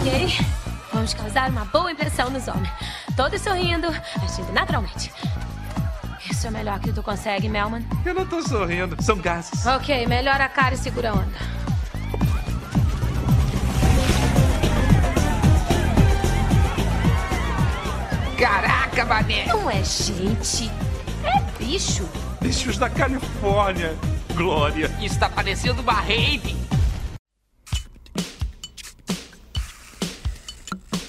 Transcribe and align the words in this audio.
Ok? 0.00 0.46
Vamos 0.94 1.12
causar 1.12 1.50
uma 1.50 1.66
boa 1.66 1.92
impressão 1.92 2.30
nos 2.30 2.48
homens. 2.48 2.70
Todos 3.14 3.40
sorrindo, 3.42 3.88
agindo 4.22 4.52
naturalmente. 4.52 5.12
Isso 6.30 6.46
é 6.46 6.50
melhor 6.50 6.80
que 6.80 6.90
tu 6.92 7.02
consegue, 7.02 7.48
Melman. 7.48 7.86
Eu 8.04 8.14
não 8.14 8.26
tô 8.26 8.40
sorrindo, 8.42 8.96
são 9.02 9.18
gases. 9.18 9.66
Ok, 9.66 10.06
melhora 10.06 10.44
a 10.44 10.48
cara 10.48 10.74
e 10.74 10.78
segura 10.78 11.10
a 11.10 11.14
onda. 11.14 11.60
Caraca, 18.38 19.04
mané! 19.04 19.46
Não 19.46 19.70
é 19.70 19.84
gente, 19.84 20.70
é 21.24 21.62
bicho. 21.62 22.08
Bichos 22.40 22.78
da 22.78 22.88
Califórnia. 22.88 23.94
Glória. 24.34 24.90
Isso 25.00 25.18
tá 25.18 25.28
parecendo 25.28 25.82
uma 25.82 26.00
rave. 26.00 26.59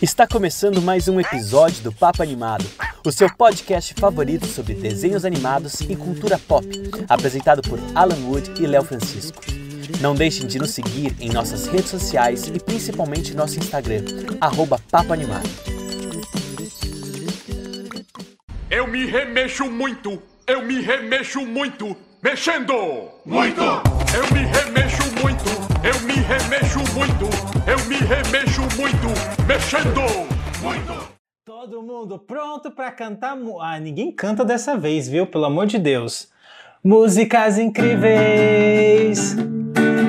Está 0.02 0.26
começando 0.26 0.82
mais 0.82 1.08
um 1.08 1.20
episódio 1.20 1.84
do 1.84 1.92
Papo 1.92 2.24
Animado, 2.24 2.66
o 3.06 3.12
seu 3.12 3.30
podcast 3.36 3.94
favorito 3.94 4.48
sobre 4.48 4.74
desenhos 4.74 5.24
animados 5.26 5.80
e 5.82 5.96
cultura 5.96 6.40
pop, 6.40 6.66
apresentado 7.08 7.62
por 7.62 7.78
Alan 7.94 8.18
Wood 8.26 8.60
e 8.60 8.66
Léo 8.66 8.84
Francisco. 8.84 9.40
Não 10.02 10.16
deixem 10.16 10.48
de 10.48 10.58
nos 10.58 10.72
seguir 10.72 11.16
em 11.20 11.30
nossas 11.30 11.68
redes 11.68 11.92
sociais 11.92 12.48
e 12.48 12.60
principalmente 12.60 13.36
nosso 13.36 13.60
Instagram, 13.60 14.04
arroba 14.42 14.82
Papo 14.90 15.14
Animado. 15.14 15.48
Eu 18.72 18.88
me 18.88 19.06
remexo 19.06 19.70
muito, 19.70 20.20
eu 20.48 20.64
me 20.64 20.82
remexo 20.82 21.46
muito, 21.46 21.96
mexendo! 22.24 22.74
Muito! 23.24 23.62
Eu 24.14 24.24
me 24.34 24.46
remexo 24.46 25.04
muito, 25.22 25.46
eu 25.86 26.00
me 26.02 26.14
remexo 26.14 26.80
muito, 26.94 27.30
eu 27.68 27.86
me 27.86 27.96
remexo 27.96 28.62
muito, 28.78 29.08
mexendo! 29.48 30.02
Muito! 30.62 31.12
Todo 31.46 31.82
mundo 31.82 32.18
pronto 32.18 32.72
pra 32.72 32.92
cantar? 32.92 33.38
Ah, 33.62 33.80
ninguém 33.80 34.12
canta 34.12 34.44
dessa 34.44 34.78
vez, 34.78 35.08
viu? 35.08 35.28
Pelo 35.28 35.46
amor 35.46 35.68
de 35.68 35.78
Deus. 35.78 36.30
Músicas 36.84 37.60
incríveis, 37.60 39.36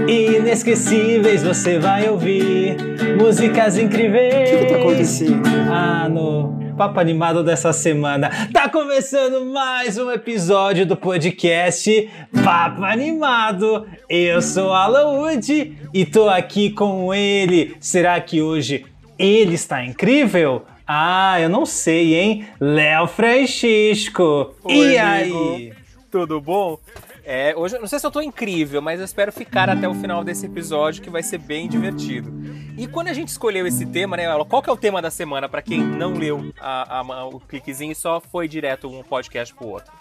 inesquecíveis, 0.09 1.43
você 1.43 1.79
vai 1.79 2.09
ouvir. 2.09 2.77
Músicas 3.19 3.77
incríveis. 3.77 4.33
O 4.33 4.39
que, 4.45 4.59
que 4.59 4.73
tá 4.73 4.77
acontecendo? 4.81 5.43
Ah, 5.71 6.09
no 6.09 6.62
papo 6.77 6.99
animado 6.99 7.43
dessa 7.45 7.73
semana. 7.73 8.31
Tá 8.53 8.69
começando 8.69 9.45
mais 9.45 9.99
um 9.99 10.11
episódio 10.11 10.87
do 10.87 10.97
podcast 10.97 12.11
Papo 12.43 12.85
Animado. 12.85 13.87
Eu 14.09 14.41
sou 14.41 14.73
Alan 14.73 15.21
Wood 15.21 15.77
e 15.93 16.07
tô 16.07 16.29
aqui 16.29 16.71
com 16.71 17.13
ele. 17.13 17.77
Será 17.81 18.21
que 18.21 18.41
hoje 18.41 18.87
ele 19.19 19.55
está 19.55 19.85
incrível? 19.85 20.65
Ah, 20.87 21.41
eu 21.41 21.49
não 21.49 21.65
sei, 21.67 22.15
hein? 22.15 22.47
Léo 22.61 23.07
Francisco. 23.07 24.55
Oi, 24.65 24.75
e 24.75 24.99
amigo. 24.99 25.55
aí? 25.55 25.73
Tudo 26.11 26.41
bom? 26.41 26.79
É, 27.25 27.55
hoje, 27.57 27.79
não 27.79 27.87
sei 27.87 27.99
se 28.01 28.07
eu 28.07 28.11
tô 28.11 28.21
incrível, 28.21 28.83
mas 28.83 28.99
eu 28.99 29.05
espero 29.05 29.31
ficar 29.31 29.71
até 29.71 29.89
o 29.89 29.95
final 29.95 30.25
desse 30.25 30.47
episódio 30.47 31.03
que 31.03 31.09
vai 31.11 31.23
ser 31.23 31.39
bem 31.39 31.69
divertido. 31.69 32.33
E 32.77 32.87
quando 32.89 33.09
a 33.09 33.13
gente 33.13 33.29
escolheu 33.29 33.67
esse 33.67 33.87
tema, 33.87 34.17
né, 34.17 34.25
qual 34.49 34.61
que 34.63 34.69
é 34.69 34.73
o 34.73 34.77
tema 34.77 35.01
da 35.01 35.11
semana 35.11 35.49
para 35.49 35.63
quem 35.63 35.79
não 35.81 36.15
leu 36.15 36.53
a- 36.61 36.99
a- 36.99 37.25
o 37.27 37.39
cliquezinho 37.39 37.93
e 37.93 37.95
só 37.95 38.21
foi 38.21 38.49
direto 38.49 38.89
um 38.89 39.03
podcast 39.05 39.55
pro 39.55 39.69
outro? 39.69 39.93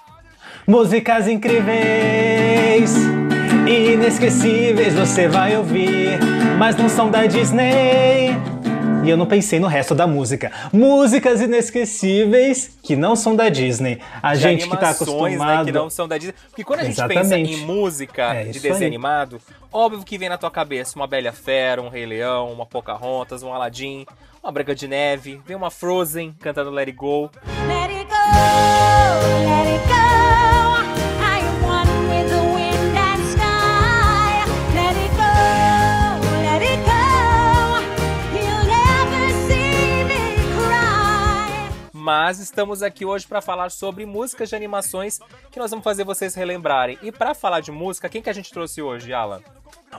Músicas 0.66 1.28
incríveis, 1.28 2.96
inesquecíveis, 3.68 4.94
você 4.96 5.28
vai 5.28 5.56
ouvir, 5.56 6.18
mas 6.58 6.76
não 6.76 6.90
são 6.90 7.12
da 7.12 7.26
Disney. 7.28 8.32
E 9.04 9.10
eu 9.10 9.18
não 9.18 9.26
pensei 9.26 9.60
no 9.60 9.68
resto 9.68 9.96
da 9.96 10.06
música. 10.06 10.52
Músicas 10.72 11.42
inesquecíveis 11.42 12.78
que 12.84 12.96
não 12.96 13.16
são 13.16 13.36
da 13.36 13.50
Disney. 13.50 14.00
A 14.22 14.36
De 14.36 14.42
gente 14.42 14.70
que 14.70 14.78
tá 14.78 14.92
acostumado. 14.92 15.66
né, 15.66 15.66
que 15.66 15.72
não 15.72 15.90
são 15.90 16.08
da 16.08 16.18
Disney. 16.20 16.36
Porque 16.50 16.64
quando 16.64 16.82
a 16.82 16.84
gente 16.84 16.96
pensa 17.08 17.14
Exatamente. 17.36 17.54
em 17.54 17.66
música 17.66 18.34
É, 18.36 18.44
de 18.46 18.60
desenho 18.60 18.76
aí. 18.82 18.86
animado, 18.86 19.42
óbvio 19.74 20.04
que 20.04 20.18
vem 20.20 20.30
na 20.30 20.38
tua 20.38 20.52
cabeça 20.52 20.96
uma 20.98 21.08
Bela 21.08 21.32
Fera, 21.32 21.82
um 21.82 21.90
Rei 21.90 22.06
Leão, 22.06 22.52
uma 22.52 22.66
Pocahontas, 22.66 23.42
um 23.42 23.52
Aladdin, 23.52 24.06
uma 24.44 24.52
Branca 24.52 24.76
de 24.76 24.88
Neve, 24.88 25.42
vem 25.48 25.58
uma 25.58 25.72
Frozen 25.72 26.36
cantando 26.40 26.70
Let 26.70 26.88
It 26.90 26.98
Go. 26.98 27.32
Let 27.68 27.90
it 27.92 28.06
go, 28.06 28.16
let 29.48 29.68
it 29.80 29.88
go. 29.88 30.01
Mas 42.04 42.40
estamos 42.40 42.82
aqui 42.82 43.06
hoje 43.06 43.28
para 43.28 43.42
falar 43.42 43.70
sobre 43.70 44.08
músicas 44.08 44.50
de 44.50 44.56
animações 44.56 45.20
que 45.52 45.60
nós 45.60 45.70
vamos 45.70 45.84
fazer 45.84 46.04
vocês 46.04 46.34
relembrarem. 46.34 46.98
E 47.04 47.12
para 47.12 47.36
falar 47.36 47.60
de 47.60 47.72
música, 47.72 48.10
quem 48.10 48.24
que 48.24 48.30
a 48.30 48.34
gente 48.34 48.52
trouxe 48.52 48.82
hoje, 48.82 49.14
Alan? 49.14 49.40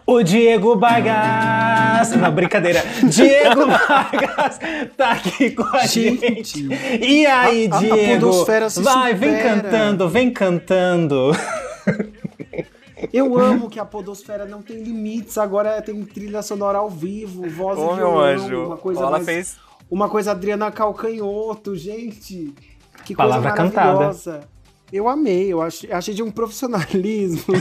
O 0.05 0.21
Diego 0.21 0.77
Vargas. 0.77 2.11
Não, 2.17 2.33
brincadeira. 2.33 2.83
Diego 3.09 3.67
Vargas 3.69 4.59
tá 4.97 5.13
aqui 5.13 5.53
com 5.53 5.63
a 5.63 5.87
gente. 5.87 6.19
Gente. 6.19 6.69
E 7.01 7.25
aí, 7.25 7.69
A- 7.71 7.75
a- 7.77 7.79
a 7.79 7.81
Diego? 7.81 8.27
podosfera 8.27 8.69
se 8.69 8.83
Vai, 8.83 9.15
vem 9.15 9.37
supera. 9.37 9.61
cantando, 9.63 10.09
vem 10.09 10.33
cantando. 10.33 11.31
Eu 13.13 13.39
amo 13.39 13.71
que 13.71 13.79
a 13.79 13.85
podosfera 13.85 14.45
não 14.45 14.61
tem 14.61 14.83
limites, 14.83 15.39
agora 15.39 15.81
tem 15.81 16.03
trilha 16.05 16.43
sonora 16.43 16.79
ao 16.79 16.91
vivo, 16.91 17.49
voz 17.49 17.79
Ô, 17.79 17.83
e 17.83 17.87
meu 17.87 17.95
violão, 17.97 18.21
anjo. 18.23 18.67
uma 18.67 18.77
coisa 18.77 19.01
Ela 19.03 19.11
mais... 19.13 19.25
fez. 19.25 19.57
Uma 19.93 20.09
coisa 20.09 20.31
Adriana 20.31 20.71
Calcanhoto, 20.73 21.77
gente. 21.77 22.55
Que 23.05 23.15
Palavra 23.15 23.51
coisa 23.51 23.65
cantada. 23.65 23.87
maravilhosa. 23.93 24.49
Eu 24.91 25.09
amei, 25.09 25.51
eu 25.53 25.61
achei, 25.63 25.91
achei 25.93 26.13
de 26.15 26.23
um 26.23 26.31
profissionalismo. 26.31 27.55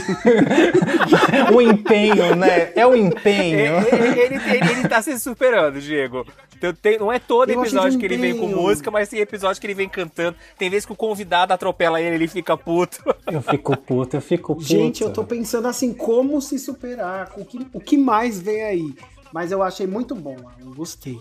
o 1.54 1.60
empenho, 1.62 2.34
né? 2.36 2.72
É 2.74 2.86
o 2.86 2.94
Ele, 2.94 3.06
empenho. 3.06 3.74
ele, 3.88 4.36
ele- 4.36 4.70
ele 4.70 4.88
tá 4.88 5.00
se 5.02 5.18
superando, 5.18 5.80
Diego. 5.80 6.26
Tem- 6.60 6.74
tem- 6.74 6.98
não 6.98 7.10
é 7.10 7.18
todo 7.18 7.50
Eu 7.50 7.60
episódio 7.60 7.98
que 7.98 8.04
ele 8.04 8.16
vem 8.18 8.36
com 8.36 8.44
empenho. 8.46 8.60
música, 8.62 8.90
mas 8.90 9.08
tem 9.08 9.20
episódio 9.20 9.60
que 9.60 9.66
ele 9.66 9.74
vem 9.74 9.88
cantando. 9.88 10.36
Tem 10.58 10.68
vezes 10.70 10.84
que 10.86 10.92
o 10.92 10.96
convidado 10.96 11.52
atropela 11.52 12.00
ele, 12.00 12.14
ele 12.16 12.28
fica 12.28 12.56
puto. 12.56 12.98
Eu 13.30 13.40
fico 13.42 13.76
puto, 13.76 14.16
eu 14.16 14.20
fico 14.20 14.54
puto. 14.54 14.66
Gente, 14.66 15.02
eu 15.02 15.10
tô 15.12 15.24
pensando 15.24 15.68
assim, 15.68 15.92
como 15.92 16.40
se 16.40 16.58
superar, 16.58 17.32
o 17.36 17.44
que, 17.44 17.66
o 17.72 17.80
que 17.80 17.96
mais 17.98 18.38
vem 18.40 18.62
aí. 18.62 18.94
Mas 19.32 19.50
eu 19.50 19.62
achei 19.62 19.86
muito 19.86 20.14
bom, 20.14 20.36
eu 20.60 20.74
gostei. 20.74 21.18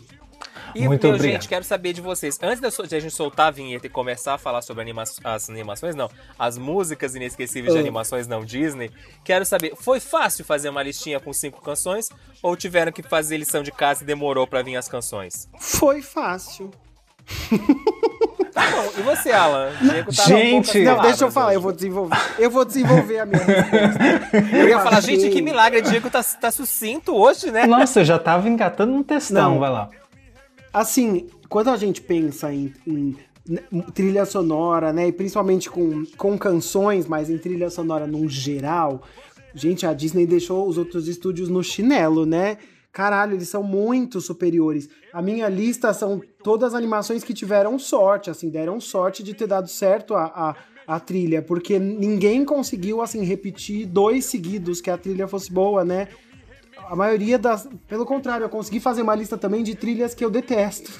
E, 0.73 0.85
Muito 0.87 1.05
meu, 1.05 1.15
obrigado. 1.15 1.41
gente, 1.41 1.49
quero 1.49 1.63
saber 1.65 1.93
de 1.93 2.01
vocês. 2.01 2.37
Antes 2.41 2.59
de 2.89 2.95
a 2.95 2.99
gente 2.99 3.13
soltar 3.13 3.47
a 3.47 3.51
vinheta 3.51 3.87
e 3.87 3.89
começar 3.89 4.35
a 4.35 4.37
falar 4.37 4.61
sobre 4.61 4.81
anima 4.83 5.03
as 5.23 5.49
animações, 5.49 5.95
não, 5.95 6.09
as 6.39 6.57
músicas 6.57 7.15
inesquecíveis 7.15 7.73
de 7.73 7.79
Ah. 7.79 7.81
animações 7.81 8.27
não 8.27 8.43
Disney, 8.45 8.89
quero 9.23 9.45
saber, 9.45 9.73
foi 9.75 9.99
fácil 9.99 10.45
fazer 10.45 10.69
uma 10.69 10.81
listinha 10.83 11.19
com 11.19 11.33
cinco 11.33 11.61
canções 11.61 12.09
ou 12.41 12.55
tiveram 12.55 12.91
que 12.91 13.03
fazer 13.03 13.37
lição 13.37 13.61
de 13.63 13.71
casa 13.71 14.03
e 14.03 14.05
demorou 14.05 14.47
pra 14.47 14.61
vir 14.61 14.75
as 14.77 14.87
canções? 14.87 15.49
Foi 15.59 16.01
fácil. 16.01 16.71
Tá 18.53 18.69
bom, 18.69 18.91
e 18.97 19.01
você, 19.01 19.31
Alan? 19.31 19.69
Diego 19.81 20.13
tá 20.13 20.23
Gente! 20.23 20.71
poucas 20.73 20.83
Não, 20.97 21.01
deixa 21.01 21.23
eu 21.23 21.31
falar, 21.31 21.47
hoje. 21.47 21.55
eu 21.55 21.61
vou 21.61 21.71
desenvolver. 21.71 22.17
Eu 22.37 22.51
vou 22.51 22.65
desenvolver 22.65 23.19
a 23.19 23.25
minha 23.25 23.41
resposta. 23.43 24.37
Eu 24.57 24.67
ia 24.67 24.79
falar, 24.81 24.99
gente, 25.01 25.29
que 25.29 25.41
milagre, 25.41 25.81
Diego 25.81 26.09
tá, 26.09 26.21
tá 26.23 26.51
sucinto 26.51 27.15
hoje, 27.15 27.49
né? 27.49 27.65
Nossa, 27.65 28.01
eu 28.01 28.05
já 28.05 28.19
tava 28.19 28.49
engatando 28.49 28.91
um 28.93 29.03
textão, 29.03 29.51
Não. 29.53 29.59
vai 29.59 29.69
lá. 29.69 29.89
Assim, 30.73 31.27
quando 31.49 31.69
a 31.69 31.77
gente 31.77 32.01
pensa 32.01 32.53
em, 32.53 32.73
em, 32.87 33.15
né, 33.47 33.61
trilha 33.93 34.25
sonora, 34.25 34.93
né, 34.93 35.07
e 35.07 35.11
principalmente 35.11 35.69
com, 35.69 36.05
com 36.17 36.37
canções, 36.37 37.05
mas 37.05 37.29
em 37.29 37.37
trilha 37.37 37.69
sonora 37.69 38.07
num 38.07 38.29
geral, 38.29 39.01
gente, 39.53 39.85
a 39.85 39.93
Disney 39.93 40.25
deixou 40.25 40.67
os 40.67 40.77
outros 40.77 41.07
estúdios 41.07 41.49
no 41.49 41.63
chinelo, 41.63 42.25
né? 42.25 42.57
Caralho, 42.91 43.35
eles 43.35 43.47
são 43.47 43.63
muito 43.63 44.19
superiores. 44.19 44.89
A 45.13 45.21
minha 45.21 45.47
lista 45.47 45.93
são 45.93 46.21
todas 46.43 46.73
animações 46.73 47.23
que 47.23 47.33
tiveram 47.33 47.79
sorte, 47.79 48.29
assim, 48.29 48.49
deram 48.49 48.81
sorte 48.81 49.23
de 49.23 49.33
ter 49.33 49.47
dado 49.47 49.69
certo 49.69 50.13
a, 50.13 50.25
a, 50.25 50.95
a 50.95 50.99
trilha, 50.99 51.41
porque 51.41 51.79
ninguém 51.79 52.43
conseguiu, 52.43 53.01
assim, 53.01 53.23
repetir 53.23 53.85
dois 53.85 54.25
seguidos 54.25 54.81
que 54.81 54.89
a 54.89 54.97
trilha 54.97 55.27
fosse 55.27 55.51
boa, 55.51 55.85
né? 55.85 56.09
A 56.91 56.95
maioria 56.95 57.39
das. 57.39 57.69
Pelo 57.87 58.05
contrário, 58.05 58.43
eu 58.43 58.49
consegui 58.49 58.81
fazer 58.81 59.01
uma 59.01 59.15
lista 59.15 59.37
também 59.37 59.63
de 59.63 59.75
trilhas 59.75 60.13
que 60.13 60.25
eu 60.25 60.29
detesto 60.29 60.91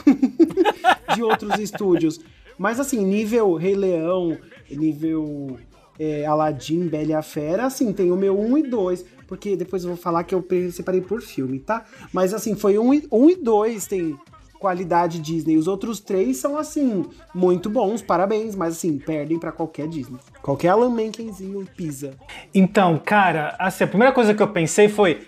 de 1.14 1.22
outros 1.22 1.60
estúdios. 1.60 2.22
Mas 2.58 2.80
assim, 2.80 3.04
nível 3.06 3.56
Rei 3.56 3.76
Leão, 3.76 4.38
nível 4.70 5.60
é, 6.00 6.26
Aladdin, 6.26 6.88
Bela 6.88 7.10
e 7.10 7.14
a 7.14 7.22
Fera, 7.22 7.66
assim, 7.66 7.92
tem 7.92 8.10
o 8.10 8.16
meu 8.16 8.40
1 8.40 8.60
e 8.60 8.64
2. 8.70 9.06
Porque 9.28 9.58
depois 9.58 9.84
eu 9.84 9.90
vou 9.90 9.98
falar 9.98 10.24
que 10.24 10.34
eu 10.34 10.42
separei 10.72 11.02
por 11.02 11.22
filme, 11.22 11.60
tá? 11.60 11.84
Mas 12.14 12.34
assim, 12.34 12.56
foi 12.56 12.80
1 12.80 12.94
e, 12.94 13.08
1 13.12 13.30
e 13.30 13.36
2 13.36 13.86
tem 13.86 14.18
qualidade 14.62 15.20
Disney. 15.20 15.58
Os 15.58 15.68
outros 15.68 16.00
três 16.00 16.38
são, 16.38 16.56
assim, 16.56 17.04
muito 17.34 17.70
bons, 17.70 18.02
parabéns. 18.02 18.56
Mas 18.56 18.76
assim, 18.76 18.98
perdem 18.98 19.40
pra 19.40 19.52
qualquer 19.52 19.88
Disney. 19.88 20.20
Qualquer 20.42 20.70
Alan 20.70 20.92
Menkenzinho 20.92 21.68
pisa. 21.76 22.12
Então, 22.54 23.02
cara, 23.04 23.58
assim, 23.60 23.84
a 23.84 23.88
primeira 23.88 24.14
coisa 24.14 24.34
que 24.34 24.42
eu 24.42 24.48
pensei 24.48 24.88
foi 24.88 25.28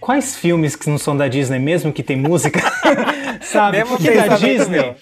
quais 0.00 0.36
filmes 0.36 0.76
que 0.76 0.88
não 0.88 0.98
são 0.98 1.16
da 1.16 1.28
Disney 1.28 1.58
mesmo 1.58 1.92
que 1.92 2.02
tem 2.02 2.16
música? 2.16 2.60
Sabe? 3.40 3.78
Mesmo 3.78 3.96
Porque 3.96 4.10
da 4.10 4.36
Disney. 4.36 4.78
meu. 4.78 4.94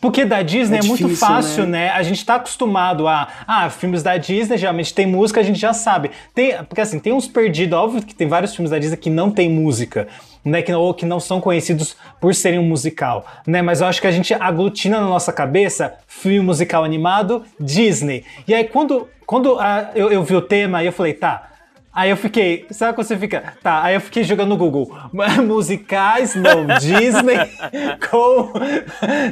Porque 0.00 0.24
da 0.24 0.40
Disney 0.40 0.78
é, 0.78 0.80
É 0.80 0.82
muito 0.84 1.14
fácil, 1.14 1.66
né? 1.66 1.90
A 1.90 2.02
gente 2.02 2.24
tá 2.24 2.36
acostumado 2.36 3.06
a. 3.06 3.28
Ah, 3.46 3.68
filmes 3.68 4.02
da 4.02 4.16
Disney 4.16 4.56
geralmente 4.56 4.94
tem 4.94 5.06
música, 5.06 5.40
a 5.40 5.42
gente 5.42 5.58
já 5.58 5.74
sabe. 5.74 6.10
Tem, 6.34 6.56
porque 6.64 6.80
assim, 6.80 6.98
tem 6.98 7.12
uns 7.12 7.28
perdidos, 7.28 7.78
óbvio 7.78 8.02
que 8.02 8.14
tem 8.14 8.26
vários 8.26 8.54
filmes 8.54 8.70
da 8.70 8.78
Disney 8.78 8.96
que 8.96 9.10
não 9.10 9.30
tem 9.30 9.50
música. 9.50 10.08
Né, 10.42 10.62
que, 10.62 10.72
ou 10.72 10.94
que 10.94 11.04
não 11.04 11.20
são 11.20 11.38
conhecidos 11.38 11.94
por 12.18 12.34
serem 12.34 12.58
um 12.58 12.62
musical, 12.62 13.26
né? 13.46 13.60
Mas 13.60 13.82
eu 13.82 13.86
acho 13.86 14.00
que 14.00 14.06
a 14.06 14.10
gente 14.10 14.32
aglutina 14.32 14.98
na 14.98 15.06
nossa 15.06 15.30
cabeça 15.34 15.92
filme 16.08 16.40
musical 16.40 16.82
animado 16.82 17.44
Disney. 17.60 18.24
E 18.48 18.54
aí 18.54 18.64
quando, 18.64 19.06
quando 19.26 19.60
ah, 19.60 19.90
eu, 19.94 20.10
eu 20.10 20.24
vi 20.24 20.34
o 20.34 20.40
tema, 20.40 20.82
eu 20.82 20.92
falei, 20.92 21.12
tá, 21.12 21.49
Aí 21.92 22.08
eu 22.10 22.16
fiquei, 22.16 22.66
sabe 22.70 22.94
quando 22.94 23.06
você 23.08 23.16
fica? 23.18 23.54
Tá, 23.62 23.82
aí 23.82 23.94
eu 23.96 24.00
fiquei 24.00 24.22
jogando 24.22 24.50
no 24.50 24.56
Google. 24.56 24.96
Musicais, 25.46 26.34
não, 26.36 26.66
Disney, 26.78 27.36
com. 28.10 28.52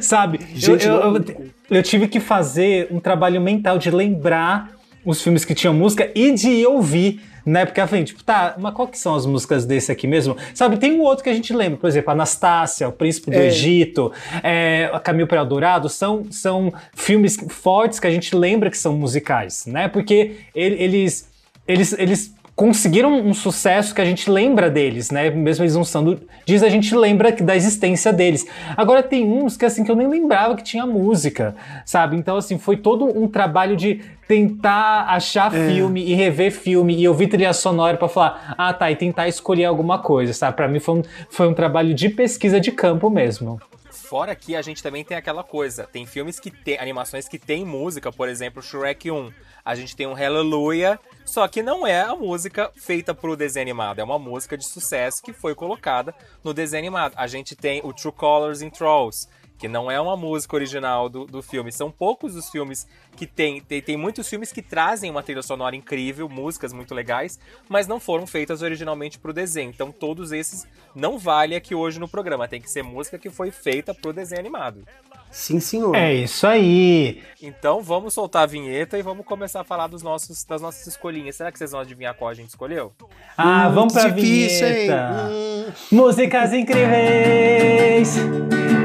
Sabe? 0.01 0.41
Gente, 0.55 0.87
eu, 0.87 0.95
eu, 0.95 1.11
não- 1.13 1.17
eu, 1.19 1.51
eu 1.71 1.83
tive 1.83 2.09
que 2.09 2.19
fazer 2.21 2.89
um 2.91 2.99
trabalho 3.01 3.41
mental 3.41 3.79
de 3.79 3.91
lembrar 3.91 4.71
os 5.05 5.23
filmes 5.23 5.45
que 5.45 5.55
tinham 5.55 5.73
música 5.73 6.11
e 6.15 6.33
de 6.33 6.67
ouvir. 6.67 7.21
Né? 7.47 7.65
Porque 7.65 7.81
eu 7.81 7.89
falei, 7.89 8.05
tipo, 8.05 8.23
tá, 8.23 8.57
mas 8.59 8.75
qual 8.75 8.87
que 8.87 8.99
são 8.99 9.15
as 9.15 9.25
músicas 9.25 9.65
desse 9.65 9.91
aqui 9.91 10.07
mesmo? 10.07 10.37
Sabe, 10.53 10.77
tem 10.77 10.93
um 10.93 11.01
outro 11.01 11.25
que 11.25 11.31
a 11.31 11.35
gente 11.35 11.51
lembra, 11.55 11.79
por 11.79 11.87
exemplo, 11.89 12.11
Anastácia, 12.11 12.87
O 12.87 12.93
Príncipe 12.93 13.31
do 13.31 13.39
É. 13.39 13.47
Egito, 13.47 14.13
é, 14.43 14.91
Caminho 15.03 15.27
para 15.27 15.39
Eldorado, 15.39 15.89
são, 15.89 16.27
são 16.31 16.71
filmes 16.95 17.39
fortes 17.49 17.99
que 17.99 18.07
a 18.07 18.11
gente 18.11 18.37
lembra 18.37 18.69
que 18.69 18.77
são 18.77 18.93
musicais, 18.99 19.65
né? 19.65 19.89
Porque 19.89 20.41
ele- 20.55 20.75
eles, 20.83 21.31
eles, 21.67 21.95
eles 21.95 22.35
conseguiram 22.59 23.21
um 23.21 23.33
sucesso 23.33 23.95
que 23.95 24.01
a 24.01 24.05
gente 24.05 24.29
lembra 24.29 24.69
deles, 24.69 25.13
né? 25.13 25.31
Mesmo 25.31 25.63
eles 25.63 25.77
não 25.77 25.85
sendo 25.85 26.19
diz 26.45 26.61
a 26.65 26.69
gente 26.69 26.93
lembra 26.93 27.31
da 27.31 27.55
existência 27.55 28.13
deles. 28.13 28.45
Agora 28.77 29.01
tem 29.01 29.25
uns 29.25 29.57
que 29.57 29.65
assim 29.65 29.85
que 29.85 29.91
eu 29.93 29.95
nem 29.95 30.09
lembrava 30.09 30.57
que 30.57 30.65
tinha 30.65 30.85
música, 30.85 31.55
sabe? 31.87 32.17
Então 32.17 32.37
assim, 32.37 32.59
foi 32.59 32.77
todo 32.77 33.05
um 33.05 33.29
trabalho 33.29 33.77
de 33.77 34.01
tentar 34.27 35.07
achar 35.09 35.53
filme 35.53 36.05
e 36.05 36.15
rever 36.15 36.51
filme 36.51 37.01
e 37.01 37.07
ouvir 37.07 37.29
trilha 37.29 37.53
sonora 37.53 37.97
pra 37.97 38.09
falar, 38.09 38.57
ah, 38.59 38.75
tá, 38.75 38.91
e 38.91 38.97
tentar 38.97 39.29
escolher 39.29 39.65
alguma 39.65 40.01
coisa, 40.01 40.33
sabe? 40.33 40.57
Para 40.57 40.67
mim 40.67 40.81
foi 40.81 40.97
um, 40.97 41.03
foi 41.31 41.47
um 41.47 41.55
trabalho 41.55 41.95
de 41.95 42.09
pesquisa 42.09 42.59
de 42.59 42.73
campo 42.73 43.09
mesmo. 43.09 43.61
Fora 44.09 44.35
que 44.35 44.57
a 44.57 44.63
gente 44.63 44.83
também 44.83 45.05
tem 45.05 45.19
aquela 45.19 45.45
coisa, 45.45 45.87
tem 45.87 46.07
filmes 46.07 46.41
que 46.41 46.51
tem, 46.51 46.79
animações 46.79 47.29
que 47.29 47.39
tem 47.39 47.63
música, 47.63 48.11
por 48.11 48.27
exemplo, 48.27 48.63
Shrek 48.63 49.11
1. 49.11 49.31
A 49.63 49.75
gente 49.75 49.95
tem 49.95 50.07
um 50.07 50.15
Hallelujah, 50.15 50.99
só 51.27 51.47
que 51.47 51.63
não 51.63 51.87
é 51.87 52.01
a 52.01 52.17
música 52.17 52.73
feita 52.75 53.15
pro 53.15 53.37
desenho 53.37 53.65
animado, 53.65 53.99
é 53.99 54.03
uma 54.03 54.19
música 54.19 54.57
de 54.57 54.67
sucesso 54.67 55.23
que 55.23 55.35
foi 55.35 55.55
colocada 55.55 56.15
no 56.43 56.55
desenho 56.55 56.85
animado. 56.85 57.13
A 57.17 57.27
gente 57.27 57.55
tem 57.55 57.83
o 57.85 57.93
True 57.93 58.11
Colors 58.11 58.63
in 58.63 58.71
Trolls, 58.71 59.29
que 59.59 59.67
não 59.69 59.91
é 59.91 60.01
uma 60.01 60.17
música 60.17 60.55
original 60.55 61.09
do, 61.09 61.27
do 61.27 61.43
filme. 61.43 61.73
São 61.73 61.91
poucos 61.91 62.37
os 62.37 62.49
filmes 62.49 62.87
que 63.17 63.27
tem, 63.27 63.61
tem. 63.61 63.83
Tem 63.83 63.97
muitos 63.97 64.29
filmes 64.29 64.53
que 64.53 64.63
trazem 64.63 65.11
uma 65.11 65.23
trilha 65.23 65.43
sonora 65.43 65.75
incrível, 65.75 66.29
músicas 66.29 66.73
muito 66.73 66.95
legais, 66.95 67.39
mas 67.69 67.87
não 67.87 67.99
foram 67.99 68.27
feitas 68.27 68.63
originalmente 68.63 69.19
pro 69.19 69.33
desenho. 69.33 69.71
Então 69.71 69.91
todos 69.91 70.31
esses 70.31 70.67
não 70.95 71.19
vale 71.19 71.57
aqui 71.57 71.75
hoje 71.75 71.99
no 71.99 72.09
programa. 72.09 72.47
Tem 72.47 72.61
que 72.61 72.71
ser 72.71 72.83
música 72.83 73.19
que 73.19 73.31
foi 73.31 73.51
feita 73.51 73.93
pro 73.93 74.13
desenho 74.13 74.41
animado. 74.41 74.87
Sim, 75.31 75.61
senhor. 75.61 75.95
É 75.95 76.15
isso 76.15 76.47
aí. 76.47 77.23
Então 77.41 77.83
vamos 77.83 78.15
soltar 78.15 78.43
a 78.43 78.47
vinheta 78.47 78.99
e 78.99 79.03
vamos 79.03 79.25
começar 79.25 79.61
a 79.61 79.65
falar 79.65 79.87
dos 79.87 80.03
nossos, 80.03 80.43
das 80.45 80.61
nossas 80.61 80.87
escolhinhas. 80.87 81.37
Será 81.37 81.53
que 81.53 81.59
vocês 81.59 81.71
vão 81.71 81.81
adivinhar 81.81 82.15
qual 82.15 82.31
a 82.31 82.35
gente 82.35 82.49
escolheu? 82.49 82.93
Ah, 83.37 83.69
vamos 83.69 83.93
pra 83.93 84.09
difícil, 84.09 84.67
vinheta. 84.67 85.29
Hum. 85.31 85.73
Músicas 85.93 86.53
incríveis, 86.53 88.17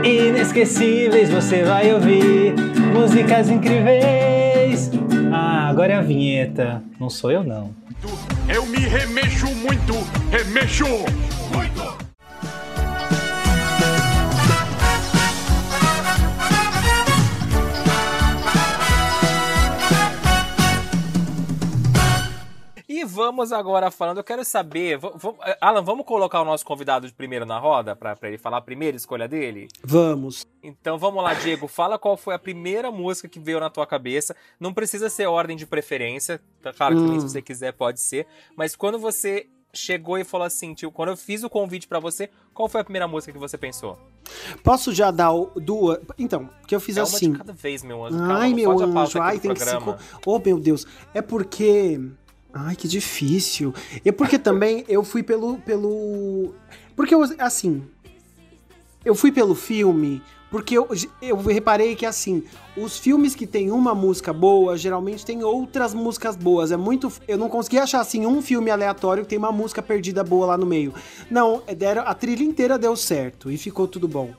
inesquecíveis, 0.03 1.29
você 1.29 1.63
vai 1.63 1.93
ouvir. 1.93 2.53
Músicas 2.93 3.49
incríveis. 3.49 4.91
Ah, 5.31 5.69
agora 5.69 5.93
é 5.93 5.95
a 5.95 6.01
vinheta. 6.01 6.83
Não 6.99 7.09
sou 7.09 7.31
eu, 7.31 7.43
não. 7.43 7.73
Eu 8.47 8.65
me 8.65 8.79
remexo 8.79 9.47
muito, 9.55 9.93
remexo 10.29 10.85
muito. 11.51 12.02
E 23.03 23.05
vamos 23.05 23.51
agora 23.51 23.91
falando, 23.91 24.19
eu 24.19 24.23
quero 24.23 24.45
saber, 24.45 24.97
Alan, 25.59 25.81
vamos 25.81 26.05
colocar 26.05 26.41
o 26.41 26.45
nosso 26.45 26.65
convidado 26.65 27.05
de 27.05 27.11
primeiro 27.13 27.45
na 27.45 27.59
roda 27.59 27.97
para 27.97 28.17
ele 28.23 28.37
falar 28.37 28.59
a 28.59 28.61
primeira 28.61 28.95
escolha 28.95 29.27
dele? 29.27 29.67
Vamos. 29.83 30.47
Então 30.63 30.97
vamos 30.97 31.21
lá, 31.21 31.33
Diego, 31.33 31.67
fala 31.67 31.99
qual 31.99 32.15
foi 32.15 32.33
a 32.33 32.39
primeira 32.39 32.89
música 32.89 33.27
que 33.27 33.41
veio 33.41 33.59
na 33.59 33.69
tua 33.69 33.85
cabeça. 33.85 34.33
Não 34.57 34.73
precisa 34.73 35.09
ser 35.09 35.25
ordem 35.25 35.57
de 35.57 35.65
preferência, 35.65 36.39
tá 36.61 36.71
claro 36.71 36.95
que 36.95 37.01
também 37.01 37.19
se 37.19 37.27
você 37.27 37.41
quiser 37.41 37.73
pode 37.73 37.99
ser, 37.99 38.25
mas 38.55 38.73
quando 38.73 38.97
você 38.97 39.49
chegou 39.73 40.17
e 40.17 40.23
falou 40.23 40.47
assim, 40.47 40.73
tio, 40.73 40.89
quando 40.89 41.09
eu 41.09 41.17
fiz 41.17 41.43
o 41.43 41.49
convite 41.49 41.89
pra 41.89 41.99
você, 41.99 42.29
qual 42.53 42.69
foi 42.69 42.79
a 42.79 42.83
primeira 42.85 43.05
música 43.07 43.33
que 43.33 43.39
você 43.39 43.57
pensou? 43.57 43.99
Posso 44.63 44.93
já 44.93 45.11
dar 45.11 45.33
duas? 45.57 45.99
Então, 46.17 46.49
que 46.65 46.73
eu 46.73 46.79
fiz 46.79 46.95
é 46.95 47.01
uma 47.01 47.07
assim. 47.07 47.33
de 47.33 47.37
cada 47.37 47.51
vez, 47.51 47.83
meu 47.83 48.05
anjo. 48.05 48.17
Calma, 48.17 48.39
Ai, 48.39 48.49
não 48.51 48.55
meu 48.55 48.71
anjo, 48.71 49.21
ai, 49.21 49.39
tem 49.39 49.53
que 49.53 49.59
se. 49.59 49.65
programa. 49.65 49.99
Oh, 50.25 50.39
meu 50.39 50.57
Deus. 50.57 50.85
É 51.13 51.21
porque. 51.21 51.99
Ai, 52.53 52.75
que 52.75 52.87
difícil. 52.87 53.73
É 54.05 54.11
porque 54.11 54.37
também 54.37 54.85
eu 54.87 55.03
fui 55.03 55.23
pelo. 55.23 55.57
pelo... 55.59 56.53
Porque 56.95 57.15
eu, 57.15 57.23
assim. 57.39 57.83
Eu 59.03 59.15
fui 59.15 59.31
pelo 59.31 59.55
filme. 59.55 60.21
Porque 60.51 60.77
eu, 60.77 60.87
eu 61.19 61.35
reparei 61.37 61.95
que, 61.95 62.05
assim, 62.05 62.43
os 62.77 62.99
filmes 62.99 63.33
que 63.33 63.47
tem 63.47 63.71
uma 63.71 63.95
música 63.95 64.31
boa, 64.31 64.77
geralmente 64.77 65.25
tem 65.25 65.43
outras 65.43 65.95
músicas 65.95 66.35
boas. 66.35 66.71
É 66.71 66.77
muito. 66.77 67.11
Eu 67.27 67.39
não 67.39 67.49
consegui 67.49 67.79
achar, 67.79 68.01
assim, 68.01 68.27
um 68.27 68.39
filme 68.39 68.69
aleatório 68.69 69.23
que 69.23 69.29
tem 69.29 69.39
uma 69.39 69.51
música 69.51 69.81
perdida 69.81 70.23
boa 70.23 70.45
lá 70.45 70.55
no 70.55 70.67
meio. 70.67 70.93
Não, 71.27 71.63
é, 71.65 71.73
deram, 71.73 72.03
a 72.05 72.13
trilha 72.13 72.43
inteira 72.43 72.77
deu 72.77 72.95
certo 72.95 73.49
e 73.49 73.57
ficou 73.57 73.87
tudo 73.87 74.07
bom. 74.07 74.31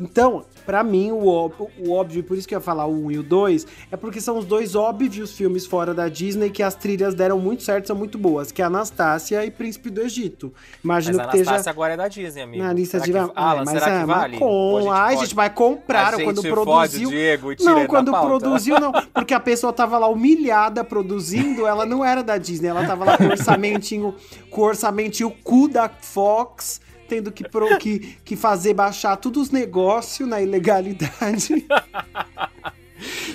Então, 0.00 0.44
pra 0.64 0.82
mim, 0.82 1.10
o, 1.12 1.26
ó- 1.26 1.50
o 1.78 1.92
óbvio, 1.92 2.20
e 2.20 2.22
por 2.22 2.36
isso 2.36 2.46
que 2.48 2.54
eu 2.54 2.58
ia 2.58 2.60
falar 2.62 2.86
o 2.86 3.06
1 3.06 3.10
e 3.12 3.18
o 3.18 3.22
2, 3.22 3.66
é 3.90 3.96
porque 3.96 4.20
são 4.20 4.38
os 4.38 4.44
dois 4.44 4.74
óbvios 4.74 5.32
filmes 5.32 5.66
fora 5.66 5.92
da 5.92 6.08
Disney 6.08 6.50
que 6.50 6.62
as 6.62 6.74
trilhas 6.74 7.14
deram 7.14 7.38
muito 7.38 7.62
certo, 7.62 7.86
são 7.86 7.96
muito 7.96 8.16
boas, 8.18 8.50
que 8.52 8.62
é 8.62 8.64
Anastácia 8.64 9.44
e 9.44 9.50
Príncipe 9.50 9.90
do 9.90 10.00
Egito. 10.00 10.52
Imagino 10.82 11.16
Mas 11.18 11.26
a 11.26 11.30
que 11.30 11.36
esteja 11.36 11.50
Anastácia 11.50 11.70
agora 11.70 11.94
é 11.94 11.96
da 11.96 12.08
Disney, 12.08 12.42
amigo. 12.42 12.62
na 12.64 12.72
lista 12.72 12.98
será 13.00 13.24
de... 13.24 13.32
que, 13.32 13.38
Alan, 13.38 13.64
mas 13.64 13.70
será 13.70 13.86
é, 13.96 14.00
que 14.00 14.06
mas 14.06 14.16
vale? 14.16 14.38
com- 14.38 14.78
gente 14.80 14.90
Ai, 14.90 15.14
pode- 15.14 15.26
gente, 15.26 15.34
vai 15.34 15.50
comprar 15.50 16.14
A 16.14 16.22
quando 16.22 16.42
gente 16.42 16.50
produziu. 16.52 17.08
fode 17.10 17.14
Diego 17.16 17.54
não, 17.60 17.86
quando 17.86 18.10
produziu, 18.12 18.80
não. 18.80 18.92
Porque 19.12 19.34
a 19.34 19.40
pessoa 19.40 19.72
tava 19.72 19.98
lá 19.98 20.08
humilhada 20.08 20.82
produzindo, 20.84 21.66
ela 21.66 21.84
não 21.84 22.04
era 22.04 22.22
da 22.22 22.38
Disney, 22.38 22.68
ela 22.68 22.86
tava 22.86 23.04
lá 23.04 23.16
com 23.18 23.24
o 23.24 23.30
orçamentinho, 23.30 24.14
com 24.50 24.60
o 24.62 24.64
orçamentinho 24.64 25.30
cu 25.42 25.68
da 25.68 25.88
Fox, 25.88 26.80
tendo 27.10 27.32
que, 27.32 27.42
pro- 27.48 27.76
que, 27.78 27.98
que 28.24 28.36
fazer 28.36 28.72
baixar 28.72 29.16
todos 29.16 29.42
os 29.42 29.50
negócios 29.50 30.28
na 30.28 30.40
ilegalidade. 30.40 31.66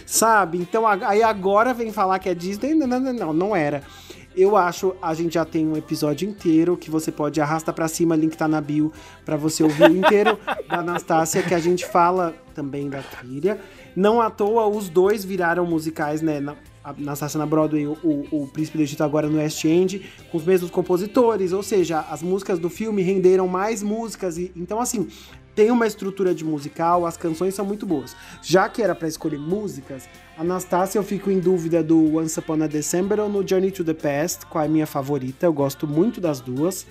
Sabe? 0.05 0.57
Então 0.59 0.87
aí 0.87 1.21
agora 1.21 1.73
vem 1.73 1.91
falar 1.91 2.19
que 2.19 2.29
é 2.29 2.33
Disney. 2.33 2.73
Não, 2.73 2.87
não, 2.87 2.99
não, 3.13 3.33
não, 3.33 3.55
era. 3.55 3.83
Eu 4.35 4.55
acho, 4.57 4.95
a 5.01 5.13
gente 5.13 5.33
já 5.35 5.45
tem 5.45 5.65
um 5.67 5.75
episódio 5.77 6.27
inteiro 6.29 6.75
que 6.77 6.89
você 6.91 7.11
pode 7.11 7.39
arrastar 7.39 7.73
pra 7.73 7.87
cima, 7.87 8.15
link 8.15 8.35
tá 8.35 8.47
na 8.47 8.59
bio, 8.59 8.91
pra 9.23 9.37
você 9.37 9.63
ouvir 9.63 9.89
o 9.89 9.95
inteiro 9.95 10.37
da 10.69 10.79
Anastácia, 10.79 11.41
que 11.41 11.53
a 11.53 11.59
gente 11.59 11.85
fala 11.85 12.33
também 12.53 12.89
da 12.89 13.01
trilha. 13.01 13.59
Não 13.95 14.21
à 14.21 14.29
toa, 14.29 14.67
os 14.67 14.89
dois 14.89 15.23
viraram 15.23 15.65
musicais, 15.65 16.21
né? 16.21 16.41
Na, 16.85 16.91
a 16.91 16.91
Anastácia 16.91 17.37
na 17.37 17.45
Broadway, 17.45 17.87
o, 17.87 17.97
o, 18.31 18.47
Príncipe 18.47 18.77
do 18.77 18.83
Egito 18.83 19.03
agora 19.03 19.27
no 19.27 19.37
West 19.37 19.63
End, 19.65 20.01
com 20.31 20.37
os 20.37 20.45
mesmos 20.45 20.69
compositores, 20.69 21.51
ou 21.51 21.63
seja, 21.63 22.01
as 22.01 22.21
músicas 22.21 22.59
do 22.59 22.69
filme 22.69 23.01
renderam 23.01 23.47
mais 23.47 23.81
músicas. 23.81 24.37
E, 24.37 24.51
então, 24.55 24.79
assim, 24.79 25.07
tem 25.55 25.71
uma 25.71 25.87
estrutura 25.87 26.35
de 26.35 26.43
musical, 26.43 27.05
as 27.05 27.15
canções 27.15 27.55
são 27.55 27.65
muito 27.65 27.85
boas. 27.85 28.15
Já 28.41 28.67
que 28.67 28.81
era 28.81 28.93
pra 28.93 29.07
escolher 29.07 29.39
músicas, 29.39 30.07
Anastácia 30.37 30.99
eu 30.99 31.03
fico 31.03 31.31
em 31.31 31.39
dúvida 31.39 31.81
do 31.81 32.17
Once 32.17 32.37
Upon 32.37 32.61
a 32.61 32.67
December 32.67 33.19
ou 33.21 33.29
no 33.29 33.47
Journey 33.47 33.71
to 33.71 33.83
the 33.83 33.93
Past, 33.93 34.45
qual 34.47 34.63
é 34.63 34.67
a 34.67 34.69
minha 34.69 34.85
favorita, 34.85 35.45
eu 35.45 35.53
gosto 35.53 35.87
muito 35.87 36.19
das 36.19 36.41
duas. 36.41 36.85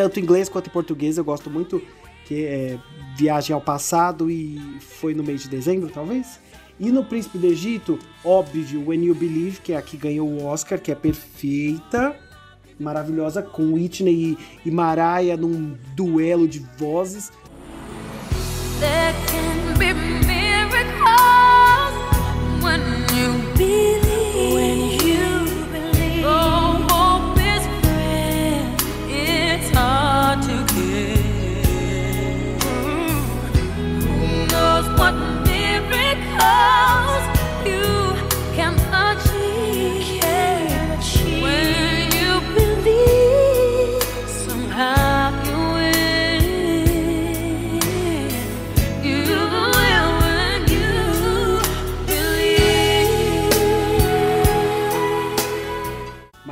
Tanto 0.00 0.18
em 0.18 0.22
inglês 0.22 0.48
quanto 0.48 0.68
em 0.68 0.72
português. 0.72 1.18
Eu 1.18 1.24
gosto 1.24 1.50
muito, 1.50 1.82
que 2.24 2.46
é 2.46 2.78
Viagem 3.18 3.52
ao 3.52 3.60
Passado 3.60 4.30
e 4.30 4.58
foi 4.80 5.12
no 5.12 5.22
mês 5.22 5.42
de 5.42 5.48
dezembro, 5.48 5.90
talvez. 5.92 6.40
E 6.78 6.90
no 6.90 7.04
Príncipe 7.04 7.36
do 7.36 7.46
Egito, 7.46 7.98
óbvio, 8.24 8.88
When 8.88 9.04
You 9.04 9.14
Believe, 9.14 9.60
que 9.60 9.74
é 9.74 9.76
a 9.76 9.82
que 9.82 9.98
ganhou 9.98 10.26
o 10.26 10.46
Oscar, 10.46 10.80
que 10.80 10.90
é 10.90 10.94
perfeita, 10.94 12.16
maravilhosa, 12.78 13.42
com 13.42 13.74
Whitney 13.74 14.38
e, 14.64 14.68
e 14.68 14.70
Mariah 14.70 15.36
num 15.36 15.76
duelo 15.94 16.48
de 16.48 16.60
vozes. 16.78 17.30
There 18.80 19.14
can 19.26 19.78
be 19.78 19.92
miracles 20.26 21.92
when 22.62 22.80
you 23.14 23.34
believe. 23.58 24.09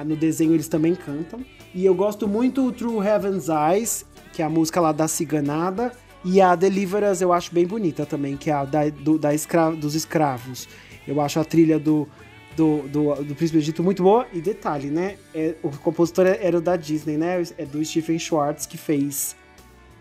No 0.08 0.16
desenho 0.16 0.54
eles 0.54 0.68
também 0.68 0.94
cantam. 0.94 1.44
E 1.74 1.84
eu 1.84 1.94
gosto 1.94 2.26
muito 2.26 2.66
o 2.66 2.72
True 2.72 3.06
Heaven's 3.06 3.48
Eyes, 3.48 4.06
que 4.32 4.42
é 4.42 4.44
a 4.44 4.48
música 4.48 4.80
lá 4.80 4.90
da 4.90 5.06
ciganada. 5.06 5.92
E 6.24 6.40
a 6.40 6.54
Deliver 6.54 7.04
Us 7.10 7.20
eu 7.20 7.32
acho 7.32 7.54
bem 7.54 7.66
bonita 7.66 8.04
também, 8.04 8.36
que 8.36 8.50
é 8.50 8.52
a 8.52 8.64
da, 8.64 8.88
do- 8.90 9.18
da 9.18 9.32
escra- 9.34 9.70
dos 9.70 9.94
escravos. 9.94 10.68
Eu 11.06 11.20
acho 11.20 11.38
a 11.40 11.44
trilha 11.44 11.78
do, 11.78 12.06
do, 12.56 12.82
do, 12.88 13.14
do 13.24 13.34
Príncipe 13.34 13.58
Egito 13.58 13.82
muito 13.82 14.02
boa. 14.02 14.26
E 14.32 14.40
detalhe, 14.40 14.88
né? 14.90 15.16
é- 15.34 15.54
o 15.62 15.70
compositor 15.70 16.26
era 16.26 16.58
o 16.58 16.60
da 16.60 16.76
Disney, 16.76 17.16
né? 17.16 17.42
É 17.56 17.64
do 17.64 17.82
Stephen 17.84 18.18
Schwartz, 18.18 18.66
que 18.66 18.76
fez 18.76 19.36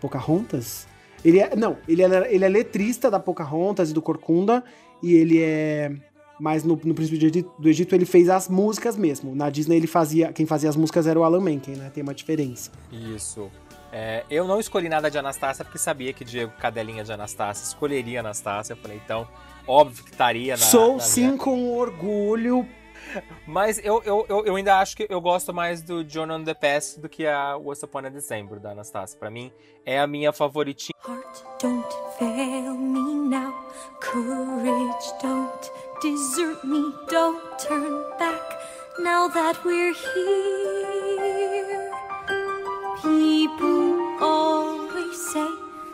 Pocahontas. 0.00 0.86
Ele 1.24 1.40
é, 1.40 1.54
não, 1.56 1.76
ele 1.88 2.02
é, 2.02 2.34
ele 2.34 2.44
é 2.44 2.48
letrista 2.48 3.10
da 3.10 3.18
Pocahontas 3.18 3.90
e 3.90 3.94
do 3.94 4.02
Corcunda. 4.02 4.62
E 5.02 5.14
ele 5.14 5.40
é. 5.42 5.92
Mas 6.40 6.62
no, 6.62 6.78
no 6.84 6.94
Príncipe 6.94 7.16
Egito, 7.24 7.50
do 7.58 7.68
Egito 7.68 7.94
ele 7.94 8.04
fez 8.04 8.28
as 8.28 8.48
músicas 8.48 8.96
mesmo. 8.96 9.34
Na 9.34 9.50
Disney 9.50 9.76
ele 9.76 9.86
fazia. 9.88 10.32
Quem 10.32 10.46
fazia 10.46 10.68
as 10.68 10.76
músicas 10.76 11.06
era 11.06 11.18
o 11.18 11.24
Alan 11.24 11.40
Menken, 11.40 11.74
né? 11.76 11.90
Tem 11.92 12.02
uma 12.02 12.14
diferença. 12.14 12.70
Isso. 12.92 13.48
É, 13.92 14.24
eu 14.30 14.46
não 14.46 14.60
escolhi 14.60 14.88
nada 14.88 15.10
de 15.10 15.16
Anastácia 15.18 15.64
porque 15.64 15.78
sabia 15.78 16.12
que 16.12 16.24
Diego, 16.24 16.52
cadelinha 16.58 17.02
de 17.02 17.12
Anastácia, 17.12 17.64
escolheria 17.64 18.20
Anastácia. 18.20 18.74
Eu 18.74 18.76
falei, 18.76 19.00
então, 19.02 19.26
óbvio 19.66 20.04
que 20.04 20.10
estaria 20.10 20.52
na. 20.52 20.58
Sou 20.62 20.94
na 20.94 21.00
sim 21.00 21.26
minha- 21.28 21.38
com 21.38 21.72
orgulho. 21.76 22.68
Mas 23.46 23.78
eu, 23.82 24.02
eu, 24.04 24.26
eu, 24.28 24.44
eu 24.44 24.56
ainda 24.56 24.78
acho 24.78 24.94
que 24.96 25.06
eu 25.08 25.20
gosto 25.20 25.54
mais 25.54 25.80
do 25.80 26.04
John 26.04 26.30
on 26.30 26.44
the 26.44 26.52
Pass 26.52 26.98
do 27.00 27.08
que 27.08 27.26
a 27.26 27.56
Once 27.56 27.82
Upon 27.84 28.00
a 28.00 28.08
December 28.10 28.60
da 28.60 28.72
Anastácia. 28.72 29.18
Pra 29.18 29.30
mim, 29.30 29.50
é 29.86 29.98
a 29.98 30.06
minha 30.06 30.32
favoritinha. 30.32 30.92
Heart, 31.08 31.42
don't 31.62 31.86
fail 32.18 32.74
me 32.74 33.30
now. 33.30 33.54
Courage, 34.00 35.12
don't 35.22 35.70
desert 36.02 36.62
me. 36.66 36.92
Don't 37.10 37.40
turn 37.66 38.04
back 38.18 38.58
now 39.02 39.28
that 39.30 39.58
we're 39.64 39.94
here. 39.94 41.88
People 43.00 43.77
always 44.20 45.16
say 45.32 45.48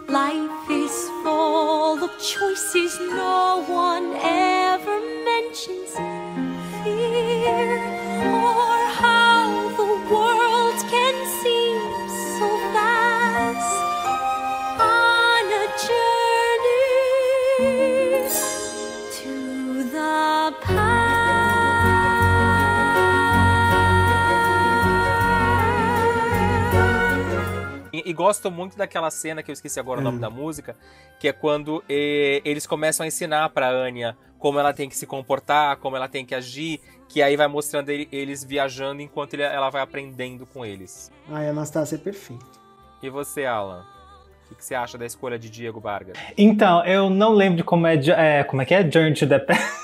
life 0.09 0.71
is 0.71 1.09
full 1.23 2.03
of 2.03 2.11
choices. 2.19 2.99
No 3.01 3.65
one 3.69 4.15
ever 4.17 5.01
mentions 5.25 5.93
fear 6.83 7.79
or 8.33 8.74
gosto 28.15 28.51
muito 28.51 28.77
daquela 28.77 29.11
cena 29.11 29.43
que 29.43 29.51
eu 29.51 29.53
esqueci 29.53 29.79
agora 29.81 30.01
o 30.01 30.03
nome 30.05 30.19
da 30.19 30.31
música, 30.31 30.77
que 31.21 31.29
é 31.29 31.33
quando 31.33 31.83
eh, 31.89 32.41
eles 32.45 32.67
começam 32.67 33.05
a 33.05 33.07
ensinar 33.07 33.49
pra 33.51 33.69
Anya 33.69 34.17
como 34.39 34.59
ela 34.59 34.73
tem 34.73 34.89
que 34.89 34.97
se 34.97 35.07
comportar, 35.07 35.77
como 35.79 35.97
ela 35.97 36.07
tem 36.09 36.25
que 36.25 36.35
agir, 36.35 36.81
que 37.09 37.23
aí 37.23 37.35
vai 37.37 37.47
mostrando 37.49 37.89
ele- 37.91 38.09
eles 38.13 38.45
viajando 38.45 39.01
enquanto 39.01 39.35
ele- 39.35 39.43
ela 39.43 39.71
vai 39.71 39.81
aprendendo 39.83 40.45
com 40.47 40.65
eles. 40.67 41.11
Ai, 41.31 41.49
Anastácia 41.49 41.97
é 41.97 41.99
perfeito. 41.99 42.45
E 43.03 43.09
você, 43.09 43.45
Alan? 43.47 43.85
O 44.45 44.49
que, 44.49 44.55
que 44.57 44.65
você 44.65 44.75
acha 44.75 44.99
da 44.99 45.07
escolha 45.07 45.39
de 45.39 45.49
Diego 45.49 45.81
Vargas? 45.81 46.17
Então, 46.37 46.85
eu 46.85 47.09
não 47.09 47.33
lembro 47.33 47.57
de 47.57 47.65
como 47.65 47.87
é, 47.87 47.95
é, 47.95 48.45
como 48.45 48.61
é 48.61 48.65
que 48.67 48.75
é 48.75 48.83
Journey 48.91 49.15
to 49.15 49.27
the 49.27 49.39
Past. 49.39 49.84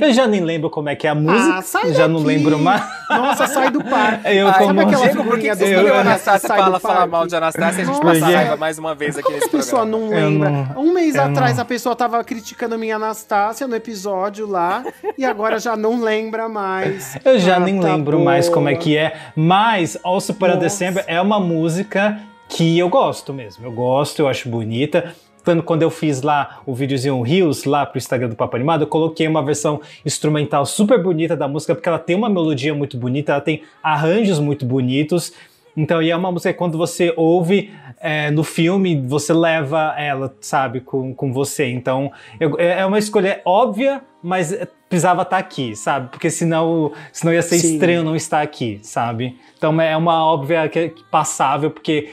Eu 0.00 0.12
já 0.12 0.26
nem 0.26 0.40
lembro 0.40 0.68
como 0.68 0.88
é 0.88 0.94
que 0.96 1.06
é 1.06 1.10
a 1.10 1.14
música. 1.14 1.54
Ah, 1.58 1.62
sai 1.62 1.92
já 1.94 2.06
não 2.06 2.22
daqui. 2.22 2.26
lembro 2.36 2.58
mais. 2.58 2.82
Nossa, 3.08 3.46
sai 3.46 3.70
do 3.70 3.82
parque. 3.82 4.28
Eu 4.36 4.48
Ai, 4.48 4.58
como- 4.58 4.80
aquela 4.80 5.02
Diego, 5.04 5.24
por 5.24 5.38
que 5.38 5.48
que 5.48 5.54
você 5.56 5.64
escolheu 5.74 5.94
Anastácia 5.94 6.48
fala 6.48 6.78
falar 6.80 7.06
mal 7.06 7.26
de 7.26 7.34
Anastácia 7.36 7.80
e 7.80 7.82
a 7.82 7.86
gente 7.86 8.00
passa 8.00 8.24
raiva 8.26 8.56
mais 8.56 8.78
uma 8.78 8.94
vez 8.94 9.16
aqui 9.16 9.32
nesse 9.32 9.46
A 9.46 9.50
pessoa 9.50 9.82
programa? 9.86 10.06
não 10.08 10.10
lembra. 10.10 10.50
não- 10.74 10.82
um 10.82 10.92
mês 10.92 11.16
atrás 11.16 11.56
não- 11.56 11.62
a 11.62 11.64
pessoa 11.64 11.96
tava 11.96 12.22
criticando 12.24 12.74
a 12.74 12.78
minha 12.78 12.96
Anastácia 12.96 13.66
no 13.66 13.74
episódio 13.74 14.46
lá 14.46 14.84
e 15.16 15.24
agora 15.24 15.58
já 15.58 15.76
não 15.76 16.02
lembra 16.02 16.48
mais. 16.48 17.16
Eu 17.24 17.38
já 17.38 17.56
Ah, 17.56 17.60
nem 17.60 17.80
tá 17.80 17.88
lembro 17.94 18.20
mais 18.20 18.48
como 18.48 18.68
é 18.68 18.72
boa. 18.72 18.82
que 18.82 18.96
é. 18.96 19.14
Mas 19.34 19.96
Also 20.04 20.34
para 20.34 20.48
Nossa. 20.54 20.60
December 20.60 21.04
é 21.06 21.20
uma 21.20 21.40
música 21.40 22.18
que 22.48 22.78
eu 22.78 22.88
gosto 22.88 23.32
mesmo. 23.32 23.64
Eu 23.64 23.72
gosto, 23.72 24.18
eu 24.20 24.28
acho 24.28 24.48
bonita. 24.48 25.14
Quando, 25.44 25.62
quando 25.62 25.82
eu 25.82 25.90
fiz 25.90 26.22
lá 26.22 26.60
o 26.64 26.74
videozinho 26.74 27.20
Rios 27.22 27.64
lá 27.64 27.84
pro 27.84 27.98
Instagram 27.98 28.28
do 28.28 28.36
Papo 28.36 28.54
Animado, 28.56 28.82
eu 28.82 28.86
coloquei 28.86 29.26
uma 29.26 29.42
versão 29.44 29.80
instrumental 30.06 30.64
super 30.64 31.02
bonita 31.02 31.36
da 31.36 31.48
música, 31.48 31.74
porque 31.74 31.88
ela 31.88 31.98
tem 31.98 32.14
uma 32.16 32.28
melodia 32.28 32.74
muito 32.74 32.96
bonita, 32.96 33.32
ela 33.32 33.40
tem 33.40 33.62
arranjos 33.82 34.38
muito 34.38 34.64
bonitos. 34.64 35.32
Então, 35.76 36.02
e 36.02 36.10
é 36.10 36.16
uma 36.16 36.30
música 36.30 36.52
que 36.52 36.58
quando 36.58 36.76
você 36.76 37.12
ouve 37.16 37.72
é, 37.98 38.30
no 38.30 38.44
filme, 38.44 39.00
você 39.06 39.32
leva 39.32 39.94
ela, 39.98 40.34
sabe, 40.40 40.80
com, 40.80 41.14
com 41.14 41.32
você. 41.32 41.66
Então, 41.70 42.12
eu- 42.38 42.56
é 42.58 42.80
é 42.80 42.86
uma 42.86 42.98
escolha 42.98 43.40
óbvia, 43.44 44.02
mas 44.22 44.54
precisava 44.88 45.22
estar 45.22 45.38
aqui, 45.38 45.74
sabe? 45.74 46.10
Porque 46.10 46.28
senão, 46.28 46.92
senão 47.10 47.32
ia 47.32 47.40
ser 47.40 47.58
Sim. 47.58 47.72
estranho 47.74 48.02
não 48.04 48.14
estar 48.14 48.42
aqui, 48.42 48.78
sabe? 48.82 49.38
Então 49.56 49.80
é 49.80 49.96
uma 49.96 50.22
óbvia 50.26 50.68
que 50.68 50.78
é 50.78 50.92
passável, 51.10 51.70
porque 51.70 52.10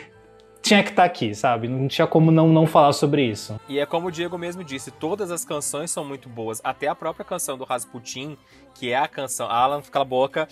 tinha 0.61 0.83
que 0.83 0.89
estar 0.89 1.03
aqui, 1.03 1.33
sabe? 1.33 1.67
Não 1.67 1.87
tinha 1.87 2.05
como 2.05 2.31
não, 2.31 2.47
não 2.47 2.67
falar 2.67 2.93
sobre 2.93 3.23
isso. 3.23 3.59
E 3.67 3.79
é 3.79 3.85
como 3.85 4.07
o 4.07 4.11
Diego 4.11 4.37
mesmo 4.37 4.63
disse, 4.63 4.91
todas 4.91 5.31
as 5.31 5.45
canções 5.45 5.89
são 5.89 6.03
muito 6.03 6.27
boas. 6.29 6.61
Até 6.63 6.87
a 6.87 6.95
própria 6.95 7.25
canção 7.25 7.57
do 7.57 7.63
Rasputin, 7.63 8.37
que 8.75 8.91
é 8.91 8.97
a 8.97 9.07
canção. 9.07 9.49
Alan, 9.49 9.81
cala 9.81 10.03
a 10.03 10.07
boca. 10.07 10.47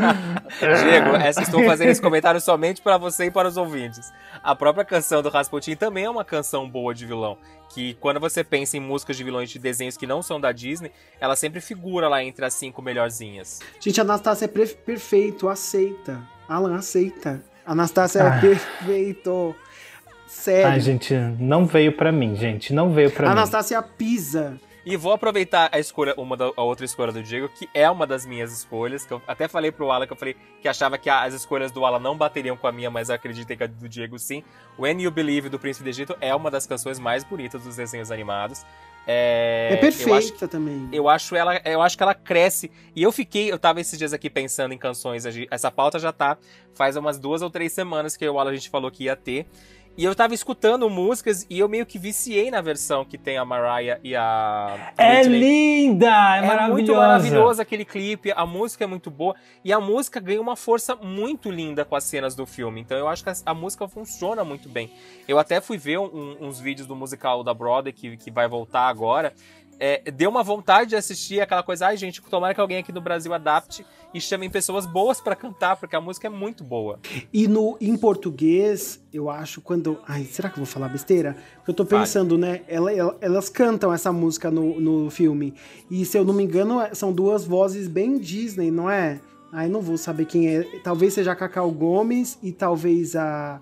Diego, 0.58 1.16
essa, 1.16 1.42
estou 1.42 1.62
fazendo 1.64 1.90
esse 1.90 2.00
comentário 2.00 2.40
somente 2.40 2.80
para 2.80 2.98
você 2.98 3.26
e 3.26 3.30
para 3.30 3.48
os 3.48 3.56
ouvintes. 3.56 4.12
A 4.42 4.54
própria 4.54 4.84
canção 4.84 5.22
do 5.22 5.28
Rasputin 5.28 5.76
também 5.76 6.04
é 6.04 6.10
uma 6.10 6.24
canção 6.24 6.68
boa 6.68 6.94
de 6.94 7.06
vilão. 7.06 7.38
Que 7.72 7.94
quando 7.94 8.18
você 8.18 8.42
pensa 8.42 8.76
em 8.76 8.80
músicas 8.80 9.16
de 9.16 9.24
vilões 9.24 9.50
de 9.50 9.58
desenhos 9.58 9.96
que 9.96 10.06
não 10.06 10.20
são 10.22 10.40
da 10.40 10.52
Disney, 10.52 10.90
ela 11.20 11.36
sempre 11.36 11.60
figura 11.60 12.08
lá 12.08 12.22
entre 12.24 12.44
as 12.44 12.54
cinco 12.54 12.82
melhorzinhas. 12.82 13.60
Gente, 13.80 14.00
a 14.00 14.04
Anastácia 14.04 14.46
é 14.46 14.48
perfeito, 14.48 15.48
aceita. 15.48 16.20
Alan, 16.48 16.76
aceita. 16.76 17.42
Anastácia 17.66 18.20
é 18.20 18.26
Ah. 18.28 18.40
perfeito. 18.40 19.54
Sério. 20.26 20.70
Ai, 20.70 20.80
gente, 20.80 21.14
não 21.38 21.66
veio 21.66 21.92
pra 21.92 22.10
mim, 22.10 22.34
gente. 22.34 22.72
Não 22.72 22.90
veio 22.92 23.10
pra 23.10 23.26
mim. 23.26 23.32
Anastácia 23.32 23.80
pisa. 23.82 24.58
E 24.84 24.96
vou 24.96 25.12
aproveitar 25.12 25.68
a 25.70 25.78
escolha, 25.78 26.12
uma 26.16 26.36
da, 26.36 26.46
a 26.56 26.62
outra 26.62 26.84
escolha 26.84 27.12
do 27.12 27.22
Diego, 27.22 27.48
que 27.48 27.68
é 27.72 27.88
uma 27.88 28.04
das 28.04 28.26
minhas 28.26 28.52
escolhas, 28.52 29.06
que 29.06 29.12
eu 29.12 29.22
até 29.28 29.46
falei 29.46 29.70
pro 29.70 29.92
Alan 29.92 30.06
que 30.08 30.12
eu 30.12 30.16
falei 30.16 30.34
que 30.60 30.66
achava 30.66 30.98
que 30.98 31.08
as 31.08 31.32
escolhas 31.34 31.70
do 31.70 31.84
Alan 31.84 32.00
não 32.00 32.16
bateriam 32.16 32.56
com 32.56 32.66
a 32.66 32.72
minha, 32.72 32.90
mas 32.90 33.08
eu 33.08 33.14
acreditei 33.14 33.56
que 33.56 33.62
a 33.62 33.68
do 33.68 33.88
Diego 33.88 34.18
sim. 34.18 34.42
When 34.76 35.00
You 35.00 35.12
Believe 35.12 35.48
do 35.48 35.56
Príncipe 35.58 35.84
do 35.84 35.90
Egito 35.90 36.16
é 36.20 36.34
uma 36.34 36.50
das 36.50 36.66
canções 36.66 36.98
mais 36.98 37.22
bonitas 37.22 37.62
dos 37.62 37.76
desenhos 37.76 38.10
animados. 38.10 38.66
É, 39.06 39.70
É, 39.72 39.84
Eu 39.84 39.84
acho, 40.14 40.28
perfeita 40.28 40.48
também. 40.48 40.88
eu 40.92 41.08
acho 41.08 41.34
ela, 41.34 41.60
eu 41.64 41.82
acho 41.82 41.96
que 41.96 42.02
ela 42.02 42.14
cresce. 42.14 42.70
E 42.94 43.02
eu 43.02 43.10
fiquei, 43.10 43.50
eu 43.50 43.58
tava 43.58 43.80
esses 43.80 43.98
dias 43.98 44.12
aqui 44.12 44.30
pensando 44.30 44.72
em 44.72 44.78
canções. 44.78 45.24
Essa 45.50 45.70
pauta 45.70 45.98
já 45.98 46.12
tá 46.12 46.38
faz 46.74 46.96
umas 46.96 47.18
duas 47.18 47.42
ou 47.42 47.50
três 47.50 47.72
semanas 47.72 48.16
que 48.16 48.26
o 48.28 48.38
Alan 48.38 48.50
a 48.50 48.54
gente 48.54 48.70
falou 48.70 48.90
que 48.90 49.04
ia 49.04 49.16
ter. 49.16 49.46
E 49.94 50.04
eu 50.04 50.14
tava 50.14 50.32
escutando 50.32 50.88
músicas 50.88 51.46
e 51.50 51.58
eu 51.58 51.68
meio 51.68 51.84
que 51.84 51.98
viciei 51.98 52.50
na 52.50 52.62
versão 52.62 53.04
que 53.04 53.18
tem 53.18 53.36
a 53.36 53.44
Mariah 53.44 54.00
e 54.02 54.16
a 54.16 54.92
É 54.96 55.18
Whitney. 55.18 55.38
linda! 55.38 56.06
É, 56.06 56.38
É 56.38 56.40
maravilhosa. 56.46 56.72
muito 56.72 56.94
maravilhoso 56.94 57.60
aquele 57.60 57.84
clipe, 57.84 58.32
a 58.34 58.46
música 58.46 58.84
é 58.84 58.86
muito 58.86 59.10
boa 59.10 59.34
e 59.62 59.70
a 59.70 59.78
música 59.78 60.18
ganha 60.18 60.40
uma 60.40 60.56
força 60.56 60.96
muito 60.96 61.50
linda 61.50 61.84
com 61.84 61.94
as 61.94 62.04
cenas 62.04 62.34
do 62.34 62.46
filme. 62.46 62.80
Então 62.80 62.96
eu 62.96 63.06
acho 63.06 63.22
que 63.22 63.28
a, 63.28 63.34
a 63.44 63.52
música 63.52 63.86
funciona 63.86 64.42
muito 64.42 64.66
bem. 64.66 64.90
Eu 65.28 65.38
até 65.38 65.60
fui 65.60 65.76
ver 65.76 65.98
um- 65.98 66.38
uns 66.40 66.58
vídeos 66.58 66.88
do 66.88 66.96
musical 66.96 67.44
da 67.44 67.52
Broadway 67.52 67.92
que, 67.92 68.16
que 68.16 68.30
vai 68.30 68.48
voltar 68.48 68.88
agora. 68.88 69.34
É, 69.84 70.10
deu 70.12 70.30
uma 70.30 70.44
vontade 70.44 70.90
de 70.90 70.96
assistir 70.96 71.40
aquela 71.40 71.60
coisa, 71.62 71.86
ai 71.88 71.96
gente, 71.96 72.22
tomara 72.22 72.54
que 72.54 72.60
alguém 72.60 72.78
aqui 72.78 72.92
no 72.92 73.00
Brasil 73.00 73.34
adapte 73.34 73.84
e 74.14 74.20
chamem 74.20 74.48
pessoas 74.48 74.86
boas 74.86 75.20
pra 75.20 75.34
cantar, 75.34 75.74
porque 75.76 75.96
a 75.96 76.00
música 76.00 76.28
é 76.28 76.30
muito 76.30 76.62
boa. 76.62 77.00
E 77.32 77.48
no, 77.48 77.76
em 77.80 77.96
português, 77.96 79.02
eu 79.12 79.28
acho 79.28 79.60
quando. 79.60 79.98
Ai, 80.06 80.22
será 80.24 80.48
que 80.48 80.54
eu 80.60 80.64
vou 80.64 80.72
falar 80.72 80.88
besteira? 80.88 81.36
Porque 81.56 81.70
eu 81.72 81.74
tô 81.74 81.84
pensando, 81.84 82.38
né? 82.38 82.60
ela- 82.68 82.92
ela- 82.92 83.16
elas 83.20 83.48
cantam 83.48 83.92
essa 83.92 84.12
música 84.12 84.50
no, 84.52 84.78
no 84.80 85.10
filme. 85.10 85.52
E 85.90 86.04
se 86.04 86.16
eu 86.16 86.24
não 86.24 86.32
me 86.32 86.44
engano, 86.44 86.80
é- 86.80 86.94
são 86.94 87.12
duas 87.12 87.44
vozes 87.44 87.88
bem 87.88 88.18
Disney, 88.18 88.70
não 88.70 88.88
é? 88.88 89.20
Ai, 89.52 89.68
não 89.68 89.80
vou 89.82 89.98
saber 89.98 90.26
quem 90.26 90.46
é. 90.48 90.62
Talvez 90.84 91.12
seja 91.14 91.32
a 91.32 91.36
Cacau 91.36 91.70
Gomes 91.72 92.38
e 92.40 92.52
talvez 92.52 93.16
a, 93.16 93.60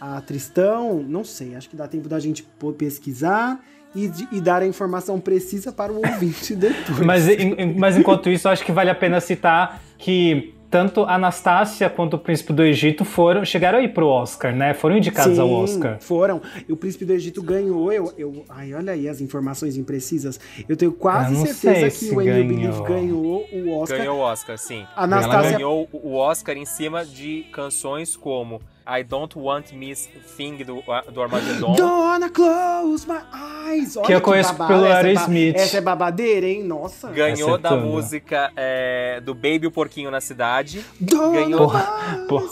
a 0.00 0.20
Tristão. 0.22 1.02
Não 1.02 1.22
sei, 1.22 1.54
acho 1.54 1.70
que 1.70 1.76
dá 1.76 1.86
tempo 1.86 2.08
da 2.08 2.18
gente 2.18 2.42
pesquisar 2.76 3.64
e, 3.94 4.08
de- 4.08 4.28
e 4.32 4.40
dar 4.40 4.62
a 4.62 4.66
informação 4.66 5.18
precisa 5.20 5.72
para 5.72 5.92
o 5.92 5.96
ouvinte 5.96 6.54
depois. 6.56 7.00
Mas, 7.00 7.28
em- 7.28 7.74
mas 7.78 7.96
enquanto 7.96 8.28
isso, 8.30 8.48
eu 8.48 8.52
acho 8.52 8.64
que 8.64 8.72
vale 8.72 8.90
a 8.90 8.94
pena 8.94 9.20
citar 9.20 9.82
que 9.98 10.54
tanto 10.70 11.02
a 11.04 11.16
Anastácia 11.16 11.90
quanto 11.90 12.14
o 12.14 12.18
Príncipe 12.18 12.50
do 12.50 12.62
Egito 12.62 13.04
foram 13.04 13.44
chegaram 13.44 13.78
aí 13.78 13.88
pro 13.88 14.06
Oscar, 14.06 14.56
né? 14.56 14.72
Foram 14.72 14.96
indicados 14.96 15.38
ao 15.38 15.50
Oscar. 15.50 15.98
Foram. 16.00 16.40
E 16.66 16.72
o 16.72 16.76
Príncipe 16.78 17.04
do 17.04 17.12
Egito 17.12 17.42
ganhou. 17.42 17.92
Eu, 17.92 18.10
eu, 18.16 18.42
ai, 18.48 18.72
olha 18.72 18.94
aí 18.94 19.06
as 19.06 19.20
informações 19.20 19.76
imprecisas. 19.76 20.40
Eu 20.66 20.74
tenho 20.74 20.92
quase 20.92 21.34
Eu 21.34 21.46
certeza 21.54 21.90
que 22.06 22.10
o 22.10 22.16
When 22.16 22.26
You 22.26 22.32
ganhou. 22.34 22.48
Believe 22.48 22.82
ganhou 22.84 23.46
o 23.52 23.78
Oscar. 23.82 23.98
Ganhou 23.98 24.16
o 24.16 24.20
Oscar, 24.22 24.56
sim. 24.56 24.86
Anastácia- 24.96 25.48
Ela 25.48 25.52
ganhou 25.58 25.88
o 25.92 26.14
Oscar 26.14 26.56
em 26.56 26.64
cima 26.64 27.04
de 27.04 27.44
canções 27.52 28.16
como 28.16 28.58
I 28.86 29.02
Don't 29.04 29.36
Want 29.38 29.72
Miss 29.72 30.08
Thing 30.36 30.58
do, 30.64 30.82
do 31.12 31.22
Armageddon. 31.22 31.74
Donna 31.74 32.28
Close 32.30 33.06
My 33.06 33.20
Eyes. 33.68 33.96
Olha 33.96 34.06
Que 34.06 34.12
eu 34.14 34.20
conheço 34.20 34.52
babado. 34.54 34.72
pelo 34.74 34.86
Essa 34.86 34.98
é 34.98 35.02
ba- 35.02 35.08
Aerosmith. 35.08 35.56
Essa 35.56 35.78
é 35.78 35.80
babadeira, 35.80 36.46
hein? 36.46 36.62
Nossa. 36.64 37.10
Ganhou 37.10 37.56
da 37.58 37.68
Acertando. 37.70 37.86
música 37.92 38.52
é, 38.56 39.20
do 39.20 39.34
Baby 39.34 39.66
o 39.66 39.70
Porquinho 39.70 40.10
na 40.10 40.20
Cidade. 40.20 40.84
Donna 41.00 41.32
ganhou- 41.40 41.58
Porra, 41.60 42.24
porra. 42.28 42.46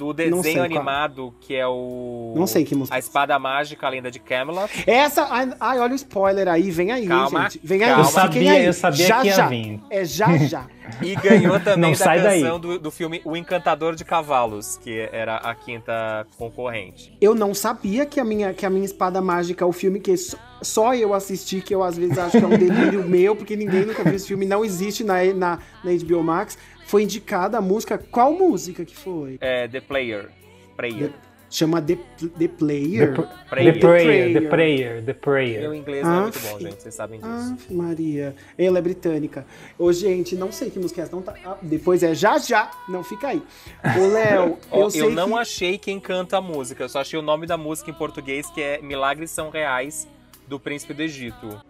Do 0.00 0.14
desenho 0.14 0.40
qual. 0.40 0.64
animado, 0.64 1.34
que 1.40 1.54
é 1.54 1.66
o. 1.66 2.32
Não 2.34 2.46
sei 2.46 2.64
que 2.64 2.74
música. 2.74 2.96
A 2.96 2.98
Espada 2.98 3.38
Mágica, 3.38 3.86
a 3.86 3.90
Lenda 3.90 4.10
de 4.10 4.18
Camelot. 4.18 4.70
Essa. 4.86 5.26
Ai, 5.30 5.52
ai, 5.60 5.78
olha 5.78 5.92
o 5.92 5.96
spoiler 5.96 6.48
aí. 6.48 6.70
Vem 6.70 6.90
aí, 6.90 7.06
Calma, 7.06 7.42
gente. 7.42 7.60
Vem 7.62 7.84
aí. 7.84 7.90
calma. 7.90 8.02
Eu 8.02 8.06
fiquem 8.06 8.22
sabia, 8.22 8.52
aí. 8.52 8.64
eu 8.64 8.72
sabia 8.72 9.06
já, 9.06 9.20
que 9.20 9.26
ia 9.26 9.34
já. 9.34 9.48
vir. 9.48 9.80
É 9.90 10.04
já, 10.04 10.36
já. 10.38 10.66
E 11.02 11.14
ganhou 11.14 11.58
também 11.60 11.92
Não 11.92 11.98
da 11.98 12.22
canção 12.22 12.58
do, 12.58 12.78
do 12.78 12.90
filme 12.90 13.20
O 13.24 13.36
Encantador 13.36 13.94
de 13.94 14.04
Cavalos, 14.04 14.76
que 14.76 15.08
era 15.12 15.36
a 15.36 15.54
quinta 15.54 16.26
concorrente. 16.36 17.16
Eu 17.20 17.34
não 17.34 17.54
sabia 17.54 18.04
que 18.04 18.18
a 18.18 18.24
minha, 18.24 18.52
que 18.52 18.66
a 18.66 18.70
minha 18.70 18.84
espada 18.84 19.20
mágica, 19.20 19.64
o 19.64 19.72
filme 19.72 20.00
que 20.00 20.16
só, 20.16 20.36
só 20.60 20.94
eu 20.94 21.14
assisti, 21.14 21.60
que 21.60 21.74
eu 21.74 21.82
às 21.82 21.96
vezes 21.96 22.18
acho 22.18 22.38
que 22.38 22.44
é 22.44 22.46
um 22.46 22.58
delírio 22.58 23.04
meu, 23.08 23.36
porque 23.36 23.56
ninguém 23.56 23.86
nunca 23.86 24.02
viu 24.02 24.14
esse 24.14 24.26
filme, 24.26 24.46
não 24.46 24.64
existe 24.64 25.04
na, 25.04 25.22
na, 25.32 25.58
na 25.84 25.90
HBO 25.92 26.22
Max. 26.22 26.58
Foi 26.90 27.04
indicada 27.04 27.56
a 27.56 27.60
música. 27.60 27.96
Qual 27.98 28.32
música 28.32 28.84
que 28.84 28.96
foi? 28.96 29.38
É, 29.40 29.68
The 29.68 29.80
Player. 29.80 30.28
Prayer. 30.76 31.12
Chama 31.48 31.80
The, 31.80 31.96
The 32.36 32.48
Player. 32.48 33.14
The, 33.14 33.22
Prayer. 33.48 33.72
the 33.74 33.80
Prayer, 33.80 34.32
The 34.32 34.40
Prayer. 34.40 34.48
Prayer, 34.50 34.96
The 35.04 35.12
Meu 35.12 35.20
Prayer. 35.20 35.74
inglês 35.74 36.02
não 36.04 36.12
é 36.12 36.16
Ah, 36.18 36.22
muito 36.22 36.40
bom, 36.40 36.58
gente, 36.58 36.82
vocês 36.82 36.92
sabem 36.92 37.20
disso. 37.20 37.30
Ah, 37.32 37.72
Maria. 37.72 38.34
Ela 38.58 38.78
é 38.78 38.82
britânica. 38.82 39.46
Ô, 39.78 39.92
gente, 39.92 40.34
não 40.34 40.50
sei 40.50 40.68
que 40.68 40.80
música 40.80 41.00
é 41.00 41.04
essa. 41.04 41.14
Não 41.14 41.22
tá... 41.22 41.32
ah, 41.44 41.58
depois 41.62 42.02
é 42.02 42.12
já 42.12 42.38
já. 42.38 42.72
Não 42.88 43.04
fica 43.04 43.28
aí. 43.28 43.42
Ô, 43.96 44.08
Léo, 44.08 44.58
eu 44.72 44.80
eu 44.80 44.90
sei 44.90 45.10
não 45.10 45.28
que... 45.28 45.38
achei 45.38 45.78
quem 45.78 46.00
canta 46.00 46.38
a 46.38 46.40
música, 46.40 46.82
eu 46.82 46.88
só 46.88 47.02
achei 47.02 47.16
o 47.16 47.22
nome 47.22 47.46
da 47.46 47.56
música 47.56 47.88
em 47.88 47.94
português, 47.94 48.50
que 48.50 48.60
é 48.60 48.82
Milagres 48.82 49.30
São 49.30 49.48
Reais, 49.48 50.08
do 50.48 50.58
Príncipe 50.58 50.92
do 50.92 51.02
Egito. 51.02 51.69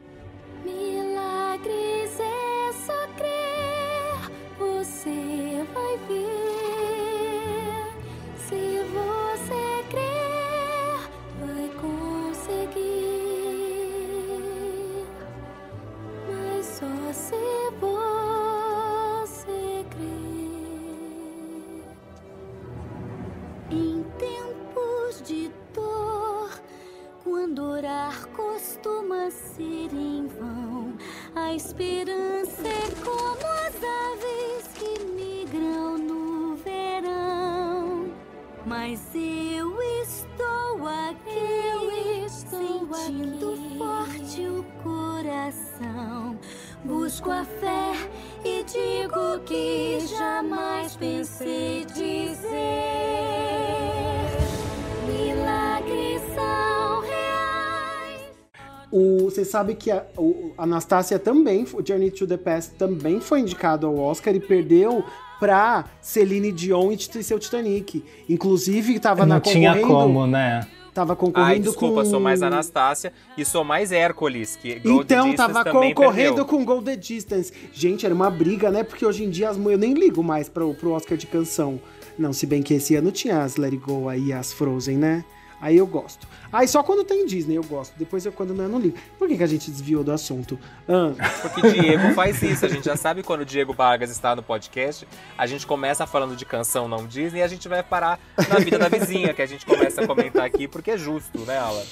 Sabe 59.50 59.74
que 59.74 59.90
a, 59.90 60.04
o, 60.16 60.52
a 60.56 60.62
Anastácia 60.62 61.18
também, 61.18 61.66
o 61.72 61.86
Journey 61.86 62.10
to 62.10 62.26
the 62.26 62.36
Past 62.36 62.74
também 62.74 63.20
foi 63.20 63.40
indicado 63.40 63.86
ao 63.86 63.98
Oscar 63.98 64.34
e 64.34 64.40
perdeu 64.40 65.04
pra 65.38 65.84
Celine 66.00 66.52
Dion 66.52 66.92
e 66.92 67.22
seu 67.22 67.38
Titanic. 67.38 68.04
Inclusive, 68.28 68.98
tava 69.00 69.26
Não 69.26 69.36
na 69.36 69.40
tinha 69.40 69.78
como, 69.80 70.26
né? 70.26 70.66
Tava 70.92 71.12
Ai, 71.12 71.16
concorrendo 71.16 71.62
desculpa, 71.62 72.02
com... 72.02 72.10
sou 72.10 72.20
mais 72.20 72.42
Anastácia 72.42 73.12
e 73.38 73.44
sou 73.44 73.64
mais 73.64 73.92
Hércules, 73.92 74.56
que 74.56 74.80
Gold 74.80 75.04
Então, 75.04 75.28
Distance 75.30 75.52
tava 75.52 75.64
também 75.64 75.94
concorrendo 75.94 76.34
perdeu. 76.34 76.44
com 76.44 76.64
Golden 76.64 76.98
Distance. 76.98 77.52
Gente, 77.72 78.04
era 78.04 78.14
uma 78.14 78.28
briga, 78.28 78.70
né? 78.70 78.82
Porque 78.82 79.06
hoje 79.06 79.24
em 79.24 79.30
dia 79.30 79.50
as 79.50 79.56
eu 79.56 79.78
nem 79.78 79.94
ligo 79.94 80.22
mais 80.22 80.48
pro, 80.48 80.74
pro 80.74 80.90
Oscar 80.90 81.16
de 81.16 81.26
canção. 81.26 81.80
Não, 82.18 82.32
se 82.32 82.44
bem 82.44 82.62
que 82.62 82.74
esse 82.74 82.96
ano 82.96 83.10
tinha 83.12 83.42
as 83.42 83.56
Let 83.56 83.72
It 83.72 83.84
Go 83.84 84.08
aí, 84.08 84.32
as 84.32 84.52
Frozen, 84.52 84.98
né? 84.98 85.24
Aí 85.60 85.76
eu 85.76 85.86
gosto. 85.86 86.26
Aí 86.52 86.66
só 86.66 86.82
quando 86.82 87.04
tem 87.04 87.26
Disney 87.26 87.56
eu 87.56 87.64
gosto. 87.64 87.92
Depois 87.96 88.24
eu 88.24 88.32
quando 88.32 88.54
não, 88.54 88.64
eu 88.64 88.70
não 88.70 88.78
ligo. 88.78 88.96
Por 89.18 89.28
que, 89.28 89.36
que 89.36 89.42
a 89.42 89.46
gente 89.46 89.70
desviou 89.70 90.02
do 90.02 90.12
assunto? 90.12 90.58
Ah, 90.88 91.12
Porque 91.42 91.70
Diego 91.72 92.14
faz 92.14 92.42
isso. 92.42 92.64
A 92.64 92.68
gente 92.68 92.84
já 92.84 92.96
sabe 92.96 93.22
quando 93.22 93.42
o 93.42 93.44
Diego 93.44 93.72
Vargas 93.72 94.10
está 94.10 94.34
no 94.34 94.42
podcast, 94.42 95.06
a 95.36 95.46
gente 95.46 95.66
começa 95.66 96.06
falando 96.06 96.34
de 96.34 96.44
canção 96.44 96.88
não 96.88 97.06
Disney 97.06 97.40
e 97.40 97.42
a 97.42 97.48
gente 97.48 97.68
vai 97.68 97.82
parar 97.82 98.18
na 98.48 98.58
vida 98.58 98.78
da 98.78 98.88
vizinha, 98.88 99.34
que 99.34 99.42
a 99.42 99.46
gente 99.46 99.66
começa 99.66 100.02
a 100.02 100.06
comentar 100.06 100.44
aqui, 100.44 100.66
porque 100.66 100.92
é 100.92 100.98
justo, 100.98 101.40
né, 101.40 101.58
Alan? 101.58 101.84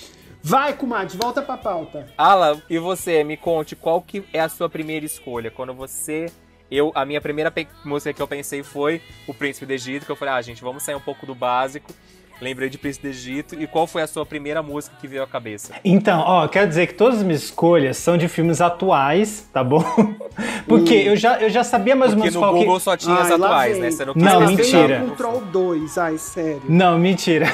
vai, 0.42 0.72
comadre, 0.72 1.16
volta 1.16 1.42
pra 1.42 1.56
pauta. 1.56 2.08
Alan, 2.16 2.62
e 2.70 2.78
você, 2.78 3.22
me 3.22 3.36
conte 3.36 3.76
qual 3.76 4.00
que 4.00 4.24
é 4.32 4.40
a 4.40 4.48
sua 4.48 4.68
primeira 4.68 5.04
escolha? 5.04 5.50
Quando 5.50 5.74
você. 5.74 6.26
Eu, 6.70 6.92
a 6.94 7.04
minha 7.04 7.20
primeira 7.20 7.52
música 7.82 8.12
que 8.12 8.20
eu 8.20 8.28
pensei 8.28 8.62
foi 8.62 9.00
O 9.26 9.32
Príncipe 9.32 9.64
do 9.64 9.72
Egito, 9.72 10.04
que 10.04 10.12
eu 10.12 10.16
falei, 10.16 10.34
ah, 10.34 10.42
gente, 10.42 10.60
vamos 10.60 10.82
sair 10.82 10.94
um 10.94 11.00
pouco 11.00 11.24
do 11.24 11.34
básico. 11.34 11.92
Lembrei 12.40 12.68
de 12.68 12.78
Príncipe 12.78 13.08
do 13.08 13.10
Egito. 13.10 13.54
E 13.60 13.66
qual 13.66 13.86
foi 13.86 14.02
a 14.02 14.06
sua 14.06 14.24
primeira 14.24 14.62
música 14.62 14.94
que 15.00 15.08
veio 15.08 15.22
à 15.22 15.26
cabeça? 15.26 15.72
Então, 15.84 16.20
ó, 16.20 16.46
quero 16.46 16.68
dizer 16.68 16.86
que 16.86 16.94
todas 16.94 17.18
as 17.18 17.22
minhas 17.24 17.42
escolhas 17.42 17.96
são 17.96 18.16
de 18.16 18.28
filmes 18.28 18.60
atuais, 18.60 19.48
tá 19.52 19.64
bom? 19.64 19.82
Porque 20.68 20.94
eu, 20.94 21.16
já, 21.16 21.38
eu 21.40 21.50
já 21.50 21.64
sabia 21.64 21.96
mais 21.96 22.12
ou 22.12 22.18
Porque 22.18 22.30
menos 22.30 22.34
no 22.34 22.40
qual 22.40 22.52
Google 22.54 22.76
que... 22.76 22.82
só 22.84 22.96
tinha 22.96 23.14
as 23.16 23.30
Ai, 23.30 23.36
lá 23.38 23.46
atuais, 23.48 23.78
né? 23.78 23.90
Você 23.90 24.04
não 24.04 24.14
quis 24.14 24.22
Não, 24.22 24.40
mentira. 24.46 25.00
com 25.00 25.10
Troll 25.16 25.40
2, 25.52 25.98
ai, 25.98 26.18
sério. 26.18 26.62
Não, 26.68 26.98
mentira. 26.98 27.46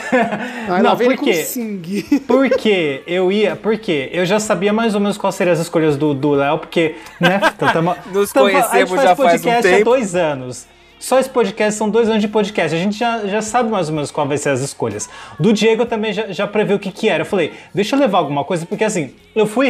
Ai, 0.68 0.82
não, 0.82 0.96
por 0.96 1.16
quê? 1.16 1.34
Sing. 1.44 1.80
Porque 2.26 3.02
eu 3.06 3.32
ia. 3.32 3.56
Porque 3.56 4.10
eu 4.12 4.26
já 4.26 4.38
sabia 4.38 4.72
mais 4.72 4.94
ou 4.94 5.00
menos 5.00 5.16
quais 5.16 5.34
seriam 5.34 5.54
as 5.54 5.60
escolhas 5.60 5.96
do 5.96 6.12
do 6.12 6.32
Léo, 6.32 6.58
porque, 6.58 6.96
né? 7.20 7.40
Então, 7.56 7.72
tamo, 7.72 7.96
Nos 8.12 8.32
tamo- 8.32 8.50
conhecemos 8.50 8.72
a 8.74 8.78
gente 8.78 8.88
faz 8.88 9.02
já 9.02 9.16
faz 9.16 9.18
um 9.40 9.44
podcast 9.44 9.66
há 9.66 9.70
tempo. 9.70 9.84
dois 9.84 10.14
anos. 10.14 10.66
Só 11.04 11.18
esse 11.18 11.28
podcast 11.28 11.74
são 11.74 11.90
dois 11.90 12.08
anos 12.08 12.22
de 12.22 12.28
podcast. 12.28 12.74
A 12.74 12.78
gente 12.78 12.98
já, 12.98 13.26
já 13.26 13.42
sabe 13.42 13.70
mais 13.70 13.90
ou 13.90 13.94
menos 13.94 14.10
qual 14.10 14.26
vai 14.26 14.38
ser 14.38 14.48
as 14.48 14.62
escolhas. 14.62 15.06
Do 15.38 15.52
Diego 15.52 15.82
eu 15.82 15.86
também 15.86 16.14
já, 16.14 16.28
já 16.28 16.46
previ 16.46 16.72
o 16.72 16.78
que, 16.78 16.90
que 16.90 17.10
era. 17.10 17.24
Eu 17.24 17.26
falei, 17.26 17.52
deixa 17.74 17.94
eu 17.94 18.00
levar 18.00 18.16
alguma 18.16 18.42
coisa, 18.42 18.64
porque 18.64 18.84
assim, 18.84 19.14
eu 19.36 19.46
fui. 19.46 19.68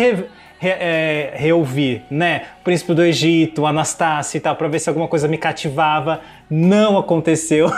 Re- 0.58 0.68
é, 0.70 1.32
reouvir, 1.36 2.02
né? 2.10 2.42
Príncipe 2.62 2.94
do 2.94 3.02
Egito, 3.02 3.66
Anastácia 3.66 4.38
e 4.38 4.40
tal, 4.40 4.56
pra 4.56 4.68
ver 4.68 4.78
se 4.78 4.88
alguma 4.88 5.08
coisa 5.08 5.26
me 5.28 5.38
cativava. 5.38 6.20
Não 6.50 6.96
aconteceu. 6.98 7.70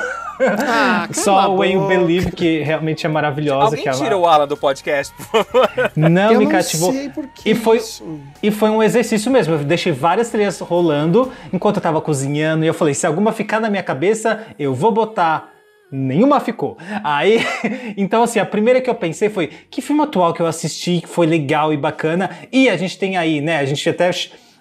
Ah, 0.68 1.08
Só 1.12 1.50
o 1.50 1.56
When 1.60 1.72
You. 1.74 1.86
Believe, 1.86 2.30
que 2.32 2.60
realmente 2.62 3.06
é 3.06 3.08
maravilhosa. 3.08 3.66
Alguém 3.66 3.82
que 3.82 3.88
ela 3.88 3.98
tira 3.98 4.18
o 4.18 4.26
Alan 4.26 4.46
do 4.46 4.56
podcast, 4.56 5.14
por 5.14 5.24
favor. 5.44 5.70
não 5.96 6.32
Eu 6.32 6.38
me 6.38 6.44
não 6.44 6.52
cativou. 6.52 6.92
sei 6.92 7.08
por 7.08 7.26
que 7.28 7.50
e 7.50 7.54
foi 7.54 7.78
isso. 7.78 8.04
e 8.42 8.50
foi 8.50 8.68
um 8.70 8.82
exercício 8.82 9.30
mesmo. 9.30 9.54
Eu 9.54 9.58
deixei 9.60 9.92
várias 9.92 10.28
trilhas 10.28 10.60
rolando 10.60 11.32
enquanto 11.52 11.76
eu 11.76 11.82
tava 11.82 12.00
cozinhando 12.02 12.64
e 12.64 12.68
eu 12.68 12.74
falei, 12.74 12.92
se 12.92 13.06
alguma 13.06 13.32
ficar 13.32 13.60
na 13.60 13.70
minha 13.70 13.82
cabeça, 13.82 14.40
eu 14.58 14.74
vou 14.74 14.92
botar. 14.92 15.55
Nenhuma 15.90 16.40
ficou. 16.40 16.76
Aí, 17.04 17.38
então 17.96 18.22
assim, 18.22 18.38
a 18.38 18.46
primeira 18.46 18.80
que 18.80 18.90
eu 18.90 18.94
pensei 18.94 19.28
foi 19.28 19.48
que 19.70 19.80
filme 19.80 20.02
atual 20.02 20.34
que 20.34 20.42
eu 20.42 20.46
assisti 20.46 21.00
que 21.00 21.08
foi 21.08 21.26
legal 21.26 21.72
e 21.72 21.76
bacana. 21.76 22.30
E 22.52 22.68
a 22.68 22.76
gente 22.76 22.98
tem 22.98 23.16
aí, 23.16 23.40
né? 23.40 23.58
A 23.58 23.64
gente 23.64 23.88
até 23.88 24.10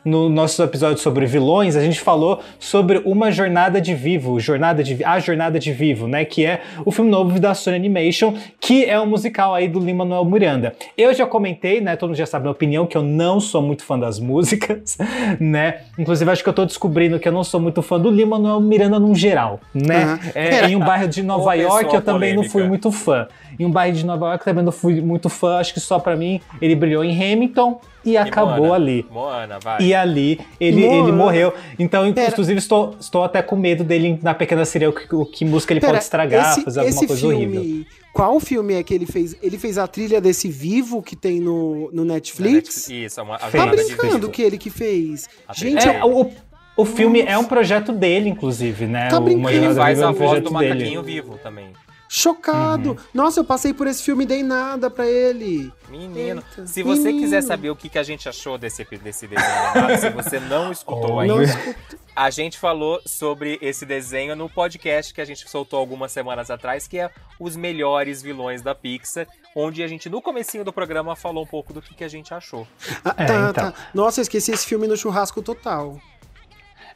no 0.06 0.30
nosso 0.30 0.62
episódio 0.62 1.02
sobre 1.02 1.26
vilões, 1.26 1.76
a 1.76 1.82
gente 1.82 2.00
falou 2.00 2.40
sobre 2.60 3.02
uma 3.04 3.32
jornada 3.32 3.82
de 3.82 3.96
vivo, 3.96 4.40
jornada 4.40 4.84
de 4.84 5.04
a 5.04 5.20
jornada 5.20 5.58
de 5.58 5.74
vivo, 5.74 6.08
né, 6.08 6.24
que 6.24 6.46
é 6.46 6.62
o 6.86 6.92
filme 6.92 7.10
novo 7.10 7.40
da 7.40 7.56
Sony 7.56 7.76
Animation, 7.76 8.36
que 8.60 8.86
é 8.86 9.00
um 9.00 9.08
musical 9.08 9.56
aí 9.56 9.68
do 9.68 9.80
Lin 9.80 9.96
Manuel 9.96 10.24
Miranda. 10.24 10.76
Eu 10.96 11.12
já 11.14 11.26
comentei, 11.26 11.82
né, 11.82 11.96
todo 11.96 12.10
mundo 12.10 12.18
já 12.18 12.28
sabe 12.28 12.44
a 12.44 12.46
minha 12.46 12.52
opinião 12.52 12.86
que 12.86 12.96
eu 12.96 13.02
não 13.02 13.40
sou 13.40 13.64
muito 13.64 13.84
fã 13.84 13.98
das 13.98 14.20
músicas, 14.20 14.96
né? 15.40 15.82
Inclusive 15.98 16.30
acho 16.30 16.44
que 16.44 16.50
eu 16.50 16.54
tô 16.54 16.66
descobrindo 16.66 17.20
que 17.20 17.28
eu 17.28 17.32
não 17.32 17.44
sou 17.44 17.60
muito 17.60 17.82
fã 17.82 18.00
do 18.00 18.12
Lin 18.12 18.26
Manuel 18.26 18.62
Miranda 18.62 19.00
no 19.00 19.16
geral, 19.16 19.60
né? 19.74 20.04
Aham. 20.04 20.20
É, 20.36 20.68
em 20.70 20.76
um 20.76 20.80
bairro 20.80 21.08
de 21.08 21.24
Nova 21.24 21.56
York 21.56 21.96
eu 21.96 22.02
também 22.02 22.36
não 22.36 22.44
fui 22.44 22.62
polêmica. 22.62 22.70
muito 22.70 22.92
fã. 22.92 23.28
Em 23.58 23.66
um 23.66 23.72
bairro 23.72 23.96
de 23.96 24.06
Nova 24.06 24.28
York 24.28 24.46
eu 24.46 24.54
também 24.54 24.64
não 24.64 24.72
fui 24.72 25.02
muito 25.02 25.30
fã, 25.30 25.58
acho 25.58 25.74
que 25.74 25.80
só 25.80 25.98
pra 25.98 26.16
mim 26.16 26.40
ele 26.62 26.76
brilhou 26.76 27.04
em 27.04 27.12
Hamilton 27.12 27.80
e, 28.06 28.12
E 28.12 28.18
acabou 28.18 28.58
Moana. 28.68 28.76
ali. 28.76 29.06
Moana, 29.12 29.60
vai. 29.60 29.82
E 29.82 29.94
ali 29.94 30.40
ele, 30.60 30.82
Moana. 30.82 30.98
ele 31.04 31.12
morreu. 31.12 31.54
Então, 31.80 32.12
Pera. 32.14 32.32
inclusive, 32.32 32.60
estou, 32.60 32.96
estou 33.00 33.24
até 33.24 33.42
com 33.42 33.56
medo 33.56 33.84
dele 33.84 34.20
na 34.22 34.34
Pequena 34.34 34.64
Sereia, 34.66 34.90
o 34.90 34.94
que, 34.94 35.14
o 35.16 35.26
que 35.26 35.44
música 35.44 35.74
ele 35.74 35.80
Pera, 35.82 35.94
pode 35.94 36.04
estragar, 36.04 36.52
esse, 36.52 36.62
fazer 36.64 36.80
alguma 36.82 36.96
esse 36.98 37.08
coisa 37.08 37.22
filme, 37.28 37.58
horrível. 37.58 37.86
Qual 38.14 38.40
filme 38.40 38.76
é 38.76 38.84
que 38.84 38.94
ele 38.94 39.06
fez? 39.06 39.36
Ele 39.42 39.58
fez 39.58 39.78
a 39.78 39.86
trilha 39.88 40.22
desse 40.22 40.48
Vivo 40.48 41.02
que 41.04 41.16
tem 41.18 41.40
no, 41.42 41.90
no 41.92 42.06
Netflix? 42.06 42.90
Isso, 42.90 43.20
é 43.20 43.24
uma 43.24 43.36
a 43.36 43.50
Tá 43.50 43.66
brincando 43.66 44.30
que 44.30 44.42
ele 44.42 44.58
que 44.58 44.70
fez. 44.70 45.28
A 45.48 45.54
Gente, 45.54 45.80
trilha 45.82 45.98
É, 45.98 46.06
o, 46.06 46.32
o 46.78 46.86
filme 46.86 47.22
é 47.22 47.38
um 47.38 47.44
projeto 47.44 47.92
dele, 47.92 48.30
inclusive, 48.30 48.86
né? 48.88 49.10
Tá 49.10 49.20
brincando. 49.20 49.50
Ele 49.50 49.74
faz 49.74 50.00
é 50.00 50.04
a 50.04 50.12
voz 50.12 50.42
do 50.42 50.52
macaquinho 50.52 51.04
vivo 51.04 51.38
também. 51.44 51.68
Chocado. 52.08 52.92
Uhum. 52.92 52.98
Nossa, 53.14 53.40
eu 53.40 53.44
passei 53.44 53.74
por 53.74 53.88
esse 53.88 54.04
filme 54.04 54.24
e 54.24 54.28
dei 54.28 54.44
nada 54.44 54.90
pra 54.90 55.06
ele. 55.08 55.72
Menino, 55.90 56.44
Eita. 56.50 56.68
se 56.68 56.82
você 56.84 57.04
Menino. 57.04 57.24
quiser 57.24 57.42
saber 57.42 57.70
o 57.70 57.76
que, 57.76 57.90
que 57.90 57.98
a 58.00 58.04
gente 58.04 58.28
achou 58.28 58.58
desse, 58.58 58.84
desse 58.84 59.28
desenho 59.28 59.50
animado, 59.74 60.00
se 60.00 60.10
você 60.10 60.40
não 60.40 60.72
escutou. 60.72 61.24
Não 61.26 61.38
ainda, 61.40 61.44
escuto. 61.44 61.98
a 62.16 62.30
gente 62.30 62.58
falou 62.58 63.00
sobre 63.06 63.58
esse 63.62 63.86
desenho 63.86 64.36
no 64.36 64.50
podcast 64.50 65.14
que 65.14 65.22
a 65.22 65.26
gente 65.26 65.50
soltou 65.50 65.80
algumas 65.80 66.12
semanas 66.12 66.50
atrás, 66.50 66.88
que 66.88 66.98
é 67.00 67.10
os 67.40 67.56
melhores 67.56 68.22
vilões 68.22 68.62
da 68.62 68.74
Pixar, 68.74 69.28
onde 69.56 69.84
a 69.84 69.88
gente 69.88 70.10
no 70.10 70.22
comecinho 70.22 70.66
do 70.66 70.74
programa 70.74 71.16
falou 71.16 71.44
um 71.44 71.48
pouco 71.48 71.72
do 71.74 71.82
que, 71.82 71.94
que 71.94 72.04
a 72.04 72.08
gente 72.10 72.34
achou. 72.34 72.68
Ah, 73.04 73.14
É, 73.18 73.26
tá, 73.26 73.50
então. 73.50 73.72
tá. 73.72 73.74
Nossa, 73.94 74.20
eu 74.20 74.24
esqueci 74.24 74.52
esse 74.52 74.66
filme 74.66 74.88
no 74.88 74.98
churrasco 74.98 75.42
total. 75.42 76.00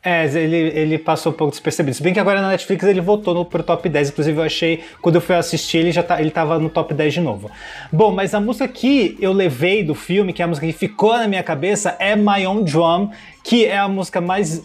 É, 0.02 0.26
ele, 0.26 0.56
ele 0.56 0.98
passou 0.98 1.32
um 1.32 1.36
pouco 1.36 1.52
despercebido. 1.52 1.98
Se 1.98 2.02
bem 2.02 2.14
que 2.14 2.20
agora 2.20 2.42
na 2.42 2.50
Netflix 2.50 2.86
ele 2.86 3.02
voltou 3.02 3.34
no, 3.34 3.44
pro 3.44 3.62
top 3.62 3.90
10. 3.90 4.10
Inclusive, 4.10 4.38
eu 4.38 4.44
achei, 4.44 4.84
quando 5.02 5.16
eu 5.16 5.22
fui 5.22 5.36
assistir, 5.36 5.80
ele 5.80 5.92
já 5.92 6.02
tá, 6.02 6.22
ele 6.22 6.32
tava 6.32 6.58
no 6.58 6.70
top 6.70 6.94
10 6.94 7.16
de 7.16 7.22
novo. 7.22 7.52
Bom, 7.92 8.12
mas 8.12 8.34
a 8.34 8.40
música 8.40 8.68
que 8.68 9.18
eu 9.20 9.34
levei 9.34 9.84
do 9.84 9.94
filme, 9.94 10.32
que 10.32 10.42
é 10.42 10.46
a 10.46 10.48
música 10.48 10.66
que 10.66 10.74
ficou 10.74 11.18
na 11.18 11.28
minha 11.28 11.44
cabeça, 11.44 11.98
é 12.00 12.16
My 12.16 12.48
Own 12.48 12.64
Drum, 12.64 13.10
que 13.44 13.66
é 13.66 13.78
a 13.78 13.90
música 13.90 14.22
mais 14.22 14.64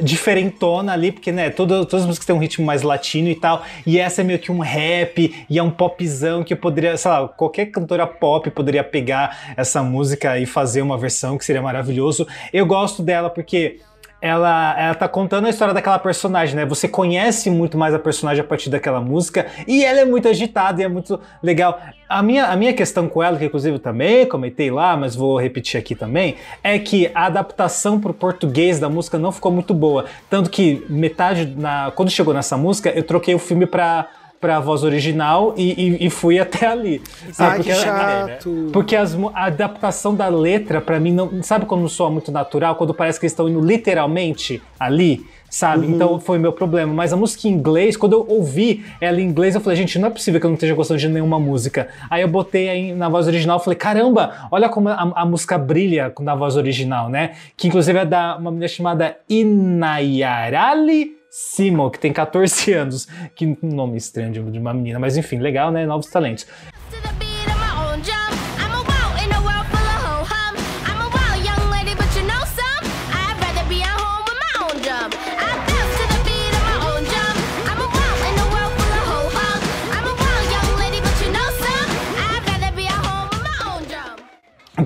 diferentona 0.00 0.92
ali, 0.92 1.10
porque, 1.10 1.32
né, 1.32 1.50
todas, 1.50 1.84
todas 1.86 2.02
as 2.02 2.06
músicas 2.06 2.26
têm 2.26 2.36
um 2.36 2.38
ritmo 2.38 2.64
mais 2.64 2.82
latino 2.82 3.28
e 3.28 3.34
tal, 3.34 3.64
e 3.84 3.98
essa 3.98 4.20
é 4.20 4.24
meio 4.24 4.38
que 4.38 4.52
um 4.52 4.60
rap, 4.60 5.44
e 5.48 5.58
é 5.58 5.62
um 5.62 5.70
popzão 5.70 6.44
que 6.44 6.52
eu 6.52 6.56
poderia, 6.56 6.96
sei 6.96 7.10
lá, 7.10 7.28
qualquer 7.28 7.66
cantora 7.66 8.06
pop 8.06 8.48
poderia 8.50 8.84
pegar 8.84 9.54
essa 9.56 9.82
música 9.82 10.38
e 10.38 10.46
fazer 10.46 10.82
uma 10.82 10.96
versão 10.96 11.36
que 11.36 11.44
seria 11.44 11.60
maravilhoso. 11.60 12.26
Eu 12.52 12.64
gosto 12.64 13.02
dela 13.02 13.28
porque 13.28 13.80
ela, 14.20 14.74
ela 14.78 14.94
tá 14.94 15.08
contando 15.08 15.46
a 15.46 15.50
história 15.50 15.72
daquela 15.72 15.98
personagem, 15.98 16.56
né? 16.56 16.66
Você 16.66 16.88
conhece 16.88 17.50
muito 17.50 17.78
mais 17.78 17.94
a 17.94 17.98
personagem 17.98 18.42
a 18.42 18.46
partir 18.46 18.68
daquela 18.68 19.00
música 19.00 19.46
e 19.66 19.84
ela 19.84 20.00
é 20.00 20.04
muito 20.04 20.28
agitada 20.28 20.80
e 20.80 20.84
é 20.84 20.88
muito 20.88 21.20
legal. 21.42 21.80
A 22.08 22.22
minha, 22.22 22.46
a 22.46 22.56
minha 22.56 22.72
questão 22.72 23.08
com 23.08 23.22
ela, 23.22 23.38
que 23.38 23.44
inclusive 23.44 23.78
também 23.78 24.26
comentei 24.26 24.70
lá, 24.70 24.96
mas 24.96 25.14
vou 25.14 25.38
repetir 25.38 25.78
aqui 25.78 25.94
também, 25.94 26.36
é 26.64 26.78
que 26.78 27.10
a 27.14 27.26
adaptação 27.26 28.00
pro 28.00 28.14
português 28.14 28.80
da 28.80 28.88
música 28.88 29.18
não 29.18 29.30
ficou 29.30 29.52
muito 29.52 29.72
boa. 29.72 30.06
Tanto 30.28 30.50
que 30.50 30.84
metade, 30.88 31.54
na, 31.56 31.92
quando 31.94 32.10
chegou 32.10 32.34
nessa 32.34 32.56
música, 32.56 32.90
eu 32.90 33.02
troquei 33.02 33.34
o 33.34 33.38
filme 33.38 33.66
pra, 33.66 34.08
pra 34.40 34.60
voz 34.60 34.84
original 34.84 35.54
e, 35.56 35.72
e- 35.72 36.06
e 36.06 36.10
fui 36.10 36.38
até 36.38 36.66
ali. 36.66 37.02
Sabe? 37.32 37.50
Ai, 37.56 37.58
que 37.62 37.70
Porque- 37.70 37.80
chato. 37.84 38.70
porque 38.72 38.96
as 38.96 39.14
a 39.34 39.44
adaptação 39.46 40.14
da 40.14 40.28
letra, 40.28 40.80
pra 40.80 41.00
mim, 41.00 41.12
não. 41.12 41.42
Sabe 41.42 41.66
quando 41.66 41.80
não 41.82 41.88
soa 41.88 42.10
muito 42.10 42.30
natural? 42.30 42.76
Quando 42.76 42.94
parece 42.94 43.18
que 43.18 43.26
eles 43.26 43.32
estão 43.32 43.48
indo 43.48 43.60
literalmente 43.60 44.62
ali? 44.78 45.26
Sabe? 45.50 45.86
Uhum. 45.86 45.94
Então 45.94 46.20
foi 46.20 46.38
meu 46.38 46.52
problema. 46.52 46.92
Mas 46.92 47.10
a 47.10 47.16
música 47.16 47.48
em 47.48 47.52
inglês, 47.52 47.96
quando 47.96 48.12
eu 48.12 48.26
ouvi 48.28 48.84
ela 49.00 49.18
em 49.18 49.24
inglês, 49.24 49.54
eu 49.54 49.62
falei, 49.62 49.78
gente, 49.78 49.98
não 49.98 50.08
é 50.08 50.10
possível 50.10 50.38
que 50.38 50.44
eu 50.44 50.50
não 50.50 50.54
esteja 50.56 50.74
gostando 50.74 51.00
de 51.00 51.08
nenhuma 51.08 51.40
música. 51.40 51.88
Aí 52.10 52.20
eu 52.20 52.28
botei 52.28 52.68
aí 52.68 52.92
na 52.92 53.08
voz 53.08 53.26
original 53.26 53.58
e 53.58 53.64
falei, 53.64 53.78
caramba, 53.78 54.46
olha 54.50 54.68
como 54.68 54.90
a, 54.90 55.10
a 55.16 55.24
música 55.24 55.56
brilha 55.56 56.12
na 56.20 56.34
voz 56.34 56.54
original, 56.54 57.08
né? 57.08 57.32
Que 57.56 57.66
inclusive 57.66 57.98
é 57.98 58.04
da 58.04 58.36
uma 58.36 58.50
menina 58.50 58.68
chamada 58.68 59.16
Inayarali 59.26 61.16
Simo, 61.40 61.88
que 61.88 62.00
tem 62.00 62.12
14 62.12 62.72
anos. 62.74 63.06
Que 63.36 63.56
nome 63.62 63.96
estranho 63.96 64.32
de 64.50 64.58
uma 64.58 64.74
menina, 64.74 64.98
mas 64.98 65.16
enfim, 65.16 65.38
legal, 65.38 65.70
né? 65.70 65.86
Novos 65.86 66.08
talentos. 66.08 66.44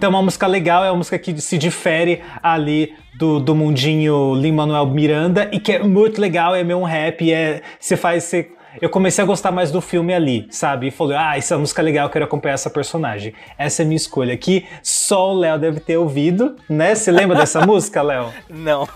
Então 0.02 0.10
é 0.10 0.14
uma 0.16 0.22
música 0.22 0.48
legal, 0.48 0.84
é 0.84 0.90
uma 0.90 0.96
música 0.96 1.16
que 1.16 1.40
se 1.40 1.56
difere 1.56 2.20
ali 2.42 2.92
do, 3.14 3.38
do 3.38 3.54
mundinho 3.54 4.34
Lin-Manuel 4.34 4.86
Miranda 4.86 5.48
e 5.52 5.60
que 5.60 5.70
é 5.70 5.78
muito 5.78 6.20
legal, 6.20 6.56
é 6.56 6.64
meio 6.64 6.80
um 6.80 6.82
rap, 6.82 7.32
é, 7.32 7.62
você 7.78 7.96
faz... 7.96 8.24
Você, 8.24 8.50
eu 8.80 8.88
comecei 8.90 9.22
a 9.22 9.26
gostar 9.26 9.50
mais 9.50 9.70
do 9.70 9.80
filme 9.80 10.14
ali, 10.14 10.46
sabe? 10.50 10.88
E 10.88 10.90
falei, 10.90 11.16
ah, 11.16 11.36
essa 11.36 11.58
música 11.58 11.82
é 11.82 11.84
legal, 11.84 12.06
eu 12.06 12.10
quero 12.10 12.24
acompanhar 12.24 12.54
essa 12.54 12.70
personagem. 12.70 13.34
Essa 13.58 13.82
é 13.82 13.84
a 13.84 13.86
minha 13.86 13.96
escolha 13.96 14.34
aqui. 14.34 14.66
Só 14.82 15.32
o 15.32 15.38
Léo 15.38 15.58
deve 15.58 15.80
ter 15.80 15.96
ouvido, 15.96 16.56
né? 16.68 16.94
Você 16.94 17.10
lembra 17.10 17.36
dessa 17.36 17.60
música, 17.66 18.02
Léo? 18.02 18.32
Não. 18.48 18.86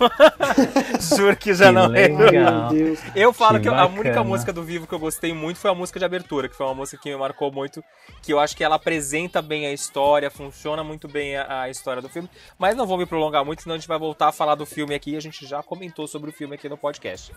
Juro 1.16 1.36
que 1.36 1.54
já 1.54 1.66
Que 1.66 1.72
não 1.72 1.86
legal. 1.88 2.18
lembro. 2.18 2.32
Meu 2.32 2.84
Deus. 2.84 3.00
Eu 3.14 3.32
falo 3.32 3.58
Que 3.58 3.68
que, 3.68 3.74
a 3.74 3.86
única 3.86 4.24
música 4.24 4.52
do 4.52 4.62
Vivo 4.62 4.86
que 4.86 4.94
eu 4.94 4.98
gostei 4.98 5.32
muito 5.32 5.58
foi 5.58 5.70
a 5.70 5.74
música 5.74 5.98
de 5.98 6.04
abertura, 6.04 6.48
que 6.48 6.56
foi 6.56 6.66
uma 6.66 6.74
música 6.74 7.00
que 7.02 7.10
me 7.10 7.16
marcou 7.16 7.50
muito, 7.52 7.82
que 8.22 8.32
eu 8.32 8.38
acho 8.38 8.56
que 8.56 8.64
ela 8.64 8.76
apresenta 8.76 9.42
bem 9.42 9.66
a 9.66 9.72
história, 9.72 10.30
funciona 10.30 10.82
muito 10.82 11.08
bem 11.08 11.36
a, 11.36 11.62
a 11.62 11.70
história 11.70 12.00
do 12.00 12.08
filme, 12.08 12.28
mas 12.58 12.76
não 12.76 12.86
vou 12.86 12.96
me 12.98 13.06
prolongar 13.06 13.44
muito, 13.44 13.62
senão 13.62 13.74
a 13.74 13.78
gente 13.78 13.88
vai 13.88 13.98
voltar 13.98 14.28
a 14.28 14.32
falar 14.32 14.54
do 14.54 14.64
filme 14.66 14.94
aqui 14.94 15.12
e 15.12 15.16
a 15.16 15.20
gente 15.20 15.46
já 15.46 15.62
comentou 15.62 16.06
sobre 16.06 16.30
o 16.30 16.32
filme 16.32 16.54
aqui 16.54 16.68
no 16.68 16.76
podcast. 16.76 17.32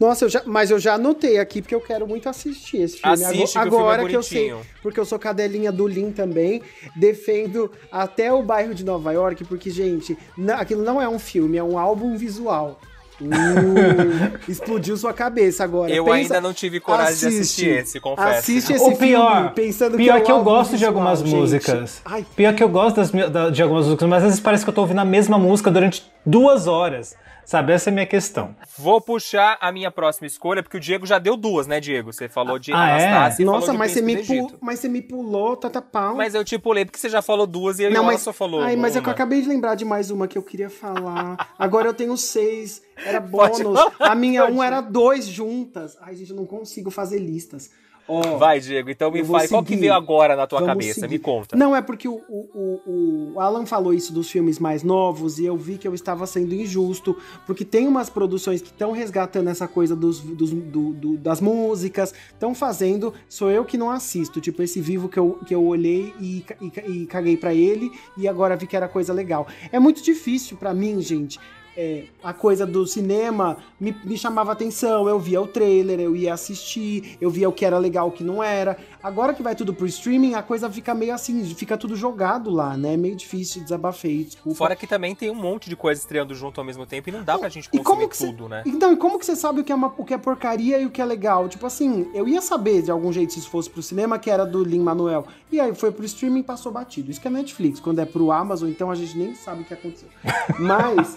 Nossa, 0.00 0.24
eu 0.24 0.28
já, 0.28 0.42
mas 0.44 0.70
eu 0.70 0.78
já 0.78 0.94
anotei 0.94 1.38
aqui 1.38 1.60
porque 1.62 1.74
eu 1.76 1.80
quero 1.80 2.06
muito 2.06 2.28
assistir 2.28 2.78
esse 2.82 2.98
filme. 2.98 3.12
Assiste, 3.24 3.56
Ago- 3.58 3.68
que 3.70 3.74
o 3.74 3.78
filme 3.78 3.84
é 3.90 3.94
Agora 3.94 4.08
que 4.08 4.16
eu 4.16 4.22
sei, 4.22 4.54
porque 4.82 4.98
eu 4.98 5.04
sou 5.04 5.18
cadelinha 5.18 5.70
do 5.70 5.86
Lin 5.86 6.10
também, 6.10 6.62
defendo 6.96 7.70
até 7.92 8.32
o 8.32 8.42
bairro 8.42 8.74
de 8.74 8.84
Nova 8.84 9.12
York, 9.12 9.44
porque, 9.44 9.70
gente, 9.70 10.16
aquilo 10.58 10.82
não 10.82 11.00
é 11.00 11.08
um 11.08 11.18
filme, 11.18 11.56
é 11.58 11.62
um 11.62 11.78
álbum 11.78 12.16
visual. 12.16 12.80
Uh, 13.18 14.38
explodiu 14.46 14.94
sua 14.96 15.12
cabeça 15.12 15.64
agora. 15.64 15.90
Eu 15.90 16.04
Pensa- 16.04 16.16
ainda 16.34 16.40
não 16.40 16.52
tive 16.52 16.80
coragem 16.80 17.16
de 17.16 17.26
assistir 17.38 17.68
esse, 17.78 17.98
confesso. 17.98 18.28
Assiste 18.38 18.72
esse 18.74 18.84
o 18.84 18.96
pior, 18.96 19.36
filme 19.36 19.50
pensando 19.54 19.96
pior 19.96 20.14
que, 20.16 20.20
é 20.20 20.24
que 20.26 20.32
um 20.32 20.36
eu 20.36 20.44
gosto 20.44 20.70
de 20.72 20.76
visual, 20.76 20.90
algumas 20.92 21.20
gente. 21.20 21.34
músicas. 21.34 22.02
Ai, 22.04 22.26
Pior 22.36 22.54
que 22.54 22.62
eu 22.62 22.68
gosto 22.68 22.96
das 22.96 23.10
da- 23.10 23.48
de 23.50 23.62
algumas 23.62 23.86
músicas, 23.86 24.08
mas 24.08 24.18
às 24.22 24.28
vezes 24.28 24.40
parece 24.40 24.64
que 24.64 24.68
eu 24.70 24.74
tô 24.74 24.82
ouvindo 24.82 25.00
a 25.00 25.04
mesma 25.04 25.38
música 25.38 25.70
durante 25.70 26.04
duas 26.26 26.66
horas. 26.66 27.14
Sabe? 27.46 27.72
Essa 27.72 27.90
é 27.90 27.92
a 27.92 27.94
minha 27.94 28.06
questão. 28.06 28.56
Vou 28.76 29.00
puxar 29.00 29.56
a 29.60 29.70
minha 29.70 29.88
próxima 29.88 30.26
escolha, 30.26 30.64
porque 30.64 30.76
o 30.76 30.80
Diego 30.80 31.06
já 31.06 31.16
deu 31.20 31.36
duas, 31.36 31.68
né, 31.68 31.78
Diego? 31.78 32.12
Você 32.12 32.28
falou 32.28 32.58
de 32.58 32.72
Ah, 32.72 32.88
é? 32.98 33.06
Anastácia 33.06 33.42
e 33.42 33.46
nossa, 33.46 33.60
falou 33.66 33.72
de 33.72 33.78
mas 33.78 33.92
você, 33.92 34.02
me 34.02 34.16
mas 34.60 34.80
você 34.80 34.88
me 34.88 35.00
pulou, 35.00 35.56
Tata 35.56 35.80
Pau. 35.80 36.16
Mas 36.16 36.34
eu 36.34 36.44
te 36.44 36.58
pulei 36.58 36.84
porque 36.84 36.98
você 36.98 37.08
já 37.08 37.22
falou 37.22 37.46
duas 37.46 37.78
e 37.78 37.84
eu 37.84 37.90
Não, 37.90 37.98
ela 38.02 38.06
mas, 38.12 38.20
só 38.20 38.32
falou 38.32 38.60
ai, 38.62 38.74
mas 38.74 38.96
é 38.96 39.00
que 39.00 39.06
eu 39.06 39.10
uma. 39.10 39.14
acabei 39.14 39.40
de 39.40 39.48
lembrar 39.48 39.76
de 39.76 39.84
mais 39.84 40.10
uma 40.10 40.26
que 40.26 40.36
eu 40.36 40.42
queria 40.42 40.68
falar. 40.68 41.54
Agora 41.56 41.86
eu 41.86 41.94
tenho 41.94 42.16
seis. 42.16 42.82
Era 42.96 43.20
bônus. 43.22 43.78
A 44.00 44.14
minha 44.16 44.42
pode. 44.42 44.56
um 44.56 44.60
era 44.62 44.80
dois 44.80 45.24
juntas. 45.28 45.96
Ai, 46.00 46.16
gente, 46.16 46.30
eu 46.30 46.36
não 46.36 46.46
consigo 46.46 46.90
fazer 46.90 47.20
listas. 47.20 47.70
Ó, 48.08 48.36
Vai, 48.38 48.60
Diego, 48.60 48.88
então 48.90 49.10
me 49.10 49.24
fale, 49.24 49.48
qual 49.48 49.64
que 49.64 49.74
veio 49.76 49.92
agora 49.92 50.36
na 50.36 50.46
tua 50.46 50.60
Vamos 50.60 50.74
cabeça? 50.74 51.00
seguir. 51.00 51.14
Me 51.14 51.18
conta. 51.18 51.56
Não, 51.56 51.74
é 51.74 51.82
porque 51.82 52.06
o, 52.06 52.14
o, 52.28 53.32
o, 53.34 53.40
Alan 53.40 53.66
falou 53.66 53.92
isso 53.92 54.12
dos 54.12 54.30
filmes 54.30 54.58
mais 54.58 54.82
novos 54.82 55.38
e 55.38 55.44
eu 55.44 55.56
vi 55.56 55.76
que 55.76 55.88
eu 55.88 55.94
estava 55.94 56.26
sendo 56.26 56.54
injusto, 56.54 57.16
porque 57.46 57.64
tem 57.64 57.86
umas 57.88 58.08
produções 58.08 58.60
que 58.62 58.68
estão 58.68 58.92
resgatando 58.92 59.48
essa 59.48 59.66
coisa 59.66 59.96
dos, 59.96 60.20
dos- 60.20 60.50
do- 60.52 60.92
do- 60.92 61.16
das 61.18 61.40
músicas, 61.40 62.14
estão 62.32 62.54
fazendo, 62.54 63.12
sou 63.28 63.50
eu 63.50 63.64
que 63.64 63.76
não 63.76 63.90
assisto. 63.90 64.40
Tipo, 64.40 64.62
esse 64.62 64.80
vivo 64.80 65.08
que 65.08 65.18
eu, 65.18 65.38
que 65.46 65.54
eu 65.54 65.64
olhei 65.64 66.14
e, 66.20 66.44
e, 66.60 67.02
e 67.02 67.06
caguei 67.06 67.36
pra 67.36 67.52
ele 67.52 67.90
e 68.16 68.28
agora 68.28 68.56
vi 68.56 68.66
que 68.66 68.76
era 68.76 68.88
coisa 68.88 69.12
legal. 69.12 69.46
É 69.72 69.80
muito 69.80 70.02
difícil 70.02 70.56
pra 70.56 70.72
mim, 70.72 71.00
gente. 71.00 71.38
É, 71.76 72.04
a 72.22 72.32
coisa 72.32 72.66
do 72.66 72.86
cinema 72.86 73.58
me, 73.78 73.94
me 74.04 74.16
chamava 74.16 74.52
atenção, 74.52 75.08
eu 75.08 75.18
via 75.20 75.40
o 75.40 75.46
trailer, 75.46 76.00
eu 76.00 76.16
ia 76.16 76.32
assistir, 76.32 77.16
eu 77.20 77.30
via 77.30 77.48
o 77.48 77.52
que 77.52 77.64
era 77.64 77.78
legal, 77.78 78.08
o 78.08 78.12
que 78.12 78.24
não 78.24 78.42
era. 78.42 78.78
Agora 79.02 79.34
que 79.34 79.42
vai 79.42 79.54
tudo 79.54 79.74
pro 79.74 79.86
streaming, 79.86 80.34
a 80.34 80.42
coisa 80.42 80.70
fica 80.70 80.94
meio 80.94 81.14
assim, 81.14 81.44
fica 81.54 81.76
tudo 81.76 81.94
jogado 81.94 82.50
lá, 82.50 82.76
né? 82.76 82.96
Meio 82.96 83.14
difícil, 83.14 83.62
desabafei, 83.62 84.24
desculpa. 84.24 84.56
Fora 84.56 84.76
que 84.76 84.86
também 84.86 85.14
tem 85.14 85.30
um 85.30 85.34
monte 85.34 85.68
de 85.68 85.76
coisa 85.76 86.00
estreando 86.00 86.34
junto 86.34 86.60
ao 86.60 86.64
mesmo 86.64 86.86
tempo 86.86 87.08
e 87.08 87.12
não 87.12 87.22
dá 87.22 87.38
pra 87.38 87.48
gente 87.48 87.68
consumir 87.68 88.08
tudo, 88.08 88.44
cê, 88.44 88.48
né? 88.48 88.62
Então, 88.66 88.92
e 88.92 88.96
como 88.96 89.18
que 89.18 89.26
você 89.26 89.36
sabe 89.36 89.60
o 89.60 89.64
que, 89.64 89.72
é 89.72 89.74
uma, 89.74 89.92
o 89.96 90.04
que 90.04 90.14
é 90.14 90.18
porcaria 90.18 90.78
e 90.78 90.86
o 90.86 90.90
que 90.90 91.00
é 91.00 91.04
legal? 91.04 91.48
Tipo 91.48 91.66
assim, 91.66 92.08
eu 92.14 92.26
ia 92.26 92.40
saber 92.40 92.82
de 92.82 92.90
algum 92.90 93.12
jeito 93.12 93.32
se 93.32 93.38
isso 93.38 93.50
fosse 93.50 93.68
pro 93.68 93.82
cinema, 93.82 94.18
que 94.18 94.30
era 94.30 94.44
do 94.44 94.64
Lin-Manuel. 94.64 95.26
E 95.52 95.60
aí 95.60 95.74
foi 95.74 95.92
pro 95.92 96.04
streaming 96.04 96.40
e 96.40 96.42
passou 96.42 96.72
batido. 96.72 97.10
Isso 97.10 97.20
que 97.20 97.28
é 97.28 97.30
Netflix. 97.30 97.78
Quando 97.78 98.00
é 98.00 98.04
pro 98.04 98.32
Amazon, 98.32 98.68
então 98.68 98.90
a 98.90 98.94
gente 98.94 99.16
nem 99.16 99.34
sabe 99.34 99.62
o 99.62 99.64
que 99.64 99.74
aconteceu. 99.74 100.08
Mas, 100.58 101.14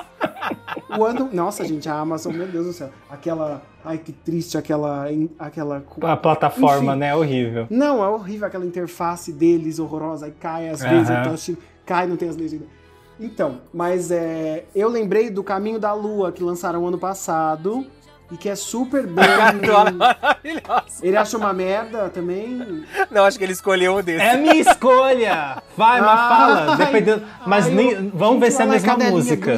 o. 0.90 1.36
Nossa, 1.36 1.66
gente, 1.66 1.88
a 1.90 1.96
Amazon, 1.96 2.34
meu 2.36 2.48
Deus 2.48 2.68
do 2.68 2.74
céu. 2.74 2.90
Aquela... 3.10 3.62
Ai, 3.84 3.98
que 3.98 4.12
triste 4.12 4.58
aquela... 4.58 5.08
aquela... 5.38 5.84
A 6.02 6.18
plataforma, 6.18 6.92
Enfim. 6.92 7.00
né? 7.00 7.08
É 7.10 7.16
horrível. 7.16 7.68
Não, 7.70 8.04
é 8.04 8.08
horrível 8.08 8.48
aquela 8.48 8.66
interface 8.66 9.32
deles 9.32 9.80
horrorosa, 9.80 10.26
aí 10.26 10.34
cai 10.40 10.70
às 10.70 10.82
vezes, 10.82 11.10
Aham. 11.10 11.20
eu 11.20 11.24
tô 11.24 11.30
assistindo, 11.34 11.58
cai, 11.86 12.08
não 12.08 12.18
tem 12.18 12.30
as 12.30 12.36
legendas. 12.36 12.68
Então, 13.20 13.60
mas 13.74 14.12
é, 14.12 14.64
eu 14.74 14.88
lembrei 14.88 15.30
do 15.30 15.44
Caminho 15.44 15.78
da 15.78 15.94
Lua 15.94 16.32
que 16.32 16.42
lançaram 16.42 16.88
ano 16.88 16.98
passado 16.98 17.86
e 18.32 18.38
que 18.38 18.48
é 18.50 18.56
super 18.56 19.06
bem. 19.08 19.26
Cartola 19.26 19.92
maravilhosa. 19.92 21.00
Ele 21.02 21.18
acha 21.18 21.38
uma 21.38 21.54
merda 21.54 22.10
também. 22.10 22.84
Não, 23.12 23.26
acho 23.26 23.38
que 23.38 23.44
ele 23.44 23.54
escolheu 23.54 23.96
um 23.98 24.02
desses. 24.04 24.22
É 24.22 24.32
a 24.32 24.38
minha 24.38 24.56
escolha! 24.56 25.62
Vai, 25.76 26.02
mas 26.02 26.20
fala. 26.20 26.72
Ai, 26.72 26.78
Dependendo. 26.78 27.24
Mas 27.46 27.66
ai, 27.68 27.74
nem- 27.74 27.92
eu- 27.92 28.12
vamos 28.14 28.40
ver 28.40 28.52
se 28.52 28.62
é 28.62 28.66
a 28.66 28.68
mesma 28.68 28.98
música. 28.98 29.56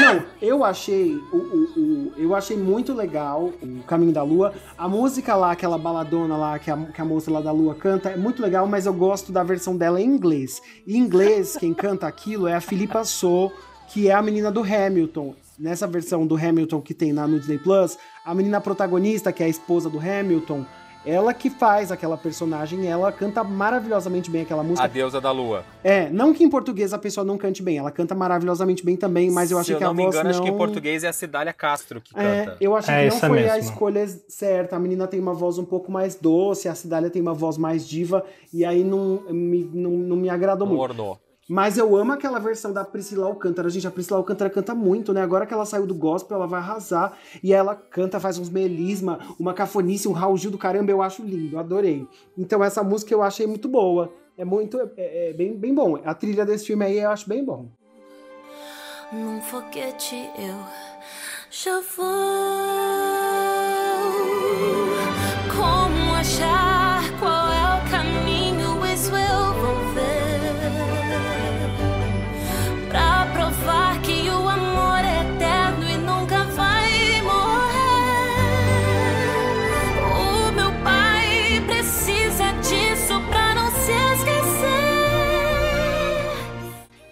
Não, 0.00 0.22
eu 0.42 0.64
achei 0.64 1.14
o, 1.32 1.36
o- 1.36 1.72
o- 1.76 2.12
eu 2.16 2.34
achei 2.34 2.56
muito 2.56 2.92
legal 2.92 3.52
o 3.62 3.82
Caminho 3.86 4.12
da 4.12 4.22
Lua. 4.22 4.52
A 4.76 4.88
música 4.88 5.34
lá, 5.36 5.52
aquela 5.52 5.78
baladona 5.78 6.36
lá 6.36 6.58
que 6.58 6.70
a, 6.70 6.76
que 6.76 7.00
a 7.00 7.04
moça 7.04 7.30
lá 7.30 7.40
da 7.40 7.52
Lua 7.52 7.74
canta, 7.74 8.08
é 8.10 8.16
muito 8.16 8.42
legal, 8.42 8.66
mas 8.66 8.84
eu 8.86 8.92
gosto 8.92 9.30
da 9.30 9.44
versão 9.44 9.76
dela 9.76 10.00
em 10.00 10.04
inglês. 10.04 10.60
Em 10.86 10.96
inglês, 10.96 11.56
quem 11.56 11.72
canta 11.72 12.06
aquilo 12.06 12.48
é 12.48 12.54
a 12.54 12.60
Filipa 12.60 13.04
So, 13.04 13.52
que 13.88 14.08
é 14.08 14.12
a 14.12 14.20
menina 14.22 14.50
do 14.50 14.62
Hamilton. 14.62 15.34
Nessa 15.58 15.86
versão 15.86 16.26
do 16.26 16.36
Hamilton 16.36 16.80
que 16.80 16.92
tem 16.94 17.12
na 17.12 17.26
no 17.26 17.38
Disney 17.38 17.58
Plus, 17.58 17.96
a 18.24 18.34
menina 18.34 18.60
protagonista, 18.60 19.32
que 19.32 19.42
é 19.42 19.46
a 19.46 19.48
esposa 19.48 19.88
do 19.88 19.98
Hamilton, 19.98 20.64
ela 21.04 21.32
que 21.32 21.48
faz 21.48 21.92
aquela 21.92 22.16
personagem, 22.16 22.88
ela 22.88 23.12
canta 23.12 23.44
maravilhosamente 23.44 24.28
bem 24.28 24.42
aquela 24.42 24.64
música. 24.64 24.82
A 24.84 24.88
deusa 24.88 25.20
da 25.20 25.30
lua. 25.30 25.64
É, 25.84 26.10
não 26.10 26.34
que 26.34 26.42
em 26.42 26.50
português 26.50 26.92
a 26.92 26.98
pessoa 26.98 27.24
não 27.24 27.38
cante 27.38 27.62
bem, 27.62 27.78
ela 27.78 27.92
canta 27.92 28.12
maravilhosamente 28.12 28.84
bem 28.84 28.96
também, 28.96 29.30
mas 29.30 29.52
eu 29.52 29.58
achei 29.58 29.74
Se 29.74 29.78
que 29.78 29.84
eu 29.84 29.86
a 29.86 29.90
não 29.90 29.94
me 29.96 30.02
voz 30.02 30.14
engano, 30.16 30.24
não... 30.30 30.30
acho 30.36 30.42
que 30.42 30.48
em 30.48 30.56
português 30.58 31.04
é 31.04 31.08
a 31.08 31.12
Cidália 31.12 31.52
Castro 31.52 32.00
que 32.00 32.10
É, 32.18 32.44
canta. 32.46 32.56
eu 32.60 32.74
achei 32.74 32.92
É 32.92 33.08
que 33.08 33.14
não 33.14 33.20
foi 33.20 33.48
a 33.48 33.54
mesmo. 33.54 33.70
escolha 33.70 34.06
certa. 34.28 34.74
A 34.74 34.78
menina 34.80 35.06
tem 35.06 35.20
uma 35.20 35.32
voz 35.32 35.58
um 35.58 35.64
pouco 35.64 35.92
mais 35.92 36.16
doce, 36.16 36.68
a 36.68 36.74
Cidália 36.74 37.08
tem 37.08 37.22
uma 37.22 37.34
voz 37.34 37.56
mais 37.56 37.86
diva, 37.88 38.24
e 38.52 38.64
aí 38.64 38.82
não 38.82 39.22
me, 39.30 39.62
não, 39.72 39.92
não 39.92 40.16
me 40.16 40.28
agradou 40.28 40.66
Um 40.66 40.70
muito. 40.70 40.82
ornou. 40.82 41.20
Mas 41.48 41.78
eu 41.78 41.94
amo 41.94 42.12
aquela 42.12 42.40
versão 42.40 42.72
da 42.72 42.84
Priscila 42.84 43.26
Alcântara. 43.26 43.70
Gente, 43.70 43.86
a 43.86 43.90
Priscila 43.90 44.18
Alcântara 44.18 44.50
canta 44.50 44.74
muito, 44.74 45.12
né? 45.12 45.22
Agora 45.22 45.46
que 45.46 45.54
ela 45.54 45.64
saiu 45.64 45.86
do 45.86 45.94
gospel, 45.94 46.36
ela 46.36 46.46
vai 46.46 46.58
arrasar. 46.60 47.16
E 47.42 47.52
ela 47.52 47.74
canta, 47.74 48.18
faz 48.18 48.36
uns 48.36 48.50
melisma, 48.50 49.20
uma 49.38 49.54
cafonice, 49.54 50.08
um 50.08 50.12
Raul 50.12 50.36
Gil 50.36 50.50
do 50.50 50.58
caramba. 50.58 50.90
Eu 50.90 51.02
acho 51.02 51.22
lindo, 51.22 51.58
adorei. 51.58 52.06
Então 52.36 52.64
essa 52.64 52.82
música 52.82 53.14
eu 53.14 53.22
achei 53.22 53.46
muito 53.46 53.68
boa. 53.68 54.12
É 54.36 54.44
muito, 54.44 54.78
é, 54.96 55.30
é 55.30 55.32
bem, 55.32 55.56
bem 55.56 55.74
bom. 55.74 55.98
A 56.04 56.14
trilha 56.14 56.44
desse 56.44 56.66
filme 56.66 56.84
aí 56.84 56.98
eu 56.98 57.10
acho 57.10 57.28
bem 57.28 57.44
bom. 57.44 57.68
Num 59.12 59.40
foguete 59.40 60.28
eu 60.36 60.56
já 61.48 61.80
vou. 61.96 63.05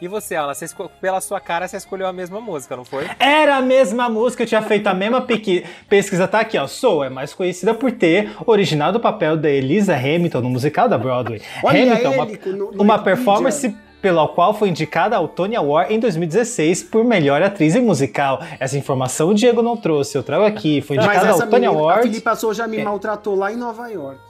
E 0.05 0.09
você, 0.09 0.35
Alan, 0.37 0.53
você 0.53 0.67
pela 1.01 1.19
sua 1.19 1.41
cara, 1.41 1.67
você 1.67 1.79
escolheu 1.79 2.07
a 2.07 2.13
mesma 2.13 2.39
música, 2.39 2.77
não 2.77 2.85
foi? 2.85 3.07
Era 3.19 3.57
a 3.57 3.63
mesma 3.63 4.07
música, 4.07 4.43
eu 4.43 4.47
tinha 4.47 4.61
feito 4.61 4.87
a 4.87 4.93
mesma 4.93 5.23
pequi- 5.23 5.65
pesquisa, 5.89 6.29
tá 6.29 6.41
aqui, 6.41 6.59
ó. 6.59 6.67
Soul 6.67 7.05
é 7.05 7.09
mais 7.09 7.33
conhecida 7.33 7.73
por 7.73 7.91
ter 7.91 8.31
originado 8.45 8.99
o 8.99 9.01
papel 9.01 9.35
da 9.35 9.49
Elisa 9.49 9.95
Hamilton 9.97 10.43
no 10.43 10.51
musical 10.51 10.91
da 10.91 10.99
Broadway. 10.99 11.41
Olha 11.65 11.83
Hamilton, 11.83 12.13
ele 12.13 12.17
uma, 12.19 12.57
no- 12.59 12.73
no 12.73 12.83
uma 12.83 12.99
performance 12.99 13.75
pela 14.03 14.29
qual 14.29 14.53
foi 14.53 14.69
indicada 14.69 15.17
ao 15.17 15.27
Tony 15.27 15.57
Award 15.57 15.95
em 15.95 15.99
2016 15.99 16.83
por 16.83 17.03
melhor 17.03 17.41
atriz 17.43 17.75
em 17.75 17.81
musical. 17.81 18.43
Essa 18.61 18.77
informação 18.77 19.31
o 19.31 19.35
Diego 19.35 19.63
não 19.63 19.75
trouxe, 19.75 20.19
eu 20.19 20.23
trago 20.23 20.45
aqui. 20.45 20.83
Foi 20.83 20.99
indicada 20.99 21.31
ao 21.31 21.39
Tony 21.39 21.53
menina, 21.53 21.69
a 21.71 21.75
Award. 21.75 22.03
Filipa 22.03 22.37
Sou 22.37 22.53
já 22.53 22.67
me 22.69 22.77
É. 22.77 22.85
maltratou 22.85 23.35
lá 23.35 23.51
em 23.51 23.57
Nova 23.57 23.89
York. 23.89 24.21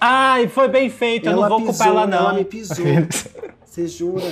Ai, 0.00 0.48
foi 0.48 0.68
bem 0.68 0.88
feito, 0.88 1.28
eu 1.28 1.36
não 1.36 1.46
vou 1.50 1.60
culpar 1.66 1.88
ela 1.88 2.06
não. 2.06 2.18
Ela 2.18 2.32
me 2.32 2.44
pisou. 2.46 2.86
Você 3.78 3.86
jura? 3.86 4.24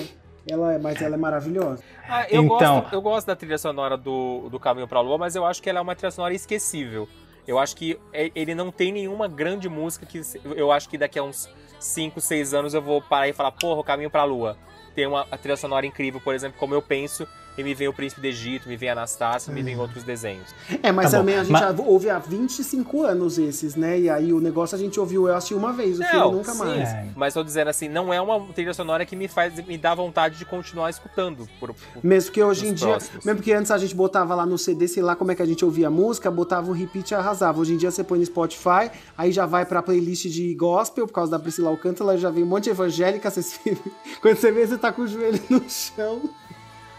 Ela, 0.48 0.74
é- 0.74 0.78
mas 0.78 1.00
ela 1.00 1.14
é 1.14 1.18
maravilhosa. 1.18 1.82
Ah, 2.08 2.26
eu, 2.28 2.42
Então. 2.44 2.80
gosto, 2.80 2.92
eu 2.94 3.00
gosto 3.02 3.26
da 3.28 3.36
trilha 3.36 3.58
sonora 3.58 3.96
do, 3.96 4.48
do 4.48 4.58
Caminho 4.58 4.88
pra 4.88 5.00
Lua, 5.00 5.16
mas 5.18 5.36
eu 5.36 5.44
acho 5.44 5.62
que 5.62 5.70
ela 5.70 5.78
é 5.78 5.82
uma 5.82 5.94
trilha 5.94 6.10
sonora 6.10 6.34
esquecível. 6.34 7.08
Eu 7.46 7.58
acho 7.60 7.76
que 7.76 7.96
é- 8.12 8.30
ele 8.34 8.54
não 8.56 8.72
tem 8.72 8.90
nenhuma 8.92 9.28
grande 9.28 9.68
música 9.68 10.04
que 10.04 10.20
eu 10.56 10.72
acho 10.72 10.88
que 10.88 10.98
daqui 10.98 11.16
a 11.18 11.22
uns 11.22 11.48
5, 11.78 12.20
6 12.20 12.54
anos 12.54 12.74
eu 12.74 12.82
vou 12.82 13.00
parar 13.00 13.28
e 13.28 13.32
falar, 13.32 13.52
porra, 13.52 13.80
o 13.80 13.84
Caminho 13.84 14.10
pra 14.10 14.24
Lua. 14.24 14.56
Tem 14.96 15.06
uma 15.06 15.26
a 15.30 15.36
trilha 15.38 15.56
sonora 15.56 15.86
incrível, 15.86 16.20
por 16.20 16.34
exemplo, 16.34 16.58
como 16.58 16.74
eu 16.74 16.82
penso, 16.82 17.26
e 17.56 17.62
me 17.62 17.74
vem 17.74 17.88
o 17.88 17.92
Príncipe 17.92 18.20
do 18.20 18.26
Egito, 18.26 18.68
me 18.68 18.76
vem 18.76 18.88
Anastácia, 18.90 19.52
me 19.52 19.62
vem 19.62 19.78
outros 19.78 20.02
desenhos. 20.04 20.54
É, 20.82 20.92
mas 20.92 21.10
Tá 21.10 21.16
bom. 21.18 21.22
também 21.22 21.36
a 21.36 21.42
gente 21.42 21.52
Mas- 21.52 21.62
já 21.76 21.82
ouve 21.82 22.10
há 22.10 22.18
25 22.18 23.02
anos 23.04 23.38
esses, 23.38 23.74
né? 23.76 23.98
E 23.98 24.10
aí 24.10 24.32
o 24.32 24.40
negócio 24.40 24.76
a 24.76 24.78
gente 24.78 24.98
ouviu, 25.00 25.26
eu 25.28 25.34
assisti 25.34 25.54
uma 25.54 25.72
vez, 25.72 25.98
o 25.98 26.04
filme 26.04 26.32
nunca 26.32 26.52
sim, 26.52 26.58
mais. 26.58 26.88
É. 26.88 27.06
Mas 27.16 27.34
tô 27.34 27.42
dizendo 27.42 27.68
assim, 27.68 27.88
não 27.88 28.12
é 28.12 28.20
uma 28.20 28.40
trilha 28.52 28.74
sonora 28.74 29.04
que 29.06 29.16
me 29.16 29.28
faz 29.28 29.54
me 29.66 29.78
dá 29.78 29.94
vontade 29.94 30.36
de 30.38 30.44
continuar 30.44 30.90
escutando. 30.90 31.48
Por, 31.58 31.72
por- 31.74 32.04
Mesmo 32.04 32.30
que 32.32 32.42
hoje 32.42 32.66
em 32.68 32.74
dia, 32.74 32.88
próximos. 32.88 33.24
mesmo 33.24 33.42
que 33.42 33.52
antes 33.52 33.70
a 33.70 33.78
gente 33.78 33.94
botava 33.94 34.34
lá 34.34 34.44
no 34.44 34.58
CD, 34.58 34.86
sei 34.88 35.02
lá 35.02 35.16
como 35.16 35.32
é 35.32 35.34
que 35.34 35.42
a 35.42 35.46
gente 35.46 35.64
ouvia 35.64 35.86
a 35.88 35.90
música, 35.90 36.30
botava 36.30 36.70
o 36.70 36.72
repeat 36.74 37.10
e 37.10 37.14
arrasava. 37.14 37.60
Hoje 37.60 37.72
em 37.74 37.76
dia 37.76 37.90
você 37.90 38.04
põe 38.04 38.18
no 38.18 38.26
Spotify, 38.26 38.90
aí 39.16 39.32
já 39.32 39.46
vai 39.46 39.64
pra 39.64 39.82
playlist 39.82 40.26
de 40.26 40.54
gospel, 40.54 41.06
por 41.06 41.12
causa 41.12 41.30
da 41.32 41.38
Priscila 41.38 41.70
Alcântara, 41.70 42.16
já 42.18 42.30
vem 42.30 42.42
um 42.42 42.46
monte 42.46 42.64
de 42.64 42.70
evangélica, 42.70 43.30
você 43.30 43.42
se- 43.42 43.78
quando 44.20 44.36
você 44.36 44.52
vê, 44.52 44.66
você 44.66 44.76
tá 44.76 44.92
com 44.92 45.02
o 45.02 45.06
joelho 45.08 45.40
no 45.48 45.62
chão. 45.68 46.20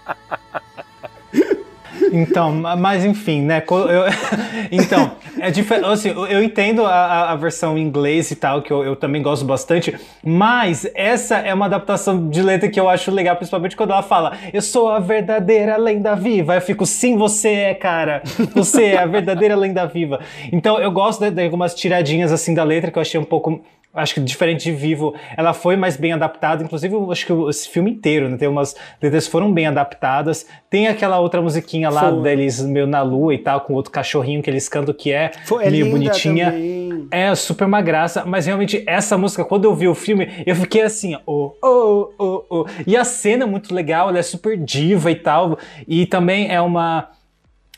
Então, 2.12 2.52
ma- 2.52 2.76
mas 2.76 3.04
enfim, 3.06 3.42
né? 3.42 3.64
eu- 3.72 4.04
então, 4.72 5.14
é 5.40 5.50
diferente. 5.50 5.86
Assim, 5.88 6.10
eu- 6.10 6.44
entendo 6.44 6.86
a, 6.86 6.92
a- 6.92 7.32
a 7.32 7.36
versão 7.36 7.78
em 7.78 7.82
inglês 7.82 8.30
e 8.30 8.36
tal, 8.36 8.62
que 8.62 8.72
eu, 8.72 8.84
eu 8.84 8.96
também 8.96 9.22
gosto 9.22 9.46
bastante, 9.46 9.96
mas 10.24 10.88
essa 10.94 11.38
é 11.38 11.52
uma 11.54 11.66
adaptação 11.66 12.30
de 12.30 12.42
letra 12.42 12.70
que 12.70 12.80
eu 12.80 12.88
acho 12.90 13.10
legal, 13.10 13.36
principalmente 13.36 13.76
quando 13.76 13.92
ela 13.92 14.04
fala: 14.04 14.34
Eu 14.52 14.62
sou 14.62 14.90
a 14.90 15.00
verdadeira 15.00 15.76
lenda 15.78 16.16
viva. 16.16 16.56
Eu 16.56 16.62
fico, 16.62 16.86
sim, 16.86 17.18
você 17.18 17.50
é, 17.50 17.74
cara. 17.74 18.22
Você 18.54 18.86
é 18.86 18.98
a 19.00 19.06
verdadeira 19.06 19.56
lenda 19.56 19.86
viva. 19.88 20.20
Então, 20.52 20.80
eu 20.80 20.92
gosto 20.92 21.22
de, 21.22 21.32
de 21.32 21.44
algumas 21.44 21.74
tiradinhas 21.74 22.32
assim 22.32 22.54
da 22.54 22.64
letra 22.64 22.92
que 22.92 22.98
eu 22.98 23.02
achei 23.02 23.20
um 23.20 23.24
pouco. 23.26 23.62
Acho 23.94 24.16
que 24.16 24.20
diferente 24.22 24.64
de 24.64 24.72
Vivo, 24.72 25.14
ela 25.38 25.54
foi 25.54 25.76
mais 25.76 25.96
bem 25.96 26.14
adaptada. 26.14 26.64
Inclusive, 26.64 26.96
acho 27.12 27.28
que 27.28 27.34
esse 27.50 27.70
filme 27.70 27.92
inteiro, 27.92 28.28
né? 28.28 28.38
Tem 28.38 28.48
umas 28.48 28.76
letras 29.02 29.26
que 29.26 29.32
foram 29.32 29.54
bem 29.54 29.68
adaptadas. 29.68 30.48
Tem 30.68 30.88
aquela 30.88 31.20
outra 31.20 31.42
musiquinha 31.42 31.92
lá 31.92 32.10
Foi. 32.10 32.24
deles 32.24 32.60
meio 32.62 32.88
na 32.88 33.04
lua 33.04 33.36
e 33.36 33.38
tal, 33.38 33.62
com 33.62 33.74
outro 33.74 33.92
cachorrinho 33.92 34.42
que 34.42 34.50
eles 34.50 34.68
cantam 34.68 34.94
que 34.94 35.12
é, 35.12 35.32
Foi, 35.46 35.66
é 35.66 35.70
meio 35.70 35.86
linda 35.86 35.98
bonitinha. 35.98 36.52
também. 36.52 37.08
É 37.12 37.36
super 37.36 37.66
uma 37.66 37.82
graça, 37.82 38.24
mas 38.26 38.48
realmente 38.48 38.84
essa 38.88 39.18
música, 39.18 39.46
quando 39.46 39.66
eu 39.66 39.76
vi 39.76 39.88
o 39.88 39.94
filme, 39.94 40.28
eu 40.46 40.56
fiquei 40.56 40.82
assim, 40.82 41.16
oh, 41.26 41.52
oh, 41.62 42.10
oh, 42.18 42.46
oh. 42.50 42.66
E 42.88 42.98
a 42.98 43.04
cena 43.04 43.44
é 43.44 43.48
muito 43.48 43.74
legal, 43.76 44.10
ela 44.10 44.18
é 44.18 44.24
super 44.24 44.58
diva 44.58 45.12
e 45.12 45.16
tal. 45.16 45.58
E 45.88 46.06
também 46.08 46.52
é 46.52 46.60
uma. 46.60 47.10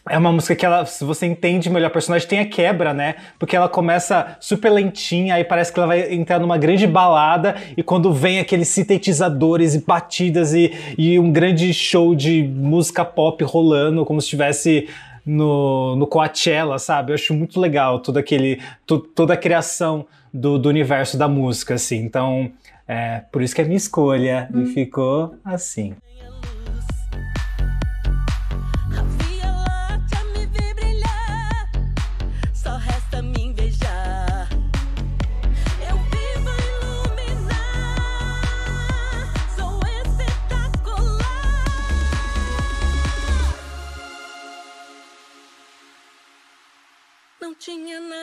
É 0.07 0.17
uma 0.19 0.31
música 0.31 0.55
que 0.55 0.63
ela, 0.65 0.85
se 0.85 1.03
você 1.03 1.25
entende 1.25 1.67
melhor 1.67 1.87
a 1.87 1.89
personagem, 1.89 2.27
tem 2.27 2.39
a 2.39 2.45
quebra, 2.45 2.93
né? 2.93 3.15
Porque 3.39 3.55
ela 3.55 3.67
começa 3.67 4.37
super 4.39 4.69
lentinha, 4.71 5.33
aí 5.33 5.43
parece 5.43 5.73
que 5.73 5.79
ela 5.79 5.87
vai 5.87 6.13
entrar 6.13 6.39
numa 6.39 6.57
grande 6.59 6.85
balada, 6.85 7.55
e 7.75 7.81
quando 7.81 8.13
vem 8.13 8.39
aqueles 8.39 8.67
sintetizadores 8.67 9.73
e 9.73 9.83
batidas 9.83 10.53
e, 10.53 10.71
e 10.95 11.17
um 11.17 11.31
grande 11.31 11.73
show 11.73 12.13
de 12.13 12.43
música 12.43 13.03
pop 13.03 13.43
rolando, 13.43 14.05
como 14.05 14.21
se 14.21 14.25
estivesse 14.25 14.87
no, 15.25 15.95
no 15.95 16.05
Coachella, 16.05 16.77
sabe? 16.77 17.11
Eu 17.11 17.15
acho 17.15 17.33
muito 17.33 17.59
legal 17.59 17.99
todo 17.99 18.17
aquele, 18.17 18.61
to- 18.85 18.99
toda 18.99 19.33
a 19.33 19.37
criação 19.37 20.05
do, 20.31 20.59
do 20.59 20.69
universo 20.69 21.17
da 21.17 21.27
música, 21.27 21.73
assim. 21.73 21.97
Então, 21.97 22.51
é, 22.87 23.23
por 23.31 23.41
isso 23.41 23.55
que 23.55 23.61
é 23.61 23.63
minha 23.63 23.75
escolha, 23.77 24.47
e 24.53 24.65
ficou 24.67 25.33
assim. 25.43 25.95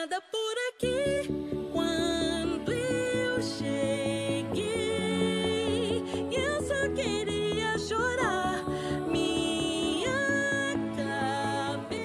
Nada 0.03 0.21
por 0.29 0.55
aqui 0.75 1.29
quando 1.71 2.73
eu 2.73 3.41
cheguei. 3.41 4.83
Eu 6.29 6.61
só 6.61 6.89
queria 6.93 7.77
chorar, 7.79 8.65
me 9.09 10.03
acabei. 10.93 12.03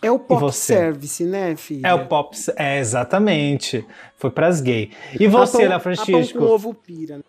É 0.00 0.10
o 0.10 0.18
pop 0.18 0.50
service, 0.54 1.22
né, 1.24 1.54
filha? 1.54 1.86
É 1.86 1.92
o 1.92 2.06
pop, 2.06 2.34
é 2.56 2.78
exatamente. 2.78 3.86
Foi 4.16 4.30
pras 4.30 4.62
gay. 4.62 4.90
E 5.20 5.26
você, 5.28 5.58
Léo 5.68 5.76
apão 5.76 5.80
Francisco? 5.94 6.38
com 6.38 6.44
ovo 6.46 6.72
pira. 6.72 7.18
né? 7.18 7.24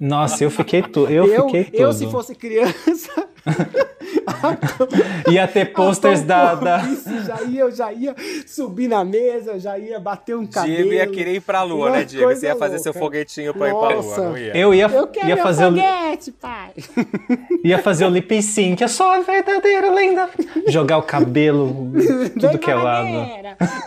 Nossa, 0.00 0.42
eu 0.42 0.50
fiquei 0.50 0.80
tudo. 0.80 1.12
Eu, 1.12 1.26
Eu, 1.26 1.44
fiquei 1.46 1.64
tudo. 1.64 1.76
eu, 1.82 1.92
se 1.92 2.10
fosse 2.10 2.34
criança. 2.34 3.28
Ia 5.30 5.46
ter 5.48 5.72
posters 5.72 6.22
da. 6.22 6.54
da... 6.54 6.78
isso, 6.82 7.08
já 7.24 7.42
ia, 7.42 7.60
eu 7.60 7.70
já 7.70 7.92
ia 7.92 8.14
subir 8.46 8.88
na 8.88 9.04
mesa, 9.04 9.52
eu 9.52 9.60
já 9.60 9.78
ia 9.78 9.98
bater 9.98 10.36
um 10.36 10.46
cabelo. 10.46 10.74
Diego 10.76 10.92
ia 10.92 11.06
querer 11.06 11.34
ir 11.34 11.40
pra 11.40 11.62
lua, 11.62 11.90
né, 11.90 12.04
Diego? 12.04 12.26
Você 12.34 12.46
ia 12.46 12.56
fazer 12.56 12.78
seu 12.78 12.92
louca. 12.92 13.04
foguetinho 13.06 13.52
pra 13.54 13.68
ir 13.68 13.70
pra 13.72 13.80
lua, 13.88 13.94
Nossa. 13.96 14.22
não 14.30 14.38
ia? 14.38 14.56
Eu 14.56 14.74
ia, 14.74 14.86
Eu 14.86 15.06
quero 15.08 15.28
ia 15.28 15.36
fazer 15.36 15.66
o, 15.66 15.70
foguete, 15.70 16.32
pai. 16.32 16.70
ia 17.64 17.78
fazer 17.78 18.04
o 18.06 18.10
lip 18.10 18.42
sync. 18.42 18.80
Eu 18.82 18.88
sou 18.88 19.06
a 19.10 19.20
verdadeira 19.20 19.90
lenda. 19.90 20.28
Jogar 20.68 20.98
o 20.98 21.02
cabelo 21.02 21.92
tudo 22.38 22.58
que 22.58 22.70
é 22.70 22.74
lado. 22.74 23.08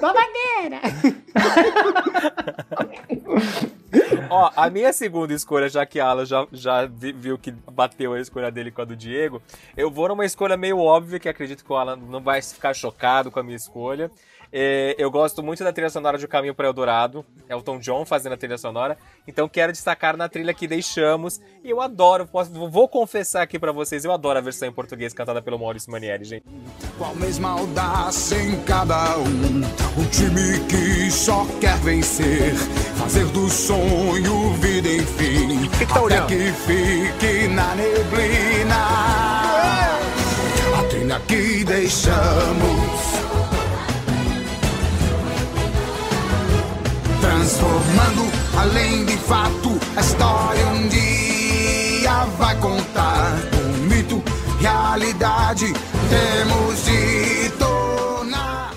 babadeira! 0.01 0.81
Ó, 4.29 4.49
a 4.55 4.69
minha 4.69 4.93
segunda 4.93 5.33
escolha, 5.33 5.67
já 5.67 5.85
que 5.85 5.99
a 5.99 6.05
Ala 6.07 6.25
já, 6.25 6.47
já 6.53 6.85
vi- 6.85 7.11
viu 7.11 7.37
que 7.37 7.51
bateu 7.69 8.13
a 8.13 8.19
escolha 8.21 8.49
dele 8.49 8.71
com 8.71 8.81
a 8.81 8.85
do 8.85 8.95
Diego, 8.95 9.41
eu 9.75 9.89
vou 9.89 10.07
numa 10.07 10.25
escolha 10.25 10.57
meio 10.57 10.79
óbvia, 10.79 11.19
que 11.19 11.29
acredito 11.29 11.63
que 11.63 11.71
o 11.71 11.75
Alan 11.75 11.95
não 11.95 12.21
vai 12.21 12.41
ficar 12.41 12.73
chocado 12.73 13.31
com 13.31 13.39
a 13.39 13.43
minha 13.43 13.57
escolha. 13.57 14.11
É, 14.53 14.95
eu 14.97 15.09
gosto 15.09 15.41
muito 15.41 15.63
da 15.63 15.71
trilha 15.71 15.89
sonora 15.89 16.17
de 16.17 16.25
O 16.25 16.27
Caminho 16.27 16.53
para 16.53 16.67
Eldorado, 16.67 17.25
Elton 17.49 17.79
John 17.79 18.05
fazendo 18.05 18.33
a 18.33 18.37
trilha 18.37 18.57
sonora, 18.57 18.97
então 19.25 19.47
quero 19.47 19.71
destacar 19.71 20.17
na 20.17 20.27
trilha 20.27 20.53
que 20.53 20.67
deixamos, 20.67 21.39
e 21.63 21.69
eu 21.69 21.79
adoro, 21.79 22.27
posso, 22.27 22.51
vou 22.69 22.89
confessar 22.89 23.43
aqui 23.43 23.57
pra 23.57 23.71
vocês, 23.71 24.03
eu 24.03 24.11
adoro 24.11 24.37
a 24.37 24.41
versão 24.41 24.67
em 24.67 24.73
português 24.73 25.13
cantada 25.13 25.41
pelo 25.41 25.57
Maurício 25.57 25.89
Manieri, 25.89 26.25
gente. 26.25 26.45
Com 26.97 27.05
a 27.05 27.15
mesma 27.15 27.51
audácia 27.51 28.35
em 28.35 28.61
cada 28.63 29.17
um. 29.19 29.61
Um 29.97 30.05
time 30.09 30.59
que 30.67 31.09
só 31.09 31.45
quer 31.61 31.77
vencer. 31.77 32.53
Fazer 32.97 33.25
do 33.27 33.49
sonho 33.49 34.53
vida, 34.55 34.89
enfim. 34.89 35.69
que 35.69 35.85
tá 35.85 35.95
até 35.95 36.01
olhando? 36.01 36.27
que 36.27 36.51
fique 36.51 37.47
na 37.47 37.75
neblina. 37.75 39.10
A 41.13 41.19
trilha 41.19 41.19
que 41.27 41.63
deixamos. 41.65 43.01
Transformando 47.19 48.31
além 48.59 49.05
de 49.05 49.17
fato 49.17 49.69
a 49.95 50.01
história 50.01 50.65
um 50.67 50.87
dia 50.87 52.25
vai 52.37 52.55
contar 52.59 53.33
um 53.63 53.87
mito, 53.87 54.21
realidade 54.59 55.73
temos 56.09 56.85
de 56.85 57.49
tornar. 57.57 58.73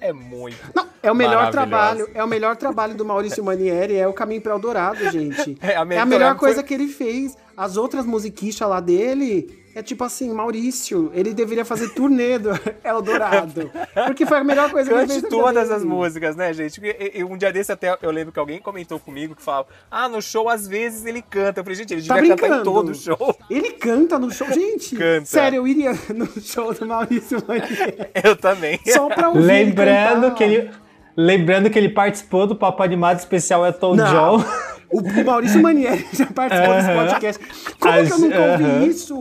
É 0.00 0.12
muito. 0.12 0.56
Não, 0.74 0.86
é 1.02 1.10
o 1.10 1.14
melhor 1.14 1.50
trabalho, 1.50 2.08
é 2.14 2.22
o 2.22 2.26
melhor 2.28 2.56
trabalho 2.56 2.94
do 2.94 3.04
Maurício 3.04 3.42
Manieri, 3.44 3.96
é 3.96 4.06
o 4.06 4.12
Caminho 4.12 4.40
para 4.40 4.52
Eldorado, 4.52 5.10
gente. 5.10 5.56
É, 5.62 5.76
a 5.76 5.80
É 5.80 5.84
melhor- 5.84 6.02
a 6.02 6.06
melhor 6.06 6.30
foi- 6.32 6.38
coisa 6.48 6.62
que 6.62 6.74
ele 6.74 6.88
fez. 6.88 7.36
As 7.56 7.76
outras 7.76 8.04
musiquichas 8.04 8.68
lá 8.68 8.80
dele 8.80 9.64
é 9.74 9.82
tipo 9.82 10.04
assim, 10.04 10.32
Maurício, 10.32 11.10
ele 11.14 11.32
deveria 11.34 11.64
fazer 11.64 11.88
turnê 11.90 12.38
do 12.38 12.50
Eldorado. 12.84 13.70
Porque 14.06 14.24
foi 14.26 14.38
a 14.38 14.44
melhor 14.44 14.70
coisa 14.70 14.88
que 14.90 14.96
ele 14.96 15.06
fez 15.06 15.22
Cante 15.22 15.30
todas 15.34 15.70
as 15.70 15.84
músicas, 15.84 16.34
né, 16.36 16.52
gente? 16.52 16.80
E- 16.82 17.12
e 17.20 17.24
um 17.24 17.36
dia 17.36 17.52
desse 17.52 17.72
até 17.72 17.96
eu 18.02 18.10
lembro 18.10 18.32
que 18.32 18.38
alguém 18.38 18.58
comentou 18.58 18.98
comigo 18.98 19.34
que 19.34 19.42
falava: 19.42 19.68
Ah, 19.90 20.08
no 20.08 20.20
show 20.22 20.48
às 20.48 20.66
vezes 20.68 21.04
ele 21.06 21.22
canta. 21.22 21.60
Eu 21.60 21.64
falei, 21.64 21.76
gente, 21.78 21.94
ele 21.94 22.02
Tá 22.06 22.14
devia 22.14 22.30
cantar 22.36 22.46
em 22.46 22.50
brincando? 22.50 22.64
todo 22.72 22.88
o 22.90 22.94
show. 22.94 23.36
Ele 23.50 23.70
canta 23.72 24.18
no 24.18 24.30
show. 24.30 24.46
Gente, 24.52 24.96
Canta. 24.96 25.24
sério, 25.26 25.56
eu 25.58 25.66
iria 25.68 25.92
no 26.14 26.26
show 26.40 26.72
do 26.74 26.86
Maurício 26.86 27.42
Manieri. 27.46 27.96
Eu 28.24 28.36
também. 28.36 28.78
Só 28.86 29.08
pra 29.08 29.28
ouvir 29.28 29.40
ele 29.40 29.46
Lembrando 29.64 30.22
cantar. 30.22 30.34
que 30.36 30.44
ele. 30.44 30.70
Lembrando 31.16 31.70
que 31.70 31.78
ele 31.78 31.88
participou 31.88 32.46
do 32.46 32.54
Papo 32.54 32.82
Animado 32.82 33.18
Especial 33.18 33.64
Elton 33.64 33.94
Não. 33.96 34.06
John. 34.38 34.44
O 34.90 35.58
Manieri 35.62 36.06
já 36.12 36.26
participou 36.26 36.74
desse 36.74 36.88
Aham. 36.90 37.06
podcast. 37.08 37.46
Como 37.78 37.92
que 37.92 37.98
eu 37.98 38.14
As- 38.14 38.20
nunca 38.20 38.40
ouvi 38.40 38.64
aham. 38.64 38.86
isso? 38.86 39.14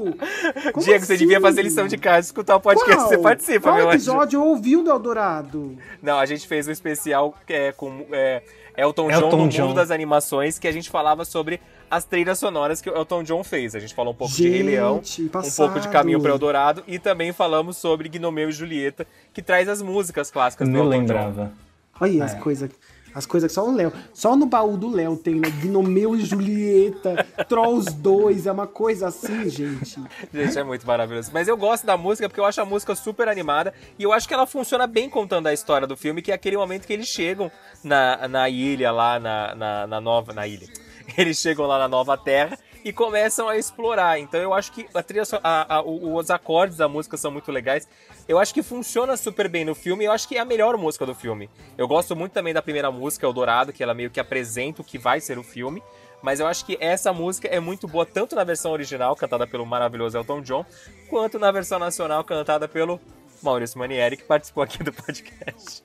Como 0.74 0.86
Diego, 0.86 1.06
você 1.06 1.14
assim? 1.14 1.18
devia 1.18 1.42
fazer 1.42 1.62
lição 1.64 1.88
de 1.88 1.98
casa, 1.98 2.28
escutar 2.28 2.56
o 2.56 2.62
podcast 2.62 2.96
Qual? 2.96 3.10
que 3.10 3.16
você 3.16 3.22
participa, 3.22 3.60
Qual 3.62 3.76
meu 3.76 3.86
anjo. 3.88 3.96
episódio 3.96 4.38
eu 4.38 4.44
ouvi 4.46 4.78
o 4.78 4.84
do 4.84 4.90
Eldorado? 4.92 5.78
Não, 6.02 6.20
a 6.20 6.26
gente 6.26 6.48
fez 6.48 6.68
um 6.68 6.72
especial 6.72 7.36
é, 7.48 7.72
com 7.72 8.06
é, 8.12 8.42
Elton, 8.78 9.08
John 9.10 9.14
Elton 9.22 9.38
no 9.38 9.50
John. 9.50 9.68
mundo 9.68 9.76
das 9.76 9.92
animações, 9.92 10.60
que 10.60 10.68
a 10.68 10.72
gente 10.72 10.90
falava 10.90 11.26
sobre 11.26 11.60
as 11.90 12.04
trilhas 12.04 12.38
sonoras 12.40 12.82
que 12.82 12.90
o 12.90 12.96
Elton 12.96 13.24
John 13.24 13.44
fez. 13.44 13.76
A 13.76 13.80
gente 13.80 13.94
falou 13.94 14.14
um 14.14 14.16
pouco 14.16 14.34
de 14.34 14.48
Rei 14.50 14.64
Leão, 14.64 14.96
Gente, 15.04 15.24
um 15.24 15.28
passado. 15.30 15.56
pouco 15.68 15.80
de 15.80 15.88
Caminho 15.90 16.20
para 16.22 16.32
Eldorado 16.32 16.84
e 16.88 17.00
também 17.00 17.32
falamos 17.32 17.78
sobre 17.78 18.10
Gnomeu 18.10 18.50
e 18.50 18.52
Julieta, 18.52 19.06
que 19.34 19.42
traz 19.42 19.68
as 19.70 19.82
músicas 19.82 20.30
clássicas 20.32 20.68
do 20.68 20.72
Não 20.74 20.82
Elton 20.82 20.92
John. 20.92 21.00
lembrava. 21.00 21.52
Olha 22.00 22.22
É. 22.22 22.24
as 22.26 22.34
coisas. 22.36 22.70
As 23.16 23.26
coisas 23.26 23.50
que 23.50 23.56
só 23.56 23.66
o 23.66 23.74
Léo. 23.74 23.94
Só 24.14 24.36
no 24.36 24.46
baú 24.46 24.76
do 24.76 24.90
Léo 24.90 25.16
tem, 25.16 25.36
né? 25.36 25.50
Gnomeu 25.64 26.16
e 26.16 26.26
Julieta, 26.26 27.26
Trolls 27.48 27.90
2, 27.96 28.46
é 28.46 28.52
uma 28.52 28.68
coisa 28.68 29.08
assim, 29.08 29.50
gente. 29.50 30.00
Gente, 30.34 30.60
é 30.60 30.64
muito 30.64 30.86
maravilhoso. 30.86 31.32
Mas 31.34 31.48
eu 31.48 31.56
gosto 31.56 31.86
da 31.86 31.96
música 31.98 32.28
porque 32.28 32.40
eu 32.42 32.46
acho 32.46 32.60
a 32.62 32.66
música 32.66 32.94
super 32.94 33.30
animada 33.30 33.74
e 33.98 34.04
eu 34.04 34.12
acho 34.12 34.28
que 34.28 34.34
ela 34.34 34.46
funciona 34.46 34.86
bem 34.86 35.10
contando 35.10 35.48
a 35.48 35.54
história 35.54 35.88
do 35.88 35.96
filme, 35.96 36.22
que 36.22 36.32
é 36.32 36.36
aquele 36.36 36.58
momento 36.58 36.86
que 36.86 36.92
eles 36.94 37.08
chegam 37.08 37.50
na, 37.84 38.28
na 38.28 38.50
ilha 38.50 38.92
lá, 38.92 39.20
na, 39.20 39.56
na, 39.56 39.88
na 39.88 40.02
nova. 40.02 40.34
Na 40.34 40.46
ilha. 40.46 40.68
Eles 41.18 41.38
chegam 41.38 41.68
lá 41.68 41.78
na 41.78 41.88
nova 41.88 42.18
terra 42.18 42.58
e 42.84 42.92
começam 42.92 43.48
a 43.48 43.56
explorar. 43.56 44.20
Então 44.20 44.40
eu 44.40 44.54
acho 44.56 44.72
que 44.72 44.88
a 44.92 45.04
trilha, 45.04 45.24
a- 45.44 45.76
a- 45.78 45.82
os 45.84 46.32
acordes 46.32 46.78
da 46.78 46.90
música 46.90 47.16
são 47.16 47.30
muito 47.32 47.52
legais. 47.52 47.88
Eu 48.28 48.40
acho 48.40 48.54
que 48.54 48.64
funciona 48.64 49.16
super 49.16 49.48
bem 49.48 49.64
no 49.64 49.76
filme. 49.76 50.06
Eu 50.06 50.12
acho 50.12 50.28
que 50.28 50.36
é 50.38 50.40
a 50.40 50.46
melhor 50.46 50.78
música 50.78 51.06
do 51.06 51.14
filme. 51.14 51.50
Eu 51.78 51.88
gosto 51.88 52.16
muito 52.16 52.32
também 52.32 52.54
da 52.54 52.62
primeira 52.62 52.92
música, 52.92 53.26
Eldorado, 53.26 53.72
que 53.72 53.84
ela 53.84 53.94
meio 53.94 54.10
que 54.10 54.20
apresenta 54.20 54.82
o 54.82 54.86
que 54.86 54.98
vai 54.98 55.22
ser 55.22 55.38
o 55.38 55.44
filme. 55.44 55.84
Mas 56.24 56.40
eu 56.40 56.48
acho 56.48 56.66
que 56.66 56.76
essa 56.80 57.14
música 57.14 57.48
é 57.48 57.60
muito 57.60 57.88
boa, 57.88 58.06
tanto 58.06 58.36
na 58.36 58.44
versão 58.44 58.72
original, 58.72 59.16
cantada 59.16 59.46
pelo 59.46 59.66
maravilhoso 59.66 60.18
Elton 60.18 60.42
John, 60.42 60.66
quanto 61.08 61.38
na 61.38 61.52
versão 61.52 61.78
nacional, 61.78 62.24
cantada 62.24 62.68
pelo 62.68 63.00
Maurício 63.44 63.78
Manieri, 63.78 64.18
que 64.18 64.24
participou 64.24 64.64
aqui 64.64 64.84
do 64.84 64.92
podcast. 64.92 65.84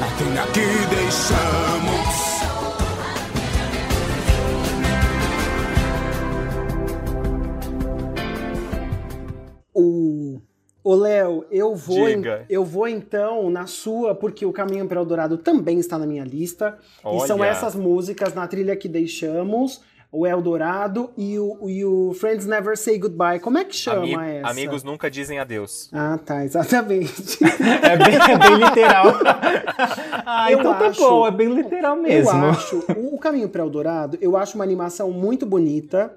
A 0.00 0.16
trilha 0.16 0.46
que 0.52 0.94
deixamos. 0.94 2.37
O. 9.80 10.40
Ô, 10.82 10.94
Léo, 10.94 11.44
eu 11.50 11.74
vou, 11.74 12.08
em- 12.08 12.22
eu 12.48 12.64
vou 12.64 12.88
então 12.88 13.50
na 13.50 13.66
sua, 13.66 14.14
porque 14.14 14.46
o 14.46 14.52
Caminho 14.52 14.86
para 14.88 14.98
Eldorado 15.00 15.36
também 15.36 15.78
está 15.78 15.98
na 15.98 16.06
minha 16.06 16.24
lista. 16.24 16.78
E 17.14 17.20
são 17.26 17.40
Olha. 17.40 17.48
essas 17.48 17.74
músicas 17.74 18.32
na 18.32 18.46
trilha 18.46 18.74
que 18.74 18.88
deixamos, 18.88 19.82
o 20.10 20.26
Eldorado 20.26 21.10
e 21.18 21.38
o, 21.38 21.68
e 21.68 21.84
o 21.84 22.14
Friends 22.14 22.46
Never 22.46 22.74
Say 22.78 22.98
Goodbye. 22.98 23.38
Como 23.40 23.58
é 23.58 23.64
que 23.64 23.76
chama 23.76 24.02
Ami- 24.04 24.14
essa? 24.38 24.48
Amigos 24.48 24.82
nunca 24.82 25.10
dizem 25.10 25.38
adeus. 25.38 25.90
Ah, 25.92 26.18
tá, 26.24 26.42
exatamente. 26.44 27.38
É 27.82 27.96
bem, 27.96 28.14
é 28.14 28.38
bem 28.38 28.56
literal. 28.56 29.06
ah, 30.24 30.50
Eu 30.50 30.60
então 30.60 30.74
tá 30.78 30.86
acho- 30.88 31.00
bom, 31.00 31.26
é 31.26 31.30
bem 31.30 31.52
literal 31.54 31.96
mesmo. 31.96 32.30
Eu 32.30 32.50
acho, 32.50 32.84
o, 32.96 33.14
o 33.14 33.18
Caminho 33.18 33.48
para 33.48 33.62
Eldorado, 33.62 34.16
eu 34.20 34.36
acho 34.36 34.54
uma 34.54 34.64
animação 34.64 35.10
muito 35.10 35.44
bonita 35.44 36.14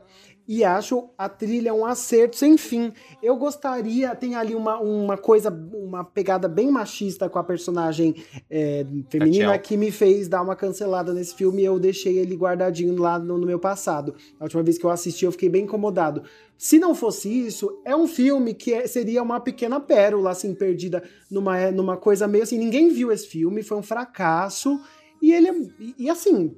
e 0.53 0.65
acho 0.65 1.07
a 1.17 1.29
trilha 1.29 1.73
um 1.73 1.85
acerto 1.85 2.35
sem 2.35 2.57
fim. 2.57 2.91
Eu 3.23 3.37
gostaria, 3.37 4.13
tem 4.13 4.35
ali 4.35 4.53
uma, 4.53 4.77
uma 4.81 5.17
coisa, 5.17 5.49
uma 5.49 6.03
pegada 6.03 6.49
bem 6.49 6.69
machista 6.69 7.29
com 7.29 7.39
a 7.39 7.43
personagem 7.43 8.15
é, 8.49 8.85
feminina 9.09 9.57
que 9.57 9.77
me 9.77 9.91
fez 9.91 10.27
dar 10.27 10.41
uma 10.41 10.53
cancelada 10.53 11.13
nesse 11.13 11.33
filme 11.35 11.61
e 11.61 11.65
eu 11.65 11.79
deixei 11.79 12.19
ele 12.19 12.35
guardadinho 12.35 12.99
lá 12.99 13.17
no, 13.17 13.37
no 13.37 13.47
meu 13.47 13.59
passado. 13.59 14.13
A 14.37 14.43
última 14.43 14.61
vez 14.61 14.77
que 14.77 14.83
eu 14.83 14.89
assisti 14.89 15.23
eu 15.23 15.31
fiquei 15.31 15.47
bem 15.47 15.63
incomodado. 15.63 16.21
Se 16.57 16.77
não 16.77 16.93
fosse 16.93 17.29
isso, 17.29 17.81
é 17.85 17.95
um 17.95 18.05
filme 18.05 18.53
que 18.53 18.73
é- 18.73 18.85
seria 18.87 19.23
uma 19.23 19.39
pequena 19.39 19.79
pérola, 19.79 20.31
assim, 20.31 20.53
perdida 20.53 21.01
numa, 21.29 21.71
numa 21.71 21.95
coisa 21.95 22.27
meio 22.27 22.43
assim. 22.43 22.57
Ninguém 22.57 22.89
viu 22.89 23.09
esse 23.09 23.25
filme, 23.25 23.63
foi 23.63 23.77
um 23.77 23.81
fracasso. 23.83 24.81
E 25.21 25.31
ele 25.31 25.47
é. 25.47 25.53
E, 25.79 25.95
e 25.97 26.09
assim, 26.09 26.57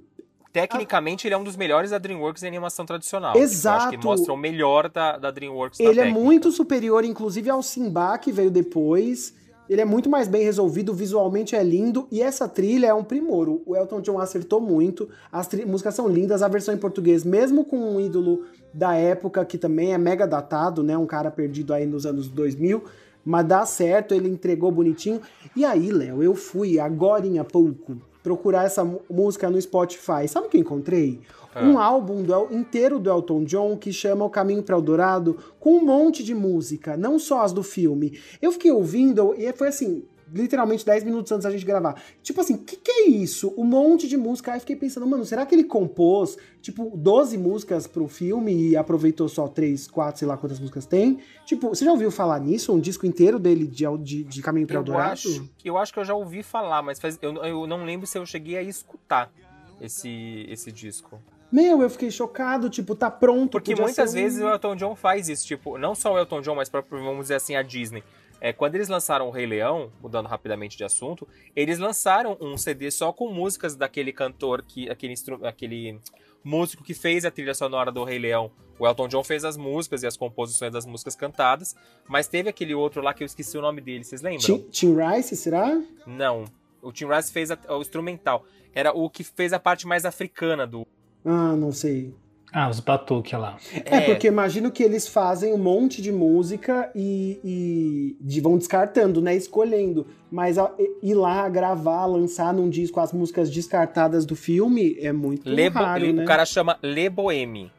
Tecnicamente, 0.54 1.28
ele 1.28 1.34
é 1.34 1.38
um 1.38 1.44
dos 1.44 1.58
melhores 1.58 1.90
da 1.90 1.98
DreamWorks 1.98 2.44
em 2.44 2.48
animação 2.48 2.86
tradicional. 2.86 3.36
Exato. 3.36 3.90
que 3.90 4.06
mostra 4.06 4.32
o 4.32 4.38
melhor 4.38 4.88
da, 4.88 5.18
da 5.18 5.32
DreamWorks 5.32 5.80
ele 5.80 6.00
é 6.00 6.04
técnica. 6.04 6.20
muito 6.20 6.52
superior, 6.52 7.04
inclusive, 7.04 7.50
ao 7.50 7.64
Simba, 7.64 8.16
que 8.20 8.32
veio 8.32 8.52
depois. 8.52 9.34
Ele 9.68 9.82
é 9.82 9.86
muito 9.86 10.10
mais 10.12 10.28
bem 10.28 10.44
resolvido, 10.44 10.94
visualmente 10.94 11.56
é 11.56 11.64
lindo. 11.64 12.08
E 12.12 12.22
essa 12.22 12.48
trilha 12.48 12.86
é 12.86 12.94
um 12.94 13.04
primor. 13.04 13.62
O 13.66 13.76
Elton 13.76 14.00
John 14.02 14.20
acertou 14.20 14.62
muito. 14.62 15.10
As 15.32 15.50
músicas 15.66 15.96
são 15.96 16.08
lindas. 16.08 16.44
A 16.44 16.48
versão 16.48 16.72
em 16.72 16.78
português, 16.78 17.24
mesmo 17.24 17.66
com 17.66 17.78
um 17.78 18.00
ídolo 18.00 18.44
da 18.72 18.94
época, 18.94 19.44
que 19.46 19.58
também 19.58 19.92
é 19.92 19.98
mega 19.98 20.28
datado, 20.28 20.84
né? 20.84 20.96
Um 20.96 21.08
cara 21.08 21.32
perdido 21.32 21.74
aí 21.74 21.88
nos 21.88 22.06
anos 22.06 22.28
2000. 22.28 22.84
Mas 23.26 23.48
dá 23.48 23.66
certo, 23.66 24.14
ele 24.14 24.30
entregou 24.30 24.70
bonitinho. 24.72 25.20
E 25.56 25.66
aí, 25.66 25.92
Léo, 25.92 26.22
eu 26.22 26.36
fui 26.36 26.80
agora 26.80 27.26
em 27.26 27.42
pouco 27.44 27.98
procurar 28.24 28.64
essa 28.64 28.84
música 29.10 29.50
no 29.50 29.62
Spotify. 29.62 30.28
Sabe 30.28 30.48
o 30.48 30.50
que 30.50 30.58
eu 30.58 30.62
encontrei? 30.62 31.20
Um 31.56 31.78
álbum 31.78 32.24
do 32.24 32.48
inteiro 32.52 32.98
do 32.98 33.10
Elton 33.10 33.44
John 33.44 33.78
que 33.78 33.94
chama 33.94 34.26
O 34.26 34.30
Caminho 34.30 34.64
para 34.64 34.76
Eldorado, 34.76 35.38
com 35.60 35.76
um 35.78 35.86
monte 35.86 36.24
de 36.24 36.34
música, 36.34 36.98
não 36.98 37.20
só 37.20 37.42
as 37.44 37.54
do 37.54 37.62
filme. 37.62 38.18
Eu 38.42 38.52
fiquei 38.52 38.72
ouvindo 38.72 39.36
e 39.38 39.52
foi 39.54 39.68
assim, 39.68 40.04
literalmente 40.34 40.86
10 40.86 41.04
minutos 41.04 41.32
antes 41.32 41.44
da 41.44 41.52
gente 41.52 41.66
gravar. 41.66 42.02
Tipo 42.22 42.42
assim, 42.42 42.56
o 42.56 42.58
que, 42.58 42.76
que 42.76 42.92
é 42.92 43.08
isso? 43.10 43.54
Um 43.58 43.64
monte 43.64 44.08
de 44.08 44.18
música. 44.18 44.52
Aí 44.52 44.58
eu 44.58 44.62
fiquei 44.62 44.76
pensando, 44.76 45.06
mano, 45.06 45.24
será 45.26 45.46
que 45.46 45.54
ele 45.54 45.64
compôs, 45.64 46.38
tipo, 46.62 46.92
12 46.96 47.38
músicas 47.38 47.86
pro 47.88 48.08
filme 48.08 48.70
e 48.70 48.76
aproveitou 48.76 49.30
só 49.30 49.48
3, 49.48 49.88
4, 49.88 50.20
sei 50.20 50.28
lá 50.28 50.36
quantas 50.38 50.60
músicas 50.60 50.86
tem? 50.86 51.20
Tipo, 51.46 51.70
você 51.70 51.86
já 51.86 51.92
ouviu 51.92 52.10
falar 52.12 52.40
nisso? 52.40 52.74
Um 52.74 52.80
disco 52.80 53.06
inteiro 53.06 53.38
dele 53.38 53.68
de, 53.68 53.86
de, 54.00 54.24
de 54.24 54.42
Caminho 54.42 54.66
para 54.68 54.78
Eldorado? 54.78 55.12
acho, 55.14 55.50
eu 55.64 55.78
acho 55.78 55.94
que 55.94 56.00
eu 56.00 56.06
já 56.06 56.14
ouvi 56.16 56.42
falar, 56.44 56.82
mas 56.82 57.00
faz- 57.00 57.18
eu, 57.22 57.34
eu 57.44 57.68
não 57.68 57.86
lembro 57.86 58.08
se 58.08 58.18
eu 58.18 58.26
cheguei 58.26 58.58
a 58.58 58.64
escutar 58.64 59.32
esse, 59.80 60.46
esse 60.50 60.72
disco. 60.72 61.20
Meu, 61.52 61.84
eu 61.84 61.90
fiquei 61.90 62.10
chocado, 62.10 62.68
tipo, 62.68 62.96
tá 62.96 63.12
pronto. 63.12 63.52
Porque 63.52 63.76
muitas 63.76 64.12
um- 64.12 64.14
vezes 64.16 64.42
o 64.42 64.48
Elton 64.50 64.76
John 64.76 64.96
faz 64.96 65.30
isso, 65.30 65.46
tipo, 65.46 65.78
não 65.78 65.94
só 65.94 66.14
o 66.14 66.18
Elton 66.18 66.42
John, 66.42 66.56
mas 66.56 66.68
próprio, 66.68 67.04
vamos 67.04 67.24
dizer 67.26 67.36
assim, 67.36 67.56
a 67.56 67.62
Disney. 67.62 68.04
É, 68.46 68.52
quando 68.52 68.76
eles 68.76 68.90
lançaram 68.90 69.30
o 69.30 69.32
Rei 69.32 69.46
Leão, 69.46 69.90
mudando 70.02 70.28
rapidamente 70.28 70.76
de 70.76 70.84
assunto, 70.84 71.26
eles 71.56 71.80
lançaram 71.80 72.36
um 72.42 72.58
CD 72.58 72.92
só 72.92 73.14
com 73.14 73.30
músicas 73.32 73.74
daquele 73.74 74.12
cantor, 74.12 74.62
que, 74.68 74.90
aquele, 74.90 75.14
aquele 75.44 75.98
músico 76.44 76.84
que 76.84 76.94
fez 76.94 77.24
a 77.24 77.32
trilha 77.32 77.54
sonora 77.54 77.90
do 77.90 78.04
Rei 78.04 78.20
Leão. 78.20 78.52
O 78.78 78.86
Elton 78.86 79.08
John 79.08 79.24
fez 79.24 79.46
as 79.46 79.56
músicas 79.56 80.04
e 80.04 80.08
as 80.08 80.18
composições 80.18 80.74
das 80.74 80.86
músicas 80.86 81.16
cantadas, 81.16 81.74
mas 82.06 82.28
teve 82.28 82.50
aquele 82.50 82.74
outro 82.74 83.02
lá 83.02 83.14
que 83.14 83.24
eu 83.24 83.26
esqueci 83.26 83.58
o 83.58 83.62
nome 83.62 83.80
dele, 83.80 84.04
vocês 84.04 84.22
lembram? 84.22 84.42
Tim, 84.42 84.60
Tim 84.70 84.96
Rice, 84.98 85.38
será? 85.38 85.82
Não. 86.06 86.44
O 86.82 86.92
Tim 86.92 87.06
Rice 87.06 87.32
fez 87.32 87.50
a- 87.50 87.58
o 87.70 87.80
instrumental. 87.82 88.44
Era 88.76 88.92
o 88.92 89.10
que 89.10 89.24
fez 89.24 89.54
a 89.54 89.60
parte 89.60 89.88
mais 89.88 90.04
africana 90.04 90.68
do. 90.68 90.86
Ah, 91.24 91.56
não 91.56 91.72
sei. 91.72 92.14
Ah, 92.56 92.70
os 92.70 92.80
batuques 92.80 93.34
lá. 93.34 93.58
É, 93.84 94.02
porque 94.02 94.28
imagino 94.28 94.72
que 94.72 94.84
eles 94.84 95.08
fazem 95.08 95.52
um 95.54 95.58
monte 95.58 96.04
de 96.04 96.12
música 96.12 96.92
e, 96.94 97.40
e 97.44 98.18
de- 98.22 98.40
vão 98.42 98.60
descartando, 98.60 99.20
né? 99.24 99.36
Escolhendo. 99.36 100.06
Mas 100.30 100.60
a- 100.60 100.72
ir 101.02 101.16
lá, 101.16 101.50
gravar, 101.50 102.06
lançar 102.06 102.54
num 102.54 102.70
disco 102.70 103.00
as 103.00 103.12
músicas 103.12 103.50
descartadas 103.50 104.24
do 104.24 104.36
filme 104.36 104.96
é 105.00 105.12
muito 105.12 105.50
Le 105.50 105.68
raro, 105.68 106.06
Le- 106.06 106.14
né? 106.14 106.24
O 106.24 106.28
cara 106.28 106.46
chama 106.46 106.78
Le 106.84 107.10
Boheme. 107.10 107.72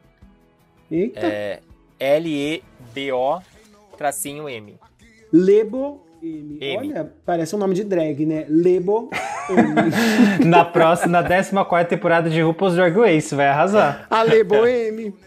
Eita, 0.91 1.19
É 1.25 1.61
L-E-B-O 1.97 3.39
tracinho 3.97 4.49
M. 4.49 4.77
Lebo 5.31 6.04
M. 6.25 6.57
M. 6.61 6.77
Olha, 6.77 7.13
parece 7.25 7.55
um 7.55 7.59
nome 7.59 7.75
de 7.75 7.83
drag, 7.83 8.25
né? 8.25 8.45
Lebo 8.49 9.09
M. 9.49 9.75
Na 10.45 10.65
próxima, 10.65 11.21
na 11.21 11.23
14 11.23 11.85
temporada 11.87 12.29
de 12.29 12.41
RuPaul's 12.41 12.75
Drag 12.75 12.95
Race, 12.97 13.35
vai 13.35 13.47
arrasar. 13.47 14.07
a 14.09 14.21
Lebo 14.23 14.65
M. 14.65 15.13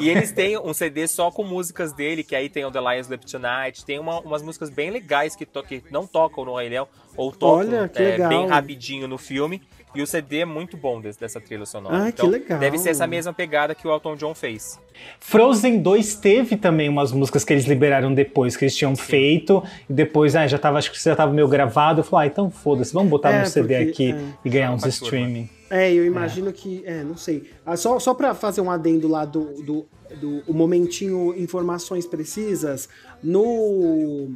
E 0.00 0.08
eles 0.10 0.30
têm 0.30 0.58
um 0.58 0.72
CD 0.74 1.08
só 1.08 1.30
com 1.30 1.42
músicas 1.42 1.92
dele, 1.92 2.22
que 2.22 2.36
aí 2.36 2.48
tem 2.48 2.64
o 2.66 2.70
The 2.70 2.78
Lions 2.80 3.06
Sleep 3.06 3.24
Tonight, 3.26 3.84
tem 3.84 3.98
uma- 3.98 4.20
umas 4.20 4.42
músicas 4.42 4.68
bem 4.70 4.90
legais 4.90 5.34
que, 5.34 5.46
to- 5.46 5.62
que 5.62 5.82
não 5.90 6.06
tocam 6.06 6.44
no 6.44 6.54
Rei 6.56 6.68
Leão, 6.68 6.86
ou 7.16 7.32
tocam 7.32 7.58
Olha, 7.60 7.90
é, 7.94 8.28
bem 8.28 8.46
rapidinho 8.46 9.08
no 9.08 9.16
filme. 9.18 9.62
E 9.94 10.00
o 10.02 10.06
CD 10.06 10.38
é 10.38 10.44
muito 10.44 10.76
bom 10.76 11.00
desse- 11.00 11.20
dessa 11.20 11.40
trilha 11.40 11.66
sonora. 11.66 12.04
Que 12.04 12.08
então, 12.10 12.28
legal. 12.28 12.58
Deve 12.58 12.78
ser 12.78 12.90
essa 12.90 13.06
mesma 13.06 13.32
pegada 13.32 13.74
que 13.74 13.86
o 13.86 13.90
Elton 13.92 14.16
John 14.16 14.34
fez. 14.34 14.78
Frozen 15.20 15.80
2 15.80 16.14
teve 16.14 16.56
também 16.56 16.88
umas 16.88 17.12
músicas 17.12 17.44
que 17.44 17.52
eles 17.52 17.64
liberaram 17.66 18.12
depois, 18.14 18.56
que 18.56 18.64
eles 18.64 18.76
tinham 18.76 18.96
feito, 18.96 19.62
e 19.88 19.92
depois, 19.92 20.34
ah, 20.34 20.46
já 20.46 20.58
tava, 20.58 20.78
acho 20.78 20.90
que 20.90 21.02
já 21.02 21.14
tava 21.14 21.32
meio 21.32 21.46
gravado. 21.48 22.00
Eu 22.00 22.04
falei, 22.04 22.28
ah, 22.28 22.32
então 22.32 22.50
foda-se, 22.50 22.92
vamos 22.94 23.10
botar 23.10 23.32
É, 23.32 23.40
no 23.40 23.46
CD 23.46 23.76
porque, 23.86 23.90
aqui 23.90 24.12
é. 24.12 24.24
e 24.44 24.50
ganhar 24.50 24.72
uns 24.72 24.84
streaming. 24.86 25.48
É, 25.70 25.90
eu 25.92 26.04
imagino 26.04 26.52
que. 26.52 26.82
É, 26.86 27.02
não 27.02 27.16
sei. 27.16 27.50
Ah, 27.64 27.76
só, 27.76 27.98
só 27.98 28.12
pra 28.14 28.34
fazer 28.34 28.60
um 28.60 28.70
adendo 28.70 29.08
lá 29.08 29.24
do, 29.24 29.62
do, 29.62 29.86
do 30.20 30.42
o 30.46 30.52
momentinho 30.52 31.34
informações 31.38 32.06
precisas, 32.06 32.88
no 33.22 34.28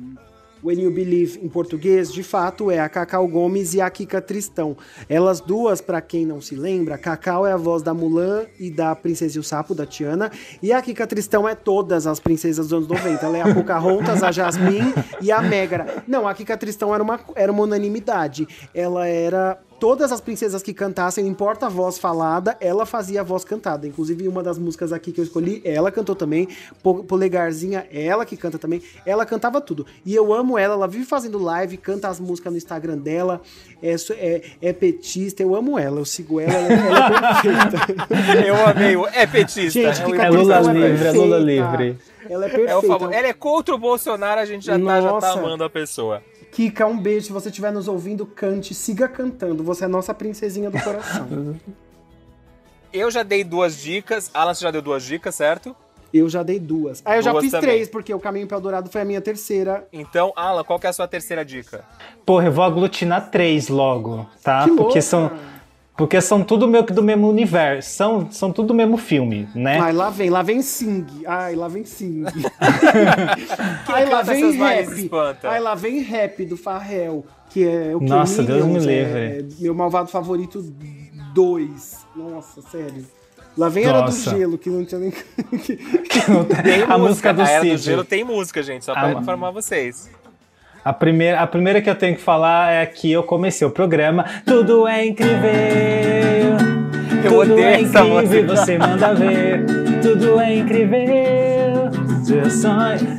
When 0.62 0.80
You 0.80 0.90
Believe 0.90 1.38
em 1.42 1.48
português, 1.48 2.12
de 2.12 2.22
fato 2.22 2.70
é 2.70 2.78
a 2.78 2.88
Cacau 2.88 3.26
Gomes 3.28 3.74
e 3.74 3.80
a 3.80 3.90
Kika 3.90 4.20
Tristão. 4.20 4.76
Elas 5.08 5.40
duas, 5.40 5.80
pra 5.80 6.00
quem 6.00 6.24
não 6.24 6.40
se 6.40 6.54
lembra, 6.54 6.98
Cacau 6.98 7.46
é 7.46 7.52
a 7.52 7.56
voz 7.56 7.82
da 7.82 7.92
Mulan 7.92 8.46
e 8.58 8.70
da 8.70 8.94
Princesa 8.94 9.36
e 9.36 9.40
o 9.40 9.44
Sapo, 9.44 9.74
da 9.74 9.86
Tiana, 9.86 10.30
e 10.62 10.72
a 10.72 10.80
Kika 10.80 11.06
Tristão 11.06 11.48
é 11.48 11.54
todas 11.54 12.06
as 12.06 12.18
princesas 12.18 12.68
dos 12.68 12.72
anos 12.72 12.88
90. 12.88 13.26
Ela 13.26 13.38
é 13.38 13.42
a 13.42 13.54
Pocahontas, 13.54 14.22
a 14.22 14.32
Jasmine 14.32 14.94
e 15.20 15.30
a 15.30 15.40
Megara. 15.42 16.02
Não, 16.06 16.26
a 16.26 16.34
Kika 16.34 16.56
Tristão 16.56 16.94
era 16.94 17.02
uma, 17.02 17.20
era 17.34 17.52
uma 17.52 17.62
unanimidade. 17.62 18.46
Ela 18.74 19.06
era 19.06 19.58
todas 19.78 20.10
as 20.12 20.20
princesas 20.20 20.62
que 20.62 20.72
cantassem, 20.74 21.24
não 21.24 21.30
importa 21.30 21.66
a 21.66 21.68
voz 21.68 21.98
falada, 21.98 22.56
ela 22.60 22.84
fazia 22.86 23.20
a 23.20 23.24
voz 23.24 23.44
cantada. 23.44 23.86
Inclusive, 23.86 24.26
uma 24.28 24.42
das 24.42 24.58
músicas 24.58 24.92
aqui 24.92 25.12
que 25.12 25.20
eu 25.20 25.24
escolhi, 25.24 25.60
ela 25.64 25.90
cantou 25.90 26.14
também. 26.14 26.48
Po- 26.82 27.04
Polegarzinha, 27.04 27.86
ela 27.92 28.24
que 28.24 28.36
canta 28.36 28.58
também. 28.58 28.82
Ela 29.04 29.24
cantava 29.26 29.60
tudo. 29.60 29.86
E 30.04 30.14
eu 30.14 30.32
amo 30.32 30.58
ela, 30.58 30.74
ela 30.74 30.88
vive 30.88 31.04
fazendo 31.04 31.38
live, 31.38 31.76
canta 31.76 32.08
as 32.08 32.18
músicas 32.20 32.52
no 32.52 32.56
Instagram 32.58 32.98
dela. 32.98 33.40
É, 33.82 33.94
é, 34.12 34.42
é 34.62 34.72
petista, 34.72 35.42
eu 35.42 35.54
amo 35.54 35.78
ela, 35.78 36.00
eu 36.00 36.04
sigo 36.04 36.40
ela, 36.40 36.52
ela, 36.52 36.72
ela 36.72 36.98
é 36.98 37.42
perfeita. 37.42 38.06
Eu 38.46 38.66
amei 38.66 38.96
o 38.96 39.06
É 39.06 39.26
Petista. 39.26 39.70
Gente, 39.80 40.00
é 40.00 40.04
Kika 40.04 40.22
É 40.24 40.30
Lula 40.30 40.54
Tristão 40.62 40.72
livre, 40.74 41.06
é 41.06 41.12
Lula 41.12 41.38
livre. 41.38 41.98
Ela 42.28 42.44
é 42.44 42.48
É 42.48 42.50
perfeita. 42.50 42.78
o 42.78 42.82
favor. 42.82 43.12
Ela 43.12 43.26
é 43.28 43.32
contra 43.32 43.74
o 43.74 43.78
Bolsonaro, 43.78 44.40
a 44.40 44.44
gente 44.44 44.64
já 44.64 44.78
tá, 44.78 45.00
já 45.00 45.12
tá 45.18 45.32
amando 45.32 45.62
a 45.64 45.70
pessoa. 45.70 46.22
Kika, 46.56 46.86
um 46.86 46.96
beijo. 46.98 47.26
Se 47.26 47.32
você 47.32 47.50
estiver 47.50 47.70
nos 47.70 47.86
ouvindo, 47.86 48.24
cante, 48.24 48.72
siga 48.72 49.06
cantando. 49.06 49.62
Você 49.62 49.84
é 49.84 49.88
nossa 49.88 50.14
princesinha 50.14 50.70
do 50.70 50.80
coração. 50.80 51.28
Eu 52.90 53.10
já 53.10 53.22
dei 53.22 53.44
duas 53.44 53.76
dicas. 53.76 54.30
Alan, 54.32 54.54
você 54.54 54.64
já 54.64 54.70
deu 54.70 54.80
duas 54.80 55.02
dicas, 55.02 55.34
certo? 55.34 55.76
eu 56.14 56.30
já 56.30 56.42
dei 56.42 56.58
duas. 56.58 57.02
Ah, 57.04 57.16
eu 57.16 57.22
já 57.22 57.30
Duas 57.30 57.44
fiz 57.44 57.50
também. 57.52 57.68
três, 57.68 57.88
porque 57.90 58.14
o 58.14 58.18
Caminho 58.18 58.46
para 58.46 58.56
Eldorado 58.56 58.88
foi 58.88 59.02
a 59.02 59.04
minha 59.04 59.20
terceira. 59.20 59.86
Então, 59.92 60.32
Alan, 60.34 60.64
qual 60.64 60.78
que 60.78 60.86
é 60.86 60.90
a 60.90 60.92
sua 60.94 61.06
terceira 61.06 61.44
dica? 61.44 61.84
Porra, 62.24 62.46
eu 62.46 62.52
vou 62.52 62.64
aglutinar 62.64 63.30
três 63.30 63.68
logo, 63.68 64.26
tá? 64.42 64.62
Que 64.62 64.70
porque 64.70 64.82
louca. 64.82 65.02
são. 65.02 65.30
Porque 65.96 66.20
são 66.20 66.42
tudo 66.44 66.68
meio 66.68 66.84
que 66.84 66.92
do 66.92 67.02
mesmo 67.02 67.26
universo. 67.28 67.88
São, 67.90 68.30
são 68.30 68.52
tudo 68.52 68.68
do 68.68 68.74
mesmo 68.74 68.98
filme, 68.98 69.48
né? 69.54 69.78
Ai, 69.80 69.92
lá 69.92 70.10
vem, 70.10 70.28
lá 70.28 70.42
vem 70.42 70.60
Sing. 70.60 71.06
Ai, 71.26 71.54
lá 71.54 71.68
vem 71.68 71.84
Sing. 71.84 72.24
Ai, 73.88 74.04
lá 74.04 74.22
vem 74.22 74.50
rap. 74.52 75.10
Ai, 75.44 75.60
lá 75.60 75.74
vem 75.74 76.00
rap 76.02 76.44
do 76.44 76.56
Farrell, 76.56 77.24
que 77.48 77.66
é 77.66 77.96
o 77.96 78.00
que 78.00 78.04
Nossa, 78.06 78.42
Deus 78.42 78.60
me 78.66 78.78
Minions, 78.78 78.84
livre. 78.84 79.18
É 79.18 79.44
meu 79.62 79.74
malvado 79.74 80.08
favorito 80.10 80.62
2. 81.32 82.06
Nossa, 82.14 82.60
sério. 82.62 83.06
Lá 83.56 83.70
vem 83.70 83.84
Era 83.86 84.02
do. 84.02 84.12
Gelo, 84.12 84.58
que 84.58 84.68
não 84.68 84.84
tinha 84.84 85.00
nem. 85.00 85.10
que- 85.58 85.78
a 86.88 86.98
música 86.98 87.32
do 87.32 87.40
a 87.40 87.48
Era 87.48 87.64
do. 87.64 87.76
Gelo 87.78 88.04
tem 88.04 88.22
música, 88.22 88.62
gente, 88.62 88.84
só 88.84 88.92
pra 88.92 89.06
Ah, 89.06 89.12
informar 89.14 89.50
vocês. 89.50 90.10
A 90.86 90.92
primeira, 90.92 91.40
a 91.40 91.46
primeira 91.48 91.82
que 91.82 91.90
eu 91.90 91.96
tenho 91.96 92.14
que 92.14 92.22
falar 92.22 92.72
é 92.72 92.86
que 92.86 93.10
eu 93.10 93.24
comecei 93.24 93.66
o 93.66 93.70
programa. 93.72 94.24
Tudo 94.46 94.86
é 94.86 95.04
incrível. 95.04 95.40
Eu 97.24 97.30
Tudo 97.30 97.54
odeio 97.54 97.66
é 97.66 97.80
essa 97.82 98.06
incrível, 98.06 98.44
música. 98.44 98.56
você 98.56 98.78
manda 98.78 99.12
ver. 99.12 99.66
Tudo 100.00 100.38
é 100.40 100.54
incrível. 100.54 100.96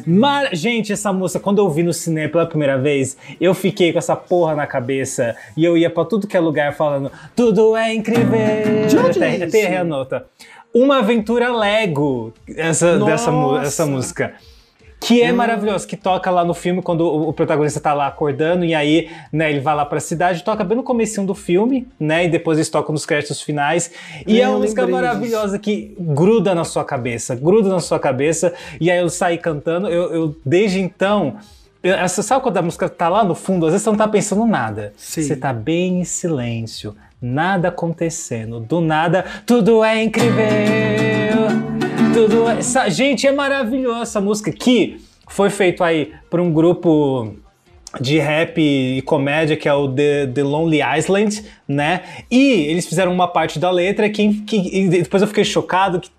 Mar... 0.05 0.47
Gente, 0.53 0.93
essa 0.93 1.11
música, 1.11 1.41
quando 1.41 1.57
eu 1.57 1.65
ouvi 1.65 1.83
no 1.83 1.91
cinema 1.91 2.29
pela 2.29 2.45
primeira 2.45 2.77
vez, 2.77 3.17
eu 3.41 3.53
fiquei 3.53 3.91
com 3.91 3.99
essa 3.99 4.15
porra 4.15 4.55
na 4.55 4.65
cabeça 4.65 5.35
e 5.57 5.65
eu 5.65 5.77
ia 5.77 5.89
pra 5.89 6.05
tudo 6.05 6.25
que 6.25 6.37
é 6.37 6.39
lugar 6.39 6.73
falando: 6.73 7.11
Tudo 7.35 7.75
é 7.75 7.93
incrível. 7.93 8.87
De 8.87 8.97
onde 8.97 9.21
até, 9.21 9.39
é 9.39 9.43
até 9.43 9.77
a 9.77 9.83
nota. 9.83 10.25
Uma 10.73 10.99
Aventura 10.99 11.53
Lego, 11.53 12.33
essa, 12.47 12.97
dessa, 12.97 13.29
essa 13.61 13.85
música. 13.85 14.35
Que 14.99 15.21
é 15.21 15.31
maravilhoso, 15.31 15.87
que 15.87 15.95
toca 15.95 16.29
lá 16.31 16.43
no 16.43 16.53
filme 16.55 16.81
quando 16.81 17.01
o, 17.01 17.29
o 17.29 17.33
protagonista 17.33 17.79
tá 17.79 17.93
lá 17.93 18.07
acordando 18.07 18.65
e 18.65 18.73
aí, 18.73 19.09
né, 19.31 19.49
ele 19.49 19.59
vai 19.59 19.75
lá 19.75 19.85
pra 19.85 19.99
cidade, 19.99 20.43
toca 20.43 20.63
bem 20.63 20.75
no 20.75 20.83
comecinho 20.83 21.25
do 21.25 21.35
filme, 21.35 21.87
né, 21.99 22.25
e 22.25 22.29
depois 22.29 22.57
eles 22.57 22.67
tocam 22.69 22.93
nos 22.93 23.05
créditos 23.05 23.41
finais. 23.41 23.91
E 24.25 24.39
É, 24.41 24.43
é 24.43 24.47
uma 24.49 24.55
eu 24.57 24.61
música 24.61 24.87
maravilhosa 24.87 25.59
que 25.59 25.95
gruda 25.99 26.55
na 26.55 26.63
sua 26.63 26.83
cabeça, 26.83 27.35
gruda 27.35 27.69
na 27.69 27.79
sua 27.79 27.99
cabeça, 27.99 28.53
e 28.81 28.89
aí 28.89 28.97
eu 28.99 29.09
saí 29.09 29.37
cantando, 29.37 29.87
eu, 29.87 30.11
eu 30.13 30.35
desde 30.43 30.79
então... 30.81 31.35
eu- 31.83 31.93
Essa, 31.93 32.23
sabe 32.23 32.41
quando 32.41 32.57
a 32.57 32.61
música 32.63 32.89
tá 32.89 33.07
lá 33.07 33.23
no 33.23 33.35
fundo? 33.35 33.67
Às 33.67 33.73
vezes 33.73 33.83
você 33.83 33.89
não 33.91 33.97
tá 33.97 34.07
pensando 34.07 34.45
nada. 34.47 34.93
Sim. 34.97 35.21
Você 35.21 35.35
tá 35.35 35.53
bem 35.53 36.01
em 36.01 36.03
silêncio, 36.05 36.95
nada 37.21 37.67
acontecendo. 37.69 38.59
Do 38.59 38.81
nada, 38.81 39.23
tudo 39.45 39.83
é 39.83 40.03
incrível. 40.03 40.37
Tudo. 42.17 42.49
Essa- 42.49 42.89
gente, 42.89 43.27
é 43.27 43.31
maravilhosa 43.31 44.01
essa 44.01 44.19
música 44.21 44.51
que 44.51 44.99
foi 45.29 45.51
feito 45.51 45.83
aí 45.83 46.11
por 46.31 46.39
um 46.39 46.51
grupo 46.51 47.35
de 48.01 48.17
rap 48.17 48.57
e 48.59 49.03
comédia 49.03 49.55
que 49.55 49.69
é 49.69 49.73
o 49.73 49.87
The, 49.87 50.25
The 50.33 50.41
Lonely 50.41 50.79
Island, 50.97 51.43
né? 51.67 52.01
E 52.31 52.53
eles 52.69 52.87
fizeram 52.87 53.13
uma 53.13 53.27
parte 53.27 53.59
da 53.59 53.69
letra 53.69 54.09
que, 54.09 54.33
que 54.41 54.57
e 54.57 54.89
depois 54.89 55.21
eu 55.21 55.27
fiquei 55.27 55.43
chocado 55.43 55.99
que 55.99 56.09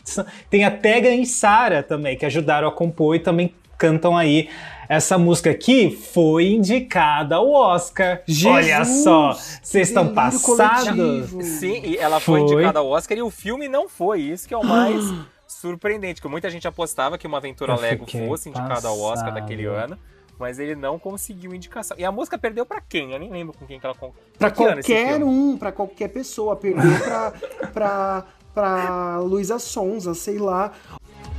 tem 0.48 0.64
a 0.64 0.70
Tega 0.70 1.08
e 1.10 1.26
Sara 1.26 1.82
também 1.82 2.16
que 2.16 2.24
ajudaram 2.24 2.68
a 2.68 2.72
compor 2.72 3.16
e 3.16 3.18
também 3.18 3.52
cantam 3.76 4.16
aí 4.16 4.48
essa 4.88 5.18
música 5.18 5.52
que 5.52 5.90
foi 5.90 6.52
indicada 6.52 7.34
ao 7.36 7.50
Oscar. 7.50 8.22
Olha 8.46 8.62
Jesus, 8.84 9.02
só, 9.04 9.32
que 9.34 9.68
vocês 9.68 9.88
estão 9.88 10.08
passados. 10.14 10.88
coletivo. 10.90 11.42
Sim, 11.42 11.82
e 11.84 11.96
ela 11.96 12.20
foi, 12.20 12.40
Foi. 12.40 12.52
indicada 12.54 12.78
ao 12.78 12.88
Oscar 12.88 13.18
e 13.18 13.22
o 13.22 13.30
filme 13.30 13.66
não 13.68 13.88
foi. 13.88 14.20
Isso 14.20 14.46
que 14.46 14.54
é 14.54 14.56
o 14.56 14.64
mais 14.64 15.02
surpreendente, 15.60 16.22
que 16.22 16.28
muita 16.28 16.48
gente 16.50 16.66
apostava 16.68 17.18
que 17.18 17.26
uma 17.26 17.38
aventura 17.38 17.74
Eu 17.74 17.80
Lego 17.80 18.06
fosse 18.06 18.48
indicada 18.48 18.88
ao 18.88 18.98
Oscar 19.00 19.32
daquele 19.32 19.66
ano. 19.66 19.98
Mas 20.38 20.60
ele 20.60 20.76
não 20.76 21.00
conseguiu 21.00 21.52
indicação. 21.52 21.96
E 21.98 22.04
a 22.04 22.12
música 22.12 22.38
perdeu 22.38 22.64
pra 22.64 22.80
quem? 22.80 23.12
Eu 23.12 23.18
nem 23.18 23.28
lembro 23.28 23.52
com 23.58 23.66
quem 23.66 23.80
que 23.80 23.84
ela 23.84 23.94
Pra 24.38 24.48
esse 24.48 24.56
qualquer 24.56 25.24
um, 25.24 25.58
pra 25.58 25.72
qualquer 25.72 26.08
pessoa. 26.08 26.54
Perdeu 26.54 26.96
pra, 27.00 27.32
pra, 27.74 28.24
pra 28.54 29.18
Luísa 29.18 29.58
Sonza, 29.58 30.14
sei 30.14 30.38
lá. 30.38 30.72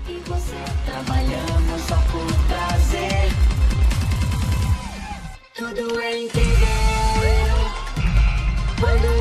E 0.06 0.20
você 0.28 0.56
trabalhamos 0.86 1.82
só 1.88 1.96
por 2.12 2.26
prazer. 2.50 3.30
Tudo 5.56 6.02
é 6.02 6.24
incrível. 6.24 6.60
Quando 8.82 9.19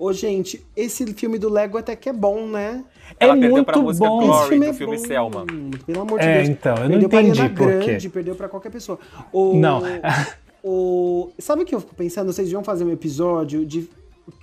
Ô, 0.00 0.14
gente, 0.14 0.64
esse 0.74 1.04
filme 1.12 1.38
do 1.38 1.50
Lego 1.50 1.76
até 1.76 1.94
que 1.94 2.08
é 2.08 2.12
bom, 2.12 2.46
né? 2.46 2.82
Ela 3.18 3.32
é 3.32 3.36
perdeu 3.36 3.50
muito 3.50 3.66
pra 3.66 3.76
música 3.78 4.06
bom. 4.08 4.20
Glory 4.24 4.38
Esse 4.40 4.48
filme 4.48 4.64
do 4.64 4.70
é 4.70 4.72
filme 4.72 4.96
bom. 4.96 5.04
Selma. 5.04 5.46
Pelo 5.86 6.00
amor 6.00 6.18
de 6.18 6.24
É, 6.26 6.36
Deus. 6.38 6.48
então, 6.48 6.74
eu 6.76 6.80
não 6.88 6.88
perdeu 6.88 7.08
pra 7.10 7.20
entendi 7.22 7.48
por 7.50 7.68
quê. 7.80 7.86
Grande, 7.86 8.08
perdeu 8.08 8.34
pra 8.34 8.48
qualquer 8.48 8.70
pessoa. 8.70 8.98
O, 9.30 9.54
Não. 9.56 9.82
o, 10.64 11.30
sabe 11.38 11.62
o 11.62 11.66
que 11.66 11.74
eu 11.74 11.80
fico 11.80 11.94
pensando? 11.94 12.32
Vocês 12.32 12.48
deviam 12.48 12.64
fazer 12.64 12.84
um 12.84 12.90
episódio 12.90 13.64
de, 13.66 13.88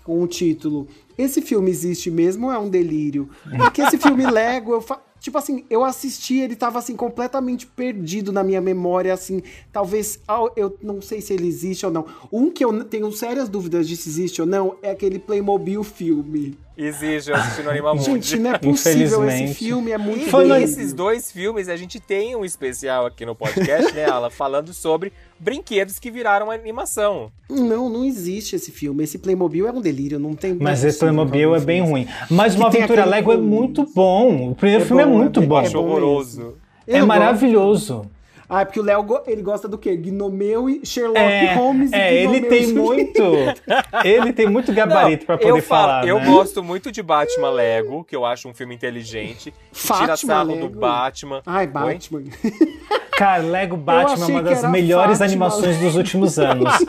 com 0.03 0.21
o 0.21 0.27
título 0.27 0.87
Esse 1.17 1.41
filme 1.41 1.69
existe 1.71 2.11
mesmo 2.11 2.47
ou 2.47 2.51
é 2.53 2.59
um 2.59 2.69
delírio? 2.69 3.27
Porque 3.57 3.81
esse 3.81 3.97
filme 3.97 4.25
Lego, 4.29 4.73
eu 4.73 4.81
fa- 4.81 5.01
Tipo 5.19 5.37
assim, 5.37 5.65
eu 5.69 5.83
assisti, 5.83 6.39
ele 6.39 6.55
tava 6.55 6.79
assim, 6.79 6.95
completamente 6.95 7.65
perdido 7.65 8.31
na 8.31 8.43
minha 8.43 8.61
memória, 8.61 9.13
assim, 9.13 9.41
talvez, 9.71 10.19
ah, 10.27 10.45
eu 10.55 10.77
não 10.81 11.01
sei 11.01 11.21
se 11.21 11.33
ele 11.33 11.47
existe 11.47 11.85
ou 11.85 11.91
não. 11.91 12.05
Um 12.31 12.49
que 12.51 12.63
eu 12.63 12.83
tenho 12.83 13.11
sérias 13.11 13.49
dúvidas 13.49 13.87
de 13.87 13.97
se 13.97 14.09
existe 14.09 14.41
ou 14.41 14.47
não 14.47 14.77
é 14.81 14.91
aquele 14.91 15.19
Playmobil 15.19 15.83
filme. 15.83 16.57
Exige, 16.77 17.31
eu 17.31 17.35
assisti 17.35 17.63
no 17.63 17.71
Animamundi. 17.71 18.05
Gente, 18.05 18.37
não 18.37 18.51
é 18.51 18.57
possível 18.59 19.27
esse 19.27 19.55
filme, 19.55 19.89
é 19.91 19.97
muito 19.97 20.27
E 20.27 20.31
doido. 20.31 20.55
esses 20.57 20.93
dois 20.93 21.31
filmes, 21.31 21.67
a 21.69 21.75
gente 21.75 21.99
tem 21.99 22.35
um 22.35 22.45
especial 22.45 23.07
aqui 23.07 23.25
no 23.25 23.33
podcast, 23.35 23.91
né, 23.95 24.05
Ala? 24.05 24.29
Falando 24.29 24.71
sobre 24.75 25.11
brinquedos 25.39 25.99
que 25.99 26.09
viraram 26.11 26.49
animação. 26.51 27.31
Não, 27.49 27.89
não 27.89 28.03
existe 28.03 28.55
esse 28.55 28.71
filme. 28.71 29.03
Esse 29.03 29.17
Playmobil 29.17 29.67
é 29.67 29.71
um 29.71 29.81
delírio, 29.81 30.19
não 30.19 30.33
tem. 30.33 30.51
é 30.51 30.55
Mas 30.59 30.83
esse 30.83 30.99
Playmobil 30.99 31.55
é 31.55 31.59
bem 31.59 31.81
ruim. 31.81 32.07
Mas 32.29 32.53
Que 32.53 32.59
uma 32.61 32.67
aventura 32.67 33.05
Lego 33.05 33.31
é 33.31 33.37
muito 33.37 33.85
bom. 33.93 34.51
O 34.51 34.55
primeiro 34.55 34.83
É 34.83 34.87
filme 34.87 35.03
é 35.03 35.05
bom, 35.05 35.17
muito 35.17 35.41
é 35.41 35.45
bom. 35.45 35.57
Acho 35.57 35.79
horroroso. 35.79 36.55
É 36.85 36.99
Eu 36.99 37.07
maravilhoso. 37.07 38.09
Ah, 38.49 38.61
é 38.61 38.65
porque 38.65 38.79
o 38.79 38.83
Léo 38.83 39.05
ele 39.27 39.41
gosta 39.41 39.67
do 39.67 39.77
quê? 39.77 39.97
Gnomeu 39.97 40.69
e 40.69 40.85
Sherlock 40.85 41.19
É, 41.19 41.53
Holmes 41.55 41.91
é, 41.91 42.13
e 42.13 42.17
ele 42.23 42.41
tem 42.43 42.67
muito. 42.73 43.21
Ele 44.05 44.31
tem 44.31 44.47
muito 44.47 44.73
gabarito 44.73 45.25
pra 45.25 45.37
poder 45.37 45.49
eu 45.49 45.61
falo, 45.61 45.87
falar. 45.87 46.07
eu 46.07 46.17
né? 46.19 46.25
gosto 46.25 46.63
muito 46.63 46.89
de 46.89 47.03
Batman 47.03 47.49
Lego, 47.49 48.05
que 48.05 48.15
eu 48.15 48.25
acho 48.25 48.47
um 48.47 48.53
filme 48.53 48.73
inteligente. 48.73 49.51
Que 49.51 49.81
tira 49.83 49.97
Fátima 49.97 50.33
sarro 50.33 50.53
Lego? 50.53 50.69
do 50.69 50.79
Batman. 50.79 51.41
Ai? 51.45 51.67
Batman. 51.67 52.23
Cara, 53.17 53.41
Lego 53.43 53.75
Batman 53.75 54.25
é 54.25 54.29
uma 54.29 54.43
das 54.43 54.63
melhores 54.69 55.17
Fátima. 55.17 55.25
animações 55.25 55.77
dos 55.79 55.95
últimos 55.95 56.39
anos. 56.39 56.71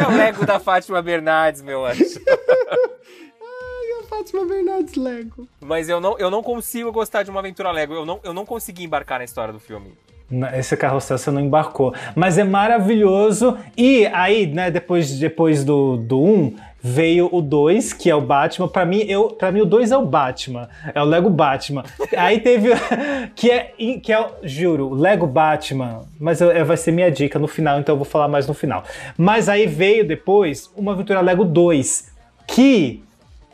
É 0.00 0.06
o 0.06 0.16
Lego 0.16 0.46
da 0.46 0.58
Fátima 0.60 1.02
Bernardes, 1.02 1.60
meu 1.60 1.84
anjo. 1.84 2.04
Ai, 3.42 4.00
a 4.00 4.06
Fátima 4.08 4.44
Bernardes 4.46 4.94
Lego. 4.94 5.46
Mas 5.60 5.88
eu 5.88 6.00
não, 6.00 6.16
eu 6.18 6.30
não 6.30 6.42
consigo 6.42 6.90
gostar 6.92 7.22
de 7.22 7.30
uma 7.30 7.40
aventura 7.40 7.70
Lego. 7.70 7.94
Eu 7.94 8.06
não, 8.06 8.20
eu 8.22 8.32
não 8.32 8.46
consegui 8.46 8.84
embarcar 8.84 9.18
na 9.18 9.24
história 9.24 9.52
do 9.52 9.60
filme. 9.60 9.92
Esse 10.56 10.76
carrossel 10.76 11.18
você 11.18 11.30
não 11.30 11.40
embarcou. 11.40 11.94
Mas 12.14 12.38
é 12.38 12.44
maravilhoso. 12.44 13.56
E 13.76 14.06
aí, 14.06 14.46
né, 14.46 14.70
depois, 14.70 15.18
depois 15.18 15.64
do 15.64 15.94
1, 15.94 16.06
do 16.06 16.22
um, 16.22 16.54
veio 16.82 17.28
o 17.30 17.40
2, 17.42 17.92
que 17.92 18.10
é 18.10 18.14
o 18.14 18.20
Batman. 18.20 18.66
Pra 18.68 18.84
mim, 18.86 19.04
eu, 19.06 19.28
pra 19.28 19.52
mim 19.52 19.60
o 19.60 19.66
2 19.66 19.92
é 19.92 19.96
o 19.96 20.04
Batman. 20.04 20.68
É 20.94 21.00
o 21.00 21.04
Lego 21.04 21.28
Batman. 21.30 21.84
aí 22.16 22.40
teve. 22.40 22.70
que 23.36 23.50
é, 23.50 23.72
que 24.02 24.12
é, 24.12 24.26
juro, 24.42 24.92
Lego 24.94 25.26
Batman. 25.26 26.00
Mas 26.18 26.40
eu- 26.40 26.64
vai 26.64 26.76
ser 26.76 26.90
minha 26.90 27.10
dica 27.10 27.38
no 27.38 27.46
final, 27.46 27.78
então 27.78 27.92
eu 27.92 27.98
vou 27.98 28.06
falar 28.06 28.26
mais 28.26 28.46
no 28.48 28.54
final. 28.54 28.82
Mas 29.16 29.48
aí 29.48 29.66
veio 29.66 30.06
depois 30.08 30.70
uma 30.74 30.92
aventura 30.92 31.20
Lego 31.20 31.44
2, 31.44 32.12
que. 32.46 33.03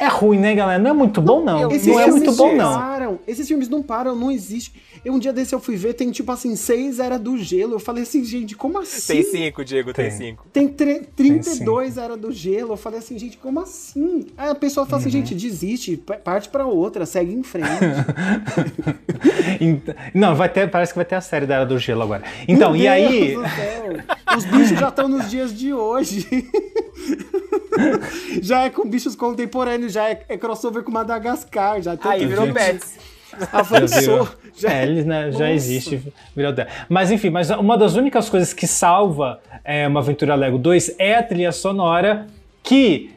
É 0.00 0.08
ruim, 0.08 0.38
né, 0.38 0.54
galera? 0.54 0.82
Não 0.82 0.90
é 0.90 0.92
muito 0.94 1.20
bom, 1.20 1.44
não. 1.44 1.70
Esses 1.70 1.86
Não 1.86 2.00
é 2.00 2.04
filmes 2.04 2.22
muito 2.24 2.36
bom, 2.36 2.48
não 2.56 2.70
não. 2.72 2.78
param. 2.80 3.18
Esses 3.26 3.46
filmes 3.46 3.68
não 3.68 3.82
param, 3.82 4.16
não 4.16 4.30
existe. 4.30 4.72
Eu, 5.04 5.14
um 5.14 5.18
dia 5.18 5.32
desse 5.32 5.54
eu 5.54 5.60
fui 5.60 5.76
ver, 5.76 5.94
tem 5.94 6.10
tipo 6.10 6.30
assim, 6.32 6.54
seis 6.56 6.98
era 6.98 7.18
do 7.18 7.36
gelo. 7.38 7.74
Eu 7.74 7.78
falei 7.80 8.02
assim, 8.02 8.24
gente, 8.24 8.54
como 8.56 8.78
assim? 8.78 9.12
Tem 9.14 9.22
cinco, 9.22 9.64
Diego, 9.64 9.92
tem, 9.92 10.08
Tem. 10.08 10.16
cinco. 10.16 10.46
Tem 10.52 10.68
tre- 10.68 11.02
32 11.16 11.96
era 11.98 12.16
do 12.16 12.32
gelo. 12.32 12.72
Eu 12.72 12.76
falei 12.76 12.98
assim, 12.98 13.18
gente, 13.18 13.36
como 13.38 13.60
assim? 13.60 14.26
Aí 14.36 14.48
a 14.50 14.54
pessoa 14.54 14.86
fala 14.86 15.02
Uhum. 15.02 15.08
assim, 15.08 15.10
gente, 15.18 15.34
desiste, 15.34 15.96
pa- 15.96 16.16
parte 16.16 16.48
pra 16.48 16.66
outra, 16.66 17.04
segue 17.06 17.32
em 17.32 17.42
frente. 17.42 17.68
Ent- 19.60 19.94
Não, 20.14 20.34
vai 20.34 20.48
ter, 20.48 20.70
parece 20.70 20.92
que 20.92 20.98
vai 20.98 21.04
ter 21.04 21.14
a 21.16 21.20
série 21.20 21.46
da 21.46 21.56
Era 21.56 21.66
do 21.66 21.78
Gelo 21.78 22.02
agora. 22.02 22.22
Então, 22.48 22.72
Meu 22.72 22.80
e 22.82 22.88
aí. 22.88 23.28
Deus 23.28 23.42
do 23.42 23.48
céu. 23.54 23.80
Os 24.36 24.44
bichos 24.44 24.78
já 24.78 24.88
estão 24.88 25.08
nos 25.08 25.30
dias 25.30 25.56
de 25.56 25.72
hoje. 25.72 26.26
já 28.42 28.64
é 28.64 28.70
com 28.70 28.88
bichos 28.88 29.14
contemporâneos, 29.14 29.92
já 29.92 30.08
é, 30.08 30.22
é 30.28 30.36
crossover 30.36 30.82
com 30.82 30.90
Madagascar. 30.90 31.80
Já 31.80 31.96
tem 31.96 32.10
Aí 32.10 32.26
virou 32.26 32.52
Pets. 32.52 32.98
Avançou. 33.52 34.28
Já 34.56 34.72
É, 34.72 34.82
ele 34.82 35.04
né, 35.04 35.30
já 35.30 35.50
existe. 35.50 36.02
virou. 36.34 36.52
Mas 36.88 37.10
enfim, 37.10 37.30
mas 37.30 37.50
uma 37.50 37.78
das 37.78 37.94
únicas 37.94 38.28
coisas 38.28 38.52
que 38.52 38.66
salva 38.66 39.40
é, 39.64 39.86
uma 39.86 40.00
Aventura 40.00 40.34
Lego 40.34 40.58
2 40.58 40.96
é 40.98 41.16
a 41.16 41.22
trilha 41.22 41.52
sonora 41.52 42.26
que. 42.62 43.14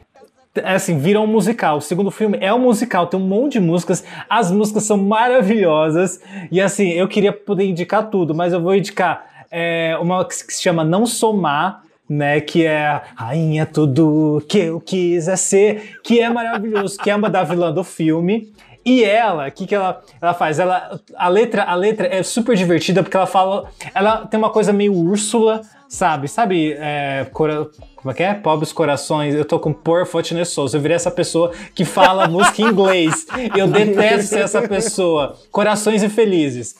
é 0.54 0.74
Assim, 0.74 0.98
vira 0.98 1.20
um 1.20 1.26
musical. 1.26 1.78
O 1.78 1.80
segundo 1.80 2.10
filme 2.10 2.38
é 2.40 2.52
um 2.54 2.60
musical, 2.60 3.08
tem 3.08 3.18
um 3.18 3.26
monte 3.26 3.54
de 3.54 3.60
músicas. 3.60 4.04
As 4.28 4.50
músicas 4.50 4.84
são 4.84 4.96
maravilhosas. 4.96 6.20
E 6.50 6.60
assim, 6.60 6.90
eu 6.90 7.08
queria 7.08 7.32
poder 7.32 7.64
indicar 7.64 8.08
tudo, 8.08 8.34
mas 8.34 8.52
eu 8.52 8.60
vou 8.60 8.74
indicar 8.74 9.46
é, 9.50 9.96
uma 10.00 10.24
que 10.24 10.34
se 10.34 10.62
chama 10.62 10.84
Não 10.84 11.06
Somar, 11.06 11.83
né? 12.08 12.40
Que 12.40 12.66
é 12.66 13.00
Rainha 13.16 13.66
Tudo 13.66 14.42
Que 14.48 14.58
Eu 14.58 14.80
Quiser 14.80 15.36
Ser, 15.36 15.98
que 16.02 16.20
é 16.20 16.28
maravilhoso, 16.30 16.98
que 16.98 17.10
é 17.10 17.16
uma 17.16 17.30
da 17.30 17.42
vilã 17.42 17.72
do 17.72 17.84
filme. 17.84 18.52
E 18.84 19.02
ela, 19.02 19.48
o 19.48 19.50
que, 19.50 19.66
que 19.66 19.74
ela, 19.74 20.02
ela 20.20 20.34
faz? 20.34 20.58
Ela, 20.58 21.00
a, 21.16 21.28
letra, 21.28 21.62
a 21.62 21.74
letra 21.74 22.06
é 22.06 22.22
super 22.22 22.54
divertida 22.54 23.02
porque 23.02 23.16
ela 23.16 23.26
fala. 23.26 23.70
Ela 23.94 24.26
tem 24.26 24.36
uma 24.36 24.50
coisa 24.50 24.74
meio 24.74 24.92
Úrsula, 24.92 25.62
sabe? 25.88 26.28
Sabe? 26.28 26.76
é, 26.78 27.26
cora- 27.32 27.66
como 27.96 28.12
é 28.12 28.14
que 28.14 28.22
é? 28.22 28.34
Pobres 28.34 28.74
corações. 28.74 29.34
Eu 29.34 29.46
tô 29.46 29.58
com 29.58 29.72
Poor 29.72 30.04
Fortunate 30.04 30.46
Souls. 30.46 30.74
Eu 30.74 30.80
virei 30.82 30.96
essa 30.96 31.10
pessoa 31.10 31.50
que 31.74 31.82
fala 31.82 32.28
música 32.28 32.60
em 32.60 32.66
inglês. 32.66 33.26
Eu 33.56 33.66
detesto 33.68 34.28
ser 34.34 34.40
essa 34.40 34.60
pessoa. 34.68 35.34
Corações 35.50 36.02
infelizes. 36.02 36.74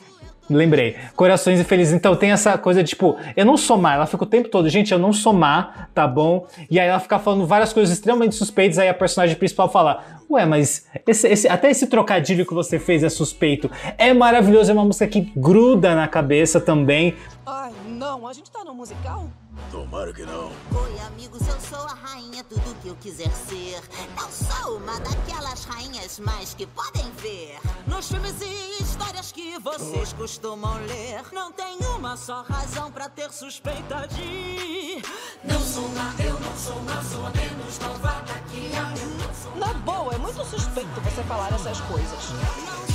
Lembrei. 0.49 0.97
Corações 1.17 1.59
Infelizes. 1.59 1.95
Então 1.95 2.15
tem 2.15 2.31
essa 2.31 2.59
coisa 2.59 2.83
de 2.83 2.91
tipo, 2.91 3.17
eu 3.37 3.47
não 3.47 3.57
sou 3.57 3.79
má. 3.79 3.95
Ela 3.95 4.07
fica 4.07 4.25
o 4.25 4.27
tempo 4.27 4.49
todo, 4.49 4.69
gente, 4.69 4.93
eu 4.93 4.99
não 4.99 5.13
sou 5.13 5.33
má, 5.33 5.89
tá 5.95 6.07
bom? 6.07 6.47
E 6.71 6.79
aí 6.79 6.87
ela 6.87 7.01
fica 7.01 7.19
falando 7.19 7.47
várias 7.47 7.73
coisas 7.73 7.95
extremamente 7.95 8.35
suspeitas. 8.35 8.79
Aí 8.79 8.89
a 8.89 8.95
personagem 8.95 9.37
principal 9.37 9.71
fala: 9.71 10.03
Ué, 10.31 10.45
mas 10.45 10.87
esse- 11.07 11.29
esse- 11.29 11.49
até 11.49 11.71
esse 11.71 11.87
trocadilho 11.87 12.45
que 12.47 12.53
você 12.53 12.79
fez 12.79 13.03
é 13.03 13.09
suspeito. 13.09 13.71
É 13.97 14.13
maravilhoso, 14.13 14.71
é 14.71 14.75
uma 14.75 14.85
música 14.85 15.07
que 15.07 15.33
gruda 15.35 15.95
na 15.95 16.07
cabeça 16.09 16.61
também. 16.61 17.15
Ai, 17.47 17.73
não, 17.89 18.27
a 18.29 18.33
gente 18.33 18.51
tá 18.51 18.63
no 18.65 18.75
musical? 18.75 19.27
Tomara 19.71 20.13
que 20.13 20.25
não. 20.25 20.47
Oi, 20.47 21.01
amigos, 21.07 21.47
eu 21.47 21.61
sou 21.61 21.85
a 21.87 21.95
rainha, 21.95 22.45
tudo 22.45 22.75
que 22.81 22.89
eu 22.89 22.97
quiser 22.97 23.31
ser. 23.31 23.81
Não 24.17 24.31
sou 24.31 24.77
uma 24.77 24.99
daquelas 25.01 25.65
rainhas 25.65 26.19
mais 26.19 26.55
que 26.55 26.67
podem 26.67 27.11
ver. 27.13 27.59
Nos 27.87 28.09
filmes 28.09 28.35
e 28.41 28.83
histórias 28.83 29.33
que 29.33 29.59
vocês 29.59 30.13
costumam 30.13 30.75
ler, 30.87 31.23
não 31.33 31.53
tem 31.53 31.79
uma 31.97 32.17
só 32.17 32.43
razão 32.43 32.91
pra 32.91 33.09
ter 33.09 33.31
suspeita 33.33 34.07
de. 34.09 35.03
Não 35.45 35.61
sou 35.61 35.89
má, 35.91 36.15
eu 36.25 36.39
não 36.41 36.57
sou 36.57 36.81
má, 36.83 37.03
sou 37.03 37.27
a 37.27 37.31
menos 37.31 37.79
malvada 37.79 38.33
que 38.51 38.71
a 38.77 39.59
Na 39.59 39.75
boa, 39.75 40.15
é 40.15 40.19
muito 40.19 40.45
suspeito 40.45 41.01
você 41.01 41.23
falar 41.25 41.53
essas 41.53 41.81
coisas. 41.83 42.31
Não 42.31 42.94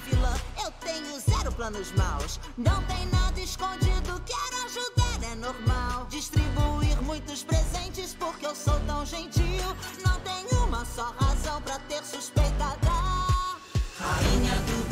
vilã, 0.00 0.34
eu 0.62 0.70
tenho 0.72 1.20
zero 1.20 1.52
planos 1.52 1.92
maus. 1.92 2.40
Não 2.56 2.82
tem 2.84 3.06
nada 3.06 3.40
escondido, 3.40 4.22
quero 4.26 4.64
ajudar, 4.66 5.32
é 5.32 5.34
normal. 5.34 6.06
Distribuir 6.06 7.00
muitos 7.02 7.42
presentes 7.42 8.14
porque 8.14 8.46
eu 8.46 8.54
sou 8.54 8.78
tão 8.86 9.04
gentil. 9.04 9.76
Não 10.04 10.20
tem 10.20 10.46
uma 10.58 10.84
só 10.84 11.12
razão 11.18 11.60
pra 11.62 11.78
ter 11.80 12.04
suspeita 12.04 12.76
da 12.82 13.18
rainha 13.98 14.54
tudo 14.66 14.87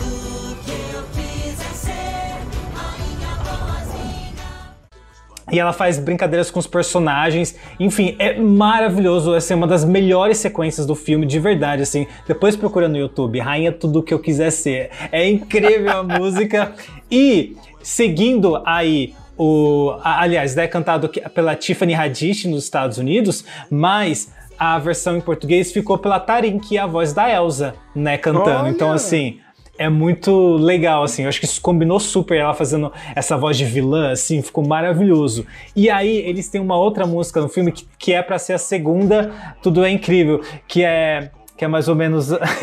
E 5.50 5.60
ela 5.60 5.72
faz 5.72 5.98
brincadeiras 5.98 6.50
com 6.50 6.58
os 6.58 6.66
personagens. 6.66 7.56
Enfim, 7.78 8.16
é 8.18 8.38
maravilhoso. 8.38 9.34
Essa 9.34 9.52
é 9.52 9.56
uma 9.56 9.66
das 9.66 9.84
melhores 9.84 10.38
sequências 10.38 10.86
do 10.86 10.94
filme, 10.94 11.24
de 11.24 11.38
verdade, 11.38 11.82
assim. 11.82 12.06
Depois 12.26 12.56
procura 12.56 12.88
no 12.88 12.96
YouTube, 12.96 13.38
Rainha 13.38 13.70
Tudo 13.70 14.02
Que 14.02 14.12
Eu 14.12 14.18
Quiser 14.18 14.50
Ser. 14.50 14.90
É 15.12 15.28
incrível 15.28 15.98
a 15.98 16.02
música. 16.18 16.72
E, 17.10 17.56
seguindo 17.80 18.60
aí 18.66 19.14
o... 19.38 19.96
Aliás, 20.02 20.56
é 20.56 20.66
cantado 20.66 21.08
pela 21.32 21.54
Tiffany 21.54 21.94
Haddish 21.94 22.46
nos 22.46 22.64
Estados 22.64 22.98
Unidos, 22.98 23.44
mas... 23.70 24.34
A 24.58 24.78
versão 24.78 25.18
em 25.18 25.20
português 25.20 25.70
ficou 25.70 25.98
pela 25.98 26.18
Tarin, 26.18 26.58
que 26.58 26.78
é 26.78 26.80
a 26.80 26.86
voz 26.86 27.12
da 27.12 27.30
Elsa, 27.30 27.74
né, 27.94 28.16
cantando. 28.16 28.60
Olha! 28.60 28.70
Então, 28.70 28.90
assim, 28.90 29.38
é 29.78 29.88
muito 29.88 30.56
legal, 30.56 31.02
assim. 31.02 31.22
Eu 31.22 31.28
acho 31.28 31.40
que 31.40 31.46
isso 31.46 31.60
combinou 31.60 32.00
super 32.00 32.38
ela 32.38 32.54
fazendo 32.54 32.92
essa 33.14 33.36
voz 33.36 33.56
de 33.56 33.64
vilã, 33.64 34.12
assim, 34.12 34.42
ficou 34.42 34.66
maravilhoso. 34.66 35.46
E 35.74 35.90
aí, 35.90 36.16
eles 36.18 36.48
têm 36.48 36.60
uma 36.60 36.76
outra 36.76 37.06
música 37.06 37.40
no 37.40 37.48
filme 37.48 37.72
que, 37.72 37.86
que 37.98 38.12
é 38.12 38.22
pra 38.22 38.38
ser 38.38 38.54
a 38.54 38.58
segunda, 38.58 39.30
Tudo 39.62 39.84
é 39.84 39.90
Incrível, 39.90 40.42
que 40.66 40.84
é. 40.84 41.30
Que 41.56 41.64
é 41.64 41.68
mais 41.68 41.88
ou 41.88 41.94
menos. 41.94 42.30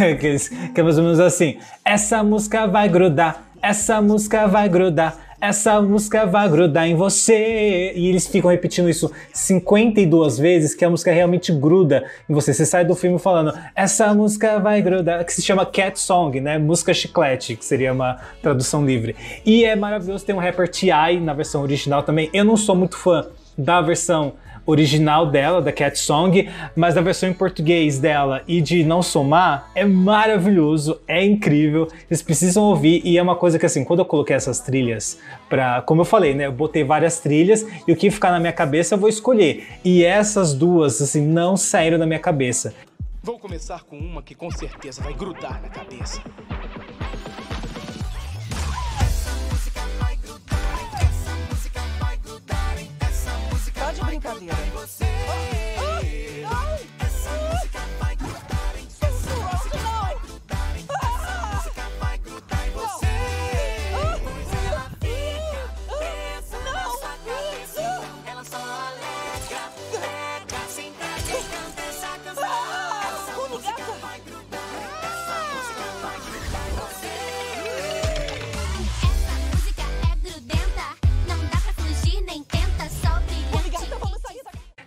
que 0.73 0.79
é 0.79 0.83
mais 0.83 0.97
ou 0.97 1.03
menos 1.03 1.19
assim. 1.19 1.57
Essa 1.83 2.23
música 2.23 2.67
vai 2.67 2.87
grudar, 2.87 3.43
essa 3.61 3.99
música 4.01 4.45
vai 4.47 4.69
grudar. 4.69 5.17
Essa 5.43 5.81
música 5.81 6.25
vai 6.25 6.47
grudar 6.47 6.87
em 6.87 6.95
você. 6.95 7.91
E 7.97 8.07
eles 8.07 8.25
ficam 8.25 8.49
repetindo 8.49 8.89
isso 8.89 9.11
52 9.33 10.37
vezes, 10.37 10.73
que 10.73 10.85
a 10.85 10.89
música 10.89 11.11
realmente 11.11 11.51
gruda 11.51 12.05
em 12.29 12.33
você. 12.33 12.53
Você 12.53 12.65
sai 12.65 12.85
do 12.85 12.95
filme 12.95 13.19
falando, 13.19 13.53
essa 13.75 14.13
música 14.13 14.57
vai 14.57 14.81
grudar, 14.81 15.21
que 15.25 15.33
se 15.33 15.41
chama 15.41 15.65
Cat 15.65 15.99
Song, 15.99 16.39
né? 16.39 16.57
Música 16.57 16.93
chiclete, 16.93 17.57
que 17.57 17.65
seria 17.65 17.91
uma 17.91 18.21
tradução 18.41 18.85
livre. 18.85 19.17
E 19.45 19.65
é 19.65 19.75
maravilhoso, 19.75 20.25
tem 20.25 20.33
um 20.33 20.39
rapper 20.39 20.69
T.I. 20.69 21.19
na 21.19 21.33
versão 21.33 21.61
original 21.61 22.03
também. 22.03 22.29
Eu 22.33 22.45
não 22.45 22.55
sou 22.55 22.73
muito 22.73 22.95
fã 22.95 23.25
da 23.57 23.81
versão 23.81 24.35
original 24.65 25.25
dela, 25.25 25.61
da 25.61 25.71
Cat 25.71 25.97
Song, 25.97 26.49
mas 26.75 26.97
a 26.97 27.01
versão 27.01 27.29
em 27.29 27.33
português 27.33 27.99
dela 27.99 28.43
e 28.47 28.61
de 28.61 28.83
Não 28.83 29.01
Somar 29.01 29.69
é 29.75 29.85
maravilhoso, 29.85 30.99
é 31.07 31.23
incrível, 31.23 31.87
vocês 32.07 32.21
precisam 32.21 32.63
ouvir 32.63 33.01
e 33.03 33.17
é 33.17 33.21
uma 33.21 33.35
coisa 33.35 33.59
que 33.59 33.65
assim, 33.65 33.83
quando 33.83 33.99
eu 33.99 34.05
coloquei 34.05 34.35
essas 34.35 34.59
trilhas 34.59 35.19
pra, 35.49 35.81
como 35.81 36.01
eu 36.01 36.05
falei, 36.05 36.33
né, 36.33 36.45
eu 36.45 36.51
botei 36.51 36.83
várias 36.83 37.19
trilhas 37.19 37.65
e 37.87 37.91
o 37.91 37.95
que 37.95 38.09
ficar 38.09 38.31
na 38.31 38.39
minha 38.39 38.53
cabeça 38.53 38.95
eu 38.95 38.99
vou 38.99 39.09
escolher. 39.09 39.67
E 39.83 40.03
essas 40.03 40.53
duas, 40.53 41.01
assim, 41.01 41.21
não 41.21 41.57
saíram 41.57 41.99
da 41.99 42.05
minha 42.05 42.19
cabeça. 42.19 42.73
Vou 43.21 43.39
começar 43.39 43.83
com 43.83 43.97
uma 43.97 44.21
que 44.21 44.35
com 44.35 44.51
certeza 44.51 45.01
vai 45.01 45.13
grudar 45.13 45.61
na 45.61 45.69
cabeça. 45.69 46.21
Brincadeira. 54.13 55.62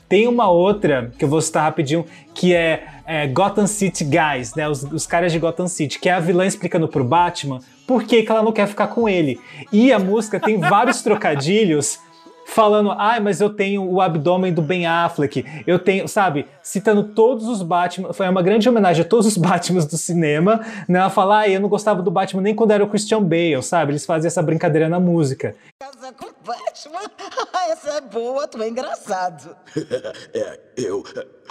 Tem 0.08 0.28
uma 0.28 0.48
outra 0.48 1.12
que 1.18 1.24
eu 1.24 1.28
vou 1.28 1.40
citar 1.40 1.64
rapidinho, 1.64 2.04
que 2.34 2.54
é, 2.54 2.86
é, 3.06 3.26
Gotham 3.26 3.66
City 3.66 4.04
Guys, 4.04 4.54
né? 4.54 4.68
Os, 4.68 4.82
os 4.84 5.06
caras 5.06 5.32
de 5.32 5.38
Gotham 5.38 5.68
City, 5.68 5.98
que 5.98 6.08
é 6.08 6.12
a 6.12 6.20
vilã 6.20 6.46
explicando 6.46 6.86
pro 6.86 7.02
Batman 7.02 7.60
por 7.86 8.04
que, 8.04 8.22
que 8.22 8.30
ela 8.30 8.42
não 8.42 8.52
quer 8.52 8.66
ficar 8.66 8.88
com 8.88 9.08
ele. 9.08 9.38
E 9.72 9.92
a 9.92 9.98
música 9.98 10.40
tem 10.40 10.58
vários 10.58 11.02
trocadilhos 11.02 12.00
falando, 12.46 12.92
ai, 12.92 13.20
mas 13.20 13.40
eu 13.40 13.50
tenho 13.50 13.84
o 13.84 14.00
abdômen 14.00 14.54
do 14.54 14.62
Ben 14.62 14.86
Affleck, 14.86 15.44
eu 15.66 15.78
tenho, 15.78 16.06
sabe, 16.06 16.46
citando 16.62 17.02
todos 17.02 17.48
os 17.48 17.60
Batman, 17.60 18.12
foi 18.12 18.28
uma 18.28 18.40
grande 18.40 18.68
homenagem 18.68 19.04
a 19.04 19.08
todos 19.08 19.26
os 19.26 19.36
Batmans 19.36 19.84
do 19.84 19.98
cinema, 19.98 20.64
né? 20.88 21.00
Ela 21.00 21.10
fala, 21.10 21.38
ai, 21.38 21.56
eu 21.56 21.60
não 21.60 21.68
gostava 21.68 22.00
do 22.00 22.10
Batman 22.10 22.42
nem 22.42 22.54
quando 22.54 22.70
era 22.70 22.84
o 22.84 22.88
Christian 22.88 23.22
Bale, 23.22 23.62
sabe? 23.62 23.92
Eles 23.92 24.06
fazem 24.06 24.28
essa 24.28 24.42
brincadeira 24.42 24.88
na 24.88 25.00
música. 25.00 25.54
Casa 25.78 26.12
com 26.12 26.26
Batman? 26.46 27.10
Essa 27.68 27.90
é 27.96 28.00
boa, 28.00 28.46
tu 28.46 28.62
é 28.62 28.68
engraçado. 28.68 29.56
é, 30.32 30.60
eu. 30.76 31.04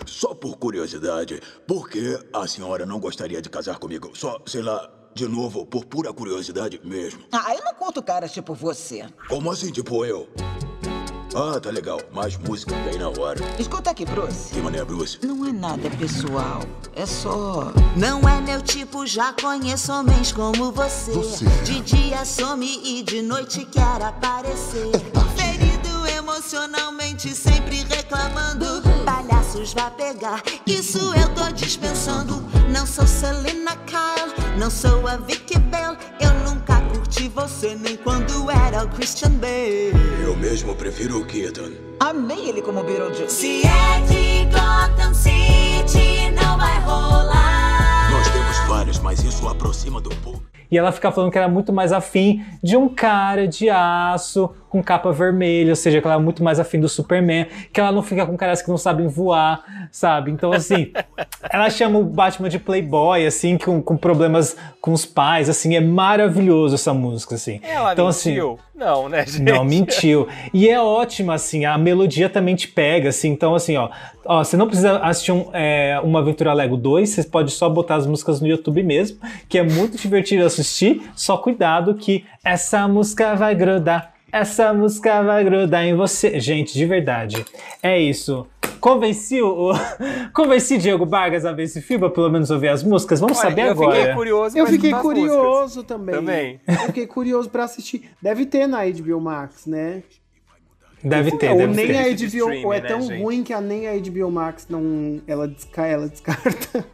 Só 0.06 0.34
por 0.34 0.58
curiosidade, 0.58 1.42
por 1.68 1.90
que 1.90 2.18
a 2.34 2.48
senhora 2.48 2.86
não 2.86 3.00
gostaria 3.00 3.42
de 3.42 3.50
casar 3.50 3.78
comigo? 3.78 4.12
Só, 4.14 4.40
sei 4.46 4.62
lá, 4.62 4.90
de 5.16 5.30
novo, 5.30 5.66
por 5.66 5.86
pura 5.86 6.12
curiosidade 6.12 6.80
mesmo. 6.84 7.22
Ah, 7.32 7.56
eu 7.56 7.64
não 7.64 7.74
curto 7.74 8.04
caras 8.04 8.34
tipo 8.34 8.54
você. 8.54 9.06
Como 9.30 9.50
assim, 9.50 9.72
tipo 9.72 10.04
eu? 10.04 10.28
Ah, 11.34 11.58
tá 11.58 11.70
legal. 11.70 12.02
Mais 12.12 12.36
música 12.38 12.76
bem 12.84 13.00
na 13.00 13.08
hora. 13.10 13.40
Escuta 13.58 13.92
aqui, 13.92 14.06
Bruce. 14.06 14.54
Que 14.54 14.60
mané, 14.60 14.84
Bruce? 14.84 15.18
Não 15.26 15.46
é 15.46 15.54
nada 15.54 15.90
pessoal, 15.92 16.60
é 16.94 17.06
só. 17.06 17.72
Não 17.96 18.28
é 18.28 18.42
meu 18.42 18.62
tipo, 18.62 19.08
já 19.08 19.32
conheço 19.32 19.94
homens 19.94 20.34
como 20.34 20.72
você. 20.74 21.14
De 21.64 21.80
dia 21.80 22.26
some 22.26 22.82
e 22.84 23.02
de 23.02 23.22
noite 23.22 23.66
quer 23.66 24.02
aparecer. 24.02 24.92
Ferido 25.38 26.08
emocionalmente, 26.08 27.34
sempre 27.34 27.84
reclamando. 27.84 28.85
Palhaços 29.56 29.74
vai 29.74 29.92
pegar, 29.92 30.44
isso 30.68 31.00
eu 31.16 31.34
tô 31.34 31.50
dispensando. 31.54 32.44
Não 32.70 32.86
sou 32.86 33.08
Selena 33.08 33.72
Kyle, 33.86 34.60
não 34.60 34.70
sou 34.70 35.08
a 35.08 35.16
Vicky 35.16 35.58
Bell. 35.58 35.96
Eu 36.20 36.34
nunca 36.44 36.82
curti 36.82 37.30
você, 37.30 37.74
nem 37.74 37.96
quando 37.96 38.52
era 38.52 38.84
o 38.84 38.90
Christian 38.90 39.32
Bale. 39.32 39.94
Eu 40.22 40.36
mesmo 40.36 40.76
prefiro 40.76 41.22
o 41.22 41.26
Keaton. 41.26 41.72
Amei 42.02 42.50
ele 42.50 42.62
como 42.62 42.84
Beetlejuice. 42.84 43.34
Se 43.34 43.62
é 43.66 44.02
de 44.02 44.46
Gotham 44.46 45.14
City, 45.14 46.32
não 46.32 46.58
vai 46.58 46.80
rolar. 46.82 48.12
Nós 48.12 48.28
temos 48.28 48.58
vários, 48.68 49.00
mas 49.00 49.24
isso 49.24 49.48
aproxima 49.48 50.02
do 50.02 50.10
público. 50.18 50.46
E 50.70 50.78
ela 50.78 50.92
fica 50.92 51.12
falando 51.12 51.32
que 51.32 51.38
era 51.38 51.48
muito 51.48 51.72
mais 51.72 51.94
afim 51.94 52.44
de 52.62 52.76
um 52.76 52.90
cara 52.90 53.48
de 53.48 53.70
aço, 53.70 54.50
com 54.76 54.84
capa 54.84 55.10
vermelha, 55.10 55.70
ou 55.70 55.76
seja, 55.76 56.02
que 56.02 56.06
ela 56.06 56.18
é 56.18 56.20
muito 56.20 56.44
mais 56.44 56.60
afim 56.60 56.82
do 56.82 56.90
Superman, 56.90 57.48
que 57.72 57.80
ela 57.80 57.94
não 57.94 58.04
fica 58.04 58.26
com 58.26 58.36
caras 58.36 58.62
que 58.62 58.68
não 58.68 58.78
sabem 58.78 59.08
voar, 59.08 59.88
sabe? 59.90 60.32
Então, 60.32 60.52
assim, 60.52 60.92
ela 61.50 61.70
chama 61.70 61.98
o 61.98 62.04
Batman 62.04 62.50
de 62.50 62.60
playboy, 62.60 63.26
assim, 63.26 63.58
com, 63.58 63.82
com 63.82 63.96
problemas 63.96 64.58
com 64.82 64.92
os 64.92 65.06
pais, 65.06 65.50
assim, 65.50 65.78
é 65.78 65.80
maravilhoso 65.80 66.76
essa 66.76 66.94
música, 66.94 67.36
assim. 67.36 67.62
Ela 67.64 67.94
então, 67.94 68.10
assim, 68.10 68.32
mentiu? 68.32 68.60
não, 68.76 69.08
né, 69.08 69.24
gente? 69.26 69.42
não, 69.42 69.64
mentiu. 69.64 70.28
E 70.54 70.68
é 70.68 70.78
ótima, 70.78 71.36
assim, 71.36 71.64
a 71.64 71.78
melodia 71.78 72.28
também 72.28 72.54
te 72.54 72.68
pega, 72.68 73.08
assim. 73.08 73.30
Então, 73.30 73.56
assim, 73.56 73.78
ó, 73.78 73.90
ó 74.26 74.44
você 74.44 74.58
não 74.58 74.68
precisa 74.68 74.98
assistir 74.98 75.32
um, 75.32 75.50
é, 75.54 76.02
uma 76.04 76.20
Aventura 76.20 76.52
Lego 76.52 76.76
2, 76.76 77.10
você 77.10 77.24
pode 77.24 77.52
só 77.52 77.70
botar 77.70 77.96
as 77.96 78.06
músicas 78.06 78.42
no 78.42 78.48
YouTube 78.48 78.84
mesmo, 78.84 79.20
que 79.48 79.58
é 79.58 79.64
muito 79.64 79.98
divertido 79.98 80.44
assistir. 80.44 81.02
Só 81.16 81.38
cuidado 81.38 81.96
que 81.96 82.26
essa 82.44 82.86
música 82.90 83.36
vai 83.36 83.56
grudar, 83.56 84.15
essa 84.36 84.74
música 84.74 85.24
vai 85.24 85.46
grudar 85.46 85.86
em 85.86 85.96
você. 85.96 86.42
Gente, 86.42 86.74
de 86.74 86.86
verdade, 86.86 87.46
é 87.82 87.98
isso. 87.98 88.46
Convenci 88.82 89.42
o. 89.42 89.72
Convenci 90.36 90.78
Diego 90.78 91.06
Vargas 91.06 91.46
a 91.46 91.54
ver 91.54 91.64
esse 91.64 91.82
filme, 91.82 92.02
pra 92.02 92.10
pelo 92.10 92.30
menos 92.30 92.52
ouvir 92.52 92.68
as 92.68 92.84
músicas. 92.84 93.22
Vamos 93.22 93.38
Olha, 93.40 93.50
saber 93.50 93.68
eu 93.68 93.72
agora. 93.72 93.96
fiquei 93.96 94.14
curioso 94.14 94.58
Eu 94.58 94.68
fiquei 94.68 94.92
curioso 94.92 95.84
também. 95.84 96.16
Também. 96.16 96.62
Eu 96.68 96.76
fiquei 96.88 97.08
curioso 97.08 97.50
pra 97.50 97.64
assistir. 97.64 98.12
Deve 98.22 98.46
ter 98.46 98.68
na 98.68 98.86
HBO 98.86 99.22
Max, 99.22 99.66
né? 99.66 100.04
Deve 101.02 101.38
ter, 101.38 101.52
ou 101.52 101.58
deve 101.58 101.74
nem 101.74 101.88
ter. 101.88 101.98
a 101.98 102.14
De 102.14 102.28
HBO, 102.28 102.68
ou 102.68 102.74
é 102.74 102.82
né, 102.82 102.88
tão 102.90 103.02
gente? 103.04 103.24
ruim 103.24 103.42
que 103.42 103.54
a, 103.54 103.62
nem 103.62 103.88
a 103.88 103.94
HBO 103.98 104.30
Max 104.30 104.68
não. 104.70 105.22
Ela, 105.26 105.48
desca, 105.48 105.88
ela 105.88 106.10
descarta. 106.10 106.86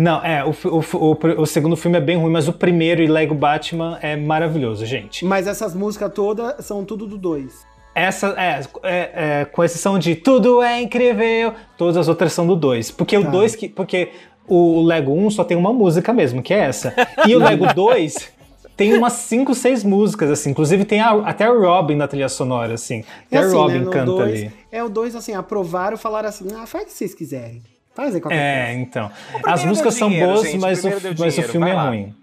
Não, 0.00 0.24
é, 0.24 0.42
o, 0.42 0.48
o, 0.68 0.78
o, 0.96 1.42
o 1.42 1.46
segundo 1.46 1.76
filme 1.76 1.98
é 1.98 2.00
bem 2.00 2.16
ruim, 2.16 2.32
mas 2.32 2.48
o 2.48 2.54
primeiro 2.54 3.02
e 3.02 3.06
Lego 3.06 3.34
Batman 3.34 3.98
é 4.00 4.16
maravilhoso, 4.16 4.86
gente. 4.86 5.26
Mas 5.26 5.46
essas 5.46 5.74
músicas 5.74 6.10
todas 6.14 6.64
são 6.64 6.86
tudo 6.86 7.06
do 7.06 7.18
2. 7.18 7.66
Essa, 7.94 8.28
é, 8.38 8.60
é, 8.82 9.10
é, 9.40 9.44
com 9.44 9.62
exceção 9.62 9.98
de 9.98 10.14
Tudo 10.14 10.62
é 10.62 10.80
Incrível, 10.80 11.52
todas 11.76 11.98
as 11.98 12.08
outras 12.08 12.32
são 12.32 12.46
do 12.46 12.56
2. 12.56 12.90
Porque 12.92 13.14
o 13.14 13.24
Tá. 13.24 13.28
2 13.30 13.54
que. 13.54 13.68
Porque 13.68 14.08
o 14.48 14.80
Lego 14.82 15.12
1 15.12 15.28
só 15.32 15.44
tem 15.44 15.54
uma 15.54 15.72
música 15.72 16.14
mesmo, 16.14 16.42
que 16.42 16.54
é 16.54 16.60
essa. 16.60 16.94
E 17.28 17.36
o 17.36 17.38
Lego 17.38 17.66
2 17.74 18.32
tem 18.78 18.96
umas 18.96 19.12
5, 19.12 19.54
6 19.54 19.84
músicas, 19.84 20.30
assim. 20.30 20.48
Inclusive 20.52 20.86
tem 20.86 21.02
a- 21.02 21.10
até 21.26 21.44
a 21.44 21.52
Robin 21.52 21.96
na 21.96 22.08
trilha 22.08 22.30
sonora, 22.30 22.72
assim. 22.72 23.04
É 23.30 23.36
Até 23.36 23.46
assim, 23.48 23.54
a 23.54 23.58
Robin 23.58 23.78
né? 23.80 23.84
Canta 23.90 24.04
dois, 24.06 24.40
ali. 24.40 24.52
É 24.72 24.82
o 24.82 24.88
2, 24.88 25.14
assim, 25.14 25.34
aprovaram 25.34 25.96
e 25.96 25.98
falaram 25.98 26.30
assim: 26.30 26.46
ah, 26.56 26.64
faz 26.66 26.84
o 26.84 26.86
que 26.86 26.92
vocês 26.94 27.14
quiserem. 27.14 27.60
Faz 27.94 28.14
aí 28.14 28.20
qualquer 28.20 28.36
É, 28.38 28.64
coisa. 28.66 28.80
então. 28.80 29.10
primeiro 29.26 29.50
As 29.50 29.64
músicas 29.64 29.94
são 29.94 30.08
dinheiro, 30.08 30.32
boas, 30.32 30.42
gente, 30.46 30.60
mas, 30.60 30.84
o, 30.84 30.88
mas 31.18 31.38
o 31.38 31.42
filme 31.42 31.66
vai 31.66 31.70
é 31.70 31.74
lá. 31.74 31.88
ruim. 31.88 32.14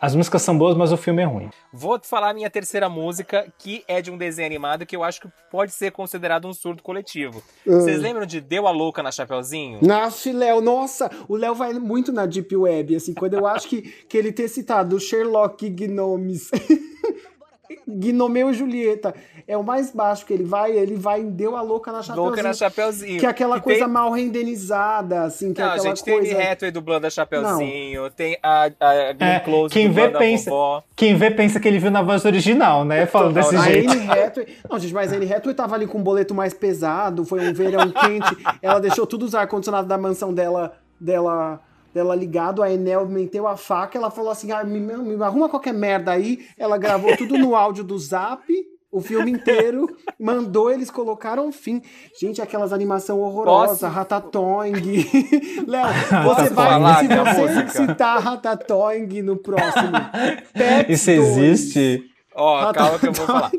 As 0.00 0.14
músicas 0.14 0.42
são 0.42 0.56
boas, 0.56 0.76
mas 0.76 0.92
o 0.92 0.96
filme 0.96 1.22
é 1.22 1.24
ruim. 1.24 1.50
Vou 1.72 1.98
te 1.98 2.06
falar 2.06 2.30
a 2.30 2.34
minha 2.34 2.48
terceira 2.48 2.88
música, 2.88 3.52
que 3.58 3.82
é 3.88 4.00
de 4.00 4.12
um 4.12 4.16
desenho 4.16 4.46
animado 4.46 4.86
que 4.86 4.94
eu 4.94 5.02
acho 5.02 5.20
que 5.22 5.28
pode 5.50 5.72
ser 5.72 5.90
considerado 5.90 6.46
um 6.46 6.52
surto 6.52 6.84
coletivo. 6.84 7.42
Ah. 7.66 7.72
Vocês 7.72 8.00
lembram 8.00 8.24
de 8.24 8.40
Deu 8.40 8.68
a 8.68 8.70
Louca 8.70 9.02
na 9.02 9.10
Chapeuzinho? 9.10 9.80
Nossa, 9.82 10.30
Léo, 10.32 10.60
nossa, 10.60 11.10
o 11.26 11.34
Léo 11.34 11.52
vai 11.52 11.72
muito 11.72 12.12
na 12.12 12.26
Deep 12.26 12.54
Web, 12.54 12.94
assim, 12.94 13.12
quando 13.12 13.34
eu 13.34 13.44
acho 13.44 13.66
que, 13.68 13.82
que 14.08 14.16
ele 14.16 14.30
ter 14.30 14.46
citado 14.46 15.00
Sherlock 15.00 15.68
Gnomes, 15.68 16.48
Gnomeu 17.86 18.50
e 18.50 18.54
Julieta, 18.54 19.14
é 19.46 19.56
o 19.56 19.62
mais 19.62 19.90
baixo 19.90 20.24
que 20.26 20.32
ele 20.32 20.44
vai, 20.44 20.72
ele 20.72 20.96
vai 20.96 21.20
em 21.20 21.30
Deu 21.30 21.56
a 21.56 21.62
Louca 21.62 21.90
na 21.92 22.02
Chapeuzinho. 22.02 22.26
Louca 22.26 22.42
na 22.42 22.52
Chapeuzinho. 22.52 23.20
Que 23.20 23.26
é 23.26 23.28
aquela 23.28 23.56
Que 23.56 23.62
coisa 23.64 23.84
tem- 23.84 23.92
mal 23.92 24.10
renderizada, 24.10 25.22
assim, 25.24 25.52
que 25.52 25.60
é 25.60 25.64
Não, 25.64 25.72
aquela 25.72 25.88
gente, 25.88 26.04
tem 26.04 26.18
coisa... 26.18 26.34
Anne 26.34 26.46
Hathaway 26.46 26.70
dublando 26.70 27.06
a 27.06 27.10
Chapeuzinho, 27.10 28.10
tem 28.10 28.38
a, 28.42 28.64
a 28.64 29.12
Glenn 29.12 29.28
É, 29.28 29.40
Close 29.40 29.72
quem 29.72 29.90
vê, 29.90 30.04
a 30.04 30.10
pensa, 30.10 30.50
quem 30.96 31.16
vê 31.16 31.30
pensa 31.30 31.60
que 31.60 31.68
ele 31.68 31.78
viu 31.78 31.90
na 31.90 32.02
voz 32.02 32.24
original, 32.24 32.84
né? 32.84 33.06
Falando 33.06 33.34
desse 33.34 33.56
a 33.56 33.60
jeito. 33.62 33.90
Anne 33.90 34.10
Hathaway... 34.10 34.48
Não, 34.70 34.78
gente, 34.78 34.94
mas 34.94 35.12
a 35.12 35.16
Anne 35.16 35.32
Hathaway 35.32 35.54
tava 35.54 35.74
ali 35.74 35.86
com 35.86 35.98
um 35.98 36.02
boleto 36.02 36.34
mais 36.34 36.54
pesado, 36.54 37.24
foi 37.24 37.40
um 37.48 37.52
verão 37.52 37.90
quente, 37.90 38.36
ela 38.62 38.80
deixou 38.80 39.06
todos 39.06 39.28
os 39.28 39.34
ar-condicionados 39.34 39.88
da 39.88 39.98
mansão 39.98 40.32
dela, 40.32 40.72
dela, 41.00 41.60
dela 41.98 42.14
ligado, 42.14 42.62
a 42.62 42.72
Enel 42.72 43.08
meteu 43.08 43.48
a 43.48 43.56
faca, 43.56 43.98
ela 43.98 44.08
falou 44.08 44.30
assim, 44.30 44.52
ah, 44.52 44.62
me, 44.62 44.78
me 44.78 45.20
arruma 45.24 45.48
qualquer 45.48 45.74
merda 45.74 46.12
aí, 46.12 46.46
ela 46.56 46.78
gravou 46.78 47.16
tudo 47.16 47.36
no 47.36 47.56
áudio 47.56 47.82
do 47.82 47.98
Zap, 47.98 48.44
o 48.90 49.00
filme 49.00 49.32
inteiro, 49.32 49.88
mandou, 50.16 50.70
eles 50.70 50.92
colocaram 50.92 51.50
fim. 51.50 51.82
Gente, 52.18 52.40
aquelas 52.40 52.72
animação 52.72 53.18
horrorosa, 53.18 53.70
Posso? 53.72 53.86
Ratatouille. 53.86 55.04
Léo, 55.66 55.88
você 56.24 56.50
vai, 56.50 56.68
falar 56.70 57.00
se 57.00 57.08
você 57.08 57.68
citar 57.68 58.22
Ratatouille 58.22 59.20
no 59.20 59.36
próximo, 59.36 59.90
Pets 60.54 60.88
Isso 60.88 61.16
2. 61.16 61.18
existe? 61.18 62.04
Ó, 62.32 62.60
Ah, 62.60 62.72
calma 62.72 62.98
que 63.00 63.08
eu 63.08 63.12
vou 63.12 63.26
falar. 63.26 63.50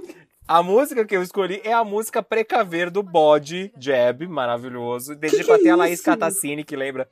A 0.47 0.63
música 0.63 1.05
que 1.05 1.15
eu 1.15 1.21
escolhi 1.21 1.61
é 1.63 1.73
a 1.73 1.83
música 1.83 2.23
Precaver 2.23 2.89
do 2.89 3.03
Bode 3.03 3.71
Jeb, 3.77 4.27
maravilhoso. 4.27 5.13
Dedico 5.13 5.43
que 5.43 5.51
até 5.51 5.69
a 5.69 5.75
Laís? 5.75 6.01
Catacini, 6.01 6.63
que 6.63 6.75
lembra. 6.75 7.07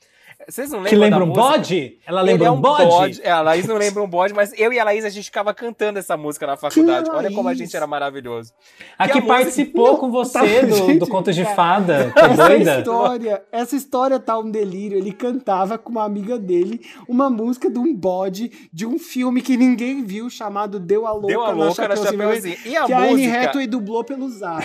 Vocês 0.49 0.69
não 0.71 0.77
lembram 0.79 0.89
Que 0.89 0.95
lembra 0.95 1.19
da 1.19 1.25
um 1.25 1.27
música? 1.27 1.47
bode? 1.49 1.97
Ela 2.07 2.21
Ele 2.21 2.31
lembra 2.31 2.47
é 2.47 2.51
um 2.51 2.61
bode? 2.61 3.21
É, 3.21 3.29
a 3.31 3.41
Laís 3.41 3.65
não 3.67 3.75
lembra 3.75 4.01
um 4.01 4.07
bode, 4.07 4.33
mas 4.33 4.53
eu 4.57 4.71
e 4.71 4.79
a 4.79 4.83
Laís 4.85 5.03
a 5.03 5.09
gente 5.09 5.25
ficava 5.25 5.53
cantando 5.53 5.99
essa 5.99 6.15
música 6.15 6.47
na 6.47 6.55
faculdade. 6.55 7.09
É 7.09 7.13
Olha 7.13 7.31
como 7.31 7.49
a 7.49 7.53
gente 7.53 7.75
era 7.75 7.85
maravilhoso. 7.85 8.53
A 8.97 9.05
Que 9.07 9.11
que 9.13 9.17
a 9.17 9.21
música- 9.21 9.37
participou 9.39 9.87
Não, 9.87 9.97
com 9.97 10.09
você 10.09 10.33
tá, 10.33 10.41
do, 10.65 10.75
gente, 10.75 10.99
do 10.99 11.07
Conto 11.07 11.33
de 11.33 11.43
cara. 11.43 11.55
Fada. 11.55 12.11
Tá 12.15 12.27
Essa 12.27 12.47
doida? 12.47 12.77
história, 12.79 13.43
essa 13.51 13.75
história 13.75 14.19
tá 14.19 14.37
um 14.39 14.49
delírio. 14.49 14.97
Ele 14.97 15.11
cantava 15.11 15.77
com 15.77 15.89
uma 15.91 16.05
amiga 16.05 16.39
dele 16.39 16.79
uma 17.09 17.29
música 17.29 17.69
de 17.69 17.77
um 17.79 17.93
bode 17.93 18.69
de 18.71 18.85
um 18.85 18.97
filme 18.97 19.41
que 19.41 19.57
ninguém 19.57 20.03
viu 20.03 20.29
chamado 20.29 20.79
Deu 20.79 21.05
a 21.05 21.11
Louca, 21.11 21.27
Deu 21.27 21.41
a 21.43 21.49
Louca 21.51 21.87
na 21.89 21.95
Chapeuzinho. 21.97 22.55
E 22.65 22.77
a 22.77 22.85
que 22.85 22.93
a 22.93 22.99
Anne 22.99 23.11
música- 23.27 23.41
Hathaway 23.41 23.67
dublou 23.67 24.03
pelo 24.03 24.29
Zap. 24.29 24.63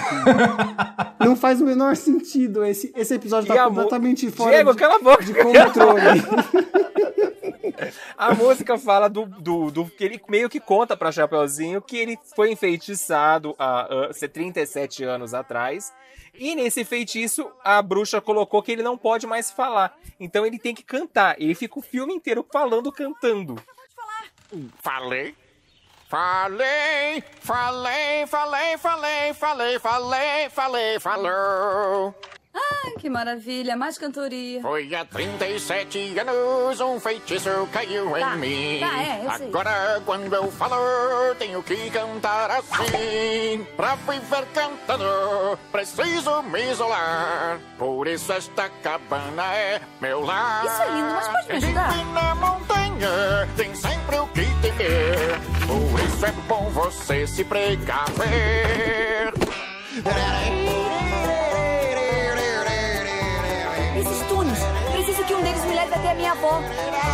Não 1.19 1.35
faz 1.37 1.61
o 1.61 1.65
menor 1.65 1.97
sentido. 1.97 2.65
Esse, 2.65 2.93
esse 2.97 3.15
episódio 3.15 3.53
E 3.53 3.57
tá 3.57 3.65
completamente 3.65 4.31
fora 4.31 4.51
Diego, 4.53 4.73
de, 4.73 4.79
cala 4.79 4.97
a 4.97 4.99
boca. 4.99 5.25
de 5.25 5.33
controle. 5.73 6.23
A 8.17 8.35
música 8.35 8.79
fala 8.79 9.09
do, 9.09 9.27
do, 9.27 9.71
do 9.71 9.87
que 9.87 10.05
ele 10.05 10.21
meio 10.29 10.49
que 10.49 10.61
conta 10.61 10.97
pra 10.97 11.11
Chapeuzinho 11.11 11.83
que 11.83 11.97
ele 11.97 12.19
foi 12.37 12.53
enfeitiçado 12.53 13.55
há 13.59 13.89
ah, 14.11 14.29
37 14.33 15.05
anos 15.05 15.35
atrás. 15.35 15.93
E 16.35 16.55
nesse 16.55 16.85
feitiço, 16.85 17.51
a 17.63 17.83
bruxa 17.83 18.21
colocou 18.21 18.63
que 18.63 18.73
ele 18.73 18.83
não 18.83 18.97
pode 18.97 19.27
mais 19.27 19.51
falar. 19.51 19.97
Então 20.19 20.47
ele 20.47 20.59
tem 20.59 20.75
que 20.75 20.83
cantar. 20.83 21.41
Ele 21.41 21.55
fica 21.55 21.79
o 21.79 21.83
filme 21.83 22.15
inteiro 22.15 22.47
falando, 22.51 22.93
cantando. 22.93 23.61
Falei. 24.81 25.35
Falei, 26.09 27.25
falei, 27.41 28.27
falei, 28.27 28.77
falei, 28.77 29.35
falei, 29.35 29.79
falei, 29.79 30.51
falei, 30.51 31.01
falou. 31.01 32.15
Ai, 32.55 32.93
que 32.99 33.09
maravilha, 33.09 33.77
mais 33.77 33.97
cantoria. 33.97 34.61
Foi 34.61 34.95
há 34.95 35.05
37 35.07 36.19
anos 36.19 36.81
um 36.81 37.01
feitiço 37.01 37.49
caiu 37.73 38.11
Tá, 38.11 38.35
em 38.35 38.39
mim. 38.39 38.81
tá, 38.81 39.03
é, 39.03 39.37
sei. 39.39 39.47
Agora, 39.49 40.03
quando 40.05 40.35
eu 40.35 40.51
falo, 40.53 40.77
tenho 41.39 41.63
que 41.63 41.91
cantar 41.91 42.51
assim. 42.51 43.67
Pra 43.77 43.95
viver 43.95 44.45
cantando, 44.55 45.59
preciso 45.71 46.43
me 46.43 46.71
isolar. 46.71 47.59
Por 47.79 48.07
isso, 48.07 48.31
esta 48.33 48.69
cabana 48.83 49.45
é 49.55 49.81
meu 50.01 50.21
lar. 50.25 50.65
Isso 50.67 50.83
é 50.83 50.91
lindo, 50.91 51.15
mas 51.15 51.29
pode 51.29 51.49
me 51.49 51.55
ajudar? 51.57 51.97
E 51.99 52.05
na 52.13 52.35
montanha 52.35 53.49
tem 53.57 53.75
sempre 53.75 54.17
o 54.19 54.27
que 54.29 54.45
temer. 54.61 55.41
Por 55.67 56.01
isso 56.07 56.27
é 56.27 56.33
bom 56.47 56.69
você 56.71 57.27
se 57.27 57.43
precaver. 57.45 59.33
Esses 59.93 60.72
me 65.83 65.91
leve 65.91 65.95
até 65.95 66.11
a 66.11 66.15
minha 66.15 66.33
avó. 66.33 67.12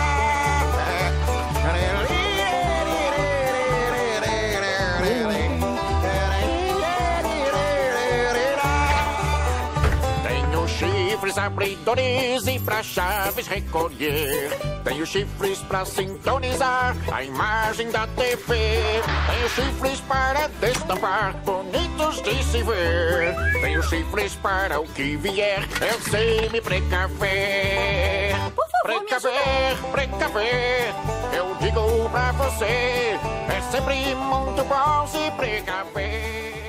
Abridores 11.39 12.47
e 12.47 12.59
pra 12.59 12.83
chaves 12.83 13.47
recolher. 13.47 14.51
Tenho 14.85 15.07
chifres 15.07 15.59
pra 15.61 15.85
sintonizar 15.85 16.97
a 17.13 17.23
imagem 17.23 17.91
da 17.91 18.07
TV. 18.09 18.57
Tenho 19.27 19.49
chifres 19.51 20.01
para 20.01 20.49
destampar, 20.61 21.35
bonitos 21.45 22.21
de 22.23 22.43
se 22.45 22.63
ver. 22.63 23.35
Tenho 23.61 23.83
chifres 23.85 24.35
para 24.35 24.81
o 24.81 24.87
que 24.89 25.17
vier, 25.17 25.67
eu 25.81 26.01
sei 26.01 26.49
me 26.51 26.61
precaver. 26.61 28.35
Por 28.55 28.67
favor, 28.69 29.05
Precaver, 29.05 29.77
precaver, 29.93 30.95
eu 31.33 31.55
digo 31.61 32.09
pra 32.11 32.33
você, 32.33 32.65
é 32.65 33.61
sempre 33.71 34.15
muito 34.15 34.65
bom 34.65 35.07
se 35.07 35.31
precaver. 35.33 36.68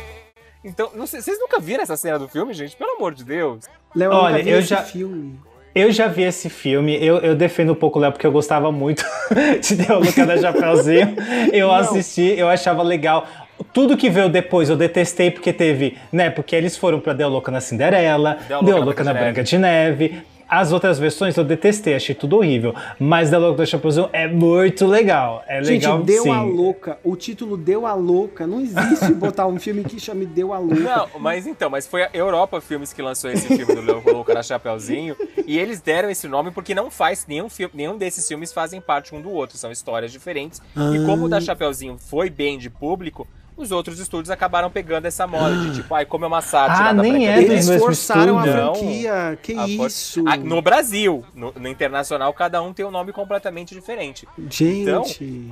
Então, 0.64 0.89
não 0.93 1.07
sei, 1.07 1.22
vocês 1.22 1.39
nunca 1.39 1.60
viram 1.60 1.84
essa 1.84 1.95
cena 1.95 2.20
do 2.20 2.28
filme, 2.28 2.53
gente? 2.53 2.76
Pelo 2.76 2.91
amor 2.97 3.14
de 3.14 3.24
Deus. 3.24 3.66
Léo, 3.95 4.12
Olha, 4.12 4.41
eu 4.47 4.60
esse 4.60 4.68
já- 4.70 4.82
filme. 4.84 5.39
Eu 5.74 5.91
já 5.91 6.07
vi 6.07 6.24
esse 6.24 6.49
filme, 6.49 6.97
eu, 7.03 7.18
eu 7.20 7.36
defendo 7.36 7.72
um 7.74 7.76
pouco 7.76 7.99
o 7.99 8.01
Léo 8.01 8.12
porque 8.12 8.26
eu 8.26 8.32
gostava 8.32 8.72
muito 8.72 9.05
de 9.62 9.76
Deu 9.76 9.95
a 9.97 9.99
Louca 9.99 10.26
da 10.26 10.36
Chapeuzinho. 10.38 11.16
Eu 11.53 11.68
Não. 11.68 11.76
assisti, 11.76 12.34
eu 12.38 12.49
achava 12.49 12.82
legal. 12.82 13.28
tudo 13.72 13.95
que 13.95 14.10
veio 14.10 14.28
depois 14.30 14.68
eu 14.70 14.76
detestei 14.76 15.30
porque 15.30 15.53
teve, 15.53 15.95
né? 16.12 16.30
Porque 16.32 16.55
eles 16.55 16.76
foram 16.76 16.99
pra 16.99 17.14
Deu 17.14 17.30
Louca 17.30 17.51
na 17.51 17.62
Cinderela, 17.62 18.39
Deu 18.47 18.64
Deu 18.64 18.82
Louca 18.82 19.03
na 19.03 19.12
Branca 19.14 19.26
Branca 19.26 19.43
de 19.43 19.57
Neve. 19.60 20.22
As 20.50 20.72
outras 20.72 20.97
versões 20.97 21.38
eu 21.38 21.43
detestei, 21.43 21.93
achei 21.95 22.16
tudo 22.16 22.38
horrível. 22.38 22.74
Mas 23.00 23.30
Deu 23.30 23.39
Louca 23.39 23.60
da 23.60 23.66
Chapeuzinho 23.66 24.10
é 24.12 24.28
muito 24.28 24.88
legal. 24.88 25.43
É 25.47 25.64
Gente, 25.64 25.84
legal 25.84 26.04
Deu 26.04 26.24
sim. 26.24 26.32
a 26.32 26.41
Louca. 26.41 26.97
O 27.04 27.16
título 27.16 27.56
Deu 27.56 27.86
a 27.86 27.93
Louca. 27.93 28.47
Não 28.47 28.60
existe 28.60 29.14
botar 29.14 29.45
um 29.47 29.60
filme 29.60 29.84
que 29.84 30.00
chame 30.00 30.26
Deu 30.26 30.52
a 30.52 30.58
Louca. 30.58 30.76
Não, 30.80 31.08
mas 31.20 31.45
então, 31.45 31.70
mas 31.70 31.86
foi 31.86 32.04
a 32.04 32.10
Europa 32.14 32.60
Filmes 32.60 32.91
que 32.91 33.02
lançou 33.02 33.30
esse 33.30 33.47
filme 33.47 33.76
do 33.76 33.82
Leo 33.82 34.02
Louca 34.06 34.34
da 34.34 34.41
Chapeuzinho. 34.41 35.16
E 35.45 35.58
eles 35.58 35.82
deram 35.82 36.10
esse 36.10 36.28
nome 36.28 36.52
porque 36.52 36.74
não 36.74 36.89
faz 36.89 37.26
nenhum 37.28 37.50
filme, 37.50 37.74
nenhum 37.76 37.97
desses 37.97 38.28
filmes 38.28 38.52
fazem 38.52 38.82
parte 38.82 39.14
um 39.14 39.22
do 39.22 39.32
outro, 39.32 39.58
são 39.58 39.72
histórias 39.72 40.12
diferentes. 40.12 40.62
E 40.76 41.06
como 41.06 41.26
o 41.26 41.30
da 41.30 41.39
Chapeuzinho 41.39 41.97
foi 42.00 42.30
bem 42.30 42.58
de 42.58 42.70
público, 42.70 43.28
os 43.60 43.72
outros 43.72 43.99
estúdios 43.99 44.30
acabaram 44.32 44.72
pegando 44.72 45.05
essa 45.05 45.28
moda 45.28 45.55
de 45.55 45.76
tipo, 45.76 45.93
ai, 45.93 46.05
como 46.05 46.24
é 46.26 46.28
uma 46.28 46.41
sátira 46.41 46.89
Ah, 46.89 46.93
da 46.93 47.01
nem 47.03 47.28
é. 47.28 47.41
Eles 47.41 47.70
forçaram 47.78 48.39
a 48.39 48.43
franquia. 48.43 49.38
Que 49.43 49.53
A 49.53 49.62
for- 49.62 49.88
isso? 49.88 50.24
Ah, 50.28 50.38
no 50.38 50.62
Brasil, 50.62 51.26
no, 51.36 51.51
no 51.53 51.68
internacional, 51.68 52.32
cada 52.34 52.62
um 52.62 52.74
tem 52.74 52.86
um 52.86 52.91
nome 52.91 53.12
completamente 53.12 53.76
diferente. 53.76 54.28
Gente. 54.49 54.64
Então, 54.82 55.03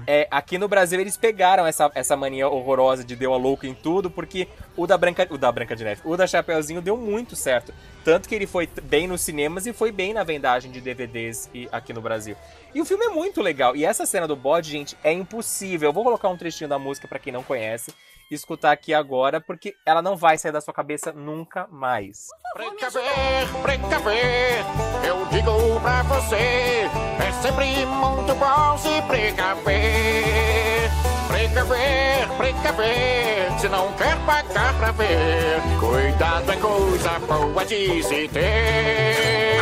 é, 0.07 0.27
aqui 0.31 0.57
no 0.57 0.67
Brasil 0.67 0.99
eles 0.99 1.17
pegaram 1.17 1.65
essa, 1.65 1.91
essa 1.93 2.15
mania 2.15 2.47
horrorosa 2.47 3.03
de 3.03 3.15
deu 3.15 3.33
a 3.33 3.37
louca 3.37 3.67
em 3.67 3.73
tudo, 3.73 4.09
porque 4.09 4.47
o 4.75 4.87
da 4.87 4.97
Branca, 4.97 5.27
o 5.29 5.37
da 5.37 5.51
Branca 5.51 5.75
de 5.75 5.83
Neve, 5.83 6.01
o 6.05 6.15
da 6.15 6.25
Chapeuzinho 6.25 6.81
deu 6.81 6.95
muito 6.95 7.35
certo. 7.35 7.73
Tanto 8.05 8.29
que 8.29 8.35
ele 8.35 8.47
foi 8.47 8.69
bem 8.83 9.05
nos 9.07 9.19
cinemas 9.21 9.65
e 9.65 9.73
foi 9.73 9.91
bem 9.91 10.13
na 10.13 10.23
vendagem 10.23 10.71
de 10.71 10.79
DVDs 10.79 11.49
aqui 11.73 11.91
no 11.91 11.99
Brasil. 12.01 12.35
E 12.77 12.79
o 12.79 12.85
filme 12.85 13.05
é 13.05 13.09
muito 13.09 13.41
legal. 13.41 13.75
E 13.75 13.83
essa 13.83 14.05
cena 14.05 14.27
do 14.27 14.35
bode, 14.35 14.69
gente, 14.69 14.95
é 15.03 15.11
impossível. 15.11 15.89
Eu 15.89 15.93
vou 15.93 16.03
colocar 16.03 16.29
um 16.29 16.37
trechinho 16.37 16.69
da 16.69 16.77
música 16.77 17.07
pra 17.07 17.17
quem 17.17 17.33
não 17.33 17.41
conhece 17.41 17.91
e 18.29 18.35
escutar 18.35 18.71
aqui 18.71 18.93
agora, 18.93 19.41
porque 19.41 19.73
ela 19.83 19.99
não 19.99 20.15
vai 20.15 20.37
sair 20.37 20.51
da 20.51 20.61
sua 20.61 20.75
cabeça 20.75 21.11
nunca 21.11 21.65
mais. 21.71 22.27
Precaver, 22.53 23.47
precaver, 23.63 24.63
eu 25.03 25.25
digo 25.25 25.81
pra 25.81 26.03
você, 26.03 26.35
é 26.35 27.41
sempre 27.41 27.83
muito 27.87 28.35
bom 28.35 28.77
se 28.77 29.01
precaver. 29.07 30.91
Precaver, 31.27 32.29
precaver, 32.37 33.59
se 33.59 33.69
não 33.69 33.91
quer 33.93 34.23
pagar 34.23 34.77
pra 34.77 34.91
ver, 34.91 35.61
cuidado 35.79 36.51
é 36.51 36.57
coisa 36.57 37.19
boa 37.27 37.65
de 37.65 38.03
se 38.03 38.27
ter. 38.27 39.57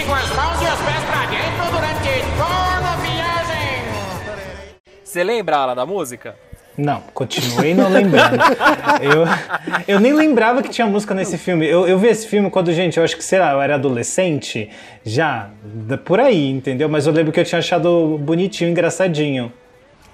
Fique 0.00 0.08
com 0.08 0.14
as 0.14 0.30
mãos 0.34 0.62
e 0.62 0.64
os 0.64 0.80
pés 0.80 1.04
pra 1.04 1.26
dentro 1.26 1.72
durante 1.72 2.08
toda 2.38 2.88
a 2.88 2.96
viagem. 2.96 3.84
Você 5.04 5.22
lembra, 5.22 5.56
Alan, 5.58 5.74
da 5.74 5.84
música? 5.84 6.36
Não, 6.78 7.02
continuei 7.12 7.74
não 7.74 7.90
lembrando. 7.90 8.36
eu, 9.02 9.24
eu 9.86 10.00
nem 10.00 10.14
lembrava 10.14 10.62
que 10.62 10.70
tinha 10.70 10.86
música 10.86 11.14
nesse 11.14 11.36
filme. 11.36 11.68
Eu, 11.68 11.86
eu 11.86 11.98
vi 11.98 12.08
esse 12.08 12.26
filme 12.26 12.48
quando, 12.48 12.72
gente, 12.72 12.96
eu 12.96 13.04
acho 13.04 13.14
que, 13.14 13.22
sei 13.22 13.40
lá, 13.40 13.52
eu 13.52 13.60
era 13.60 13.74
adolescente, 13.74 14.70
já, 15.04 15.50
por 16.06 16.18
aí, 16.18 16.48
entendeu? 16.48 16.88
Mas 16.88 17.06
eu 17.06 17.12
lembro 17.12 17.30
que 17.30 17.40
eu 17.40 17.44
tinha 17.44 17.58
achado 17.58 18.16
bonitinho, 18.22 18.70
engraçadinho. 18.70 19.52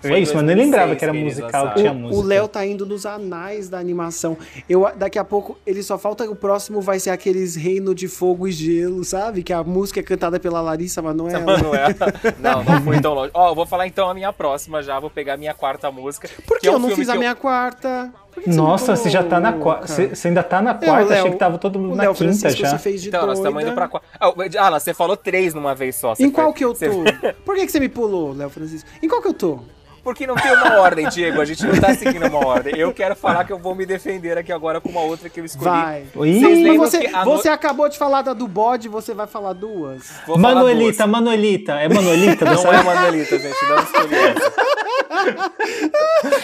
Foi 0.01 0.13
é 0.13 0.19
isso, 0.21 0.35
mas 0.35 0.43
eu 0.43 0.47
nem 0.57 0.57
2006 0.57 0.71
lembrava 0.71 0.97
que 0.97 1.05
era 1.05 1.13
que 1.13 1.19
musical, 1.25 1.69
que 1.73 1.81
tinha 1.81 1.93
O- 1.93 1.95
música. 1.95 2.21
O 2.21 2.27
Léo 2.27 2.49
tá 2.49 2.65
indo 2.67 2.85
nos 2.87 3.05
anais 3.07 3.69
da 3.69 3.79
animação. 3.79 4.37
Eu, 4.69 4.89
daqui 4.97 5.19
a 5.19 5.25
pouco, 5.25 5.59
ele 5.67 5.83
só 5.83 5.99
falta. 5.99 6.25
O 6.31 6.37
próximo 6.37 6.81
vai 6.81 6.99
ser 7.01 7.11
aqueles 7.11 7.57
Reino 7.57 7.95
de 7.95 8.09
Fogo 8.09 8.47
e 8.47 8.53
Gelo, 8.53 9.05
sabe? 9.05 9.43
Que 9.43 9.53
a 9.53 9.63
música 9.65 10.01
é 10.01 10.03
cantada 10.03 10.39
pela 10.39 10.61
Larissa 10.61 11.01
Manoela. 11.03 11.41
Manoela. 11.41 11.95
Não, 12.41 12.63
não 12.65 12.83
foi 12.83 13.01
tão 13.01 13.15
longe. 13.15 13.31
Ó, 13.35 13.51
eu 13.51 13.55
vou 13.55 13.67
falar 13.67 13.87
então 13.87 14.09
a 14.09 14.15
minha 14.15 14.33
próxima 14.33 14.83
já, 14.83 14.99
vou 15.01 15.11
pegar 15.11 15.35
a 15.35 15.37
minha 15.37 15.55
quarta 15.55 15.91
música. 15.91 16.29
Por 16.47 16.59
que 16.59 16.67
é 16.69 16.71
um 16.71 16.75
eu 16.75 16.79
não 16.79 16.89
filme 16.89 17.03
fiz 17.03 17.09
a 17.09 17.13
que 17.13 17.17
eu- 17.17 17.21
minha 17.21 17.35
quarta? 17.35 18.13
Nossa, 18.47 18.95
você 18.97 19.09
já 19.11 19.23
tá 19.23 19.41
na 19.41 19.53
quarta. 19.55 19.87
Você 19.87 20.29
ainda 20.29 20.43
tá 20.43 20.61
na 20.63 20.71
É, 20.71 20.75
quarta, 20.75 21.13
achei 21.13 21.23
Léo- 21.25 21.33
que 21.33 21.39
tava 21.39 21.59
todo 21.59 21.79
mundo 21.79 21.93
o 21.93 21.97
na 21.97 22.03
Léo 22.05 22.13
quinta 22.15 22.25
Francisco, 22.33 22.61
já. 22.61 22.71
Você 22.71 22.79
fez 22.79 23.03
de 23.03 23.09
Então, 23.09 23.27
nós 23.27 23.39
estamos 23.39 23.55
doida. 23.55 23.69
indo 23.71 23.75
pra 23.75 23.89
quatro. 23.89 24.09
Ah, 24.21 24.33
Alan, 24.67 24.79
você 24.79 24.93
falou 24.95 25.17
três 25.17 25.55
numa 25.55 25.75
vez 25.75 25.97
só. 25.97 26.13
Em 26.13 26.17
foi- 26.17 26.31
qual 26.31 26.53
que 26.53 26.65
eu 26.65 26.75
tô? 26.75 26.77
Por 27.45 27.55
que, 27.57 27.67
que 27.67 27.73
você 27.73 27.81
me 27.81 27.89
pulou, 27.89 28.33
Léo 28.33 28.51
Francisco? 28.51 28.89
Em 29.03 29.09
qual 29.09 29.21
que 29.23 29.29
eu 29.29 29.35
tô? 29.35 29.61
Porque 30.07 30.25
não 30.25 30.37
tem 30.37 30.53
uma 30.53 30.79
ordem, 30.79 31.09
Diego. 31.09 31.41
A 31.41 31.45
gente 31.45 31.67
não 31.67 31.81
tá 31.81 31.93
seguindo 31.93 32.25
uma 32.29 32.47
ordem. 32.47 32.77
Eu 32.79 32.95
quero 32.95 33.17
falar 33.17 33.43
que 33.45 33.53
eu 33.53 33.59
vou 33.59 33.75
me 33.75 33.85
defender 33.85 34.39
aqui 34.39 34.53
agora 34.53 34.81
com 34.81 34.89
uma 34.89 35.01
outra 35.01 35.29
que 35.29 35.41
eu 35.41 35.45
escolhi. 35.45 35.69
Vai. 35.69 36.07
Lembram 36.15 36.77
você, 36.77 37.01
que 37.01 37.07
a 37.13 37.25
você 37.25 37.49
no- 37.49 37.55
acabou 37.57 37.89
de 37.89 37.99
falar 37.99 38.23
da 38.23 38.33
do 38.33 38.47
bode, 38.47 38.89
você 38.89 39.13
vai 39.13 39.27
falar 39.27 39.53
duas? 39.53 40.09
Vou 40.25 40.39
falar 40.39 40.55
Manuelita, 40.55 40.99
duas. 40.99 41.11
Manuelita. 41.11 41.73
É 41.73 41.89
Manuelita 41.89 42.45
Não 42.45 42.53
dessa 42.53 42.69
é 42.69 42.83
Manuelita, 42.85 43.37
gente. 43.37 43.57
Não 43.69 43.79
escolhi 43.83 44.15
essa. 44.15 44.53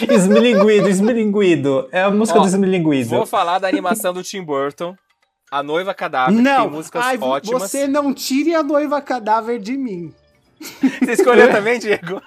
Esmilinguido, 0.13 0.89
esmilinguido. 0.89 1.87
É 1.89 2.01
a 2.03 2.11
música 2.11 2.39
Ó, 2.39 2.41
do 2.41 2.47
esmilinguido. 2.49 3.11
Vou 3.11 3.25
falar 3.25 3.59
da 3.59 3.69
animação 3.69 4.13
do 4.13 4.21
Tim 4.21 4.43
Burton. 4.43 4.93
A 5.49 5.63
Noiva 5.63 5.93
Cadáver, 5.93 6.35
que 6.35 6.41
Não, 6.41 6.63
tem 6.63 6.69
músicas 6.71 7.05
ai, 7.05 7.17
ótimas. 7.21 7.61
você 7.61 7.87
não 7.87 8.13
tire 8.13 8.55
a 8.55 8.61
noiva 8.63 9.01
cadáver 9.01 9.57
de 9.59 9.77
mim. 9.77 10.11
Você 10.63 11.11
escolheu 11.11 11.51
também, 11.51 11.79
Diego? 11.79 12.21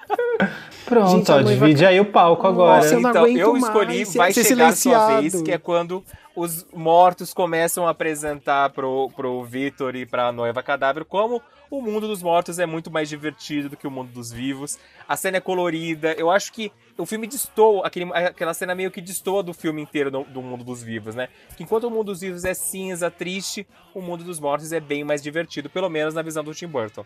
Pronto, 0.85 1.11
Gente, 1.11 1.31
ó, 1.31 1.41
divide 1.41 1.85
aí 1.85 1.99
o 1.99 2.05
palco 2.05 2.47
agora. 2.47 2.77
Nossa, 2.77 2.93
eu 2.93 2.99
então, 2.99 3.27
eu 3.27 3.57
escolhi 3.57 3.97
mais 3.97 4.15
Vai 4.15 4.33
ser 4.33 4.45
Chegar 4.45 4.73
Sua 4.73 4.75
silenciado. 4.75 5.21
Vez, 5.21 5.41
que 5.41 5.51
é 5.51 5.57
quando 5.57 6.03
os 6.35 6.65
mortos 6.73 7.33
começam 7.33 7.85
a 7.85 7.89
apresentar 7.89 8.69
pro, 8.69 9.09
pro 9.15 9.43
Vitor 9.43 9.95
e 9.95 10.05
pra 10.05 10.31
noiva 10.31 10.63
cadáver 10.63 11.03
como 11.03 11.41
o 11.69 11.81
mundo 11.81 12.07
dos 12.07 12.23
mortos 12.23 12.59
é 12.59 12.65
muito 12.65 12.89
mais 12.89 13.09
divertido 13.09 13.69
do 13.69 13.75
que 13.75 13.85
o 13.85 13.91
mundo 13.91 14.11
dos 14.11 14.31
vivos. 14.31 14.77
A 15.07 15.17
cena 15.17 15.37
é 15.37 15.41
colorida. 15.41 16.13
Eu 16.13 16.31
acho 16.31 16.53
que 16.53 16.71
o 16.97 17.05
filme 17.05 17.27
destoa, 17.27 17.85
aquele, 17.85 18.11
aquela 18.13 18.53
cena 18.53 18.73
meio 18.73 18.91
que 18.91 19.01
destoa 19.01 19.43
do 19.43 19.53
filme 19.53 19.81
inteiro 19.81 20.09
do, 20.09 20.23
do 20.23 20.41
mundo 20.41 20.63
dos 20.63 20.81
vivos, 20.81 21.15
né? 21.15 21.29
Que 21.55 21.63
enquanto 21.63 21.85
o 21.85 21.91
mundo 21.91 22.05
dos 22.05 22.21
vivos 22.21 22.43
é 22.43 22.53
cinza, 22.53 23.09
triste, 23.11 23.67
o 23.93 24.01
mundo 24.01 24.23
dos 24.23 24.39
mortos 24.39 24.71
é 24.71 24.79
bem 24.79 25.03
mais 25.03 25.21
divertido, 25.21 25.69
pelo 25.69 25.89
menos 25.89 26.13
na 26.13 26.21
visão 26.21 26.43
do 26.43 26.53
Tim 26.53 26.67
Burton. 26.67 27.05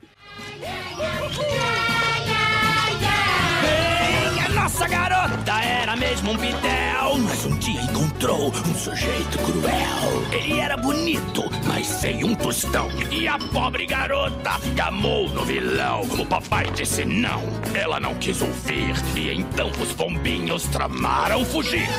Nossa 4.62 4.88
garota 4.88 5.54
era 5.64 5.96
mesmo 5.96 6.34
um 6.34 6.38
pitel, 6.38 7.18
mas 7.18 7.46
um 7.46 7.58
dia 7.58 7.82
encontrou 7.82 8.50
um 8.50 8.76
sujeito 8.76 9.40
cruel. 9.40 10.24
Ele 10.32 10.60
era 10.60 10.78
bonito, 10.78 11.50
mas 11.66 11.88
sem 11.88 12.24
um 12.24 12.36
tostão. 12.36 12.88
E 13.10 13.28
a 13.28 13.40
pobre 13.40 13.88
garota 13.88 14.60
gamou 14.76 15.28
no 15.30 15.44
vilão. 15.46 16.02
O 16.04 16.24
papai 16.28 16.70
disse 16.76 17.04
não, 17.04 17.42
ela 17.74 18.00
não 18.00 18.14
quis 18.14 18.40
ouvir. 18.40 18.94
E 19.16 19.32
então 19.32 19.72
os 19.82 19.94
bombinhos 19.94 20.66
tramaram 20.66 21.44
fugir. 21.44 21.90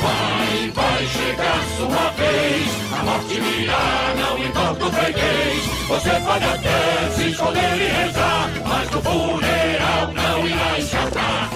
Vai, 0.00 0.70
vai 0.70 1.06
chegar 1.08 1.64
sua 1.76 2.10
vez. 2.12 2.68
A 2.92 3.02
morte 3.02 3.40
virá, 3.40 4.14
não 4.16 4.38
importa 4.38 4.86
o 4.86 4.92
freguês. 4.92 5.64
Você 5.88 6.10
pode 6.20 6.44
até 6.44 7.10
se 7.10 7.30
esconder 7.30 7.74
e 7.74 8.04
rezar, 8.04 8.50
mas 8.64 8.88
no 8.92 9.02
funeral 9.02 10.12
não 10.14 10.46
irá 10.46 10.78
enxergar. 10.78 11.53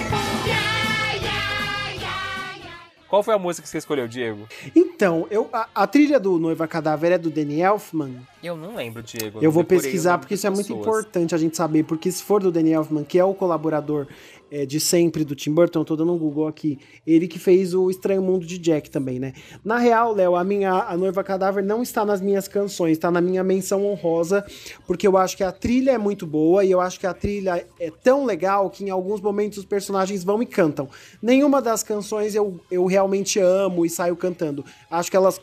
Qual 3.09 3.23
foi 3.23 3.33
a 3.33 3.39
música 3.39 3.63
que 3.63 3.69
você 3.69 3.79
escolheu, 3.79 4.07
Diego? 4.07 4.47
Então, 4.75 5.25
eu, 5.31 5.49
a, 5.51 5.67
a 5.73 5.87
trilha 5.87 6.19
do 6.19 6.37
Noiva 6.37 6.67
Cadáver 6.67 7.11
é 7.11 7.17
do 7.17 7.31
Danny 7.31 7.61
Elfman. 7.61 8.15
Eu 8.41 8.55
não 8.55 8.75
lembro, 8.75 9.03
Diego. 9.03 9.39
Eu 9.41 9.51
vou 9.51 9.63
decorei 9.63 9.79
o 9.79 9.83
pesquisar 9.83 10.17
porque 10.17 10.33
isso 10.33 10.47
é 10.47 10.49
muito 10.49 10.67
pessoas. 10.67 10.81
importante 10.81 11.35
a 11.35 11.37
gente 11.37 11.57
saber, 11.57 11.83
porque 11.83 12.11
se 12.11 12.23
for 12.23 12.41
do 12.41 12.51
Danny 12.51 12.71
Elfman, 12.71 13.03
que 13.03 13.19
é 13.19 13.23
o 13.23 13.33
colaborador 13.33 14.07
é, 14.51 14.65
de 14.65 14.79
sempre 14.79 15.23
do 15.23 15.35
Tim 15.35 15.53
Burton, 15.53 15.83
tô 15.83 15.95
dando 15.95 16.13
um 16.13 16.17
Google 16.17 16.47
aqui, 16.47 16.79
ele 17.05 17.27
que 17.27 17.37
fez 17.37 17.73
o 17.73 17.89
Estranho 17.89 18.21
Mundo 18.21 18.45
de 18.45 18.57
Jack 18.57 18.89
também, 18.89 19.19
né? 19.19 19.33
Na 19.63 19.77
real, 19.77 20.13
Léo, 20.13 20.35
a 20.35 20.43
minha 20.43 20.71
a 20.71 20.97
Noiva 20.97 21.23
Cadáver 21.23 21.63
não 21.63 21.83
está 21.83 22.05
nas 22.05 22.21
minhas 22.21 22.47
canções, 22.47 22.93
está 22.93 23.11
na 23.11 23.21
minha 23.21 23.43
menção 23.43 23.85
honrosa, 23.85 24.45
porque 24.87 25.05
eu 25.05 25.17
acho 25.17 25.35
que 25.35 25.43
a 25.43 25.51
trilha 25.51 25.91
é 25.91 25.97
muito 25.97 26.25
boa 26.25 26.63
e 26.63 26.71
eu 26.71 26.79
acho 26.79 26.99
que 26.99 27.05
a 27.05 27.13
trilha 27.13 27.65
é 27.79 27.91
tão 27.91 28.25
legal 28.25 28.69
que 28.69 28.83
em 28.83 28.89
alguns 28.89 29.21
momentos 29.21 29.59
os 29.59 29.65
personagens 29.65 30.23
vão 30.23 30.41
e 30.41 30.45
cantam. 30.45 30.89
Nenhuma 31.21 31.61
das 31.61 31.83
canções 31.83 32.33
eu, 32.35 32.59
eu 32.71 32.85
realmente 32.85 33.39
amo 33.39 33.85
e 33.85 33.89
saio 33.89 34.15
cantando. 34.15 34.63
Acho 34.89 35.11
que 35.11 35.17
elas 35.17 35.39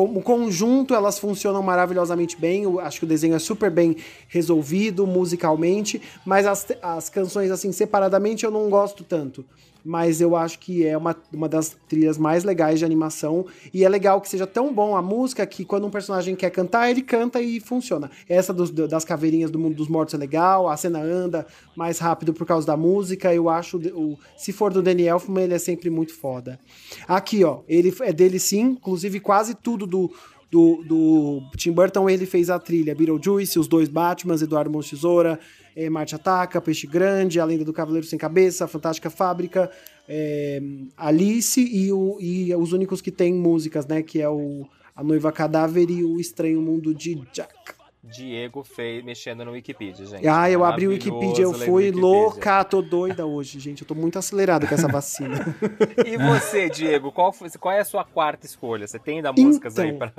como 0.00 0.22
conjunto, 0.22 0.94
elas 0.94 1.18
funcionam 1.18 1.62
maravilhosamente 1.62 2.34
bem. 2.38 2.62
Eu 2.62 2.80
acho 2.80 3.00
que 3.00 3.04
o 3.04 3.08
desenho 3.08 3.34
é 3.34 3.38
super 3.38 3.70
bem 3.70 3.96
resolvido 4.28 5.06
musicalmente, 5.06 6.00
mas 6.24 6.46
as, 6.46 6.66
as 6.80 7.10
canções, 7.10 7.50
assim, 7.50 7.70
separadamente 7.70 8.44
eu 8.44 8.50
não 8.50 8.70
gosto 8.70 9.04
tanto. 9.04 9.44
Mas 9.84 10.20
eu 10.20 10.36
acho 10.36 10.58
que 10.58 10.84
é 10.86 10.96
uma, 10.96 11.16
uma 11.32 11.48
das 11.48 11.76
trilhas 11.88 12.18
mais 12.18 12.44
legais 12.44 12.78
de 12.78 12.84
animação. 12.84 13.46
E 13.72 13.84
é 13.84 13.88
legal 13.88 14.20
que 14.20 14.28
seja 14.28 14.46
tão 14.46 14.72
bom 14.72 14.94
a 14.96 15.02
música 15.02 15.46
que 15.46 15.64
quando 15.64 15.86
um 15.86 15.90
personagem 15.90 16.34
quer 16.36 16.50
cantar, 16.50 16.90
ele 16.90 17.02
canta 17.02 17.40
e 17.40 17.60
funciona. 17.60 18.10
Essa 18.28 18.52
dos- 18.52 18.70
das 18.70 19.04
caveirinhas 19.04 19.50
do 19.50 19.58
mundo 19.58 19.74
dos 19.74 19.88
mortos 19.88 20.14
é 20.14 20.18
legal, 20.18 20.68
a 20.68 20.76
cena 20.76 21.00
anda 21.00 21.46
mais 21.76 21.98
rápido 21.98 22.32
por 22.32 22.46
causa 22.46 22.66
da 22.66 22.76
música. 22.76 23.34
Eu 23.34 23.48
acho, 23.48 23.78
o, 23.78 24.18
se 24.36 24.52
for 24.52 24.72
do 24.72 24.82
Danny 24.82 25.04
Elfman, 25.04 25.44
ele 25.44 25.54
é 25.54 25.58
sempre 25.58 25.90
muito 25.90 26.14
foda. 26.14 26.58
Aqui, 27.08 27.44
ó, 27.44 27.60
ele 27.68 27.94
é 28.02 28.12
dele 28.12 28.38
sim, 28.38 28.60
inclusive 28.62 29.20
quase 29.20 29.54
tudo 29.54 29.86
do, 29.86 30.10
do, 30.50 30.82
do 30.84 31.42
Tim 31.56 31.72
Burton, 31.72 32.08
ele 32.10 32.26
fez 32.26 32.50
a 32.50 32.58
trilha 32.58 32.94
Beetlejuice, 32.94 33.58
os 33.58 33.68
dois 33.68 33.88
Batmans, 33.88 34.42
Eduardo 34.42 34.70
de 34.80 34.90
Tesoura, 34.90 35.38
é, 35.84 35.90
Marte 35.90 36.14
Ataca, 36.14 36.60
Peixe 36.60 36.86
Grande, 36.86 37.38
A 37.40 37.44
Lenda 37.44 37.64
do 37.64 37.72
Cavaleiro 37.72 38.06
Sem 38.06 38.18
Cabeça, 38.18 38.66
Fantástica 38.68 39.08
Fábrica, 39.10 39.70
é, 40.08 40.60
Alice 40.96 41.60
e, 41.60 41.92
o- 41.92 42.18
e 42.20 42.54
os 42.54 42.72
únicos 42.72 43.00
que 43.00 43.10
tem 43.10 43.32
músicas, 43.32 43.86
né? 43.86 44.02
Que 44.02 44.20
é 44.20 44.28
o 44.28 44.66
A 44.94 45.02
Noiva 45.04 45.30
Cadáver 45.32 45.88
e 45.90 46.04
o 46.04 46.18
Estranho 46.20 46.60
Mundo 46.60 46.94
de 46.94 47.14
Jack. 47.32 47.54
Diego 48.02 48.64
fez 48.64 49.04
mexendo 49.04 49.44
no 49.44 49.52
Wikipedia, 49.52 50.06
gente. 50.06 50.26
Ah, 50.26 50.50
eu 50.50 50.64
abri 50.64 50.86
o 50.86 50.90
Wikipedia, 50.90 51.44
eu 51.44 51.52
fui 51.52 51.84
Wikipedia. 51.84 52.00
louca, 52.00 52.64
tô 52.64 52.80
doida 52.80 53.26
hoje, 53.26 53.60
gente. 53.60 53.82
Eu 53.82 53.86
tô 53.88 53.94
muito 53.94 54.18
acelerado 54.18 54.66
com 54.66 54.74
essa 54.74 54.88
vacina. 54.88 55.54
E 56.06 56.16
você, 56.16 56.68
Diego, 56.70 57.12
qual, 57.12 57.30
foi- 57.32 57.50
qual 57.50 57.74
é 57.74 57.80
a 57.80 57.84
sua 57.84 58.02
quarta 58.02 58.46
escolha? 58.46 58.86
Você 58.88 58.98
tem 58.98 59.16
ainda 59.18 59.32
músicas 59.32 59.78
aí 59.78 59.88
Então, 59.90 59.98
pra. 59.98 60.12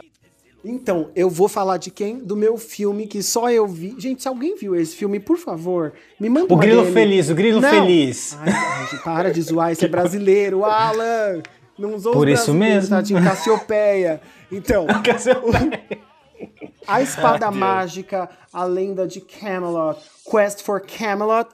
Então, 0.63 1.09
eu 1.15 1.29
vou 1.29 1.47
falar 1.47 1.77
de 1.77 1.89
quem? 1.89 2.19
Do 2.19 2.35
meu 2.35 2.55
filme 2.57 3.07
que 3.07 3.23
só 3.23 3.49
eu 3.49 3.67
vi. 3.67 3.95
Gente, 3.97 4.21
se 4.21 4.27
alguém 4.27 4.55
viu 4.55 4.75
esse 4.75 4.95
filme, 4.95 5.19
por 5.19 5.37
favor, 5.37 5.93
me 6.19 6.29
manda 6.29 6.53
O 6.53 6.57
Grilo 6.57 6.83
DM. 6.83 6.93
Feliz, 6.93 7.29
o 7.29 7.35
Grilo 7.35 7.59
Não. 7.59 7.69
Feliz. 7.69 8.37
Ai, 8.39 8.49
ai, 8.53 8.99
para 9.03 9.31
de 9.31 9.41
zoar, 9.41 9.71
esse 9.71 9.85
é 9.85 9.87
brasileiro, 9.87 10.63
Alan! 10.63 11.41
Não 11.77 11.95
usou 11.95 12.13
Por 12.13 12.29
isso 12.29 12.53
mesmo. 12.53 12.95
Tadinho, 12.95 13.23
Cassiopeia. 13.23 14.21
Então, 14.51 14.85
a 16.87 17.01
Espada 17.01 17.47
Ai. 17.47 17.53
Mágica, 17.53 18.29
a 18.53 18.63
Lenda 18.63 19.07
de 19.07 19.21
Camelot, 19.21 19.99
Quest 20.29 20.61
for 20.61 20.81
Camelot, 20.81 21.49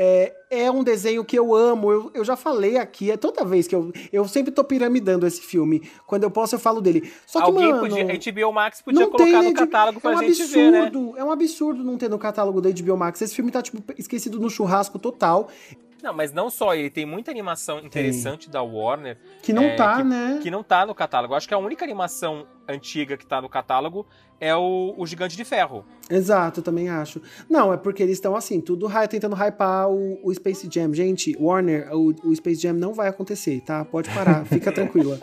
é, 0.00 0.32
é 0.48 0.70
um 0.70 0.84
desenho 0.84 1.24
que 1.24 1.36
eu 1.36 1.52
amo. 1.56 1.90
Eu, 1.90 2.10
eu 2.14 2.24
já 2.24 2.36
falei 2.36 2.76
aqui, 2.76 3.10
é 3.10 3.16
toda 3.16 3.44
vez 3.44 3.66
que 3.66 3.74
eu. 3.74 3.92
Eu 4.12 4.28
sempre 4.28 4.52
tô 4.52 4.62
piramidando 4.62 5.26
esse 5.26 5.40
filme. 5.40 5.82
Quando 6.06 6.22
eu 6.22 6.30
posso, 6.30 6.54
eu 6.54 6.58
falo 6.60 6.80
dele. 6.80 7.10
Só 7.26 7.40
que, 7.40 7.46
Alguém 7.46 7.68
mano, 7.72 7.80
podia. 7.80 8.04
A 8.04 8.46
HBO 8.46 8.52
Max 8.52 8.80
podia 8.80 9.00
não 9.00 9.10
colocar 9.10 9.24
tem, 9.24 9.42
no 9.42 9.48
de- 9.48 9.54
catálogo 9.54 10.00
pra 10.00 10.12
é 10.12 10.14
um 10.14 10.18
gente 10.20 10.42
absurdo, 10.42 10.52
ver, 10.54 10.70
né? 10.70 11.20
É 11.20 11.24
um 11.24 11.32
absurdo 11.32 11.82
não 11.82 11.98
ter 11.98 12.08
no 12.08 12.18
catálogo 12.18 12.60
da 12.60 12.70
HBO 12.70 12.96
Max. 12.96 13.20
Esse 13.20 13.34
filme 13.34 13.50
tá, 13.50 13.60
tipo, 13.60 13.82
esquecido 13.98 14.38
no 14.38 14.48
churrasco 14.48 15.00
total. 15.00 15.48
Não, 16.02 16.12
mas 16.12 16.32
não 16.32 16.48
só 16.48 16.74
ele, 16.74 16.90
tem 16.90 17.04
muita 17.04 17.30
animação 17.30 17.80
interessante 17.80 18.48
da 18.48 18.62
Warner. 18.62 19.16
é, 19.16 19.40
Que 19.42 19.52
não 19.52 19.74
tá, 19.76 19.96
que, 19.96 20.04
né? 20.04 20.38
Que 20.42 20.50
não 20.50 20.62
tá 20.62 20.86
no 20.86 20.94
catálogo. 20.94 21.34
Acho 21.34 21.48
que 21.48 21.54
a 21.54 21.58
única 21.58 21.84
animação 21.84 22.46
antiga 22.68 23.16
que 23.16 23.26
tá 23.26 23.40
no 23.42 23.48
catálogo 23.48 24.06
é 24.40 24.54
o, 24.54 24.94
o 24.96 25.06
Gigante 25.06 25.36
de 25.36 25.44
Ferro. 25.44 25.84
Exato, 26.08 26.62
também 26.62 26.88
acho. 26.88 27.20
Não, 27.50 27.72
é 27.72 27.76
porque 27.76 28.02
eles 28.02 28.14
estão 28.16 28.36
assim, 28.36 28.60
tudo 28.60 28.88
tentando 29.08 29.34
hypar 29.34 29.90
o, 29.90 30.20
o 30.22 30.32
Space 30.32 30.68
Jam. 30.70 30.94
Gente, 30.94 31.36
Warner, 31.40 31.88
o, 31.92 32.14
o 32.24 32.36
Space 32.36 32.60
Jam 32.62 32.74
não 32.74 32.92
vai 32.94 33.08
acontecer, 33.08 33.60
tá? 33.62 33.84
Pode 33.84 34.08
parar, 34.10 34.44
fica 34.46 34.70
tranquila. 34.70 35.18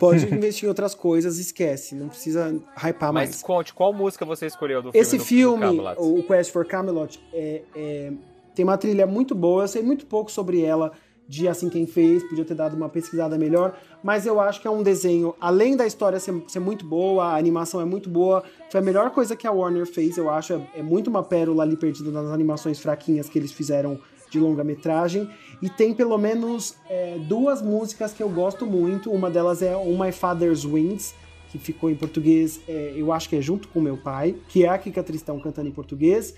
Pode 0.00 0.24
investir 0.32 0.64
em 0.64 0.68
outras 0.68 0.94
coisas, 0.94 1.38
esquece. 1.38 1.94
Não 1.94 2.08
precisa 2.08 2.48
hypar 2.76 3.12
Mas 3.12 3.28
mais. 3.30 3.42
conte, 3.42 3.74
qual 3.74 3.92
música 3.92 4.24
você 4.24 4.46
escolheu 4.46 4.80
do 4.80 4.90
filme? 4.92 5.02
Esse 5.02 5.16
do- 5.16 5.20
do 5.20 5.24
filme, 5.26 5.60
Camelot? 5.66 5.96
o 6.00 6.22
Quest 6.22 6.50
for 6.52 6.64
Camelot, 6.66 7.20
é, 7.32 7.62
é- 7.76 8.12
tem 8.54 8.64
uma 8.64 8.78
trilha 8.78 9.06
muito 9.06 9.34
boa. 9.34 9.64
Eu 9.64 9.68
sei 9.68 9.82
muito 9.82 10.06
pouco 10.06 10.30
sobre 10.30 10.62
ela, 10.62 10.92
de 11.28 11.48
assim 11.48 11.68
quem 11.68 11.86
fez, 11.86 12.22
podia 12.22 12.44
ter 12.44 12.54
dado 12.54 12.76
uma 12.76 12.88
pesquisada 12.88 13.38
melhor, 13.38 13.78
mas 14.02 14.26
eu 14.26 14.38
acho 14.38 14.60
que 14.60 14.68
é 14.68 14.70
um 14.70 14.82
desenho, 14.82 15.34
além 15.40 15.76
da 15.76 15.86
história 15.86 16.20
ser, 16.20 16.34
ser 16.46 16.60
muito 16.60 16.84
boa, 16.84 17.24
a 17.24 17.36
animação 17.36 17.80
é 17.80 17.84
muito 17.84 18.10
boa, 18.10 18.44
foi 18.70 18.80
a 18.80 18.82
melhor 18.82 19.10
coisa 19.10 19.34
que 19.34 19.46
a 19.46 19.52
Warner 19.52 19.86
fez, 19.86 20.16
eu 20.16 20.28
acho. 20.28 20.52
É, 20.52 20.70
é 20.76 20.82
muito 20.82 21.08
uma 21.08 21.22
pérola 21.22 21.62
ali 21.62 21.76
perdida 21.76 22.10
nas 22.10 22.30
animações 22.30 22.78
fraquinhas 22.78 23.28
que 23.28 23.38
eles 23.38 23.52
fizeram 23.52 23.98
de 24.30 24.38
longa-metragem. 24.38 25.30
E 25.62 25.70
tem 25.70 25.94
pelo 25.94 26.18
menos 26.18 26.74
é, 26.88 27.18
duas 27.18 27.62
músicas 27.62 28.12
que 28.12 28.22
eu 28.22 28.28
gosto 28.28 28.66
muito. 28.66 29.10
Uma 29.10 29.30
delas 29.30 29.62
é 29.62 29.76
On 29.76 29.96
My 29.96 30.12
Father's 30.12 30.64
Wings, 30.64 31.14
que 31.50 31.58
ficou 31.58 31.88
em 31.88 31.94
português, 31.94 32.60
é, 32.68 32.92
eu 32.96 33.12
acho 33.12 33.28
que 33.28 33.36
é 33.36 33.40
Junto 33.40 33.68
com 33.68 33.80
Meu 33.80 33.96
Pai, 33.96 34.34
que 34.48 34.64
é 34.64 34.68
a 34.68 34.76
Kika 34.76 35.02
Tristão 35.02 35.38
cantando 35.38 35.68
em 35.68 35.72
português. 35.72 36.34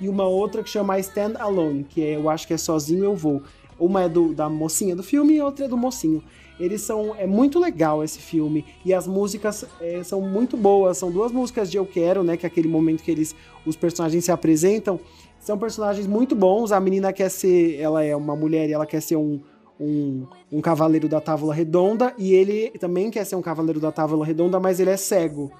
E 0.00 0.08
uma 0.08 0.24
outra 0.24 0.62
que 0.62 0.70
chama 0.70 0.98
Stand 1.00 1.34
Alone, 1.38 1.84
que 1.84 2.00
é, 2.02 2.16
eu 2.16 2.30
acho 2.30 2.46
que 2.46 2.54
é 2.54 2.56
Sozinho 2.56 3.04
Eu 3.04 3.16
Vou. 3.16 3.42
Uma 3.78 4.04
é 4.04 4.08
do, 4.08 4.32
da 4.32 4.48
mocinha 4.48 4.94
do 4.94 5.02
filme 5.02 5.34
e 5.34 5.40
outra 5.40 5.64
é 5.64 5.68
do 5.68 5.76
mocinho. 5.76 6.22
Eles 6.58 6.80
são. 6.80 7.14
É 7.16 7.26
muito 7.26 7.58
legal 7.58 8.02
esse 8.02 8.18
filme. 8.18 8.64
E 8.84 8.92
as 8.92 9.06
músicas 9.06 9.64
é, 9.80 10.02
são 10.02 10.20
muito 10.20 10.56
boas. 10.56 10.98
São 10.98 11.10
duas 11.10 11.30
músicas 11.32 11.70
de 11.70 11.76
Eu 11.76 11.86
Quero, 11.86 12.22
né? 12.22 12.36
Que 12.36 12.46
é 12.46 12.48
aquele 12.48 12.68
momento 12.68 13.02
que 13.02 13.10
eles. 13.10 13.34
Os 13.66 13.76
personagens 13.76 14.24
se 14.24 14.32
apresentam. 14.32 14.98
São 15.38 15.56
personagens 15.56 16.06
muito 16.06 16.34
bons. 16.34 16.72
A 16.72 16.80
menina 16.80 17.12
quer 17.12 17.28
ser. 17.28 17.76
Ela 17.80 18.02
é 18.04 18.14
uma 18.16 18.34
mulher 18.34 18.68
e 18.68 18.72
ela 18.72 18.86
quer 18.86 19.00
ser 19.00 19.16
um. 19.16 19.40
Um, 19.80 20.26
um 20.50 20.60
cavaleiro 20.60 21.08
da 21.08 21.20
Távola 21.20 21.54
Redonda 21.54 22.12
e 22.18 22.34
ele 22.34 22.68
também 22.80 23.12
quer 23.12 23.24
ser 23.24 23.36
um 23.36 23.40
cavaleiro 23.40 23.78
da 23.78 23.92
Távola 23.92 24.26
Redonda, 24.26 24.58
mas 24.58 24.80
ele 24.80 24.90
é 24.90 24.96
cego. 24.96 25.52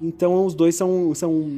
Então 0.00 0.46
os 0.46 0.54
dois 0.54 0.76
são, 0.76 1.12
são 1.12 1.50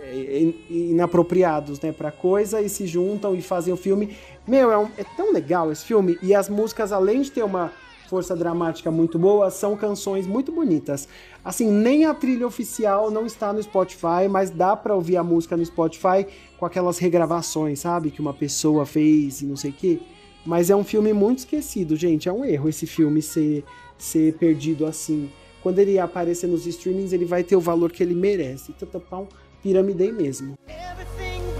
é, 0.00 0.40
in- 0.40 0.54
inapropriados, 0.70 1.78
né, 1.80 1.92
pra 1.92 2.10
coisa 2.10 2.62
e 2.62 2.70
se 2.70 2.86
juntam 2.86 3.34
e 3.34 3.42
fazem 3.42 3.70
o 3.70 3.76
filme. 3.76 4.16
Meu, 4.48 4.72
é, 4.72 4.78
um- 4.78 4.88
é 4.96 5.04
tão 5.16 5.30
legal 5.30 5.70
esse 5.70 5.84
filme 5.84 6.16
e 6.22 6.34
as 6.34 6.48
músicas, 6.48 6.90
além 6.90 7.20
de 7.20 7.30
ter 7.30 7.42
uma 7.42 7.70
força 8.12 8.36
dramática 8.36 8.90
muito 8.90 9.18
boa, 9.18 9.50
são 9.50 9.74
canções 9.74 10.26
muito 10.26 10.52
bonitas. 10.52 11.08
Assim, 11.42 11.72
nem 11.72 12.04
a 12.04 12.12
trilha 12.12 12.46
oficial 12.46 13.10
não 13.10 13.24
está 13.24 13.54
no 13.54 13.62
Spotify, 13.62 14.28
mas 14.30 14.50
dá 14.50 14.76
pra 14.76 14.94
ouvir 14.94 15.16
a 15.16 15.24
música 15.24 15.56
no 15.56 15.64
Spotify 15.64 16.26
com 16.58 16.66
aquelas 16.66 16.98
regravações, 16.98 17.80
sabe, 17.80 18.10
que 18.10 18.20
uma 18.20 18.34
pessoa 18.34 18.84
fez 18.84 19.40
e 19.40 19.46
não 19.46 19.56
sei 19.56 19.70
o 19.70 19.72
quê. 19.72 19.98
Mas 20.44 20.68
é 20.68 20.76
um 20.76 20.84
filme 20.84 21.14
muito 21.14 21.38
esquecido, 21.38 21.96
gente. 21.96 22.28
É 22.28 22.32
um 22.32 22.44
erro 22.44 22.68
esse 22.68 22.86
filme 22.86 23.22
ser, 23.22 23.64
ser 23.96 24.34
perdido 24.34 24.84
assim. 24.84 25.30
Quando 25.62 25.78
ele 25.78 25.98
aparecer 25.98 26.46
nos 26.46 26.66
streamings, 26.66 27.14
ele 27.14 27.24
vai 27.24 27.42
ter 27.42 27.56
o 27.56 27.60
valor 27.60 27.90
que 27.90 28.02
ele 28.02 28.14
merece. 28.14 28.74
Tatapão, 28.74 29.26
piramidei 29.62 30.12
mesmo. 30.12 30.52
Everything 30.68 31.51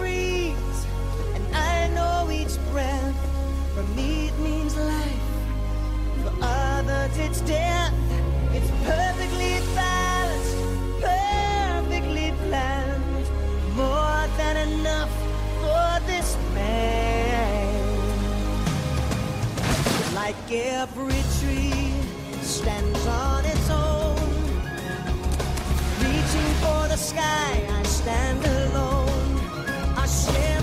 others, 6.88 7.16
it's 7.18 7.40
death. 7.42 7.92
It's 8.52 8.70
perfectly 8.84 9.60
balanced, 9.74 10.56
perfectly 11.00 12.32
planned. 12.46 13.26
More 13.76 14.26
than 14.36 14.56
enough 14.68 15.10
for 15.60 16.06
this 16.06 16.36
man. 16.54 17.74
Like 20.14 20.36
every 20.50 21.22
tree 21.40 21.92
stands 22.42 23.06
on 23.06 23.44
its 23.44 23.70
own. 23.70 24.16
Reaching 26.00 26.52
for 26.62 26.88
the 26.88 26.96
sky, 26.96 27.66
I 27.70 27.82
stand 27.84 28.44
alone. 28.44 29.40
I 29.96 30.06
share 30.06 30.61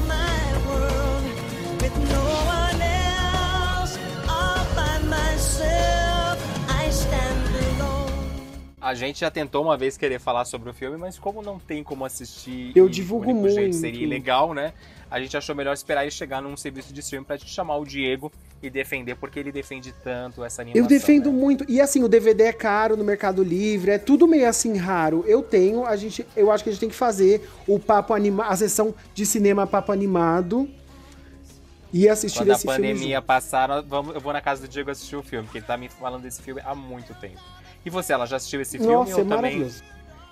A 8.82 8.93
gente 8.93 9.19
já 9.19 9.30
tentou 9.30 9.61
uma 9.63 9.75
vez 9.75 9.97
querer 9.97 10.19
falar 10.19 10.45
sobre 10.45 10.69
o 10.69 10.73
filme, 10.73 10.95
mas 10.95 11.19
como 11.19 11.41
não 11.41 11.59
tem 11.59 11.84
como 11.84 12.05
assistir 12.05 12.71
Eu 12.73 12.88
divulgo 12.88 13.25
o 13.25 13.30
único 13.32 13.49
jeito 13.49 13.71
muito. 13.71 13.75
seria 13.77 14.03
ilegal, 14.05 14.53
né? 14.53 14.73
A 15.11 15.19
gente 15.19 15.36
achou 15.36 15.53
melhor 15.53 15.73
esperar 15.73 16.03
ele 16.03 16.11
chegar 16.11 16.41
num 16.41 16.55
serviço 16.55 16.93
de 16.93 17.01
streaming 17.01 17.25
pra 17.25 17.36
gente 17.36 17.51
chamar 17.51 17.75
o 17.77 17.84
Diego 17.86 18.32
e 18.63 18.69
defender, 18.69 19.15
porque 19.15 19.38
ele 19.39 19.51
defende 19.51 19.91
tanto 20.03 20.43
essa 20.45 20.61
animação. 20.61 20.82
Eu 20.84 20.88
defendo 20.88 21.30
né? 21.32 21.38
muito. 21.38 21.65
E 21.67 21.82
assim, 21.82 22.03
o 22.03 22.07
DVD 22.07 22.43
é 22.43 22.53
caro 22.53 22.95
no 22.95 23.03
Mercado 23.03 23.43
Livre, 23.43 23.91
é 23.91 23.97
tudo 23.97 24.25
meio 24.27 24.47
assim 24.47 24.77
raro. 24.77 25.25
Eu 25.27 25.41
tenho, 25.41 25.86
a 25.86 25.97
gente, 25.97 26.25
eu 26.36 26.49
acho 26.49 26.63
que 26.63 26.69
a 26.69 26.73
gente 26.73 26.80
tem 26.80 26.89
que 26.89 26.95
fazer 26.95 27.49
o 27.67 27.80
papo 27.80 28.13
animado, 28.13 28.49
a 28.51 28.55
sessão 28.55 28.93
de 29.13 29.25
cinema 29.25 29.67
papo 29.67 29.91
animado 29.91 30.69
e 31.91 32.07
assistir 32.07 32.39
Quando 32.39 32.51
a 32.51 32.53
esse 32.53 32.61
filme. 32.61 32.77
pandemia 32.77 33.15
junto. 33.17 33.25
passar, 33.25 33.67
nós 33.67 33.86
vamos- 33.86 34.13
eu 34.15 34.21
vou 34.21 34.32
na 34.32 34.39
casa 34.41 34.61
do 34.61 34.67
Diego 34.69 34.91
assistir 34.91 35.15
o 35.15 35.23
filme, 35.23 35.45
porque 35.45 35.57
ele 35.57 35.65
tá 35.65 35.75
me 35.75 35.89
falando 35.89 36.21
desse 36.23 36.41
filme 36.41 36.61
há 36.63 36.73
muito 36.75 37.13
tempo. 37.15 37.41
E 37.86 37.89
você, 37.89 38.13
ela 38.13 38.25
já 38.25 38.36
assistiu 38.38 38.61
esse 38.61 38.77
filme 38.77 38.93
Nossa, 38.93 39.15
ou 39.15 39.21
é 39.21 39.25
também 39.25 39.67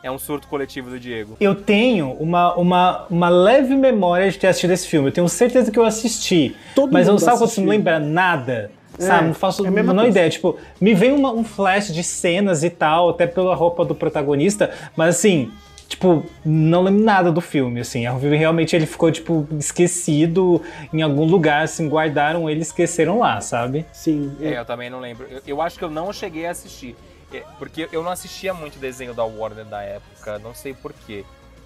é 0.03 0.11
um 0.11 0.17
surto 0.19 0.47
coletivo 0.47 0.89
do 0.89 0.99
Diego? 0.99 1.35
Eu 1.39 1.55
tenho 1.55 2.11
uma, 2.13 2.55
uma, 2.55 3.05
uma 3.09 3.29
leve 3.29 3.75
memória 3.75 4.29
de 4.29 4.37
ter 4.37 4.47
assistido 4.47 4.71
esse 4.71 4.87
filme. 4.87 5.09
Eu 5.09 5.11
tenho 5.11 5.27
certeza 5.27 5.71
que 5.71 5.79
eu 5.79 5.83
assisti. 5.85 6.55
Todo 6.75 6.91
mas 6.93 7.07
eu 7.07 7.13
não 7.13 7.19
sabe 7.19 7.37
quando 7.39 7.49
você 7.49 7.61
não 7.61 7.67
lembra 7.69 7.99
nada. 7.99 8.71
É, 8.99 9.01
sabe? 9.01 9.27
Não 9.27 9.33
faço 9.33 9.63
é 9.63 9.67
a 9.67 9.69
a 9.69 9.71
mesma 9.71 9.93
menor 9.93 10.03
coisa. 10.03 10.17
ideia. 10.17 10.29
Tipo, 10.29 10.57
me 10.79 10.93
vem 10.93 11.11
uma- 11.11 11.31
um 11.31 11.43
flash 11.43 11.93
de 11.93 12.03
cenas 12.03 12.63
e 12.63 12.69
tal, 12.69 13.09
até 13.09 13.27
pela 13.27 13.55
roupa 13.55 13.83
do 13.83 13.93
protagonista. 13.95 14.71
Mas 14.95 15.15
assim, 15.17 15.51
tipo, 15.87 16.25
não 16.45 16.83
lembro 16.83 17.03
nada 17.03 17.31
do 17.31 17.41
filme, 17.41 17.79
assim. 17.81 18.05
É 18.05 18.11
realmente 18.11 18.75
ele 18.75 18.85
ficou, 18.85 19.11
tipo, 19.11 19.47
esquecido 19.59 20.61
em 20.93 21.01
algum 21.01 21.25
lugar, 21.25 21.63
assim, 21.63 21.89
guardaram 21.89 22.49
ele 22.49 22.59
e 22.59 22.63
esqueceram 22.63 23.19
lá, 23.19 23.41
sabe? 23.41 23.85
Sim. 23.91 24.31
É, 24.41 24.57
eu 24.59 24.65
também 24.65 24.89
não 24.89 24.99
lembro. 24.99 25.25
Eu, 25.29 25.41
eu 25.45 25.61
acho 25.61 25.77
que 25.77 25.83
eu 25.83 25.89
não 25.91 26.11
cheguei 26.13 26.45
a 26.45 26.51
assistir. 26.51 26.95
É, 27.33 27.39
Porque 27.59 27.89
eu 27.91 28.01
não 28.03 28.11
assistia 28.11 28.53
muito 28.53 28.79
desenho 28.79 29.13
da 29.13 29.23
Warner 29.23 29.65
da 29.65 29.81
época, 29.81 30.39
não 30.39 30.53
sei 30.55 30.73
porquê. 30.73 31.25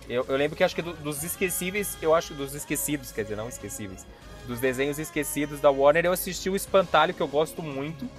Eu, 0.10 0.26
eu 0.28 0.36
lembro 0.36 0.58
que 0.58 0.64
acho 0.64 0.76
que 0.76 0.82
do- 0.82 0.94
dos 0.94 1.24
esquecíveis, 1.24 1.98
eu 2.02 2.14
acho 2.16 2.34
dos 2.34 2.54
esquecidos, 2.56 3.12
quer 3.12 3.24
dizer, 3.24 3.36
não 3.38 3.48
esquecíveis. 3.48 4.06
Dos 4.48 4.60
desenhos 4.60 4.98
esquecidos 4.98 5.60
da 5.60 5.70
Warner, 5.70 6.06
eu 6.06 6.12
assisti 6.12 6.50
o 6.50 6.56
Espantalho, 6.56 7.14
que 7.14 7.22
eu 7.22 7.28
gosto 7.28 7.62
muito, 7.62 8.10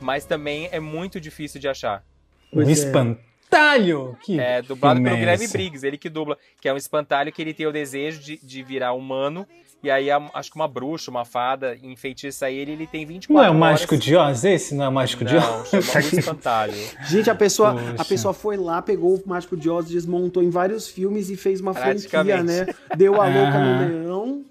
mas 0.00 0.24
também 0.26 0.68
é 0.70 0.78
muito 0.78 1.18
difícil 1.20 1.58
de 1.60 1.66
achar. 1.68 2.04
um 2.52 2.60
espantalho! 2.62 4.16
Que 4.22 4.38
É 4.38 4.60
dublado 4.62 5.02
pelo 5.02 5.16
é 5.16 5.18
Guilherme? 5.18 5.48
Briggs, 5.48 5.84
ele 5.86 5.96
que 5.98 6.08
dubla, 6.10 6.36
que 6.60 6.68
é 6.68 6.72
um 6.72 6.76
espantalho 6.76 7.32
que 7.32 7.40
ele 7.40 7.54
tem 7.54 7.66
o 7.66 7.72
desejo 7.72 8.20
de, 8.20 8.36
de 8.36 8.62
virar 8.62 8.92
humano, 8.92 9.46
e 9.82 9.90
aí 9.90 10.10
a- 10.10 10.30
acho 10.34 10.50
que 10.50 10.56
uma 10.56 10.68
bruxa, 10.68 11.10
uma 11.10 11.24
fada, 11.24 11.76
enfeitiça 11.82 12.50
ele, 12.50 12.72
ele 12.72 12.86
tem 12.86 13.04
24 13.06 13.32
Não 13.34 13.40
é 13.42 13.46
o 13.46 13.48
horas. 13.50 13.60
Mágico 13.60 13.96
de 13.96 14.14
Oz 14.16 14.44
esse? 14.44 14.74
Não 14.74 14.84
é 14.84 14.88
o 14.88 14.92
Mágico 14.92 15.24
de 15.24 15.34
Não, 15.34 15.60
Oz? 15.60 15.68
chamava 15.70 15.98
o 15.98 16.18
espantalho. 16.18 16.74
Gente, 17.06 17.30
a 17.30 17.34
pessoa, 17.34 17.76
a 17.98 18.04
pessoa 18.04 18.34
foi 18.34 18.56
lá, 18.56 18.80
pegou 18.82 19.14
o 19.16 19.22
Mágico 19.28 19.56
de 19.56 19.68
Oz, 19.70 19.86
desmontou 19.88 20.42
em 20.42 20.50
vários 20.50 20.88
filmes 20.88 21.30
e 21.30 21.36
fez 21.36 21.60
uma 21.60 21.72
franquia, 21.74 22.42
né? 22.42 22.66
Deu 22.96 23.14
a 23.20 23.26
louca 23.26 23.56
Ah. 23.58 23.80
no 23.82 23.88
leão, 24.02 24.44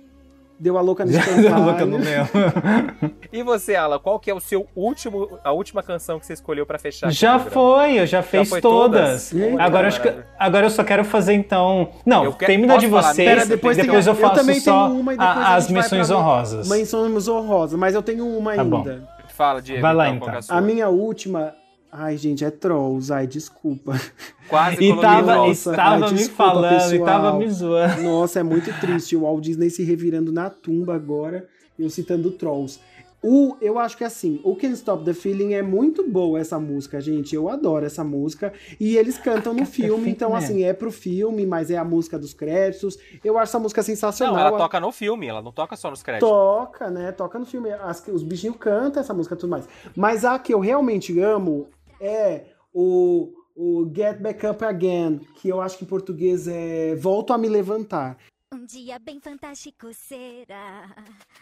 deu 0.60 0.78
a 0.78 0.82
louca 0.82 1.06
no 1.06 1.12
Deu 1.42 1.54
a 1.54 1.58
louca 1.58 1.86
no 1.86 1.98
espantalho. 2.00 3.20
E 3.32 3.44
você, 3.44 3.76
Ala, 3.76 4.00
qual 4.00 4.20
que 4.20 4.32
é 4.32 4.34
o 4.34 4.40
seu 4.40 4.68
último, 4.76 5.38
a 5.44 5.52
última 5.52 5.84
canção 5.84 6.20
que 6.20 6.26
você 6.26 6.34
escolheu 6.34 6.66
pra 6.66 6.80
fechar? 6.80 7.12
Já 7.12 7.38
foi, 7.38 8.00
eu 8.00 8.08
já 8.08 8.24
fiz 8.24 8.50
foi 8.50 8.60
todas. 8.60 9.30
todas? 9.30 9.60
Agora, 9.60 9.84
eu 9.84 9.88
acho 9.90 10.02
que, 10.02 10.14
agora 10.38 10.66
eu 10.66 10.70
só 10.72 10.84
quero 10.84 11.04
fazer 11.06 11.34
então. 11.34 11.90
Não, 12.06 12.24
Eu 12.26 12.34
quero- 12.34 12.52
termina 12.52 12.78
de 12.80 12.90
falar? 12.90 13.14
vocês, 13.14 13.30
Pera, 13.30 13.46
depois, 13.46 13.78
depois 13.78 14.06
tem- 14.06 14.14
eu 14.14 14.20
faço 14.20 14.36
também 14.36 14.60
só 14.60 14.88
tenho 14.88 15.00
uma 15.00 15.14
e 15.14 15.18
depois 15.18 15.38
a- 15.38 15.56
as 15.56 15.68
pra- 15.72 16.18
honrosas. 16.18 16.68
Menções 16.70 17.28
honrosas, 17.28 17.80
mas 17.80 17.94
eu 17.94 18.02
tenho 18.02 18.26
uma 18.28 18.56
Tá 18.56 18.64
bom. 18.64 18.78
ainda. 18.78 19.08
Fala, 19.28 19.62
Diego. 19.62 19.82
Vai 19.82 19.94
lá, 19.94 20.10
então. 20.10 20.34
é 20.34 20.38
a 20.38 20.42
sua? 20.42 20.58
A 20.58 20.62
minha 20.62 20.90
última. 20.90 21.54
Ai, 21.92 22.18
gente, 22.18 22.46
é 22.46 22.52
Trolls. 22.52 23.12
Ai, 23.12 23.26
desculpa. 23.26 24.00
Quase 24.48 24.84
E 24.84 24.96
tava, 25.00 25.34
Trolls. 25.34 25.70
e 25.70 25.76
tava 25.76 26.06
Ai, 26.06 26.12
me 26.12 26.18
desculpa, 26.18 26.44
falando, 26.44 26.74
e 26.74 26.90
pessoal. 26.92 27.06
tava 27.06 27.38
me 27.40 27.50
zoando. 27.50 28.02
Nossa, 28.04 28.40
é 28.40 28.44
muito 28.44 28.72
triste. 28.80 29.16
O 29.16 29.22
Walt 29.22 29.42
Disney 29.44 29.70
se 29.70 29.84
revirando 29.84 30.32
na 30.32 30.50
tumba 30.50 30.94
agora, 30.96 31.48
eu 31.78 31.90
citando 31.90 32.32
Trolls. 32.32 32.80
O, 33.22 33.58
eu 33.60 33.78
acho 33.78 33.98
que 33.98 34.06
assim, 34.06 34.40
o 34.46 34.56
Can't 34.56 34.76
Stop 34.76 35.04
the 35.04 35.14
Feeling 35.14 35.54
é 35.54 35.62
muito 35.62 36.08
boa 36.10 36.40
essa 36.40 36.58
música, 36.58 37.02
gente. 37.02 37.36
Eu 37.36 37.50
adoro 37.50 37.86
essa 37.86 38.02
música. 38.02 38.54
E 38.80 38.96
eles 38.96 39.18
cantam 39.18 39.54
no 39.54 39.66
filme, 39.68 40.10
então 40.10 40.34
assim, 40.34 40.64
é 40.64 40.72
pro 40.72 40.90
filme, 40.90 41.46
mas 41.46 41.70
é 41.70 41.76
a 41.76 41.84
música 41.84 42.18
dos 42.18 42.34
créditos. 42.34 42.98
Eu 43.22 43.38
acho 43.38 43.50
essa 43.52 43.60
música 43.60 43.84
sensacional. 43.84 44.36
Não, 44.36 44.42
ela 44.48 44.58
toca 44.58 44.80
no 44.80 44.90
filme, 44.94 45.28
ela 45.28 45.42
não 45.42 45.52
toca 45.52 45.76
só 45.76 45.90
nos 45.90 46.02
créditos. 46.02 46.30
Toca, 46.30 46.90
né? 46.90 47.12
Toca 47.12 47.38
no 47.38 47.46
filme. 47.46 47.70
As 47.74 48.02
os 48.08 48.24
bichinhos 48.24 48.56
cantam 48.58 49.02
essa 49.02 49.14
música 49.14 49.36
e 49.36 49.38
tudo 49.38 49.50
mais. 49.50 49.68
Mas 49.98 50.24
a 50.24 50.40
que 50.40 50.54
eu 50.54 50.60
realmente 50.62 51.20
amo 51.20 51.68
é 52.00 52.46
o, 52.74 53.34
o 53.56 53.92
Get 53.94 54.20
Back 54.20 54.46
Up 54.46 54.64
Again, 54.64 55.20
que 55.36 55.50
eu 55.50 55.62
acho 55.62 55.78
que 55.78 55.84
em 55.84 55.88
português 55.88 56.48
é 56.48 56.96
Volto 56.96 57.34
a 57.34 57.38
Me 57.38 57.50
Levantar. 57.50 58.18
Um 58.52 58.66
dia 58.66 58.98
bem 58.98 59.20
fantástico 59.20 59.94
será. 59.94 60.90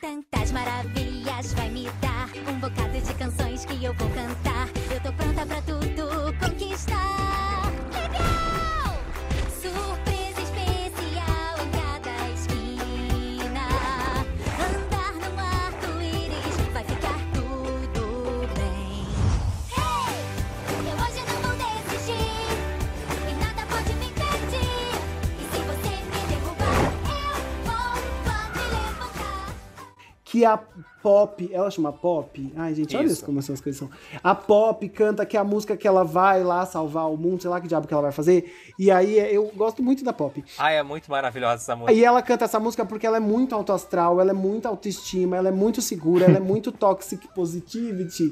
Tantas 0.01 0.51
maravilhas 0.51 1.53
vai 1.53 1.69
me 1.69 1.85
dar. 2.01 2.29
Um 2.51 2.59
bocado 2.59 2.99
de 2.99 3.13
canções 3.13 3.63
que 3.63 3.81
eu 3.81 3.93
vou 3.93 4.09
cantar. 4.09 4.67
Eu 4.93 5.01
tô 5.01 5.13
pronta 5.13 5.45
pra 5.45 5.61
tudo 5.61 6.37
conquistar. 6.37 7.71
Legal! 7.93 8.97
Surpresa 9.61 10.16
Que 30.37 30.45
a 30.45 30.59
Pop, 31.01 31.49
ela 31.53 31.71
chama 31.71 31.91
Pop? 31.93 32.53
Ai, 32.57 32.75
gente, 32.75 32.95
olha 32.95 33.05
Isso. 33.05 33.13
isso 33.15 33.25
como 33.25 33.41
são 33.41 33.53
as 33.55 33.61
coisas 33.61 33.79
são. 33.79 33.89
A 34.23 34.35
Pop 34.35 34.87
canta 34.89 35.25
que 35.25 35.35
é 35.37 35.39
a 35.39 35.43
música 35.43 35.75
que 35.77 35.87
ela 35.87 36.03
vai 36.03 36.43
lá 36.43 36.65
salvar 36.65 37.09
o 37.09 37.15
mundo, 37.17 37.41
sei 37.41 37.49
lá 37.49 37.61
que 37.61 37.67
diabo 37.67 37.87
que 37.87 37.93
ela 37.93 38.03
vai 38.03 38.11
fazer. 38.11 38.53
E 38.77 38.91
aí 38.91 39.17
é- 39.17 39.31
eu 39.35 39.49
gosto 39.55 39.81
muito 39.81 40.03
da 40.03 40.11
Pop. 40.13 40.43
Ah, 40.59 40.71
é 40.71 40.83
muito 40.83 41.09
maravilhosa 41.09 41.55
essa 41.63 41.75
música. 41.75 41.93
E 41.93 42.03
ela 42.03 42.21
canta 42.21 42.45
essa 42.45 42.59
música 42.59 42.85
porque 42.85 43.07
ela 43.07 43.17
é 43.17 43.21
muito 43.21 43.55
alto 43.55 43.71
astral, 43.71 44.19
ela 44.19 44.31
é 44.31 44.33
muito 44.33 44.67
autoestima, 44.67 45.37
ela 45.37 45.47
é 45.47 45.51
muito 45.51 45.81
segura, 45.81 46.25
ela 46.25 46.37
é 46.37 46.41
muito 46.41 46.71
toxic 46.73 47.27
positivity. 47.29 48.31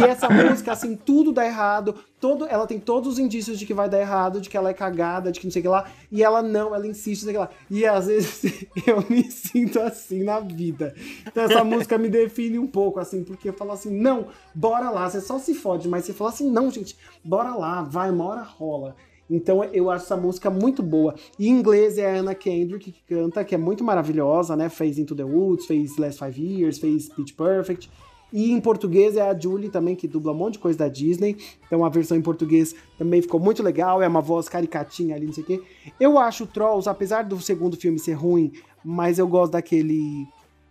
e 0.00 0.04
essa 0.04 0.28
música, 0.28 0.72
assim, 0.72 0.96
tudo 0.96 1.32
dá 1.32 1.46
errado, 1.46 1.94
todo, 2.26 2.44
ela 2.46 2.66
tem 2.66 2.80
todos 2.80 3.12
os 3.12 3.18
indícios 3.20 3.56
de 3.56 3.64
que 3.64 3.72
vai 3.72 3.88
dar 3.88 4.00
errado, 4.00 4.40
de 4.40 4.50
que 4.50 4.56
ela 4.56 4.70
é 4.70 4.74
cagada, 4.74 5.30
de 5.30 5.38
que 5.38 5.46
não 5.46 5.52
sei 5.52 5.60
o 5.60 5.62
que 5.62 5.68
lá. 5.68 5.88
E 6.10 6.24
ela 6.24 6.42
não, 6.42 6.74
ela 6.74 6.84
insiste, 6.84 7.24
não 7.24 7.30
sei 7.30 7.30
o 7.30 7.34
que 7.34 7.38
lá. 7.38 7.50
E 7.70 7.86
às 7.86 8.08
vezes 8.08 8.66
eu 8.84 9.04
me 9.08 9.22
sinto 9.30 9.78
assim 9.78 10.24
na 10.24 10.40
vida. 10.40 10.92
Então 11.24 11.44
essa 11.44 11.62
música 11.64 11.96
me 11.96 12.08
define 12.08 12.58
um 12.58 12.66
pouco, 12.66 12.98
assim, 12.98 13.22
porque 13.22 13.48
eu 13.48 13.52
falo 13.52 13.70
assim, 13.70 13.96
não, 13.96 14.26
bora 14.52 14.90
lá, 14.90 15.08
você 15.08 15.20
só 15.20 15.38
se 15.38 15.54
fode, 15.54 15.88
mas 15.88 16.04
você 16.04 16.12
fala 16.12 16.30
assim, 16.30 16.50
não, 16.50 16.68
gente, 16.68 16.96
bora 17.22 17.54
lá, 17.54 17.82
vai, 17.82 18.10
uma 18.10 18.24
hora 18.24 18.42
rola. 18.42 18.96
Então 19.30 19.62
eu 19.62 19.88
acho 19.88 20.04
essa 20.04 20.16
música 20.16 20.50
muito 20.50 20.82
boa. 20.82 21.14
E 21.38 21.46
em 21.46 21.50
inglês 21.52 21.96
é 21.96 22.10
a 22.10 22.18
Anna 22.18 22.34
Kendrick 22.34 22.90
que 22.90 23.02
canta, 23.14 23.44
que 23.44 23.54
é 23.54 23.58
muito 23.58 23.84
maravilhosa, 23.84 24.56
né? 24.56 24.68
Fez 24.68 24.98
Into 24.98 25.14
the 25.14 25.24
Woods, 25.24 25.66
fez 25.66 25.96
Last 25.96 26.18
Five 26.18 26.40
Years, 26.40 26.78
fez 26.78 27.08
Pitch 27.08 27.34
Perfect. 27.36 27.88
E 28.32 28.50
em 28.50 28.60
português 28.60 29.16
é 29.16 29.22
a 29.22 29.38
Julie 29.38 29.70
também, 29.70 29.94
que 29.94 30.08
dubla 30.08 30.32
um 30.32 30.34
monte 30.34 30.54
de 30.54 30.58
coisa 30.58 30.78
da 30.78 30.88
Disney. 30.88 31.36
Então 31.66 31.84
a 31.84 31.88
versão 31.88 32.16
em 32.16 32.22
português 32.22 32.74
também 32.98 33.22
ficou 33.22 33.38
muito 33.38 33.62
legal, 33.62 34.02
é 34.02 34.08
uma 34.08 34.20
voz 34.20 34.48
caricatinha 34.48 35.14
ali, 35.14 35.26
não 35.26 35.32
sei 35.32 35.44
o 35.44 35.46
quê. 35.46 35.62
Eu 35.98 36.18
acho 36.18 36.46
Trolls, 36.46 36.88
apesar 36.88 37.22
do 37.24 37.40
segundo 37.40 37.76
filme 37.76 37.98
ser 37.98 38.14
ruim, 38.14 38.52
mas 38.84 39.18
eu 39.18 39.26
gosto 39.28 39.52
daquele 39.52 40.26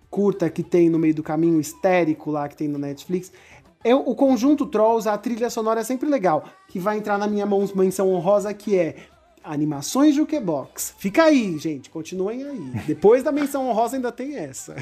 curta 0.09 0.49
que 0.49 0.63
tem 0.63 0.89
no 0.89 0.99
meio 0.99 1.15
do 1.15 1.23
caminho, 1.23 1.59
histérico 1.59 2.31
lá, 2.31 2.47
que 2.47 2.55
tem 2.55 2.67
no 2.67 2.77
Netflix. 2.77 3.31
Eu, 3.83 3.99
o 3.99 4.15
conjunto 4.15 4.65
Trolls, 4.65 5.07
a 5.07 5.17
trilha 5.17 5.49
sonora 5.49 5.81
é 5.81 5.83
sempre 5.83 6.09
legal, 6.09 6.43
que 6.67 6.79
vai 6.79 6.97
entrar 6.97 7.17
na 7.17 7.27
minha 7.27 7.45
mão- 7.45 7.69
menção 7.75 8.11
honrosa, 8.11 8.53
que 8.53 8.77
é 8.77 8.95
Animações 9.45 10.15
Jukebox. 10.15 10.95
Fica 10.97 11.23
aí, 11.23 11.57
gente, 11.57 11.89
continuem 11.89 12.43
aí. 12.43 12.59
Depois 12.87 13.23
da 13.23 13.31
menção 13.31 13.67
honrosa 13.69 13.95
ainda 13.95 14.11
tem 14.11 14.35
essa. 14.37 14.75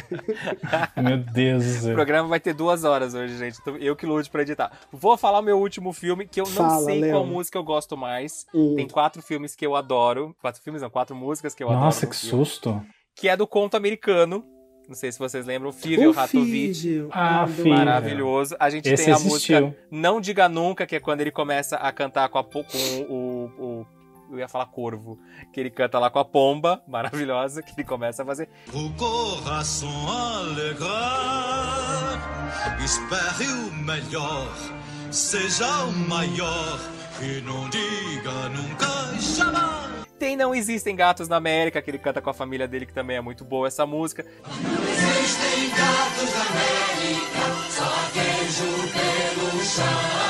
Meu 1.02 1.18
Deus 1.18 1.82
do 1.82 1.92
O 1.92 1.94
programa 1.94 2.28
vai 2.30 2.40
ter 2.40 2.54
duas 2.54 2.84
horas 2.84 3.14
hoje, 3.14 3.38
gente. 3.38 3.58
Então, 3.62 3.76
Eu 3.78 3.96
que 3.96 4.06
lute 4.06 4.30
pra 4.30 4.42
editar. 4.42 4.72
Vou 4.92 5.18
falar 5.18 5.42
meu 5.42 5.60
último 5.60 5.92
filme, 5.94 6.28
que 6.28 6.40
eu 6.40 6.46
não 6.46 6.52
Fala, 6.54 6.86
sei 6.86 7.10
qual 7.12 7.26
música 7.26 7.58
eu 7.58 7.64
gosto 7.64 7.98
mais. 7.98 8.46
Hum. 8.54 8.76
Tem 8.76 8.88
quatro 8.88 9.22
filmes 9.22 9.56
que 9.56 9.66
eu 9.66 9.76
adoro. 9.76 10.36
Quatro 10.42 10.62
filmes, 10.62 10.82
não, 10.82 10.90
quatro 10.90 11.16
músicas 11.16 11.54
que 11.54 11.64
eu 11.64 11.68
adoro. 11.70 11.86
Nossa, 11.86 12.06
no 12.06 12.12
que 12.12 12.18
filme, 12.18 12.46
susto. 12.46 12.82
Que 13.16 13.30
é 13.30 13.38
do 13.38 13.46
conto 13.46 13.76
americano. 13.78 14.44
Não 14.88 14.96
sei 14.96 15.12
se 15.12 15.20
vocês 15.20 15.46
lembram. 15.46 15.70
O 15.70 15.74
Fível 15.74 16.10
O 16.10 16.14
Ratovich. 16.14 17.08
Ah. 17.12 17.46
Fígio. 17.48 17.70
Maravilhoso. 17.70 18.56
A 18.60 18.70
gente 18.70 18.90
Esse 18.90 19.06
tem 19.06 19.14
a 19.14 19.18
existiu. 19.18 19.62
música 19.62 19.78
Não 19.90 20.20
Diga 20.20 20.50
Nunca, 20.50 20.86
que 20.86 20.96
é 20.96 21.00
quando 21.00 21.22
ele 21.22 21.32
começa 21.32 21.78
a 21.78 21.92
cantar 21.92 22.28
com, 22.30 22.38
a, 22.38 22.44
com 22.44 22.60
o, 23.10 23.46
o- 23.58 23.86
Eu 24.34 24.40
ia 24.40 24.48
falar 24.48 24.66
corvo. 24.66 25.20
Que 25.54 25.60
ele 25.60 25.70
canta 25.70 26.00
lá 26.00 26.10
com 26.10 26.18
a 26.18 26.26
pomba, 26.26 26.82
maravilhosa, 26.90 27.62
que 27.62 27.74
ele 27.74 27.84
começa 27.84 28.24
a 28.24 28.26
fazer. 28.26 28.50
O 28.74 28.90
coração 28.94 29.90
alegrar, 30.10 30.80
espere 32.84 33.48
o 33.48 33.72
melhor, 33.74 34.48
seja 35.12 35.86
o 35.86 35.92
maior 35.92 36.80
e 37.22 37.42
não 37.42 37.70
diga 37.70 38.50
nunca 38.50 38.88
jamais. 39.20 40.04
Tem 40.18 40.36
Não 40.36 40.56
Existem 40.56 40.96
Gatos 40.96 41.28
na 41.28 41.36
América, 41.36 41.82
que 41.82 41.92
ele 41.92 42.00
canta 42.00 42.22
com 42.22 42.30
a 42.30 42.34
família 42.34 42.68
dele, 42.68 42.86
que 42.86 42.94
também 42.94 43.18
é 43.18 43.22
muito 43.22 43.44
boa 43.46 43.68
essa 43.68 43.86
música. 43.86 44.26
Existem 44.48 45.70
gatos 45.70 46.34
na 46.34 46.46
América, 46.50 47.44
só 47.70 48.10
queijo 48.14 48.66
pelo 48.94 49.64
chão. 49.64 50.23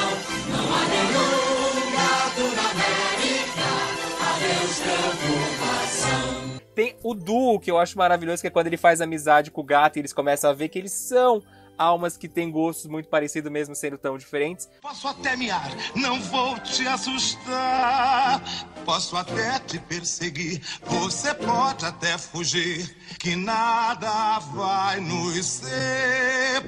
O 7.04 7.14
duo, 7.14 7.60
que 7.60 7.70
eu 7.70 7.78
acho 7.78 7.98
maravilhoso, 7.98 8.42
que 8.42 8.48
é 8.48 8.50
quando 8.50 8.68
ele 8.68 8.78
faz 8.78 9.02
amizade 9.02 9.52
com 9.52 9.62
o 9.62 9.64
gato 9.64 9.98
e 9.98 10.00
eles 10.00 10.14
começam 10.14 10.50
a 10.50 10.54
ver 10.54 10.70
que 10.70 10.80
eles 10.80 10.94
são 10.94 11.44
almas 11.78 12.18
que 12.18 12.28
têm 12.28 12.50
gostos 12.52 12.88
muito 12.88 13.10
parecidos, 13.10 13.52
mesmo 13.52 13.76
sendo 13.76 13.98
tão 13.98 14.18
diferentes. 14.18 14.70
Posso 14.82 15.08
até 15.08 15.36
miar, 15.36 15.70
não 15.96 16.20
vou 16.22 16.58
te 16.60 16.88
assustar. 16.88 18.42
Posso 18.86 19.16
até 19.16 19.60
te 19.60 19.80
perseguir, 19.80 20.62
você 20.84 21.34
pode 21.34 21.86
até 21.86 22.18
fugir, 22.18 22.98
que 23.18 23.36
nada 23.36 24.40
vai 24.40 25.00
nos 25.00 25.46
separar. 25.46 26.64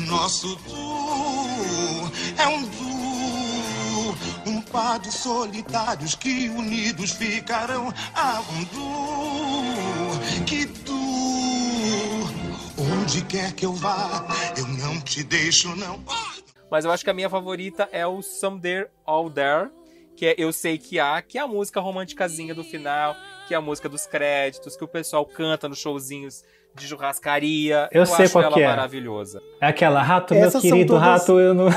Nosso 0.00 0.54
duo 0.56 2.12
é 2.38 2.46
um 2.46 2.62
duo 2.62 3.03
Um 4.46 4.60
par 4.60 4.98
de 4.98 5.12
solitários 5.12 6.14
que 6.14 6.48
unidos 6.48 7.12
ficarão 7.12 7.92
a 8.14 8.40
um 8.52 8.64
duo 8.64 10.44
que 10.46 10.66
tu. 10.66 10.94
Onde 12.76 13.22
quer 13.24 13.52
que 13.52 13.64
eu 13.64 13.72
vá, 13.72 14.26
eu 14.56 14.66
não 14.66 15.00
te 15.00 15.22
deixo, 15.22 15.74
não. 15.76 16.00
Mas 16.70 16.84
eu 16.84 16.90
acho 16.90 17.04
que 17.04 17.10
a 17.10 17.14
minha 17.14 17.30
favorita 17.30 17.88
é 17.92 18.04
o 18.06 18.20
Someday 18.20 18.86
All 19.06 19.30
There, 19.30 19.70
que 20.16 20.26
é 20.26 20.34
Eu 20.36 20.52
Sei 20.52 20.76
Que 20.76 20.98
Há, 20.98 21.22
que 21.22 21.38
é 21.38 21.40
a 21.40 21.46
música 21.46 21.80
românticazinha 21.80 22.54
do 22.54 22.64
final, 22.64 23.14
que 23.46 23.54
é 23.54 23.56
a 23.56 23.60
música 23.60 23.88
dos 23.88 24.06
créditos, 24.06 24.76
que 24.76 24.82
o 24.84 24.88
pessoal 24.88 25.24
canta 25.24 25.68
nos 25.68 25.78
showzinhos 25.78 26.42
de 26.74 26.86
churrascaria. 26.88 27.88
Eu 27.92 28.04
sei 28.06 28.24
acho 28.24 28.32
qual 28.32 28.44
ela 28.44 28.54
que 28.54 28.62
é. 28.62 28.66
maravilhosa. 28.66 29.40
É 29.60 29.68
aquela 29.68 30.02
rato, 30.02 30.34
meu 30.34 30.42
Essas 30.44 30.62
são 30.62 30.70
querido 30.72 30.94
todas- 30.94 31.06
rato, 31.20 31.38
eu 31.38 31.54
não. 31.54 31.68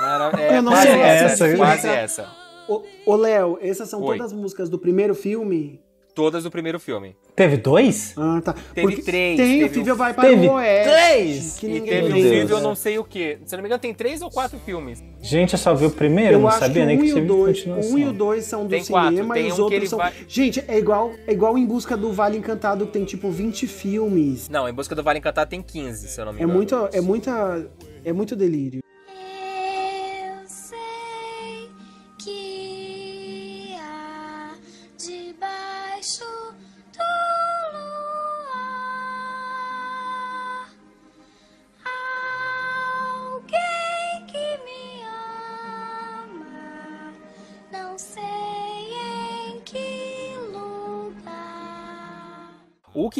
Mara- 0.00 0.40
É 0.42 0.58
Eu 0.58 0.62
não 0.62 0.72
quase 0.72 0.86
sei 0.88 1.00
essa, 1.00 1.46
essa. 1.46 1.56
quase 1.56 1.88
essa. 1.88 2.28
Ô, 2.68 2.82
ô, 3.06 3.16
Léo, 3.16 3.58
essas 3.62 3.88
são 3.88 4.02
Oi. 4.02 4.16
todas 4.16 4.32
músicas 4.32 4.68
do 4.68 4.78
primeiro 4.78 5.14
filme? 5.14 5.80
Todas 6.14 6.44
do 6.44 6.50
primeiro 6.50 6.80
filme. 6.80 7.14
Teve 7.36 7.58
dois? 7.58 8.14
Ah, 8.16 8.40
tá. 8.42 8.54
Teve 8.74 8.86
Porque 8.86 9.02
três, 9.02 9.36
Tem, 9.36 9.58
teve 9.60 9.64
o 9.64 9.68
Fível 9.68 9.94
um- 9.94 9.98
vai 9.98 10.14
para 10.14 10.30
Teve 10.30 10.48
o 10.48 10.52
Oeste. 10.52 10.90
três? 10.90 11.56
Que 11.58 11.66
E 11.66 11.80
teve 11.82 12.08
um 12.08 12.14
vídeo, 12.14 12.48
eu 12.56 12.60
não 12.62 12.74
sei 12.74 12.98
o 12.98 13.04
quê. 13.04 13.38
Se 13.44 13.54
eu 13.54 13.58
não 13.58 13.62
me 13.62 13.68
engano, 13.68 13.80
tem 13.82 13.92
três 13.92 14.22
ou 14.22 14.30
quatro 14.30 14.58
filmes. 14.60 15.04
Gente, 15.20 15.52
eu 15.52 15.58
só 15.58 15.74
vi 15.74 15.84
o 15.84 15.90
primeiro, 15.90 16.32
Eu 16.36 16.40
não 16.40 16.50
sabia 16.50 16.68
que 16.82 16.86
nem 16.86 16.96
um 16.96 17.00
que 17.02 17.06
e 17.08 17.10
o 17.10 17.14
tinha 17.16 17.24
dois, 17.26 17.58
continuação. 17.58 17.92
um 17.92 17.98
e 17.98 18.06
o 18.06 18.12
dois 18.14 18.44
são 18.46 18.62
do 18.64 18.70
Tem 18.70 18.84
quatro, 18.86 19.10
cinema 19.10 19.34
tem 19.34 19.48
e 19.48 19.52
os 19.52 19.58
um 19.58 19.62
outros 19.64 19.90
são. 19.90 19.98
vai- 19.98 20.12
Gente, 20.26 20.64
é 20.66 20.78
igual, 20.78 21.12
é 21.26 21.32
igual 21.32 21.58
em 21.58 21.66
busca 21.66 21.94
do 21.98 22.10
Vale 22.10 22.38
Encantado 22.38 22.86
que 22.86 22.92
tem 22.92 23.04
tipo 23.04 23.30
20 23.30 23.66
filmes. 23.66 24.48
Não, 24.48 24.66
Em 24.66 24.72
Busca 24.72 24.94
do 24.94 25.02
Vale 25.02 25.18
Encantado 25.18 25.50
tem 25.50 25.60
15, 25.60 26.08
se 26.08 26.18
eu 26.18 26.24
não 26.24 26.32
me 26.32 26.40
É 26.40 26.42
engano. 26.44 26.56
muito, 26.56 26.88
é 26.94 27.00
muita, 27.02 27.70
é 28.02 28.12
muito 28.14 28.34
delírio. 28.34 28.80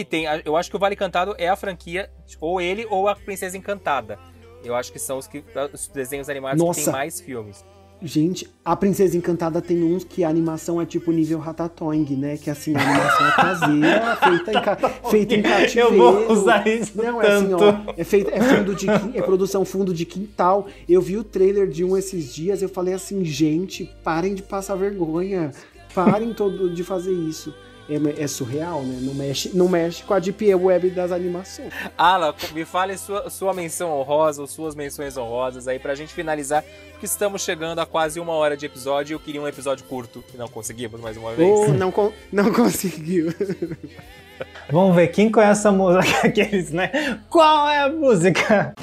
Tem, 0.06 0.26
eu 0.44 0.56
acho 0.56 0.70
que 0.70 0.76
o 0.76 0.78
Vale 0.78 0.94
Encantado 0.94 1.34
é 1.38 1.48
a 1.48 1.56
franquia, 1.56 2.10
ou 2.40 2.60
ele 2.60 2.86
ou 2.88 3.08
a 3.08 3.16
Princesa 3.16 3.56
Encantada. 3.56 4.18
Eu 4.64 4.74
acho 4.74 4.92
que 4.92 4.98
são 4.98 5.18
os, 5.18 5.26
que, 5.26 5.44
os 5.72 5.88
desenhos 5.88 6.28
animados 6.28 6.60
que 6.60 6.66
Nossa. 6.66 6.84
tem 6.84 6.92
mais 6.92 7.20
filmes. 7.20 7.64
Gente, 8.02 8.46
a 8.62 8.76
Princesa 8.76 9.16
Encantada 9.16 9.62
tem 9.62 9.82
uns 9.82 10.04
que 10.04 10.22
a 10.22 10.28
animação 10.28 10.80
é 10.80 10.84
tipo 10.84 11.10
nível 11.10 11.38
Ratatouille, 11.38 12.14
né? 12.14 12.36
Que 12.36 12.50
assim, 12.50 12.74
a 12.76 12.80
animação 12.80 13.26
é 13.26 13.32
caseira, 13.32 14.16
feita 14.20 14.50
em, 14.50 14.62
ca... 14.62 14.76
feita 15.10 15.34
em 15.34 15.42
cativeiro. 15.42 15.94
Eu 15.94 15.96
vou 15.96 16.32
usar 16.32 16.66
isso 16.68 16.92
Não, 16.94 17.22
é 17.22 17.32
assim, 17.32 17.54
ó. 17.54 17.94
É, 17.96 18.04
feito, 18.04 18.30
é, 18.30 18.40
fundo 18.40 18.74
de, 18.74 18.86
é 18.90 19.22
produção 19.22 19.64
fundo 19.64 19.94
de 19.94 20.04
quintal. 20.04 20.66
Eu 20.86 21.00
vi 21.00 21.16
o 21.16 21.24
trailer 21.24 21.68
de 21.68 21.84
um 21.84 21.96
esses 21.96 22.34
dias, 22.34 22.60
eu 22.60 22.68
falei 22.68 22.92
assim, 22.92 23.24
gente, 23.24 23.90
parem 24.04 24.34
de 24.34 24.42
passar 24.42 24.74
vergonha. 24.74 25.50
Parem 25.94 26.34
todo 26.34 26.68
de 26.68 26.84
fazer 26.84 27.12
isso. 27.12 27.54
É, 27.88 28.22
é 28.24 28.26
surreal, 28.26 28.82
né? 28.82 28.98
Não 29.00 29.14
mexe, 29.14 29.50
não 29.54 29.68
mexe 29.68 30.02
com 30.02 30.12
a 30.12 30.18
Deep 30.18 30.54
Web 30.54 30.90
das 30.90 31.12
animações. 31.12 31.72
Ala, 31.96 32.34
me 32.52 32.64
fale 32.64 32.98
sua, 32.98 33.30
sua 33.30 33.54
menção 33.54 33.90
honrosa 33.92 34.40
ou 34.40 34.46
suas 34.48 34.74
menções 34.74 35.16
honrosas 35.16 35.68
aí 35.68 35.78
pra 35.78 35.94
gente 35.94 36.12
finalizar, 36.12 36.64
porque 36.90 37.06
estamos 37.06 37.42
chegando 37.42 37.78
a 37.78 37.86
quase 37.86 38.18
uma 38.18 38.32
hora 38.32 38.56
de 38.56 38.66
episódio 38.66 39.12
e 39.12 39.14
eu 39.14 39.20
queria 39.20 39.40
um 39.40 39.46
episódio 39.46 39.84
curto, 39.84 40.24
e 40.34 40.36
não 40.36 40.48
conseguimos 40.48 41.00
mais 41.00 41.16
uma 41.16 41.32
vez. 41.32 41.48
Ou 41.48 41.68
não, 41.74 41.92
con- 41.92 42.12
não 42.32 42.52
conseguiu. 42.52 43.32
Vamos 44.70 44.94
ver 44.96 45.06
quem 45.08 45.30
conhece 45.30 45.66
a 45.68 45.72
música 45.72 46.26
aqueles, 46.26 46.70
né? 46.72 46.90
Qual 47.30 47.68
é 47.68 47.82
a 47.82 47.88
música? 47.88 48.74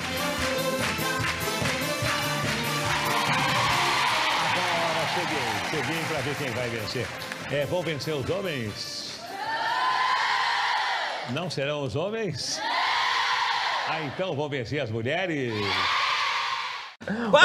Agora 4.45 5.07
cheguei, 5.13 5.81
cheguei 5.81 6.03
pra 6.09 6.19
ver 6.21 6.35
quem 6.35 6.49
vai 6.51 6.69
vencer. 6.69 7.07
É, 7.53 7.67
vão 7.67 7.83
vencer 7.83 8.15
os 8.15 8.27
homens? 8.31 9.19
Não 11.29 11.51
serão 11.51 11.83
os 11.83 11.95
homens? 11.95 12.59
Ah, 13.87 14.01
então 14.05 14.35
vão 14.35 14.49
vencer 14.49 14.81
as 14.81 14.89
mulheres? 14.89 15.53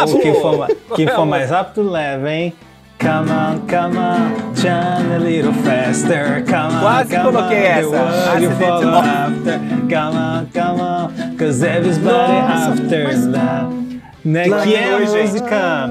Ou 0.09 0.18
quem 0.18 0.35
for, 0.40 0.66
quem 0.97 1.06
for 1.09 1.26
mais 1.26 1.51
rápido 1.51 1.90
leva, 1.90 2.32
hein? 2.32 2.55
Come 2.98 3.30
on, 3.30 3.60
come 3.68 3.98
on, 3.98 4.55
John, 4.55 5.14
a 5.14 5.18
little 5.18 5.52
faster. 5.62 6.43
Come 6.47 6.74
on, 6.74 6.80
Quase 6.80 7.14
come 7.14 7.24
coloquei 7.30 7.59
on, 7.59 7.64
essa. 7.66 7.89
world 7.90 8.43
you 8.43 8.51
follow 8.52 8.94
after. 8.94 9.59
Come 9.89 10.16
on, 10.16 10.47
come 10.55 10.80
on, 10.80 11.36
cause 11.36 11.62
everybody 11.62 12.32
Nossa, 12.32 12.72
after 12.72 13.05
mas- 13.05 13.26
love. 13.26 14.01
Né? 14.24 14.44
Que 14.64 14.74
é 14.74 14.94
a 14.94 14.98
música 15.01 15.90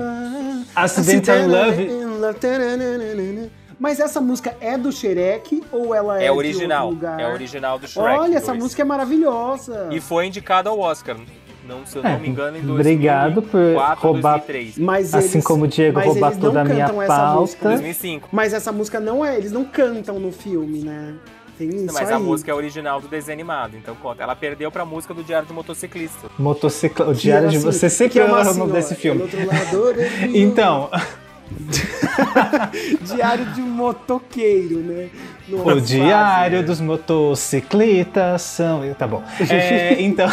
Accidental 0.75 1.47
Love. 1.47 1.87
Mas 3.79 3.99
essa 3.99 4.19
música 4.19 4.55
é 4.59 4.77
do 4.77 4.91
Shrek 4.91 5.63
ou 5.71 5.93
ela 5.93 6.19
é, 6.21 6.25
É 6.25 6.31
de 6.31 6.37
original, 6.37 6.87
outro 6.87 6.95
lugar? 7.07 7.19
é 7.19 7.27
original 7.31 7.77
do 7.77 7.87
Shrek 7.87 8.17
Olha, 8.19 8.37
essa 8.37 8.47
2. 8.51 8.63
música 8.63 8.81
é 8.81 8.85
maravilhosa. 8.85 9.89
E 9.91 9.99
foi 10.01 10.25
indicado 10.25 10.67
ao 10.69 10.79
Oscar, 10.79 11.15
não, 11.67 11.85
se 11.85 11.95
eu 11.97 12.01
não 12.03 12.09
É, 12.09 12.17
me 12.17 12.27
engano, 12.29 12.57
em 12.57 12.61
2004, 12.61 13.37
obrigado 13.39 13.41
por 13.43 14.07
roubar- 14.07 14.37
2003. 14.39 14.77
Mas 14.79 15.13
Assim 15.13 15.35
eles- 15.35 15.45
como 15.45 15.65
o 15.65 15.67
Diego 15.67 15.97
mas 15.97 16.07
roubar 16.07 16.27
eles 16.31 16.37
não 16.41 16.49
toda 16.49 16.61
a 16.61 16.65
minha 16.65 16.85
cantam 16.87 17.01
essa 17.03 17.15
pauta. 17.15 17.39
música. 17.41 17.69
2005. 17.69 18.29
Mas 18.31 18.53
essa 18.53 18.71
música 18.71 18.99
não 18.99 19.23
é, 19.23 19.37
eles 19.37 19.51
não 19.51 19.63
cantam 19.65 20.19
no 20.19 20.31
filme, 20.31 20.79
né? 20.79 21.13
Tem 21.57 21.69
isso 21.69 21.93
Mas 21.93 22.07
aí. 22.09 22.13
a 22.13 22.19
música 22.19 22.51
é 22.51 22.53
original 22.53 23.01
do 23.01 23.07
desenho 23.07 23.33
animado, 23.35 23.75
então 23.75 23.95
conta. 23.95 24.21
Ela 24.23 24.35
perdeu 24.35 24.71
pra 24.71 24.85
música 24.85 25.11
do 25.13 25.23
Diário 25.23 25.47
do 25.47 25.53
Motociclista. 25.55 26.29
Motocicla... 26.37 27.07
O 27.09 27.15
Diário 27.15 27.49
de 27.49 27.57
assim, 27.57 27.65
Você 27.65 27.89
sempre 27.89 28.13
que 28.13 28.19
é 28.19 28.25
uma 28.25 28.37
é 28.41 28.43
o 28.45 28.49
assim, 28.49 28.59
nome 28.59 28.71
ó, 28.71 28.75
desse 28.75 28.93
filme. 28.95 29.21
outro 29.23 29.39
lado, 29.45 29.93
né? 29.97 30.07
Então, 30.35 30.87
Diário 33.01 33.45
de 33.53 33.61
um 33.61 33.67
motoqueiro, 33.67 34.79
né? 34.79 35.09
O. 35.49 35.79
Diário 35.79 36.63
dos 36.63 36.79
Motociclistas 36.81 38.41
são. 38.41 38.81
Tá 38.95 39.07
bom. 39.07 39.23
É, 39.49 40.01
então. 40.01 40.27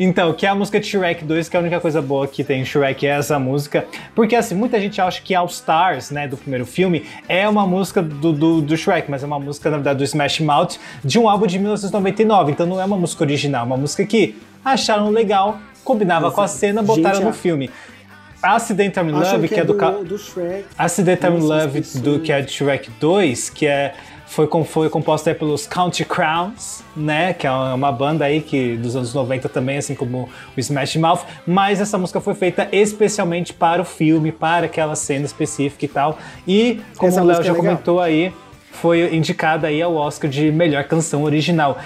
Então, 0.00 0.32
que 0.32 0.46
é 0.46 0.48
a 0.48 0.54
música 0.54 0.80
de 0.80 0.86
Shrek 0.86 1.24
2, 1.24 1.48
que 1.48 1.56
é 1.56 1.58
a 1.58 1.60
única 1.60 1.78
coisa 1.80 2.00
boa 2.00 2.26
que 2.26 2.42
tem 2.42 2.62
em 2.62 2.64
Shrek 2.64 3.06
é 3.06 3.10
essa 3.10 3.38
música. 3.38 3.84
Porque, 4.14 4.34
assim, 4.34 4.54
muita 4.54 4.80
gente 4.80 5.00
acha 5.00 5.20
que 5.20 5.34
All 5.34 5.46
Stars, 5.46 6.10
né, 6.10 6.26
do 6.26 6.36
primeiro 6.36 6.64
filme, 6.64 7.04
é 7.28 7.46
uma 7.46 7.66
música 7.66 8.00
do, 8.00 8.32
do, 8.32 8.62
do 8.62 8.76
Shrek, 8.76 9.10
mas 9.10 9.22
é 9.22 9.26
uma 9.26 9.38
música, 9.38 9.68
na 9.70 9.76
verdade, 9.76 9.98
do 9.98 10.04
Smash 10.04 10.40
Mouth, 10.40 10.78
de 11.04 11.18
um 11.18 11.28
álbum 11.28 11.46
de 11.46 11.58
1999. 11.58 12.52
Então 12.52 12.66
não 12.66 12.80
é 12.80 12.84
uma 12.84 12.96
música 12.96 13.22
original, 13.24 13.64
é 13.64 13.66
uma 13.66 13.76
música 13.76 14.06
que 14.06 14.34
acharam 14.64 15.10
legal, 15.10 15.58
combinava 15.84 16.30
com 16.30 16.40
a 16.40 16.48
cena, 16.48 16.82
botaram 16.82 17.16
Gente, 17.16 17.24
no 17.24 17.30
a- 17.30 17.34
filme. 17.34 17.70
Accidental 18.42 19.04
Love, 19.04 19.48
que, 19.48 19.54
é 19.54 19.64
do, 19.64 19.72
do, 19.72 19.78
ca- 19.78 19.90
do 19.90 20.18
Shrek. 20.18 20.64
Accidental 20.76 21.36
Love, 21.36 21.80
do, 22.00 22.20
que 22.20 22.32
é 22.32 22.40
de 22.40 22.50
Shrek 22.50 22.90
2, 23.00 23.50
que 23.50 23.66
é, 23.66 23.94
foi, 24.26 24.48
foi 24.64 24.88
composta 24.88 25.34
pelos 25.34 25.66
Country 25.66 26.04
Crowns, 26.04 26.82
né? 26.96 27.32
Que 27.34 27.46
é 27.46 27.50
uma 27.50 27.92
banda 27.92 28.24
aí 28.24 28.40
que 28.40 28.76
dos 28.76 28.96
anos 28.96 29.14
90 29.14 29.48
também, 29.48 29.78
assim 29.78 29.94
como 29.94 30.28
o 30.56 30.60
Smash 30.60 30.96
Mouth. 30.96 31.20
Mas 31.46 31.80
essa 31.80 31.96
música 31.98 32.20
foi 32.20 32.34
feita 32.34 32.68
especialmente 32.72 33.52
para 33.52 33.82
o 33.82 33.84
filme, 33.84 34.32
para 34.32 34.66
aquela 34.66 34.96
cena 34.96 35.24
específica 35.24 35.84
e 35.84 35.88
tal. 35.88 36.18
E, 36.48 36.80
como 36.96 37.08
Essa 37.10 37.22
o 37.22 37.26
Léo 37.26 37.36
música 37.36 37.44
já 37.44 37.52
é 37.52 37.56
comentou 37.56 38.00
aí, 38.00 38.32
foi 38.72 39.14
indicada 39.14 39.68
aí 39.68 39.80
ao 39.82 39.94
Oscar 39.94 40.30
de 40.30 40.50
melhor 40.50 40.84
canção 40.84 41.22
original. 41.22 41.78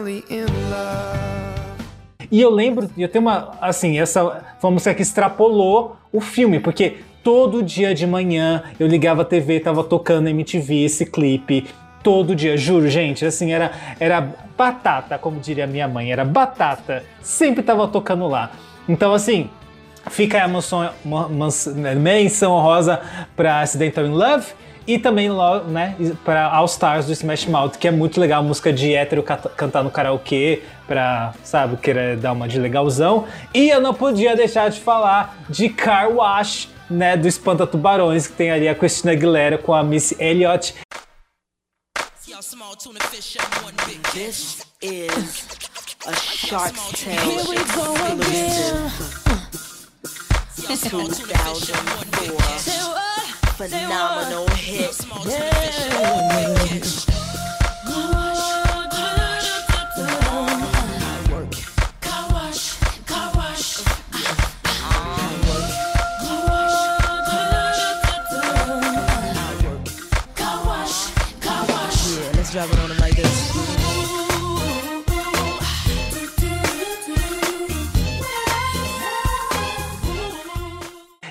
Accidentally 0.00 0.24
in 0.30 0.44
love. 0.70 1.20
E 2.30 2.40
eu 2.40 2.50
lembro, 2.50 2.88
eu 2.96 3.08
tenho 3.08 3.24
uma, 3.24 3.52
assim, 3.60 3.98
essa 3.98 4.42
uma 4.62 4.70
música 4.70 4.94
que 4.94 5.02
extrapolou 5.02 5.96
o 6.12 6.20
filme, 6.20 6.60
porque 6.60 6.98
todo 7.24 7.62
dia 7.62 7.94
de 7.94 8.06
manhã 8.06 8.62
eu 8.78 8.86
ligava 8.86 9.22
a 9.22 9.24
TV, 9.24 9.60
tava 9.60 9.82
tocando 9.82 10.28
MTV 10.28 10.84
esse 10.84 11.04
clipe, 11.06 11.66
todo 12.02 12.34
dia, 12.34 12.56
juro, 12.56 12.88
gente, 12.88 13.24
assim, 13.26 13.52
era, 13.52 13.72
era 13.98 14.26
batata, 14.56 15.18
como 15.18 15.40
diria 15.40 15.66
minha 15.66 15.88
mãe, 15.88 16.12
era 16.12 16.24
batata, 16.24 17.04
sempre 17.20 17.62
tava 17.62 17.88
tocando 17.88 18.26
lá. 18.28 18.52
Então, 18.88 19.12
assim, 19.12 19.50
fica 20.08 20.42
a 20.44 20.46
uma- 21.04 21.26
uma- 21.26 21.48
menção 21.96 22.52
honrosa 22.52 23.00
pra 23.36 23.60
Accidental 23.60 24.06
in 24.06 24.10
Love, 24.12 24.46
E 24.90 24.98
também, 24.98 25.30
né, 25.68 25.94
pra 26.24 26.52
All 26.52 26.64
Stars 26.64 27.06
do 27.06 27.12
Smash 27.12 27.46
Mouth, 27.46 27.76
que 27.78 27.86
é 27.86 27.92
muito 27.92 28.18
legal, 28.18 28.42
música 28.42 28.72
de 28.72 28.92
hétero 28.92 29.22
cantar 29.22 29.84
no 29.84 29.90
karaokê, 29.90 30.64
pra, 30.84 31.32
sabe, 31.44 31.76
querer 31.76 32.16
dar 32.16 32.32
uma 32.32 32.48
de 32.48 32.58
legalzão. 32.58 33.24
E 33.54 33.68
eu 33.68 33.80
não 33.80 33.94
podia 33.94 34.34
deixar 34.34 34.68
de 34.68 34.80
falar 34.80 35.38
de 35.48 35.68
Car 35.68 36.10
Wash, 36.10 36.68
né, 36.90 37.16
do 37.16 37.28
Espanta 37.28 37.68
Tubarões, 37.68 38.26
que 38.26 38.32
tem 38.32 38.50
ali 38.50 38.66
a 38.66 38.74
Christina 38.74 39.12
Aguilera 39.12 39.58
com 39.58 39.72
a 39.72 39.84
Miss 39.84 40.12
Elliott. 40.18 40.74
This 44.12 44.66
is 44.82 45.46
a 46.04 46.12
Shark's 46.16 47.04
Tale 47.04 47.14
Here 47.14 47.44
we 47.48 47.58
go 47.76 47.94
again. 48.10 48.90
exclusive 50.68 51.26
2004 51.26 53.09
phenomenal 53.68 54.48
hit. 54.56 55.06
Yeah, 55.26 55.50
let's 72.32 72.50
drop 72.52 72.72
it 72.72 72.78
on 72.78 72.88
them 72.88 72.98
like 72.98 73.16
this. 73.16 73.50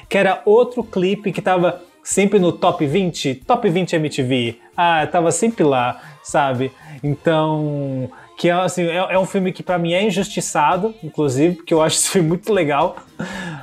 que 0.08 0.18
era 0.18 0.42
outro 0.44 0.84
clipe 0.84 1.32
que 1.32 1.40
tava 1.40 1.89
sempre 2.10 2.40
no 2.40 2.52
top 2.52 2.88
20, 2.88 3.36
top 3.46 3.70
20 3.70 3.96
MTV. 3.96 4.56
Ah, 4.76 5.06
tava 5.06 5.32
sempre 5.32 5.64
lá, 5.64 6.02
sabe? 6.24 6.72
Então, 7.04 8.10
que 8.36 8.50
é 8.50 8.52
assim, 8.52 8.84
é, 8.86 8.96
é 8.96 9.20
um 9.20 9.28
filme 9.28 9.54
que 9.54 9.62
pra 9.62 9.78
mim 9.78 9.94
é 9.94 10.04
injustiçado, 10.04 10.96
inclusive, 11.04 11.58
porque 11.58 11.72
eu 11.72 11.80
acho 11.84 11.98
esse 11.98 12.10
filme 12.10 12.30
muito 12.30 12.52
legal, 12.52 12.98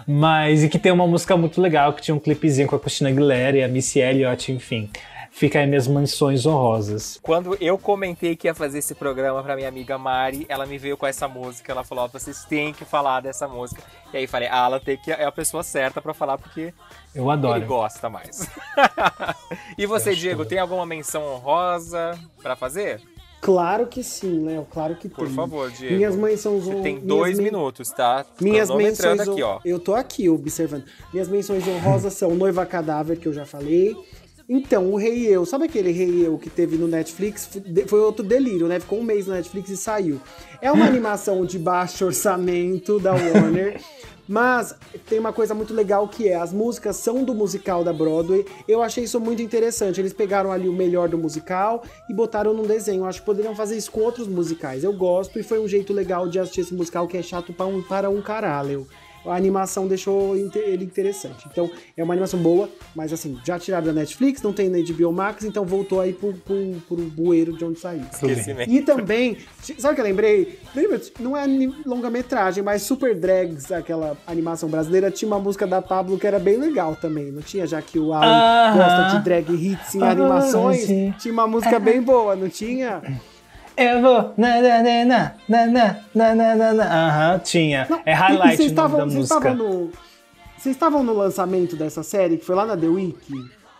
mas 0.07 0.63
e 0.63 0.69
que 0.69 0.79
tem 0.79 0.93
uma 0.93 1.09
música 1.09 1.37
muito 1.37 1.61
legal, 1.61 1.93
que 1.93 2.01
tinha 2.01 2.15
um 2.15 2.21
clipezinho 2.21 2.69
com 2.69 2.77
a 2.77 2.79
Christina 2.79 3.11
Aguilera 3.11 3.57
e 3.57 3.65
a 3.65 3.69
Missy 3.69 3.99
Elliott, 3.99 4.53
enfim. 4.53 4.91
Fica 5.39 5.59
aí 5.61 5.67
minhas 5.67 5.87
menções 5.87 6.47
honrosas. 6.47 7.19
Quando 7.23 7.59
eu 7.61 7.77
comentei 7.77 8.35
que 8.35 8.49
ia 8.49 8.55
fazer 8.55 8.79
esse 8.79 8.95
programa 8.95 9.43
pra 9.43 9.55
minha 9.55 9.69
amiga 9.69 9.99
Mari, 9.99 10.47
ela 10.49 10.65
me 10.65 10.79
veio 10.79 10.97
com 10.97 11.07
essa 11.07 11.29
música. 11.29 11.71
Ela 11.73 11.85
falou: 11.85 12.05
ó, 12.05 12.09
vocês 12.09 12.47
têm 12.47 12.73
que 12.73 12.87
falar 12.87 13.21
dessa 13.21 13.47
música. 13.47 13.83
E 14.15 14.17
aí 14.17 14.27
falei: 14.27 14.49
ah, 14.51 14.65
ela 14.65 14.81
tem 14.81 14.97
que 14.97 15.13
é 15.13 15.25
a 15.27 15.31
pessoa 15.31 15.63
certa 15.63 16.01
pra 16.01 16.15
falar 16.15 16.39
porque 16.39 16.73
Eu 17.15 17.31
adoro. 17.31 17.59
ele 17.59 17.67
gosta 17.67 18.09
mais. 18.09 18.49
e 19.77 19.85
você, 19.85 20.15
Diego, 20.15 20.47
tem 20.47 20.59
alguma 20.59 20.87
menção 20.87 21.23
honrosa 21.23 22.19
pra 22.43 22.57
fazer? 22.57 23.03
Claro 23.39 23.87
que 23.89 24.03
sim, 24.03 24.43
Léo, 24.43 24.67
claro 24.73 24.97
que 24.97 25.07
Por 25.07 25.27
tem. 25.27 25.35
favor, 25.37 25.71
Diego. 25.71 25.97
Minhas 25.97 26.17
mães 26.17 26.41
são 26.41 26.59
Você 26.59 26.77
tem 26.81 26.99
dois 26.99 27.37
men- 27.37 27.45
minutos, 27.45 27.91
tá? 27.91 28.25
Minhas 28.41 28.71
menções 28.71 29.21
aqui, 29.21 29.43
ó. 29.43 29.61
Eu 29.67 29.79
tô 29.79 29.95
aqui 29.95 30.31
observando. 30.31 30.85
Minhas 31.13 31.29
menções 31.29 31.69
honrosas 31.69 32.15
são 32.15 32.35
Noiva 32.35 32.65
Cadáver, 32.65 33.19
que 33.21 33.29
eu 33.29 33.35
já 33.35 33.45
falei. 33.45 33.95
Então, 34.49 34.93
o 34.93 34.97
Rei 34.97 35.27
Eu, 35.27 35.45
sabe 35.45 35.65
aquele 35.65 35.91
Rei 35.91 36.25
Eu 36.25 36.39
que 36.39 36.49
teve 36.49 36.77
no 36.77 36.87
Netflix? 36.87 37.49
Foi 37.89 38.01
outro 38.01 38.25
delírio, 38.25 38.69
né? 38.69 38.79
Ficou 38.79 39.01
um 39.01 39.03
mês 39.03 39.27
no 39.27 39.35
Netflix 39.35 39.71
e 39.71 39.77
saiu. 39.77 40.21
É 40.63 40.71
uma 40.71 40.87
animação 40.87 41.45
de 41.45 41.59
baixo 41.59 42.05
orçamento 42.05 43.01
da 43.01 43.13
Warner. 43.13 43.81
Mas 44.29 44.75
tem 45.09 45.21
uma 45.21 45.33
coisa 45.33 45.55
muito 45.55 45.73
legal 45.73 46.09
que 46.09 46.29
é, 46.29 46.35
as 46.35 46.53
músicas 46.53 46.97
são 46.97 47.23
do 47.23 47.33
musical 47.33 47.85
da 47.85 47.93
Broadway. 47.93 48.45
Eu 48.67 48.83
achei 48.83 49.05
isso 49.05 49.21
muito 49.21 49.41
interessante. 49.41 50.01
Eles 50.01 50.13
pegaram 50.13 50.51
ali 50.51 50.69
o 50.69 50.73
melhor 50.73 51.09
do 51.09 51.17
musical 51.17 51.85
e 52.09 52.15
botaram 52.15 52.53
num 52.53 52.67
desenho. 52.67 53.03
Eu 53.03 53.07
acho 53.07 53.21
que 53.21 53.27
poderiam 53.27 53.55
fazer 53.55 53.77
isso 53.77 53.91
com 53.91 54.01
outros 54.01 54.27
musicais. 54.27 54.83
Eu 54.83 54.93
gosto 54.93 55.39
e 55.39 55.45
foi 55.45 55.61
um 55.61 55.69
jeito 55.69 55.93
legal 55.93 56.29
de 56.29 56.41
assistir 56.41 56.63
esse 56.63 56.75
musical 56.75 57.07
que 57.07 57.17
é 57.17 57.23
chato 57.23 57.53
para 57.53 57.67
um, 57.67 57.83
para 57.83 58.11
um 58.11 58.21
caralho. 58.21 58.87
A 59.29 59.37
animação 59.37 59.87
deixou 59.87 60.37
ele 60.37 60.85
interessante. 60.85 61.47
Então, 61.51 61.71
é 61.97 62.03
uma 62.03 62.15
animação 62.15 62.41
boa, 62.41 62.69
mas 62.95 63.13
assim, 63.13 63.39
já 63.45 63.59
tiraram 63.59 63.87
da 63.87 63.93
Netflix, 63.93 64.43
não 64.43 64.53
tem 64.53 64.69
na 64.69 64.79
HBO 64.79 65.13
Max, 65.13 65.45
então 65.45 65.65
voltou 65.65 66.01
aí 66.01 66.13
pro, 66.13 66.33
pro, 66.35 66.57
pro 66.89 66.97
bueiro 66.97 67.57
de 67.57 67.65
onde 67.65 67.79
saiu. 67.79 68.03
E 68.69 68.83
também, 68.83 69.39
sabe 69.79 69.93
o 69.93 69.95
que 69.95 70.01
eu 70.01 70.05
lembrei? 70.05 70.59
Não 71.19 71.37
é 71.37 71.45
longa-metragem, 71.85 72.63
mas 72.63 72.83
Super 72.83 73.15
Drags, 73.15 73.71
aquela 73.73 74.17
animação 74.27 74.69
brasileira, 74.69 75.11
tinha 75.11 75.27
uma 75.29 75.39
música 75.39 75.67
da 75.67 75.81
Pablo 75.83 76.19
que 76.19 76.27
era 76.27 76.39
bem 76.39 76.57
legal 76.57 76.97
também, 76.97 77.31
não 77.31 77.43
tinha? 77.43 77.67
Já 77.67 77.81
que 77.83 77.99
o 77.99 78.13
Alan 78.13 78.77
gosta 78.77 79.17
de 79.17 79.25
drag 79.25 79.53
hits 79.53 79.95
em 79.95 80.03
animações, 80.03 80.85
sim. 80.85 81.15
tinha 81.19 81.33
uma 81.33 81.47
música 81.47 81.79
bem 81.79 82.03
boa, 82.03 82.37
não 82.37 82.49
tinha? 82.49 83.03
Eu 83.77 84.01
vou. 84.01 84.33
Na, 84.37 84.61
na, 84.61 84.83
na, 84.83 85.05
na, 85.05 85.33
na, 85.49 85.67
na, 85.67 85.97
na, 86.15 86.35
na, 86.35 86.55
na, 86.57 86.73
na. 86.73 86.85
Aham, 87.09 87.39
tinha. 87.41 87.87
é 88.07 88.11
E- 88.11 88.13
e 88.13 88.15
highlight 88.17 88.57
vocês 88.57 88.71
estavam- 88.71 88.99
da 88.99 89.05
vocês 89.05 89.17
música. 89.19 89.37
estavam 89.51 89.55
no. 89.57 89.91
Vocês 90.57 90.75
estavam 90.75 91.03
no 91.03 91.13
lançamento 91.13 91.77
dessa 91.77 92.03
série, 92.03 92.39
que 92.39 92.45
foi 92.45 92.55
lá 92.57 92.65
na 92.65 92.77
The 92.77 92.87
Week? 92.87 93.17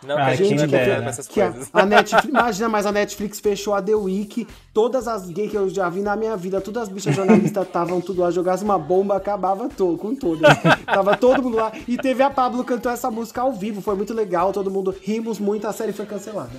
Não, 0.05 0.15
Ah, 0.15 0.25
que 0.25 0.31
a 0.31 0.35
gente 0.35 0.47
quem 0.49 0.57
não 0.57 0.63
é 0.63 0.67
dera. 0.67 1.01
com 1.01 1.09
essas 1.09 1.27
Que 1.27 1.41
a, 1.41 1.51
a 1.73 1.83
Netflix, 1.87 2.25
imagina, 2.29 2.69
mas 2.69 2.85
a 2.85 2.91
Netflix 2.91 3.39
fechou 3.39 3.73
a 3.73 3.81
The 3.81 3.95
Week. 3.95 4.47
Todas 4.71 5.07
as 5.07 5.27
gays 5.27 5.49
que 5.49 5.57
eu 5.57 5.67
já 5.69 5.89
vi 5.89 6.01
na 6.01 6.15
minha 6.15 6.37
vida, 6.37 6.61
todas 6.61 6.83
as 6.83 6.89
bichas 6.89 7.15
jornalistas 7.15 7.65
estavam 7.67 7.99
tudo 7.99 8.21
lá, 8.21 8.29
jogasse 8.29 8.63
uma 8.63 8.77
bomba, 8.77 9.17
acabava 9.17 9.67
to, 9.67 9.97
com 9.99 10.13
todas. 10.15 10.55
Tava 10.85 11.17
todo 11.17 11.41
mundo 11.41 11.57
lá. 11.57 11.71
E 11.87 11.97
teve 11.97 12.21
a 12.21 12.29
Pablo 12.29 12.63
cantou 12.63 12.91
essa 12.91 13.09
música 13.09 13.41
ao 13.41 13.51
vivo, 13.51 13.81
foi 13.81 13.95
muito 13.95 14.13
legal, 14.13 14.53
todo 14.53 14.69
mundo 14.69 14.95
rimos 15.03 15.39
muito, 15.39 15.67
a 15.67 15.73
série 15.73 15.91
foi 15.91 16.05
cancelada. 16.05 16.51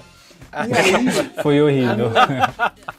E 0.52 0.72
aí, 0.72 1.06
Foi 1.42 1.60
horrível. 1.62 2.10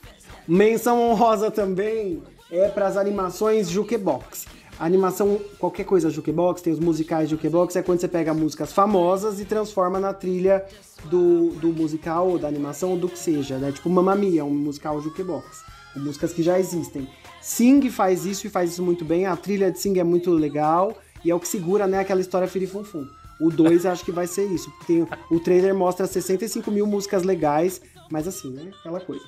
Menção 0.49 0.99
honrosa 0.99 1.51
também 1.51 2.23
é 2.49 2.67
para 2.69 2.87
as 2.87 2.97
animações 2.97 3.69
Jukebox. 3.69 4.47
A 4.79 4.83
animação, 4.83 5.39
qualquer 5.59 5.83
coisa 5.83 6.09
Jukebox, 6.09 6.63
tem 6.63 6.73
os 6.73 6.79
musicais 6.79 7.29
Jukebox, 7.29 7.75
é 7.75 7.83
quando 7.83 8.01
você 8.01 8.07
pega 8.07 8.33
músicas 8.33 8.73
famosas 8.73 9.39
e 9.39 9.45
transforma 9.45 9.99
na 9.99 10.11
trilha 10.11 10.65
do, 11.05 11.51
do 11.51 11.67
musical, 11.67 12.29
ou 12.29 12.39
da 12.39 12.47
animação, 12.47 12.93
ou 12.93 12.97
do 12.97 13.07
que 13.07 13.19
seja, 13.19 13.59
né? 13.59 13.71
Tipo 13.71 13.91
Mamma 13.91 14.15
Mia, 14.15 14.43
um 14.43 14.49
musical 14.49 14.99
Jukebox. 14.99 15.63
Músicas 15.95 16.33
que 16.33 16.41
já 16.41 16.59
existem. 16.59 17.07
Sing 17.39 17.87
faz 17.91 18.25
isso 18.25 18.47
e 18.47 18.49
faz 18.49 18.71
isso 18.71 18.81
muito 18.81 19.05
bem. 19.05 19.27
A 19.27 19.35
trilha 19.35 19.71
de 19.71 19.79
Sing 19.79 19.99
é 19.99 20.03
muito 20.03 20.31
legal 20.31 20.97
e 21.23 21.29
é 21.29 21.35
o 21.35 21.39
que 21.39 21.47
segura, 21.47 21.85
né, 21.85 21.99
aquela 21.99 22.21
história 22.21 22.47
firifunfum. 22.47 23.05
O 23.39 23.51
2 23.51 23.85
acho 23.85 24.03
que 24.03 24.11
vai 24.11 24.25
ser 24.25 24.45
isso. 24.47 24.73
Tem, 24.87 25.07
o 25.29 25.39
trailer 25.39 25.75
mostra 25.75 26.07
65 26.07 26.71
mil 26.71 26.87
músicas 26.87 27.21
legais, 27.21 27.79
mas 28.09 28.27
assim, 28.27 28.49
né? 28.49 28.71
Aquela 28.79 28.99
coisa. 28.99 29.23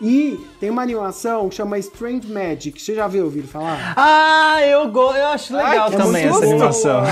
E 0.00 0.38
tem 0.60 0.70
uma 0.70 0.82
animação 0.82 1.48
que 1.48 1.56
chama 1.56 1.78
Strange 1.78 2.26
Magic. 2.30 2.80
Você 2.80 2.94
já 2.94 3.08
viu 3.08 3.24
ouvido 3.24 3.48
falar? 3.48 3.94
Ah, 3.96 4.60
eu, 4.64 4.88
go... 4.88 5.12
eu 5.12 5.26
acho 5.28 5.54
legal 5.56 5.88
É 5.88 5.96
também 5.96 6.24
essa 6.26 6.44
animação. 6.44 7.02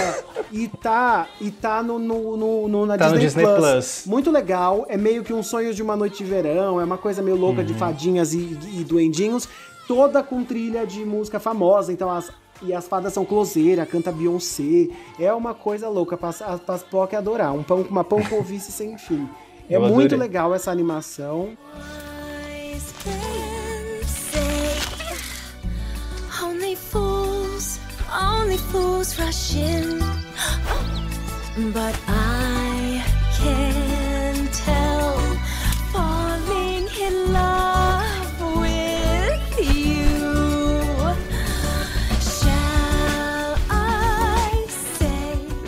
E 0.52 0.68
tá, 0.68 1.26
e 1.40 1.50
tá 1.50 1.82
no, 1.82 1.98
no, 1.98 2.36
no- 2.36 2.68
no- 2.68 2.86
na 2.86 2.96
Tá 2.96 3.08
no 3.08 3.18
Disney, 3.18 3.42
Disney 3.44 3.44
Plus. 3.44 3.70
Plus. 3.72 4.02
Muito 4.06 4.30
legal. 4.30 4.84
É 4.88 4.96
meio 4.96 5.24
que 5.24 5.32
um 5.32 5.42
sonho 5.42 5.74
de 5.74 5.82
uma 5.82 5.96
noite 5.96 6.18
de 6.22 6.24
verão. 6.30 6.80
É 6.80 6.84
uma 6.84 6.98
coisa 6.98 7.22
meio 7.22 7.36
louca 7.36 7.60
Uhum. 7.60 7.66
de 7.66 7.74
fadinhas 7.74 8.32
e, 8.32 8.38
e 8.74 8.84
duendinhos. 8.84 9.48
Toda 9.88 10.22
com 10.22 10.44
trilha 10.44 10.86
de 10.86 11.04
música 11.04 11.40
famosa. 11.40 11.92
Então 11.92 12.10
as. 12.10 12.30
E 12.62 12.72
as 12.72 12.88
fadas 12.88 13.12
são 13.12 13.22
closeira, 13.22 13.84
canta 13.84 14.10
Beyoncé. 14.10 14.88
É 15.20 15.30
uma 15.30 15.52
coisa 15.52 15.90
louca 15.90 16.16
pra, 16.16 16.32
pra 16.32 16.78
POC 16.78 17.14
adorar. 17.14 17.52
Um 17.52 17.62
pão 17.62 17.84
com 17.84 17.90
uma 17.90 18.02
pão 18.04 18.22
com 18.22 18.40
vice 18.42 18.72
sem 18.72 18.96
fim. 18.96 19.28
É 19.68 19.78
muito 19.78 20.16
legal 20.16 20.54
essa 20.54 20.70
animação. 20.70 21.50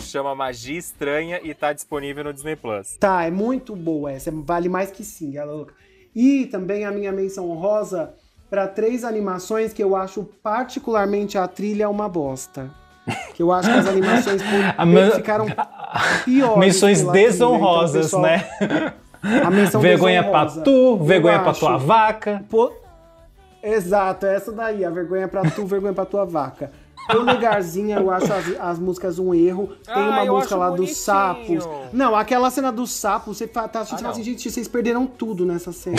Chama 0.09 0.33
Magia 0.33 0.77
Estranha 0.77 1.39
e 1.43 1.53
tá 1.53 1.71
disponível 1.71 2.23
no 2.23 2.33
Disney 2.33 2.55
Plus. 2.55 2.97
Tá, 2.99 3.23
é 3.25 3.31
muito 3.31 3.75
boa 3.75 4.11
essa, 4.11 4.31
vale 4.31 4.67
mais 4.67 4.91
que 4.91 5.03
sim, 5.03 5.37
ela 5.37 5.51
é 5.51 5.55
louca. 5.55 5.73
E 6.15 6.45
também 6.47 6.85
a 6.85 6.91
minha 6.91 7.11
menção 7.11 7.49
honrosa 7.49 8.11
para 8.49 8.67
três 8.67 9.03
animações 9.03 9.71
que 9.73 9.83
eu 9.83 9.95
acho 9.95 10.27
particularmente 10.41 11.37
a 11.37 11.47
trilha 11.47 11.89
uma 11.89 12.09
bosta. 12.09 12.69
Que 13.33 13.41
eu 13.41 13.51
acho 13.51 13.67
que 13.71 13.75
as 13.77 13.87
animações 13.87 14.41
por- 14.41 15.15
ficaram 15.15 15.45
piores. 16.25 16.57
Menções 16.57 16.99
então, 17.01 17.11
desonrosas, 17.13 18.05
pessoal, 18.05 18.21
né? 18.23 18.45
A 19.43 19.49
menção 19.49 19.81
vergonha 19.81 20.21
desonrosa. 20.21 20.53
pra 20.55 20.63
tu, 20.63 20.71
Eu 20.71 21.03
vergonha 21.03 21.39
pra 21.39 21.53
tua 21.53 21.77
vaca. 21.77 22.43
Pô, 22.49 22.71
Exato, 23.63 24.25
é 24.25 24.35
essa 24.35 24.51
daí, 24.51 24.85
a 24.85 24.89
vergonha 24.89 25.27
pra 25.27 25.41
tu, 25.51 25.65
vergonha 25.65 25.93
pra 25.93 26.05
tua 26.05 26.23
vaca. 26.25 26.71
Polegarzinha, 27.11 27.97
eu 27.97 28.11
acho 28.11 28.31
as, 28.31 28.59
as 28.59 28.79
músicas 28.79 29.19
um 29.19 29.33
erro. 29.33 29.67
Tem 29.85 29.93
Ah, 29.95 30.09
uma 30.09 30.25
eu 30.25 30.33
música 30.35 30.55
lá 30.55 30.67
dos 30.69 30.75
bonitinho. 30.77 30.95
sapos. 30.97 31.69
Não, 31.91 32.15
aquela 32.15 32.49
cena 32.51 32.71
dos 32.71 32.91
sapos, 32.91 33.37
você 33.37 33.47
tá 33.47 33.69
assistindo 33.73 34.07
Ah, 34.07 34.11
assim, 34.11 34.23
gente, 34.23 34.49
vocês 34.49 34.67
perderam 34.67 35.05
tudo 35.05 35.45
nessa 35.45 35.71
cena. 35.71 35.97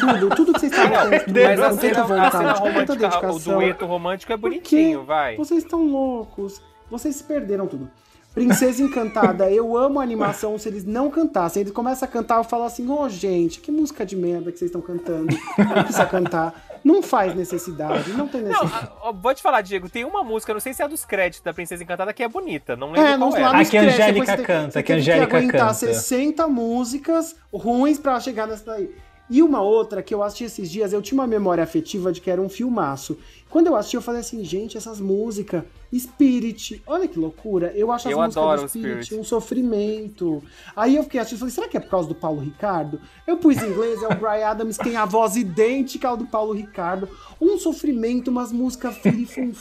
tudo, 0.00 0.34
tudo 0.34 0.52
que 0.52 0.60
vocês 0.60 0.72
estavam 0.72 0.92
Não, 0.96 1.10
construindo 1.10 1.44
mas 1.48 1.60
a 1.60 1.72
cena, 1.72 2.00
a 2.00 2.06
vontade, 2.06 2.36
cena 2.36 2.54
com 2.54 2.84
tanta 2.84 3.08
romântica, 3.08 3.32
o 3.32 3.38
dueto 3.38 3.86
romântico 3.86 4.32
é 4.32 4.36
bonitinho, 4.36 5.04
vai. 5.04 5.36
Vocês 5.36 5.62
estão 5.62 5.86
loucos. 5.86 6.60
Vocês 6.90 7.20
perderam 7.22 7.66
tudo. 7.66 7.88
Princesa 8.34 8.82
Encantada, 8.82 9.50
eu 9.50 9.76
amo 9.76 9.98
a 9.98 10.02
animação 10.02 10.56
se 10.58 10.68
eles 10.68 10.84
não 10.84 11.10
cantassem. 11.10 11.62
Eles 11.62 11.72
começam 11.72 12.08
a 12.08 12.12
cantar, 12.12 12.36
eu 12.36 12.44
falo 12.44 12.64
assim, 12.64 12.88
ô 12.88 13.08
gente, 13.08 13.58
que 13.58 13.72
música 13.72 14.06
de 14.06 14.14
merda 14.14 14.52
que 14.52 14.58
vocês 14.58 14.68
estão 14.68 14.80
cantando. 14.80 15.26
Não 15.58 15.82
precisa 15.82 16.06
cantar. 16.06 16.54
Não 16.92 17.02
faz 17.02 17.34
necessidade, 17.34 18.10
não 18.12 18.26
tem 18.26 18.40
Não, 18.42 18.48
necessidade. 18.62 18.90
ó, 19.00 19.12
vou 19.12 19.34
te 19.34 19.42
falar, 19.42 19.60
Diego, 19.60 19.88
tem 19.88 20.04
uma 20.04 20.24
música, 20.24 20.52
não 20.52 20.60
sei 20.60 20.72
se 20.72 20.80
é 20.82 20.84
a 20.84 20.88
dos 20.88 21.04
créditos 21.04 21.42
da 21.44 21.52
Princesa 21.52 21.82
Encantada, 21.82 22.12
que 22.12 22.22
é 22.22 22.28
bonita, 22.28 22.74
não 22.76 22.92
lembro 22.92 23.08
É, 23.10 23.16
não, 23.16 23.30
qual 23.30 23.40
lá 23.42 23.50
é. 23.54 23.58
nos 23.58 23.68
A 23.68 23.70
que 23.70 23.76
Angélica 23.78 24.36
tem- 24.36 24.44
canta, 24.46 24.82
que 24.82 24.92
a 24.92 24.96
Angélica 24.96 25.36
aguentar 25.36 25.60
canta. 25.60 25.74
60 25.74 26.48
músicas 26.48 27.36
ruins 27.52 27.98
pra 27.98 28.18
chegar 28.20 28.46
nessa 28.46 28.64
daí. 28.64 28.90
E 29.30 29.42
uma 29.42 29.60
outra 29.60 30.02
que 30.02 30.14
eu 30.14 30.22
assisti 30.22 30.44
esses 30.44 30.70
dias, 30.70 30.90
eu 30.92 31.02
tinha 31.02 31.20
uma 31.20 31.26
memória 31.26 31.62
afetiva 31.62 32.10
de 32.10 32.18
que 32.18 32.30
era 32.30 32.40
um 32.40 32.48
filmaço. 32.48 33.18
Quando 33.50 33.66
eu 33.68 33.76
assisti, 33.76 33.96
eu 33.96 34.02
falei 34.02 34.20
assim, 34.20 34.44
gente, 34.44 34.76
essas 34.76 35.00
músicas, 35.00 35.62
Spirit, 35.96 36.82
olha 36.86 37.08
que 37.08 37.18
loucura. 37.18 37.72
Eu 37.74 37.90
acho 37.90 38.08
as 38.08 38.12
Eu 38.12 38.18
músicas 38.18 38.36
adoro 38.36 38.62
do 38.62 38.68
Spirit, 38.68 39.04
Spirit. 39.06 39.20
um 39.20 39.24
sofrimento. 39.24 40.42
Aí 40.76 40.96
eu 40.96 41.02
fiquei 41.02 41.18
assistindo, 41.20 41.38
falei, 41.40 41.54
será 41.54 41.68
que 41.68 41.76
é 41.76 41.80
por 41.80 41.90
causa 41.90 42.08
do 42.08 42.14
Paulo 42.14 42.40
Ricardo? 42.40 43.00
Eu 43.26 43.36
pus 43.38 43.56
em 43.62 43.66
inglês, 43.68 44.02
é 44.02 44.06
o 44.06 44.14
Brian 44.14 44.46
Adams, 44.48 44.76
tem 44.76 44.96
a 44.96 45.04
voz 45.04 45.36
idêntica 45.36 46.08
ao 46.08 46.16
do 46.16 46.26
Paulo 46.26 46.52
Ricardo. 46.52 47.08
Um 47.40 47.56
sofrimento, 47.58 48.28
umas 48.30 48.52
músicas 48.52 48.96
fum 48.98 49.52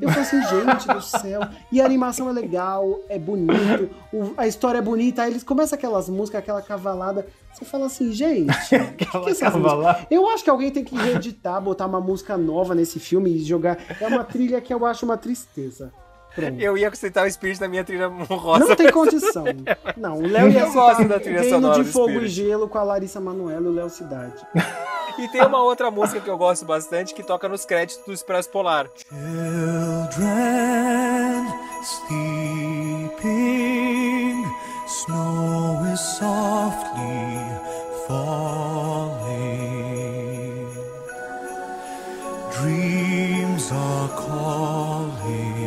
Eu 0.00 0.08
falei 0.08 0.22
assim, 0.22 0.42
gente 0.42 0.86
do 0.88 1.00
céu. 1.02 1.40
E 1.70 1.80
a 1.80 1.84
animação 1.86 2.28
é 2.28 2.32
legal, 2.32 3.00
é 3.08 3.18
bonito, 3.18 3.90
o- 4.12 4.34
a 4.36 4.46
história 4.46 4.78
é 4.78 4.82
bonita. 4.82 5.22
Aí 5.22 5.30
eles 5.32 5.42
começam 5.42 5.76
aquelas 5.76 6.08
músicas, 6.08 6.38
aquela 6.40 6.62
cavalada. 6.62 7.26
Você 7.52 7.64
fala 7.66 7.86
assim, 7.86 8.12
gente, 8.12 8.46
que 8.96 9.04
que 9.04 9.16
é 9.16 9.20
eu 10.10 10.26
acho 10.30 10.42
que 10.44 10.48
alguém 10.50 10.70
tem 10.70 10.84
que 10.84 10.94
reeditar, 10.96 11.60
botar 11.60 11.86
uma 11.86 12.00
música 12.00 12.36
nova 12.36 12.74
nesse 12.74 12.91
filme 13.00 13.30
e 13.30 13.44
jogar. 13.44 13.78
É 14.00 14.06
uma 14.06 14.24
trilha 14.24 14.60
que 14.60 14.72
eu 14.72 14.84
acho 14.86 15.04
uma 15.04 15.16
tristeza. 15.16 15.92
Pronto. 16.34 16.60
Eu 16.60 16.78
ia 16.78 16.90
citar 16.94 17.26
o 17.26 17.30
Spirit 17.30 17.60
na 17.60 17.68
minha 17.68 17.84
trilha 17.84 18.08
rosa. 18.08 18.64
Não 18.64 18.74
tem 18.74 18.90
condição. 18.90 19.44
Não, 19.96 20.18
o 20.18 20.26
Léo 20.26 20.48
ia 20.48 20.66
citar 20.66 21.06
da 21.06 21.20
trilha 21.20 21.44
sonora 21.48 21.84
de 21.84 21.90
Fogo 21.90 22.08
Spirit. 22.08 22.26
e 22.26 22.28
Gelo 22.28 22.68
com 22.68 22.78
a 22.78 22.82
Larissa 22.82 23.20
Manoela 23.20 23.66
e 23.66 23.68
o 23.68 23.72
Léo 23.72 23.90
Cidade. 23.90 24.42
E 25.18 25.28
tem 25.28 25.44
uma 25.44 25.62
outra 25.62 25.90
música 25.90 26.20
que 26.20 26.30
eu 26.30 26.38
gosto 26.38 26.64
bastante 26.64 27.12
que 27.12 27.22
toca 27.22 27.46
nos 27.48 27.66
créditos 27.66 28.02
do 28.06 28.14
Expresso 28.14 28.48
Polar. 28.48 28.88
Children 28.96 30.32
sleeping, 33.18 33.62
snow 34.86 35.84
is 35.92 36.00
softly 36.00 37.60
falling. 38.08 38.81
Are 43.72 44.08
calling 44.08 45.62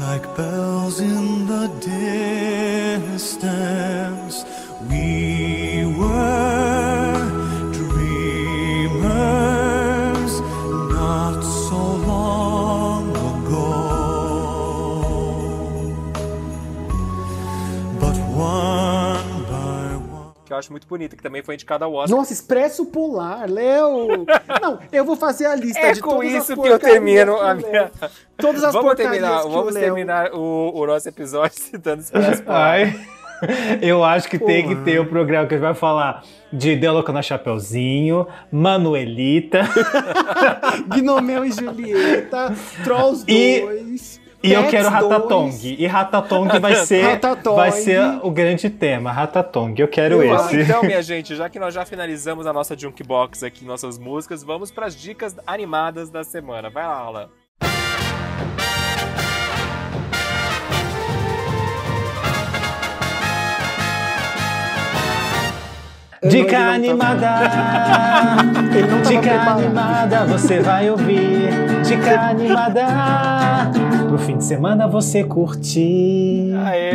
like 0.00 0.36
bells 0.36 1.00
in 1.00 1.46
the 1.46 1.68
distance. 3.10 4.03
Eu 20.54 20.58
acho 20.58 20.70
muito 20.70 20.86
bonita, 20.86 21.16
que 21.16 21.22
também 21.22 21.42
foi 21.42 21.54
indicada 21.54 21.84
ao 21.84 21.92
Oscar. 21.94 22.16
Nossa, 22.16 22.32
Expresso 22.32 22.86
Polar, 22.86 23.48
Léo! 23.50 24.24
Não, 24.62 24.78
eu 24.92 25.04
vou 25.04 25.16
fazer 25.16 25.46
a 25.46 25.54
lista 25.54 25.78
É 25.80 25.92
de 25.92 26.00
com 26.00 26.10
todas 26.10 26.34
as 26.34 26.42
isso 26.44 26.60
que 26.62 26.68
eu 26.68 26.78
termino 26.78 27.32
o 27.34 27.40
a 27.40 27.54
minha. 27.54 27.90
Todas 28.36 28.64
as 28.64 28.72
vamos 28.72 28.88
porcarias 28.88 29.12
terminar, 29.20 29.40
que 29.42 29.46
o 29.46 29.50
vamos 29.50 29.74
Léo- 29.74 29.82
terminar 29.84 30.32
o, 30.34 30.72
o 30.74 30.86
nosso 30.86 31.08
episódio 31.08 31.56
citando 31.60 32.00
Expresso 32.02 32.42
Polar. 32.42 32.60
Ai, 32.70 33.00
eu 33.82 34.02
acho 34.04 34.28
que 34.28 34.38
tem 34.38 34.66
que 34.68 34.74
ter 34.76 34.98
o 35.00 35.06
programa 35.06 35.46
que 35.46 35.54
a 35.54 35.56
gente 35.58 35.64
vai 35.66 35.74
falar 35.74 36.22
de 36.52 36.76
Deloca 36.76 37.12
na 37.12 37.20
Chapeuzinho, 37.20 38.26
Manuelita. 38.50 39.62
Gnomeu 40.88 41.44
e 41.44 41.52
Julieta, 41.52 42.54
Trolls 42.82 43.24
E- 43.28 43.60
2. 43.60 44.23
E 44.44 44.52
eu 44.52 44.68
quero 44.68 44.90
2. 44.90 44.92
Ratatong. 44.92 45.76
E 45.78 45.86
Ratatong 45.86 46.60
vai 46.60 46.74
ser, 46.84 47.02
Ratatong. 47.02 47.56
vai 47.56 47.70
ser 47.72 48.00
o 48.22 48.30
grande 48.30 48.68
tema. 48.68 49.10
Ratatong. 49.10 49.74
Eu 49.80 49.88
quero 49.88 50.18
Vamos 50.18 50.46
esse. 50.52 50.60
então, 50.62 50.82
minha 50.82 51.00
gente, 51.02 51.34
já 51.34 51.48
que 51.48 51.58
nós 51.58 51.72
já 51.72 51.84
finalizamos 51.86 52.46
a 52.46 52.52
nossa 52.52 52.76
Junkbox 52.78 53.42
aqui, 53.42 53.64
nossas 53.64 53.98
músicas, 53.98 54.42
vamos 54.42 54.70
para 54.70 54.86
as 54.86 54.94
dicas 54.94 55.34
animadas 55.46 56.10
da 56.10 56.22
semana. 56.22 56.68
Vai 56.68 56.84
lá, 56.86 56.94
Alan. 56.96 57.28
Dica 66.22 66.56
tá- 66.56 66.72
animada! 66.72 67.30
Dica 69.06 69.20
preparado. 69.20 69.58
animada, 69.58 70.24
você 70.26 70.60
vai 70.60 70.90
ouvir. 70.90 71.50
Dica 71.86 72.18
animada! 72.30 72.86
Pro 74.14 74.22
fim 74.24 74.36
de 74.36 74.44
semana 74.44 74.86
você 74.86 75.24
curtir. 75.24 76.52
Aê! 76.64 76.92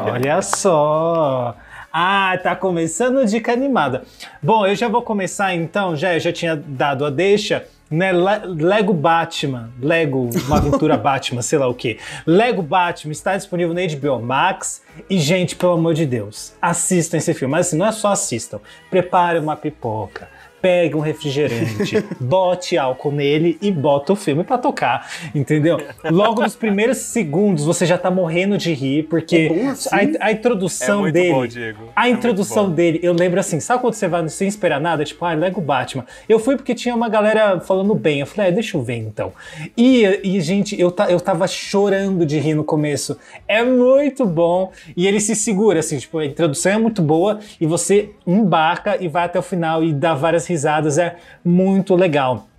Olha 0.00 0.40
só! 0.40 1.54
Ah, 1.92 2.38
tá 2.42 2.56
começando 2.56 3.26
dica 3.26 3.52
animada. 3.52 4.04
Bom, 4.42 4.66
eu 4.66 4.74
já 4.74 4.88
vou 4.88 5.02
começar 5.02 5.54
então, 5.54 5.94
já 5.94 6.14
eu 6.14 6.20
já 6.20 6.32
tinha 6.32 6.56
dado 6.56 7.04
a 7.04 7.10
deixa, 7.10 7.66
né? 7.90 8.10
Le- 8.10 8.46
Lego 8.64 8.94
Batman, 8.94 9.68
Lego, 9.82 10.30
uma 10.46 10.56
aventura 10.56 10.96
Batman, 10.98 11.42
sei 11.42 11.58
lá 11.58 11.68
o 11.68 11.74
que. 11.74 11.98
Lego 12.26 12.62
Batman 12.62 13.12
está 13.12 13.36
disponível 13.36 13.74
na 13.74 13.82
HBO 13.82 14.18
Max 14.24 14.80
e 15.10 15.18
gente, 15.18 15.54
pelo 15.54 15.72
amor 15.72 15.92
de 15.92 16.06
Deus, 16.06 16.54
assistam 16.62 17.18
esse 17.18 17.34
filme. 17.34 17.52
Mas 17.52 17.66
assim, 17.66 17.76
não 17.76 17.84
é 17.84 17.92
só 17.92 18.12
assistam, 18.12 18.60
prepare 18.88 19.38
uma 19.38 19.56
pipoca. 19.56 20.26
Pegue 20.60 20.94
um 20.96 21.00
refrigerante, 21.00 22.04
bote 22.20 22.76
álcool 22.76 23.12
nele 23.12 23.58
e 23.62 23.70
bota 23.72 24.12
o 24.12 24.16
filme 24.16 24.44
pra 24.44 24.58
tocar, 24.58 25.08
entendeu? 25.34 25.78
Logo 26.10 26.42
nos 26.42 26.54
primeiros 26.56 26.98
segundos 26.98 27.64
você 27.64 27.86
já 27.86 27.96
tá 27.96 28.10
morrendo 28.10 28.58
de 28.58 28.72
rir, 28.72 29.04
porque 29.04 29.36
É 29.36 29.48
bom 29.48 29.68
assim? 29.70 29.88
a, 30.20 30.26
a 30.26 30.32
introdução 30.32 30.98
É 30.98 31.02
muito 31.02 31.14
dele. 31.14 31.32
bom, 31.32 31.46
Diego. 31.46 31.78
A 31.96 32.02
É 32.02 32.08
muito 32.10 32.18
introdução 32.18 32.66
bom. 32.68 32.74
dele, 32.74 33.00
eu 33.02 33.12
lembro 33.12 33.40
assim, 33.40 33.58
sabe 33.60 33.80
quando 33.80 33.94
você 33.94 34.06
vai 34.08 34.28
sem 34.28 34.48
esperar 34.48 34.80
nada? 34.80 35.04
Tipo, 35.04 35.24
ah, 35.24 35.32
Lego 35.32 35.60
Batman. 35.60 36.04
Eu 36.28 36.38
fui 36.38 36.56
porque 36.56 36.74
tinha 36.74 36.94
uma 36.94 37.08
galera 37.08 37.60
falando 37.60 37.94
bem. 37.94 38.20
Eu 38.20 38.26
falei, 38.26 38.50
ah, 38.50 38.54
deixa 38.54 38.76
eu 38.76 38.82
ver 38.82 38.96
então. 38.96 39.32
E, 39.76 40.04
e 40.22 40.40
gente, 40.40 40.78
eu, 40.80 40.90
ta, 40.90 41.10
eu 41.10 41.18
tava 41.20 41.46
chorando 41.48 42.26
de 42.26 42.38
rir 42.38 42.54
no 42.54 42.64
começo. 42.64 43.16
É 43.48 43.62
muito 43.64 44.26
bom. 44.26 44.72
E 44.96 45.06
ele 45.06 45.20
se 45.20 45.34
segura, 45.34 45.80
assim, 45.80 45.98
tipo, 45.98 46.18
a 46.18 46.26
introdução 46.26 46.72
é 46.72 46.78
muito 46.78 47.00
boa 47.02 47.38
e 47.60 47.66
você 47.66 48.10
embarca 48.26 48.96
e 49.02 49.08
vai 49.08 49.24
até 49.24 49.38
o 49.38 49.42
final 49.42 49.82
e 49.82 49.92
dá 49.92 50.14
várias 50.14 50.46
risadas. 50.50 50.98
É 50.98 51.16
muito 51.44 51.94
legal. 51.94 52.50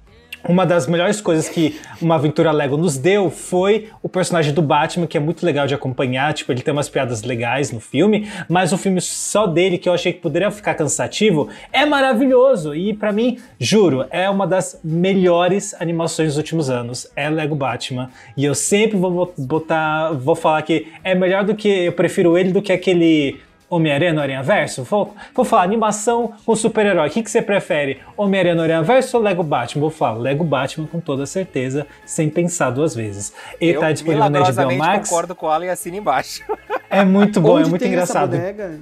Uma 0.47 0.65
das 0.65 0.88
melhores 0.88 1.22
coisas 1.22 1.47
que 1.47 1.80
uma 2.01 2.15
aventura 2.15 2.51
Lego 2.51 2.76
nos 2.76 2.97
deu 2.97 3.30
foi 3.30 3.89
o 4.01 4.09
personagem 4.09 4.51
do 4.51 4.61
Batman, 4.61 5.05
que 5.05 5.15
é 5.15 5.19
muito 5.19 5.45
legal 5.45 5.68
de 5.68 5.76
acompanhar. 5.76 6.34
Tipo, 6.34 6.51
ele 6.51 6.63
tem 6.63 6.72
umas 6.72 6.89
piadas 6.89 7.22
legais 7.22 7.72
no 7.72 7.80
filme, 7.80 8.27
mas 8.49 8.73
o 8.73 8.77
filme 8.77 8.99
só 8.99 9.45
dele, 9.45 9.77
que 9.77 9.88
eu 9.88 9.93
achei 9.93 10.11
que 10.11 10.19
poderia 10.19 10.49
ficar 10.49 10.73
cansativo, 10.73 11.47
é 11.72 11.85
maravilhoso. 11.85 12.73
E 12.73 12.91
pra 12.91 13.11
mim, 13.11 13.38
juro, 13.59 14.05
é 14.09 14.27
uma 14.30 14.47
das 14.47 14.80
melhores 14.84 15.76
animações 15.80 16.30
dos 16.30 16.38
últimos 16.38 16.72
anos. 16.72 17.07
É 17.15 17.30
Lego 17.30 17.55
Batman. 17.55 18.09
E 18.35 18.43
eu 18.43 18.55
sempre 18.55 18.97
vou 18.97 19.31
botar, 19.38 20.11
vou 20.13 20.35
falar 20.35 20.63
que 20.63 20.88
é 21.03 21.13
melhor 21.13 21.43
do 21.43 21.53
que 21.53 21.68
eu 21.68 21.93
prefiro 21.93 22.35
ele 22.35 22.51
do 22.51 22.63
que 22.63 22.73
aquele 22.73 23.39
Homem-Aranha 23.72 24.14
no 24.14 24.22
Aranha 24.22 24.43
Verso? 24.43 24.84
Vou, 24.84 25.15
vou 25.34 25.45
falar 25.45 25.64
animação 25.64 26.34
com 26.45 26.56
super-herói. 26.56 27.07
O 27.07 27.11
que, 27.11 27.23
que 27.23 27.31
você 27.31 27.41
prefere? 27.41 27.99
Homem-Aranha 28.18 28.56
no 28.56 28.61
Aranha 28.61 28.84
Verso 28.84 29.18
ou 29.18 29.23
Lego 29.23 29.41
Batman? 29.41 29.80
Vou 29.81 29.89
falar 29.89 30.18
Lego 30.19 30.43
Batman 30.43 30.85
com 30.88 30.99
toda 30.99 31.26
certeza, 31.26 31.88
sem 32.06 32.30
pensar 32.30 32.69
duas 32.69 32.93
vezes. 32.93 33.34
Ele 33.60 33.77
eu 33.77 33.80
tá 33.80 33.91
disponível 33.93 34.19
na 34.26 34.27
HBO 34.30 34.34
milagrosamente 34.39 34.77
Max. 34.80 35.10
concordo 35.10 35.34
com 35.34 35.45
o 35.45 35.49
Alan 35.49 35.65
e 35.65 35.69
assino 35.69 35.95
embaixo. 35.95 36.43
É 36.89 37.06
muito 37.06 37.39
bom, 37.39 37.53
Onde 37.56 37.68
é 37.68 37.69
muito 37.69 37.81
tem 37.81 37.89
engraçado. 37.91 38.34
Essa 38.35 38.52
bodega? 38.52 38.80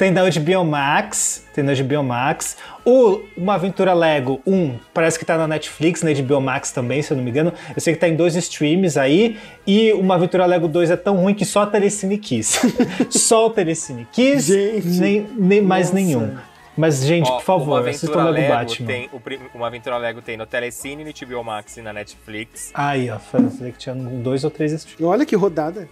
Tem 0.00 0.10
na 0.10 0.22
HBO 0.22 0.64
Max, 0.64 1.44
tem 1.52 1.62
na 1.62 1.74
HBO 1.74 2.02
Max. 2.02 2.56
O 2.86 3.20
Uma 3.36 3.56
Aventura 3.56 3.92
Lego 3.92 4.40
1, 4.46 4.78
parece 4.94 5.18
que 5.18 5.26
tá 5.26 5.36
na 5.36 5.46
Netflix, 5.46 6.02
na 6.02 6.10
HBO 6.10 6.40
Max 6.40 6.72
também, 6.72 7.02
se 7.02 7.12
eu 7.12 7.18
não 7.18 7.22
me 7.22 7.28
engano. 7.28 7.52
Eu 7.76 7.82
sei 7.82 7.92
que 7.92 8.00
tá 8.00 8.08
em 8.08 8.16
dois 8.16 8.34
streams 8.34 8.98
aí. 8.98 9.38
E 9.66 9.92
Uma 9.92 10.14
Aventura 10.14 10.46
Lego 10.46 10.68
2 10.68 10.90
é 10.90 10.96
tão 10.96 11.16
ruim 11.18 11.34
que 11.34 11.44
só 11.44 11.64
a 11.64 11.66
Telecine 11.66 12.16
quis. 12.16 12.62
só 13.10 13.48
o 13.48 13.50
Telecine 13.50 14.08
quis, 14.10 14.46
Gente, 14.46 14.86
nem, 14.86 15.26
nem 15.36 15.60
mais 15.60 15.92
nenhum. 15.92 16.34
Mas, 16.74 17.04
gente, 17.04 17.28
Ó, 17.30 17.34
por 17.34 17.44
favor, 17.44 17.80
uma 17.82 17.90
assistam 17.90 18.06
aventura 18.06 18.24
logo 18.24 18.38
Lego 18.38 18.54
Batman. 18.54 18.86
tem 18.86 19.10
o 19.12 19.58
uma 19.58 19.66
aventura 19.66 19.98
Lego 19.98 20.22
tem 20.22 20.34
no 20.38 20.46
Telecine, 20.46 21.04
no 21.04 21.12
HBO 21.12 21.44
Max 21.44 21.76
e 21.76 21.82
na 21.82 21.92
Netflix. 21.92 22.70
Aí, 22.72 23.10
ó, 23.10 23.18
falei 23.18 23.70
que 23.70 23.76
tinha 23.76 23.94
dois 23.94 24.44
ou 24.44 24.50
três 24.50 24.72
streams. 24.72 25.04
Olha 25.04 25.26
que 25.26 25.36
rodada. 25.36 25.86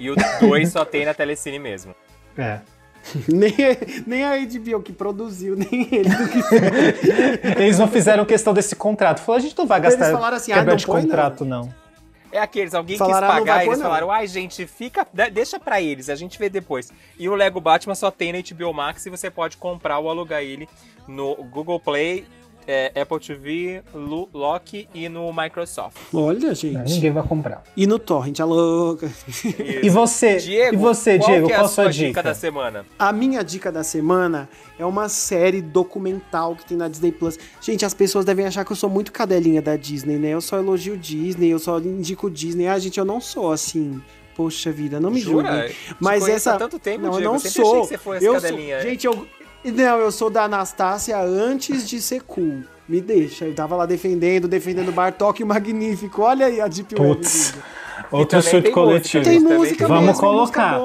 E 0.00 0.10
o 0.10 0.14
2 0.40 0.72
só 0.72 0.82
tem 0.86 1.04
na 1.04 1.12
Telecine 1.12 1.58
mesmo. 1.58 1.94
É. 2.38 2.60
nem, 3.28 3.52
nem 4.06 4.24
a 4.24 4.36
HBO 4.38 4.82
que 4.82 4.92
produziu, 4.92 5.56
nem 5.56 5.88
eles 5.92 6.12
não 6.12 7.52
Eles 7.62 7.78
não 7.78 7.88
fizeram 7.88 8.24
questão 8.24 8.52
desse 8.54 8.74
contrato. 8.74 9.20
Falou, 9.20 9.38
a 9.38 9.40
gente 9.42 9.56
não 9.56 9.66
vai 9.66 9.78
Eles 9.80 9.96
gastar 9.96 10.12
falaram 10.12 10.36
assim, 10.36 10.52
ah, 10.52 10.62
não 10.64 10.76
de 10.76 10.86
põe, 10.86 11.00
não. 11.02 11.08
contrato, 11.08 11.44
não. 11.44 11.74
É 12.32 12.38
aqueles, 12.40 12.74
alguém 12.74 12.96
Falaram, 12.98 13.28
quis 13.28 13.36
"Ah, 13.36 13.38
pagar 13.40 13.58
pôr, 13.60 13.66
eles 13.66 13.78
não." 13.78 13.86
falaram, 13.86 14.10
ai 14.10 14.26
gente, 14.26 14.66
fica, 14.66 15.06
de- 15.12 15.30
deixa 15.30 15.60
pra 15.60 15.80
eles, 15.80 16.08
a 16.10 16.16
gente 16.16 16.36
vê 16.36 16.48
depois. 16.48 16.92
E 17.16 17.28
o 17.28 17.34
Lego 17.36 17.60
Batman 17.60 17.94
só 17.94 18.10
tem 18.10 18.32
na 18.32 18.38
HBO 18.40 18.72
Max 18.72 19.06
e 19.06 19.10
você 19.10 19.30
pode 19.30 19.56
comprar 19.56 19.98
ou 20.00 20.10
alugar 20.10 20.42
ele 20.42 20.68
no 21.06 21.36
Google 21.44 21.78
Play, 21.78 22.24
é, 22.66 22.92
Apple 23.00 23.18
TV, 23.20 23.82
Lu- 23.94 24.28
Lock 24.32 24.88
e 24.94 25.08
no 25.08 25.32
Microsoft. 25.32 25.96
Olha, 26.12 26.54
gente. 26.54 26.92
Ninguém 26.94 27.10
vai 27.10 27.22
comprar. 27.22 27.62
E 27.76 27.86
no 27.86 27.98
Torrent, 27.98 28.40
a 28.40 28.44
louca. 28.44 29.10
E 29.82 29.88
você? 29.90 30.36
Diego, 30.36 30.74
e 30.74 30.76
você, 30.78 31.18
qual 31.18 31.30
Diego? 31.30 31.46
que 31.46 31.52
é 31.52 31.56
qual 31.56 31.64
a 31.64 31.68
a 31.68 31.72
sua 31.72 31.90
dica? 31.90 32.06
dica 32.08 32.22
da 32.22 32.34
semana? 32.34 32.86
A 32.98 33.12
minha 33.12 33.42
dica 33.42 33.70
da 33.70 33.82
semana 33.84 34.48
é 34.78 34.84
uma 34.84 35.08
série 35.08 35.60
documental 35.62 36.56
que 36.56 36.64
tem 36.66 36.76
na 36.76 36.88
Disney 36.88 37.12
Plus. 37.12 37.38
Gente, 37.60 37.84
as 37.84 37.94
pessoas 37.94 38.24
devem 38.24 38.46
achar 38.46 38.64
que 38.64 38.72
eu 38.72 38.76
sou 38.76 38.88
muito 38.90 39.12
cadelinha 39.12 39.60
da 39.62 39.76
Disney, 39.76 40.16
né? 40.18 40.28
Eu 40.30 40.40
só 40.40 40.58
elogio 40.58 40.96
Disney, 40.96 41.48
eu 41.50 41.58
só 41.58 41.78
indico 41.78 42.30
Disney. 42.30 42.66
Ah, 42.68 42.78
gente, 42.78 42.98
eu 42.98 43.04
não 43.04 43.20
sou 43.20 43.52
assim. 43.52 44.00
Poxa 44.36 44.72
vida, 44.72 44.98
não 44.98 45.12
me 45.12 45.20
julguem. 45.20 45.70
Mas 46.00 46.26
essa 46.26 46.54
há 46.54 46.56
tanto 46.56 46.76
tempo, 46.78 47.02
não, 47.02 47.10
eu 47.12 47.18
Diego. 47.18 47.24
não 47.28 47.34
Eu 47.34 47.38
sempre 47.40 47.62
sou. 47.62 47.70
achei 47.70 47.80
que 47.82 47.86
você 47.88 47.98
fosse 47.98 48.24
eu 48.24 48.32
cadelinha. 48.34 48.80
Sou... 48.80 48.90
Gente, 48.90 49.06
eu 49.06 49.26
não, 49.70 49.98
eu 49.98 50.12
sou 50.12 50.28
da 50.30 50.44
Anastácia 50.44 51.18
antes 51.20 51.88
de 51.88 52.00
ser 52.00 52.22
cool. 52.22 52.62
Me 52.88 53.00
deixa. 53.00 53.46
Eu 53.46 53.54
tava 53.54 53.74
lá 53.76 53.86
defendendo, 53.86 54.46
defendendo 54.46 54.92
Bartok 54.92 55.40
e 55.40 55.44
Magnífico. 55.44 56.22
Olha 56.22 56.46
aí 56.46 56.60
a 56.60 56.68
Deep 56.68 56.94
Web. 57.00 57.14
Putz. 57.16 57.52
amigo. 57.52 57.64
Outro 58.10 58.42
também 58.42 58.50
surto 58.50 58.70
coletivo. 58.72 59.24
Tem 59.24 59.40
música 59.40 59.88
Vamos 59.88 60.04
mesmo, 60.06 60.20
colocar. 60.20 60.78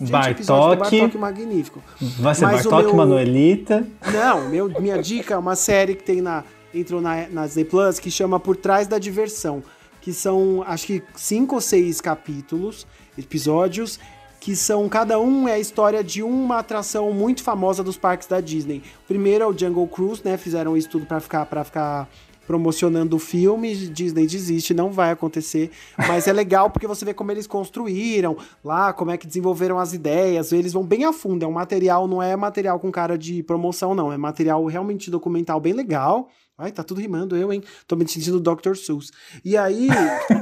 Gente, 0.00 0.10
Bartok. 0.10 0.76
Bartok 0.76 1.18
Magnífico. 1.18 1.82
Vai 2.20 2.34
ser 2.34 2.44
Mas 2.44 2.66
Bartok, 2.66 2.86
meu- 2.88 2.94
Manuelita. 2.96 3.86
Não, 4.12 4.48
meu, 4.48 4.68
minha 4.80 5.00
dica 5.00 5.34
é 5.34 5.38
uma 5.38 5.56
série 5.56 5.94
que 5.94 6.02
tem 6.02 6.20
na 6.20 6.44
entrou 6.74 7.00
na, 7.00 7.28
na 7.28 7.46
Disney 7.46 7.64
Plus 7.64 7.98
que 8.00 8.10
chama 8.10 8.38
Por 8.40 8.56
Trás 8.56 8.86
da 8.88 8.98
Diversão, 8.98 9.62
que 10.00 10.12
são 10.12 10.62
acho 10.66 10.86
que 10.86 11.02
cinco 11.14 11.54
ou 11.54 11.60
seis 11.60 12.00
capítulos, 12.00 12.84
episódios 13.16 13.98
que 14.44 14.54
são 14.54 14.86
cada 14.90 15.18
um 15.18 15.48
é 15.48 15.54
a 15.54 15.58
história 15.58 16.04
de 16.04 16.22
uma 16.22 16.58
atração 16.58 17.10
muito 17.14 17.42
famosa 17.42 17.82
dos 17.82 17.96
parques 17.96 18.28
da 18.28 18.42
Disney. 18.42 18.82
O 19.04 19.08
primeiro 19.08 19.42
é 19.42 19.46
o 19.46 19.58
Jungle 19.58 19.88
Cruise, 19.88 20.20
né? 20.22 20.36
Fizeram 20.36 20.76
isso 20.76 20.90
tudo 20.90 21.06
para 21.06 21.18
ficar 21.18 21.46
para 21.46 21.64
ficar 21.64 22.10
promocionando 22.46 23.16
o 23.16 23.18
filme, 23.18 23.74
Disney 23.74 24.26
desiste, 24.26 24.74
não 24.74 24.92
vai 24.92 25.12
acontecer, 25.12 25.70
mas 25.96 26.28
é 26.28 26.32
legal 26.34 26.68
porque 26.68 26.86
você 26.86 27.02
vê 27.02 27.14
como 27.14 27.32
eles 27.32 27.46
construíram 27.46 28.36
lá, 28.62 28.92
como 28.92 29.10
é 29.10 29.16
que 29.16 29.26
desenvolveram 29.26 29.78
as 29.78 29.94
ideias, 29.94 30.52
eles 30.52 30.74
vão 30.74 30.84
bem 30.84 31.06
a 31.06 31.12
fundo, 31.14 31.42
é 31.42 31.48
um 31.48 31.52
material, 31.52 32.06
não 32.06 32.22
é 32.22 32.36
material 32.36 32.78
com 32.78 32.92
cara 32.92 33.16
de 33.16 33.42
promoção 33.42 33.94
não, 33.94 34.12
é 34.12 34.18
material 34.18 34.62
realmente 34.66 35.10
documental 35.10 35.58
bem 35.58 35.72
legal, 35.72 36.28
Ai, 36.58 36.70
tá 36.70 36.84
tudo 36.84 37.00
rimando, 37.00 37.34
eu, 37.34 37.52
hein? 37.52 37.64
Tô 37.84 37.96
me 37.96 38.06
sentindo 38.06 38.38
Dr. 38.38 38.76
Seuss. 38.76 39.10
E 39.44 39.56
aí, 39.56 39.88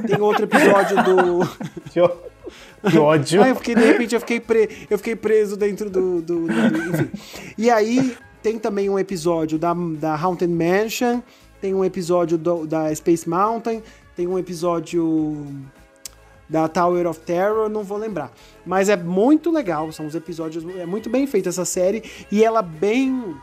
tem 0.05 0.21
outro 0.21 0.43
episódio 0.43 1.03
do... 1.03 1.39
Que 2.89 2.97
ódio. 2.97 3.41
Ai, 3.41 3.51
eu 3.51 3.55
fiquei, 3.55 3.75
de 3.75 3.81
repente, 3.85 4.13
eu 4.15 4.19
fiquei, 4.19 4.39
pre... 4.39 4.69
eu 4.89 4.97
fiquei 4.97 5.15
preso 5.15 5.55
dentro 5.55 5.89
do, 5.89 6.21
do, 6.21 6.47
do- 6.47 6.51
Enfim. 6.89 7.09
E 7.57 7.69
aí, 7.69 8.15
tem 8.41 8.59
também 8.59 8.89
um 8.89 8.99
episódio 8.99 9.57
da, 9.57 9.73
da 9.73 10.15
Haunted 10.15 10.51
Mansion, 10.51 11.21
tem 11.61 11.73
um 11.73 11.83
episódio 11.85 12.37
do- 12.37 12.65
da 12.67 12.93
Space 12.93 13.27
Mountain, 13.29 13.81
tem 14.15 14.27
um 14.27 14.37
episódio 14.37 15.45
da 16.49 16.67
Tower 16.67 17.07
of 17.07 17.19
Terror, 17.21 17.69
não 17.69 17.83
vou 17.83 17.97
lembrar. 17.97 18.31
Mas 18.65 18.89
é 18.89 18.97
muito 18.97 19.49
legal, 19.49 19.91
são 19.91 20.05
os 20.05 20.13
episódios, 20.13 20.63
é 20.77 20.85
muito 20.85 21.09
bem 21.09 21.25
feita 21.25 21.49
essa 21.49 21.65
série 21.65 22.03
e 22.31 22.43
ela 22.43 22.61
bem 22.61 23.33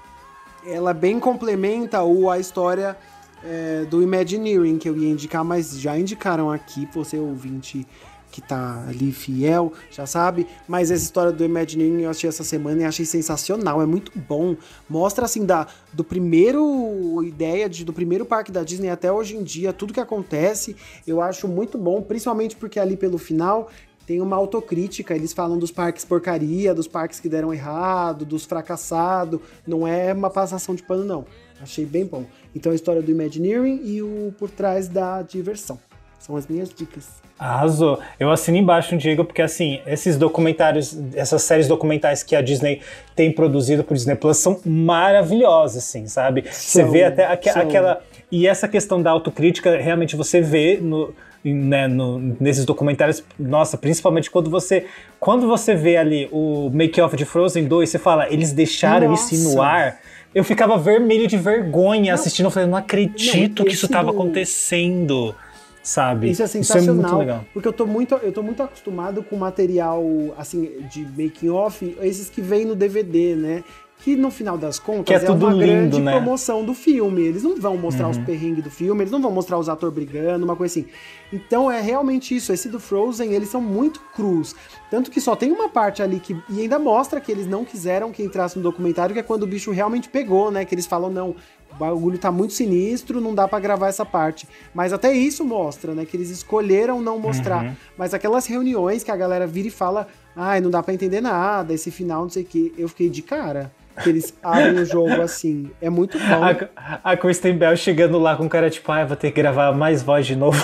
ela 0.66 0.92
bem 0.92 1.18
complementa 1.18 2.02
o, 2.02 2.28
a 2.28 2.38
história 2.38 2.94
é, 3.42 3.86
do 3.88 4.02
Imagineering 4.02 4.76
que 4.76 4.86
eu 4.88 4.94
ia 4.96 5.08
indicar, 5.08 5.42
mas 5.42 5.80
já 5.80 5.98
indicaram 5.98 6.50
aqui, 6.50 6.86
você 6.92 7.16
ouvinte 7.16 7.86
que 8.30 8.40
tá 8.40 8.84
ali 8.88 9.12
fiel, 9.12 9.72
já 9.90 10.06
sabe, 10.06 10.46
mas 10.68 10.90
essa 10.90 11.02
história 11.02 11.32
do 11.32 11.44
Imagineering 11.44 12.02
eu 12.02 12.10
achei 12.10 12.28
essa 12.28 12.44
semana 12.44 12.82
e 12.82 12.84
achei 12.84 13.04
sensacional, 13.04 13.82
é 13.82 13.86
muito 13.86 14.12
bom, 14.16 14.56
mostra 14.88 15.24
assim 15.24 15.44
da, 15.44 15.66
do 15.92 16.04
primeiro 16.04 17.22
ideia 17.24 17.68
de, 17.68 17.84
do 17.84 17.92
primeiro 17.92 18.24
parque 18.24 18.52
da 18.52 18.62
Disney 18.62 18.88
até 18.88 19.10
hoje 19.10 19.36
em 19.36 19.42
dia, 19.42 19.72
tudo 19.72 19.92
que 19.92 20.00
acontece, 20.00 20.76
eu 21.06 21.20
acho 21.20 21.48
muito 21.48 21.76
bom, 21.76 22.00
principalmente 22.02 22.56
porque 22.56 22.78
ali 22.78 22.96
pelo 22.96 23.18
final 23.18 23.68
tem 24.06 24.20
uma 24.20 24.34
autocrítica, 24.34 25.14
eles 25.14 25.32
falam 25.32 25.56
dos 25.56 25.70
parques 25.70 26.04
porcaria, 26.04 26.74
dos 26.74 26.88
parques 26.88 27.20
que 27.20 27.28
deram 27.28 27.54
errado, 27.54 28.24
dos 28.24 28.44
fracassados, 28.44 29.40
não 29.64 29.86
é 29.86 30.12
uma 30.12 30.28
passação 30.28 30.74
de 30.74 30.82
pano 30.82 31.04
não. 31.04 31.24
Achei 31.60 31.84
bem 31.84 32.04
bom. 32.04 32.24
Então 32.52 32.72
a 32.72 32.74
história 32.74 33.02
do 33.02 33.10
Imagineering 33.10 33.82
e 33.84 34.02
o 34.02 34.34
por 34.36 34.50
trás 34.50 34.88
da 34.88 35.22
diversão. 35.22 35.78
São 36.20 36.36
as 36.36 36.46
minhas 36.46 36.68
dicas. 36.68 37.08
Arrasou. 37.38 37.98
Eu 38.18 38.30
assino 38.30 38.58
embaixo, 38.58 38.94
Diego, 38.96 39.24
porque 39.24 39.40
assim, 39.40 39.80
esses 39.86 40.18
documentários, 40.18 40.96
essas 41.14 41.40
séries 41.42 41.66
documentais 41.66 42.22
que 42.22 42.36
a 42.36 42.42
Disney 42.42 42.82
tem 43.16 43.32
produzido 43.32 43.82
pro 43.82 43.94
Disney 43.94 44.14
Plus 44.14 44.36
são 44.36 44.60
maravilhosas, 44.64 45.82
assim, 45.84 46.06
sabe? 46.06 46.42
Você 46.50 46.82
São, 46.82 46.90
vê 46.90 47.04
até 47.04 47.24
aque- 47.26 47.50
são. 47.50 47.62
aquela. 47.62 48.02
E 48.30 48.46
essa 48.46 48.68
questão 48.68 49.00
da 49.02 49.10
autocrítica, 49.10 49.76
realmente 49.78 50.14
você 50.14 50.40
vê 50.40 50.78
no. 50.80 51.14
Né, 51.42 51.88
no- 51.88 52.18
nesses 52.38 52.66
documentários, 52.66 53.24
nossa, 53.38 53.78
principalmente 53.78 54.30
quando 54.30 54.50
você 54.50 54.84
quando 55.18 55.48
você 55.48 55.74
vê 55.74 55.96
ali 55.96 56.28
o 56.30 56.68
make-off 56.70 57.16
de 57.16 57.24
Frozen 57.24 57.64
2, 57.66 57.88
você 57.88 57.98
fala, 57.98 58.30
eles 58.30 58.52
deixaram 58.52 59.14
isso 59.14 59.34
Nossa. 59.34 59.54
no 59.56 59.62
ar. 59.62 60.00
Eu 60.34 60.44
ficava 60.44 60.76
vermelho 60.76 61.26
de 61.26 61.38
vergonha 61.38 62.12
assistindo, 62.12 62.44
eu 62.44 62.50
falei, 62.50 62.68
não 62.68 62.76
acredito 62.76 63.60
Não, 63.60 63.64
que 63.66 63.72
isso 63.72 63.86
estava 63.86 64.12
do- 64.12 64.18
acontecendo, 64.18 65.34
sabe? 65.82 66.30
Isso 66.30 66.42
é 66.42 66.44
Isso 66.46 66.58
é 66.58 66.62
sensacional, 66.62 66.94
muito 66.96 67.18
legal. 67.18 67.44
porque 67.52 67.68
eu 67.68 67.72
tô 67.72 67.86
muito, 67.86 68.14
eu 68.16 68.32
tô 68.32 68.42
muito 68.42 68.62
acostumado 68.62 69.22
com 69.22 69.36
material 69.36 70.02
assim 70.36 70.70
de 70.90 71.04
making 71.16 71.48
off, 71.50 71.96
esses 72.02 72.28
que 72.28 72.40
vêm 72.40 72.64
no 72.64 72.74
DVD, 72.76 73.34
né? 73.34 73.64
Que 74.02 74.16
no 74.16 74.30
final 74.30 74.56
das 74.56 74.78
contas 74.78 75.04
Que 75.04 75.12
é 75.12 75.18
tudo 75.18 75.44
uma 75.44 75.52
lindo, 75.52 75.66
grande 75.66 76.00
né? 76.00 76.12
promoção 76.12 76.64
do 76.64 76.72
filme. 76.72 77.20
Eles 77.20 77.42
não 77.42 77.60
vão 77.60 77.76
mostrar 77.76 78.08
os 78.08 78.16
Uhum. 78.16 78.24
perrengues 78.24 78.64
do 78.64 78.70
filme, 78.70 79.02
eles 79.02 79.12
não 79.12 79.20
vão 79.20 79.30
mostrar 79.30 79.58
os 79.58 79.68
atores 79.68 79.94
brigando, 79.94 80.42
uma 80.42 80.56
coisa 80.56 80.72
assim. 80.80 80.88
Então 81.30 81.70
é 81.70 81.82
realmente 81.82 82.34
isso. 82.34 82.50
Esse 82.50 82.70
do 82.70 82.80
Frozen, 82.80 83.34
eles 83.34 83.50
são 83.50 83.60
muito 83.60 84.00
crus. 84.16 84.56
Tanto 84.90 85.10
que 85.10 85.20
só 85.20 85.36
tem 85.36 85.52
uma 85.52 85.68
parte 85.68 86.02
ali 86.02 86.18
que. 86.18 86.34
E 86.48 86.62
ainda 86.62 86.78
mostra 86.78 87.20
que 87.20 87.30
eles 87.30 87.46
não 87.46 87.62
quiseram 87.62 88.10
que 88.10 88.22
entrasse 88.22 88.56
no 88.56 88.62
documentário, 88.62 89.12
que 89.12 89.20
é 89.20 89.22
quando 89.22 89.42
o 89.42 89.46
bicho 89.46 89.70
realmente 89.70 90.08
pegou, 90.08 90.50
né? 90.50 90.64
Que 90.64 90.74
eles 90.74 90.86
falam, 90.86 91.10
não, 91.10 91.36
o 91.72 91.76
bagulho 91.76 92.18
tá 92.18 92.30
muito 92.30 92.52
sinistro, 92.52 93.20
não 93.20 93.34
dá 93.34 93.46
pra 93.48 93.58
gravar 93.58 93.88
essa 93.88 94.04
parte. 94.04 94.46
Mas 94.74 94.92
até 94.92 95.12
isso 95.12 95.44
mostra, 95.44 95.94
né? 95.94 96.04
Que 96.04 96.16
eles 96.16 96.30
escolheram 96.30 97.00
não 97.00 97.18
mostrar. 97.18 97.64
Uhum. 97.64 97.72
Mas 97.96 98.12
aquelas 98.14 98.46
reuniões 98.46 99.02
que 99.02 99.10
a 99.10 99.16
galera 99.16 99.46
vira 99.46 99.68
e 99.68 99.70
fala, 99.70 100.06
ai, 100.36 100.60
não 100.60 100.70
dá 100.70 100.82
pra 100.82 100.92
entender 100.94 101.20
nada, 101.20 101.72
esse 101.72 101.90
final, 101.90 102.22
não 102.22 102.30
sei 102.30 102.42
o 102.42 102.46
quê. 102.46 102.72
Eu 102.76 102.88
fiquei 102.88 103.08
de 103.08 103.22
cara. 103.22 103.72
Que 104.02 104.08
eles 104.08 104.32
abrem 104.42 104.74
o 104.80 104.84
jogo 104.86 105.20
assim. 105.20 105.70
É 105.80 105.90
muito 105.90 106.16
bom. 106.18 106.70
A, 106.76 107.00
a 107.12 107.16
Kristen 107.16 107.56
Bell 107.58 107.76
chegando 107.76 108.18
lá 108.18 108.36
com 108.36 108.48
cara 108.48 108.70
tipo, 108.70 108.90
ah, 108.92 109.04
vou 109.04 109.16
ter 109.16 109.30
que 109.30 109.36
gravar 109.42 109.72
mais 109.72 110.02
voz 110.02 110.26
de 110.26 110.36
novo. 110.36 110.62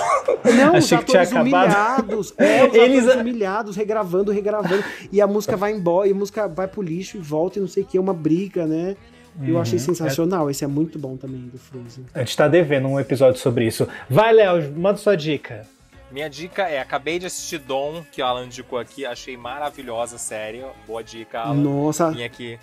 Não, 0.57 0.71
os 0.79 0.85
Achei 0.85 0.99
que 0.99 1.05
tinha 1.07 1.23
atores 1.23 1.33
acabado. 1.33 1.65
humilhados. 1.67 2.35
É, 2.39 2.65
os 2.67 2.75
Eles- 2.75 3.15
humilhados, 3.15 3.77
regravando, 3.77 4.31
regravando. 4.33 4.83
E 5.13 5.21
a 5.21 5.27
música 5.27 5.57
vai 5.57 5.73
embora, 5.73 6.09
e 6.09 6.13
a 6.13 6.15
música 6.15 6.47
vai 6.49 6.67
pro 6.69 6.81
lixo 6.81 7.17
e 7.17 7.21
volta 7.21 7.59
e 7.59 7.61
não 7.61 7.69
sei 7.69 7.83
o 7.83 7.87
que, 7.87 7.99
é 7.99 8.01
uma 8.01 8.15
briga, 8.15 8.65
né? 8.67 8.97
Eu 9.43 9.55
Uhum. 9.57 9.61
achei 9.61 9.79
sensacional. 9.79 10.49
Esse 10.51 10.65
é 10.65 10.67
muito 10.67 10.99
bom 10.99 11.17
também 11.17 11.41
do 11.49 11.59
Frozen. 11.59 12.07
A 12.15 12.21
gente 12.21 12.37
tá 12.37 12.49
devendo 12.49 12.89
um 12.89 12.99
episódio 12.99 13.41
sobre 13.41 13.67
isso. 13.67 13.87
Vai, 14.09 14.33
Léo, 14.33 14.73
manda 14.77 14.97
sua 14.99 15.17
dica. 15.17 15.67
Minha 16.11 16.31
dica 16.31 16.69
é, 16.69 16.81
acabei 16.81 17.19
de 17.19 17.27
assistir 17.27 17.59
Dom, 17.59 18.05
que 18.13 18.23
o 18.23 18.25
Alan 18.25 18.47
indicou 18.47 18.79
aqui, 18.79 19.05
achei 19.05 19.37
maravilhosa 19.37 20.17
a 20.17 20.19
série. 20.19 20.65
Boa 20.87 21.03
dica, 21.03 21.41
Alan. 21.41 21.55
Nossa. 21.55 22.11
Vim 22.13 22.23
aqui 22.25 22.59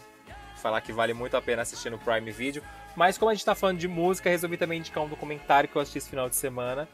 falar 0.61 0.79
que 0.81 0.93
vale 0.93 1.13
muito 1.13 1.35
a 1.35 1.41
pena 1.41 1.61
assistir 1.61 1.89
no 1.89 1.97
Prime 1.99 2.31
Video. 2.31 2.63
Mas 2.95 3.17
como 3.17 3.29
a 3.29 3.33
gente 3.33 3.43
tá 3.43 3.53
falando 3.53 3.77
de 3.79 3.87
música, 3.87 4.29
resolvi 4.29 4.55
também 4.55 4.79
indicar 4.79 5.03
um 5.03 5.07
documentário 5.09 5.67
que 5.67 5.75
eu 5.75 5.81
assisti 5.81 5.97
esse 5.97 6.09
final 6.09 6.29
de 6.29 6.35
semana. 6.35 6.87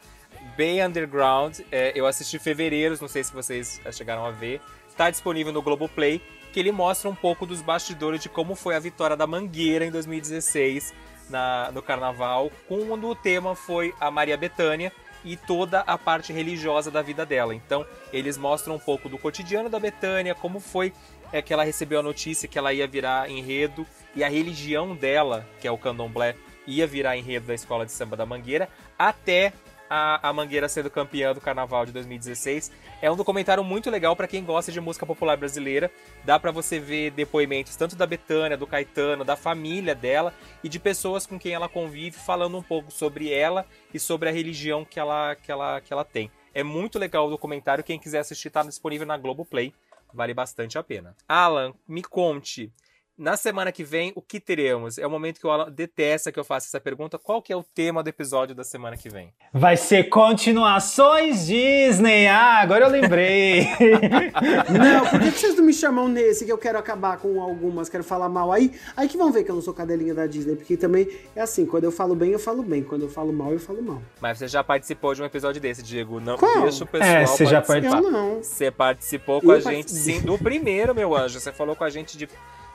Bay 0.56 0.82
Underground, 0.84 1.60
é, 1.70 1.92
eu 1.94 2.06
assisti 2.06 2.36
em 2.36 2.40
fevereiro, 2.40 2.96
não 3.00 3.08
sei 3.08 3.22
se 3.22 3.32
vocês 3.32 3.80
chegaram 3.92 4.24
a 4.24 4.30
ver. 4.30 4.60
Está 4.88 5.08
disponível 5.10 5.52
no 5.52 5.62
Globoplay, 5.62 6.20
que 6.52 6.60
ele 6.60 6.72
mostra 6.72 7.08
um 7.08 7.14
pouco 7.14 7.46
dos 7.46 7.60
bastidores 7.60 8.20
de 8.20 8.28
como 8.28 8.54
foi 8.54 8.74
a 8.74 8.80
vitória 8.80 9.16
da 9.16 9.26
Mangueira 9.26 9.84
em 9.84 9.90
2016 9.90 10.92
na, 11.28 11.70
no 11.72 11.80
Carnaval, 11.80 12.50
quando 12.66 13.08
o 13.08 13.14
tema 13.14 13.54
foi 13.54 13.94
a 14.00 14.10
Maria 14.10 14.36
Bethânia, 14.36 14.92
e 15.24 15.36
toda 15.36 15.80
a 15.80 15.98
parte 15.98 16.32
religiosa 16.32 16.90
da 16.90 17.02
vida 17.02 17.24
dela. 17.26 17.54
Então, 17.54 17.86
eles 18.12 18.36
mostram 18.36 18.76
um 18.76 18.78
pouco 18.78 19.08
do 19.08 19.18
cotidiano 19.18 19.68
da 19.68 19.78
Betânia, 19.78 20.34
como 20.34 20.60
foi 20.60 20.92
é, 21.32 21.42
que 21.42 21.52
ela 21.52 21.64
recebeu 21.64 22.00
a 22.00 22.02
notícia 22.02 22.48
que 22.48 22.58
ela 22.58 22.72
ia 22.72 22.86
virar 22.86 23.30
enredo 23.30 23.86
e 24.14 24.24
a 24.24 24.28
religião 24.28 24.94
dela, 24.94 25.46
que 25.60 25.68
é 25.68 25.70
o 25.70 25.78
candomblé, 25.78 26.34
ia 26.66 26.86
virar 26.86 27.16
enredo 27.16 27.46
da 27.46 27.54
escola 27.54 27.86
de 27.86 27.92
samba 27.92 28.16
da 28.16 28.26
Mangueira, 28.26 28.68
até 28.98 29.52
a, 29.90 30.28
a 30.28 30.32
Mangueira 30.32 30.68
sendo 30.68 30.88
campeã 30.88 31.34
do 31.34 31.40
Carnaval 31.40 31.84
de 31.84 31.90
2016. 31.90 32.70
É 33.02 33.10
um 33.10 33.16
documentário 33.16 33.64
muito 33.64 33.90
legal 33.90 34.14
para 34.14 34.28
quem 34.28 34.44
gosta 34.44 34.70
de 34.70 34.80
música 34.80 35.04
popular 35.04 35.36
brasileira. 35.36 35.90
Dá 36.24 36.38
para 36.38 36.52
você 36.52 36.78
ver 36.78 37.10
depoimentos 37.10 37.74
tanto 37.74 37.96
da 37.96 38.06
Betânia, 38.06 38.56
do 38.56 38.66
Caetano, 38.66 39.24
da 39.24 39.34
família 39.34 39.94
dela 39.94 40.32
e 40.62 40.68
de 40.68 40.78
pessoas 40.78 41.26
com 41.26 41.38
quem 41.38 41.52
ela 41.52 41.68
convive, 41.68 42.16
falando 42.16 42.56
um 42.56 42.62
pouco 42.62 42.92
sobre 42.92 43.32
ela 43.32 43.66
e 43.92 43.98
sobre 43.98 44.28
a 44.28 44.32
religião 44.32 44.84
que 44.84 45.00
ela, 45.00 45.34
que 45.34 45.50
ela, 45.50 45.80
que 45.80 45.92
ela 45.92 46.04
tem. 46.04 46.30
É 46.54 46.62
muito 46.62 46.98
legal 46.98 47.26
o 47.26 47.30
documentário. 47.30 47.82
Quem 47.82 47.98
quiser 47.98 48.20
assistir, 48.20 48.48
está 48.48 48.62
disponível 48.62 49.06
na 49.06 49.16
Globoplay. 49.16 49.74
Vale 50.12 50.34
bastante 50.34 50.78
a 50.78 50.82
pena. 50.82 51.16
Alan, 51.28 51.72
me 51.86 52.02
conte. 52.02 52.72
Na 53.20 53.36
semana 53.36 53.70
que 53.70 53.84
vem, 53.84 54.14
o 54.16 54.22
que 54.22 54.40
teremos? 54.40 54.96
É 54.96 55.06
o 55.06 55.10
momento 55.10 55.38
que 55.38 55.46
o 55.46 55.50
Alan 55.50 55.70
detesta 55.70 56.32
que 56.32 56.40
eu 56.40 56.44
faça 56.44 56.68
essa 56.68 56.80
pergunta. 56.80 57.18
Qual 57.18 57.42
que 57.42 57.52
é 57.52 57.56
o 57.56 57.62
tema 57.62 58.02
do 58.02 58.08
episódio 58.08 58.54
da 58.54 58.64
semana 58.64 58.96
que 58.96 59.10
vem? 59.10 59.30
Vai 59.52 59.76
ser 59.76 60.04
continuações 60.04 61.46
Disney. 61.46 62.26
Ah, 62.28 62.60
agora 62.62 62.86
eu 62.86 62.90
lembrei. 62.90 63.66
Não, 64.72 65.06
por 65.06 65.20
que 65.20 65.32
vocês 65.32 65.54
não 65.54 65.64
me 65.64 65.74
chamam 65.74 66.08
nesse 66.08 66.46
que 66.46 66.52
eu 66.52 66.56
quero 66.56 66.78
acabar 66.78 67.18
com 67.18 67.42
algumas, 67.42 67.90
quero 67.90 68.02
falar 68.02 68.30
mal? 68.30 68.50
Aí, 68.50 68.72
aí 68.96 69.06
que 69.06 69.18
vão 69.18 69.30
ver 69.30 69.44
que 69.44 69.50
eu 69.50 69.54
não 69.54 69.60
sou 69.60 69.74
cadelinha 69.74 70.14
da 70.14 70.26
Disney, 70.26 70.56
porque 70.56 70.78
também 70.78 71.06
é 71.36 71.42
assim, 71.42 71.66
quando 71.66 71.84
eu 71.84 71.92
falo 71.92 72.14
bem, 72.14 72.30
eu 72.30 72.38
falo 72.38 72.62
bem, 72.62 72.82
quando 72.82 73.02
eu 73.02 73.10
falo 73.10 73.34
mal, 73.34 73.52
eu 73.52 73.60
falo 73.60 73.82
mal. 73.82 74.00
Mas 74.18 74.38
você 74.38 74.48
já 74.48 74.64
participou 74.64 75.14
de 75.14 75.20
um 75.20 75.26
episódio 75.26 75.60
desse, 75.60 75.82
Diego. 75.82 76.20
Não 76.20 76.38
Qual? 76.38 76.62
deixa 76.62 76.84
o 76.84 76.86
pessoal 76.86 77.10
É, 77.10 77.26
você 77.26 77.44
já 77.44 77.60
participar. 77.60 78.02
Eu 78.02 78.10
não. 78.10 78.42
Você 78.42 78.70
participou 78.70 79.42
com 79.42 79.48
Eu 79.48 79.58
a 79.58 79.60
gente, 79.60 79.88
participei. 79.88 80.20
sim, 80.20 80.26
do 80.26 80.38
primeiro, 80.38 80.94
meu 80.94 81.14
anjo. 81.14 81.38
Você 81.38 81.52
falou 81.52 81.76
com 81.76 81.84
a 81.84 81.90
gente 81.90 82.16
de, 82.16 82.26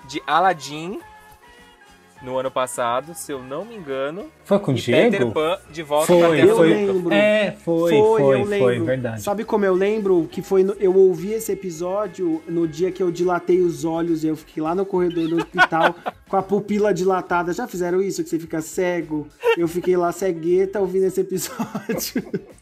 de 0.07 0.22
Aladdin 0.27 0.99
no 2.22 2.38
ano 2.40 2.49
passado, 2.49 3.14
se 3.14 3.32
eu 3.32 3.40
não 3.44 3.64
me 3.65 3.76
engano. 3.76 4.26
Foi 4.45 4.57
com 4.57 4.72
o 4.72 4.73
Diego? 4.73 5.11
Peter 5.11 5.27
Pan 5.32 5.60
de 5.69 5.84
volta 5.84 6.07
Foi, 6.07 6.19
pra 6.19 6.30
Terra 6.30 6.48
Eu 6.48 6.56
foi. 6.56 6.69
lembro. 6.73 7.14
É, 7.14 7.52
foi, 7.52 7.91
Foi, 7.91 8.22
foi, 8.22 8.41
eu 8.41 8.45
foi, 8.45 8.60
lembro. 8.72 8.86
verdade. 8.86 9.22
Sabe 9.22 9.44
como 9.44 9.65
eu 9.65 9.76
lembro? 9.76 10.27
Que 10.32 10.41
foi. 10.41 10.64
no- 10.64 10.73
eu 10.80 10.95
ouvi 10.95 11.34
esse 11.34 11.52
episódio 11.52 12.41
no 12.48 12.68
dia 12.68 12.91
que 12.91 13.03
eu 13.03 13.11
dilatei 13.11 13.61
os 13.61 13.86
olhos 13.86 14.23
e 14.23 14.27
eu 14.27 14.36
fiquei 14.36 14.64
lá 14.64 14.73
no 14.73 14.86
corredor 14.86 15.27
do 15.27 15.36
hospital 15.38 15.94
com 16.36 16.40
a 16.40 16.44
pupila 16.44 16.94
dilatada. 16.94 17.53
Já 17.53 17.68
fizeram 17.68 18.02
isso? 18.02 18.24
Que 18.24 18.30
você 18.30 18.38
fica 18.38 18.62
cego? 18.62 19.28
Eu 19.57 19.68
fiquei 19.68 19.95
lá 19.95 20.12
cegueta 20.12 20.82
ouvindo 20.82 21.06
esse 21.06 21.22
episódio. 21.22 22.24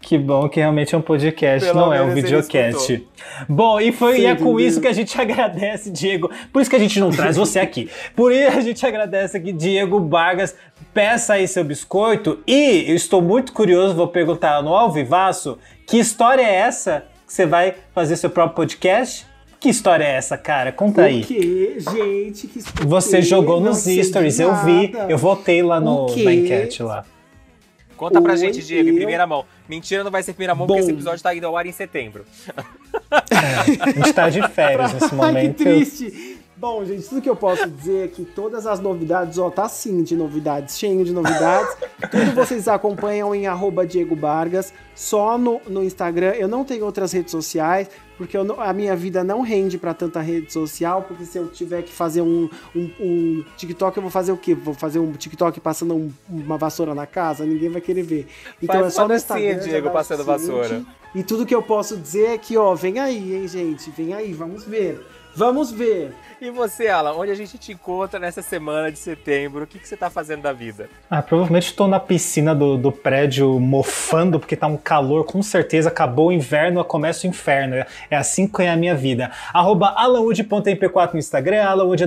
Que 0.00 0.16
bom 0.16 0.48
que 0.48 0.60
realmente 0.60 0.94
é 0.94 0.98
um 0.98 1.02
podcast, 1.02 1.66
Pelo 1.66 1.80
não 1.80 1.92
é 1.92 2.00
um 2.00 2.14
videocast. 2.14 3.04
Bom, 3.48 3.80
e, 3.80 3.90
foi, 3.90 4.20
e 4.20 4.24
é 4.24 4.36
com 4.36 4.60
isso 4.60 4.80
que 4.80 4.86
a 4.86 4.92
gente 4.92 5.18
agradece, 5.20 5.90
Diego. 5.90 6.30
Por 6.52 6.62
isso 6.62 6.70
que 6.70 6.76
a 6.76 6.78
gente 6.78 7.00
não 7.00 7.10
traz 7.10 7.36
você 7.36 7.58
aqui. 7.58 7.90
Por 8.14 8.30
isso 8.30 8.56
a 8.56 8.60
gente 8.60 8.86
agradece 8.86 9.36
aqui, 9.36 9.52
Diego 9.52 10.08
Vargas. 10.08 10.54
Peça 10.94 11.32
aí 11.32 11.48
seu 11.48 11.64
biscoito. 11.64 12.38
E 12.46 12.84
eu 12.86 12.94
estou 12.94 13.20
muito 13.20 13.52
curioso, 13.52 13.96
vou 13.96 14.06
perguntar 14.06 14.62
no 14.62 14.72
Alvivaço, 14.72 15.58
que 15.88 15.98
história 15.98 16.42
é 16.42 16.54
essa 16.54 17.04
que 17.26 17.32
você 17.32 17.44
vai 17.44 17.74
fazer 17.92 18.14
seu 18.14 18.30
próprio 18.30 18.54
podcast? 18.54 19.26
Que 19.60 19.68
história 19.68 20.04
é 20.04 20.12
essa, 20.12 20.38
cara? 20.38 20.72
Conta 20.72 21.02
aí. 21.02 21.20
O 21.20 21.26
quê? 21.26 21.76
Gente, 21.78 22.46
que 22.46 22.60
Você 22.86 23.18
que? 23.18 23.22
jogou 23.22 23.60
Não 23.60 23.68
nos 23.70 23.84
stories, 23.84 24.40
eu 24.40 24.54
vi. 24.64 24.90
Eu 25.06 25.18
votei 25.18 25.62
lá 25.62 25.78
no, 25.78 26.06
na 26.06 26.32
enquete 26.32 26.82
lá. 26.82 27.04
Conta 27.94 28.22
pra 28.22 28.32
Oi, 28.32 28.38
gente, 28.38 28.64
Diego, 28.64 28.88
em 28.88 28.94
primeira 28.94 29.26
mão. 29.26 29.44
Mentira, 29.68 30.02
não 30.02 30.10
vai 30.10 30.22
ser 30.22 30.30
em 30.30 30.34
primeira 30.34 30.54
mão, 30.54 30.66
Bom. 30.66 30.72
porque 30.72 30.84
esse 30.84 30.90
episódio 30.90 31.22
tá 31.22 31.34
indo 31.34 31.46
ao 31.46 31.54
ar 31.54 31.66
em 31.66 31.72
setembro. 31.72 32.24
A 33.10 33.90
gente 33.90 34.12
tá 34.14 34.30
de 34.30 34.48
férias 34.48 34.92
nesse 34.94 35.04
Ai, 35.04 35.10
que 35.10 35.16
momento. 35.16 35.56
triste. 35.58 36.38
Bom, 36.56 36.82
gente, 36.84 37.06
tudo 37.08 37.20
que 37.20 37.28
eu 37.28 37.36
posso 37.36 37.68
dizer 37.68 38.04
é 38.04 38.08
que 38.08 38.24
todas 38.24 38.66
as 38.66 38.80
novidades, 38.80 39.38
ó, 39.38 39.50
tá 39.50 39.68
sim 39.68 40.02
de 40.02 40.16
novidades, 40.16 40.78
cheio 40.78 41.04
de 41.04 41.12
novidades. 41.12 41.74
Tudo 42.10 42.34
vocês 42.34 42.68
acompanham 42.68 43.34
em 43.34 43.46
arroba 43.46 43.86
Diego 43.86 44.14
Vargas, 44.14 44.72
só 44.94 45.38
no, 45.38 45.60
no 45.66 45.82
Instagram. 45.82 46.32
Eu 46.32 46.48
não 46.48 46.62
tenho 46.62 46.84
outras 46.84 47.12
redes 47.12 47.30
sociais, 47.30 47.88
porque 48.20 48.36
não- 48.44 48.60
a 48.60 48.70
minha 48.74 48.94
vida 48.94 49.24
não 49.24 49.40
rende 49.40 49.78
pra 49.78 49.94
tanta 49.94 50.20
rede 50.20 50.52
social, 50.52 51.00
porque 51.08 51.24
se 51.24 51.38
eu 51.38 51.48
tiver 51.48 51.80
que 51.80 51.90
fazer 51.90 52.20
um, 52.20 52.50
um, 52.76 52.90
um 53.00 53.44
TikTok, 53.56 53.96
eu 53.96 54.02
vou 54.02 54.10
fazer 54.10 54.30
o 54.30 54.36
quê? 54.36 54.54
Vou 54.54 54.74
fazer 54.74 54.98
um 54.98 55.10
TikTok 55.12 55.58
passando 55.58 55.94
um- 55.94 56.12
uma 56.28 56.58
vassoura 56.58 56.94
na 56.94 57.06
casa? 57.06 57.46
Ninguém 57.46 57.70
vai 57.70 57.80
querer 57.80 58.02
ver. 58.02 58.26
Então 58.62 58.78
Faz 58.82 58.86
é 58.88 58.90
só 58.90 59.08
no 59.08 59.14
Instagram. 59.14 59.58
Diego, 59.60 59.88
o 59.88 59.90
passando 59.90 60.22
vassoura. 60.22 60.82
E 61.14 61.22
tudo 61.22 61.46
que 61.46 61.54
eu 61.54 61.62
posso 61.62 61.96
dizer 61.96 62.26
é 62.26 62.36
que, 62.38 62.58
ó, 62.58 62.74
vem 62.74 62.98
aí, 62.98 63.34
hein, 63.36 63.48
gente? 63.48 63.90
Vem 63.90 64.12
aí, 64.12 64.34
vamos 64.34 64.64
ver. 64.64 65.00
Vamos 65.34 65.70
ver. 65.70 66.12
E 66.40 66.50
você, 66.50 66.88
Alan, 66.88 67.12
onde 67.12 67.30
a 67.30 67.34
gente 67.34 67.58
te 67.58 67.72
encontra 67.72 68.18
nessa 68.18 68.40
semana 68.40 68.90
de 68.90 68.98
setembro? 68.98 69.64
O 69.64 69.66
que, 69.66 69.78
que 69.78 69.86
você 69.86 69.94
tá 69.94 70.08
fazendo 70.08 70.40
da 70.40 70.54
vida? 70.54 70.88
Ah, 71.10 71.20
provavelmente 71.20 71.66
estou 71.66 71.86
na 71.86 72.00
piscina 72.00 72.54
do, 72.54 72.78
do 72.78 72.90
prédio 72.90 73.60
mofando 73.60 74.40
porque 74.40 74.56
tá 74.56 74.66
um 74.66 74.76
calor, 74.78 75.24
com 75.24 75.42
certeza 75.42 75.90
acabou 75.90 76.28
o 76.28 76.32
inverno, 76.32 76.82
começa 76.82 77.26
o 77.26 77.30
inferno. 77.30 77.74
É, 77.74 77.86
é 78.10 78.16
assim 78.16 78.46
que 78.46 78.62
é 78.62 78.70
a 78.70 78.76
minha 78.76 78.94
vida. 78.94 79.30
Arroba 79.52 79.88
alanwood.mp4 79.88 81.12
no 81.12 81.18
Instagram, 81.18 81.62
alanwood 81.62 82.06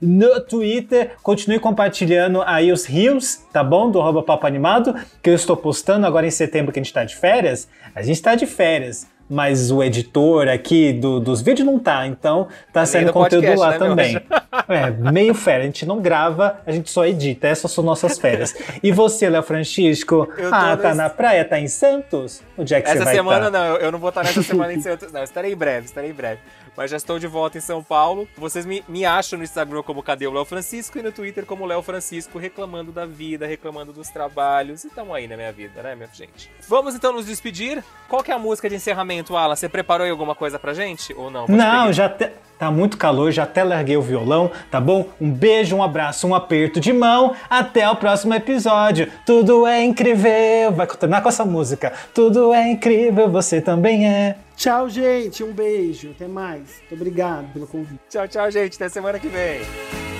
no 0.00 0.40
Twitter. 0.40 1.12
Continue 1.22 1.58
compartilhando 1.58 2.40
aí 2.46 2.72
os 2.72 2.86
rios, 2.86 3.44
tá 3.52 3.62
bom? 3.62 3.90
Do 3.90 4.00
arroba 4.00 4.22
papo 4.22 4.46
animado, 4.46 4.94
que 5.22 5.28
eu 5.28 5.34
estou 5.34 5.56
postando 5.56 6.06
agora 6.06 6.26
em 6.26 6.30
setembro 6.30 6.72
que 6.72 6.80
a 6.80 6.82
gente 6.82 6.94
tá 6.94 7.04
de 7.04 7.14
férias. 7.14 7.68
A 7.94 8.00
gente 8.00 8.22
tá 8.22 8.34
de 8.34 8.46
férias. 8.46 9.06
Mas 9.32 9.70
o 9.70 9.80
editor 9.80 10.48
aqui 10.48 10.92
do- 10.92 11.20
dos 11.20 11.40
vídeos 11.40 11.64
não 11.64 11.78
tá, 11.78 12.04
então 12.04 12.48
tá 12.72 12.84
saindo 12.84 13.06
do 13.06 13.12
conteúdo 13.12 13.44
podcast, 13.46 13.60
lá 13.60 13.70
né, 13.70 13.78
meu 13.78 13.88
também. 13.88 14.20
É, 14.68 14.90
meio 15.12 15.34
férias. 15.34 15.62
A 15.62 15.66
gente 15.66 15.86
não 15.86 16.00
grava, 16.00 16.58
a 16.66 16.72
gente 16.72 16.90
só 16.90 17.06
edita. 17.06 17.46
Essas 17.46 17.70
são 17.70 17.84
nossas 17.84 18.18
férias. 18.18 18.52
E 18.82 18.90
você, 18.90 19.30
Léo 19.30 19.42
Francisco? 19.44 20.28
Eu 20.36 20.48
Ah, 20.52 20.76
tá 20.76 20.88
nesse- 20.88 20.96
na 20.96 21.08
praia? 21.08 21.44
Tá 21.44 21.60
em 21.60 21.68
Santos? 21.68 22.42
Onde 22.58 22.74
é 22.74 22.80
que 22.80 22.88
você 22.88 22.96
Essa 22.96 23.04
vai 23.04 23.14
semana 23.14 23.50
tá? 23.50 23.58
não, 23.58 23.66
eu, 23.66 23.76
eu 23.76 23.92
não 23.92 23.98
vou 24.00 24.08
estar 24.08 24.24
nessa 24.24 24.42
semana 24.42 24.72
em 24.72 24.80
Santos, 24.80 25.12
não. 25.12 25.22
Estarei 25.22 25.52
em 25.52 25.56
breve, 25.56 25.86
estarei 25.86 26.10
em 26.10 26.14
breve. 26.14 26.40
Mas 26.80 26.90
já 26.90 26.96
estou 26.96 27.18
de 27.18 27.26
volta 27.26 27.58
em 27.58 27.60
São 27.60 27.82
Paulo. 27.82 28.26
Vocês 28.38 28.64
me, 28.64 28.82
me 28.88 29.04
acham 29.04 29.36
no 29.36 29.44
Instagram 29.44 29.82
como 29.82 30.02
Cadê 30.02 30.26
o 30.26 30.32
Léo 30.32 30.46
Francisco 30.46 30.98
e 30.98 31.02
no 31.02 31.12
Twitter 31.12 31.44
como 31.44 31.66
Léo 31.66 31.82
Francisco, 31.82 32.38
reclamando 32.38 32.90
da 32.90 33.04
vida, 33.04 33.46
reclamando 33.46 33.92
dos 33.92 34.08
trabalhos. 34.08 34.82
E 34.82 34.88
tamo 34.88 35.12
aí 35.12 35.28
na 35.28 35.36
minha 35.36 35.52
vida, 35.52 35.82
né, 35.82 35.94
minha 35.94 36.08
gente? 36.10 36.50
Vamos 36.66 36.94
então 36.94 37.12
nos 37.12 37.26
despedir. 37.26 37.84
Qual 38.08 38.22
que 38.24 38.30
é 38.30 38.34
a 38.34 38.38
música 38.38 38.66
de 38.66 38.76
encerramento, 38.76 39.36
Alan? 39.36 39.54
Você 39.56 39.68
preparou 39.68 40.06
aí 40.06 40.10
alguma 40.10 40.34
coisa 40.34 40.58
pra 40.58 40.72
gente? 40.72 41.12
Ou 41.12 41.30
não? 41.30 41.44
Te 41.44 41.52
Não, 41.52 41.92
já 41.92 42.08
te- 42.08 42.32
tá 42.60 42.70
muito 42.70 42.98
calor, 42.98 43.32
já 43.32 43.44
até 43.44 43.64
larguei 43.64 43.96
o 43.96 44.02
violão, 44.02 44.50
tá 44.70 44.78
bom? 44.78 45.08
Um 45.18 45.30
beijo, 45.30 45.74
um 45.74 45.82
abraço, 45.82 46.28
um 46.28 46.34
aperto 46.34 46.78
de 46.78 46.92
mão. 46.92 47.34
Até 47.48 47.88
o 47.88 47.96
próximo 47.96 48.34
episódio. 48.34 49.10
Tudo 49.24 49.66
é 49.66 49.82
incrível. 49.82 50.70
Vai 50.72 50.86
continuar 50.86 51.22
com 51.22 51.30
essa 51.30 51.44
música. 51.44 51.90
Tudo 52.12 52.52
é 52.52 52.70
incrível, 52.70 53.30
você 53.30 53.62
também 53.62 54.06
é. 54.06 54.36
Tchau, 54.56 54.90
gente. 54.90 55.42
Um 55.42 55.52
beijo. 55.52 56.10
Até 56.10 56.28
mais. 56.28 56.60
Muito 56.80 57.00
obrigado 57.00 57.50
pelo 57.54 57.66
convite. 57.66 57.98
Tchau, 58.10 58.28
tchau, 58.28 58.50
gente. 58.50 58.76
Até 58.76 58.90
semana 58.90 59.18
que 59.18 59.28
vem. 59.28 60.19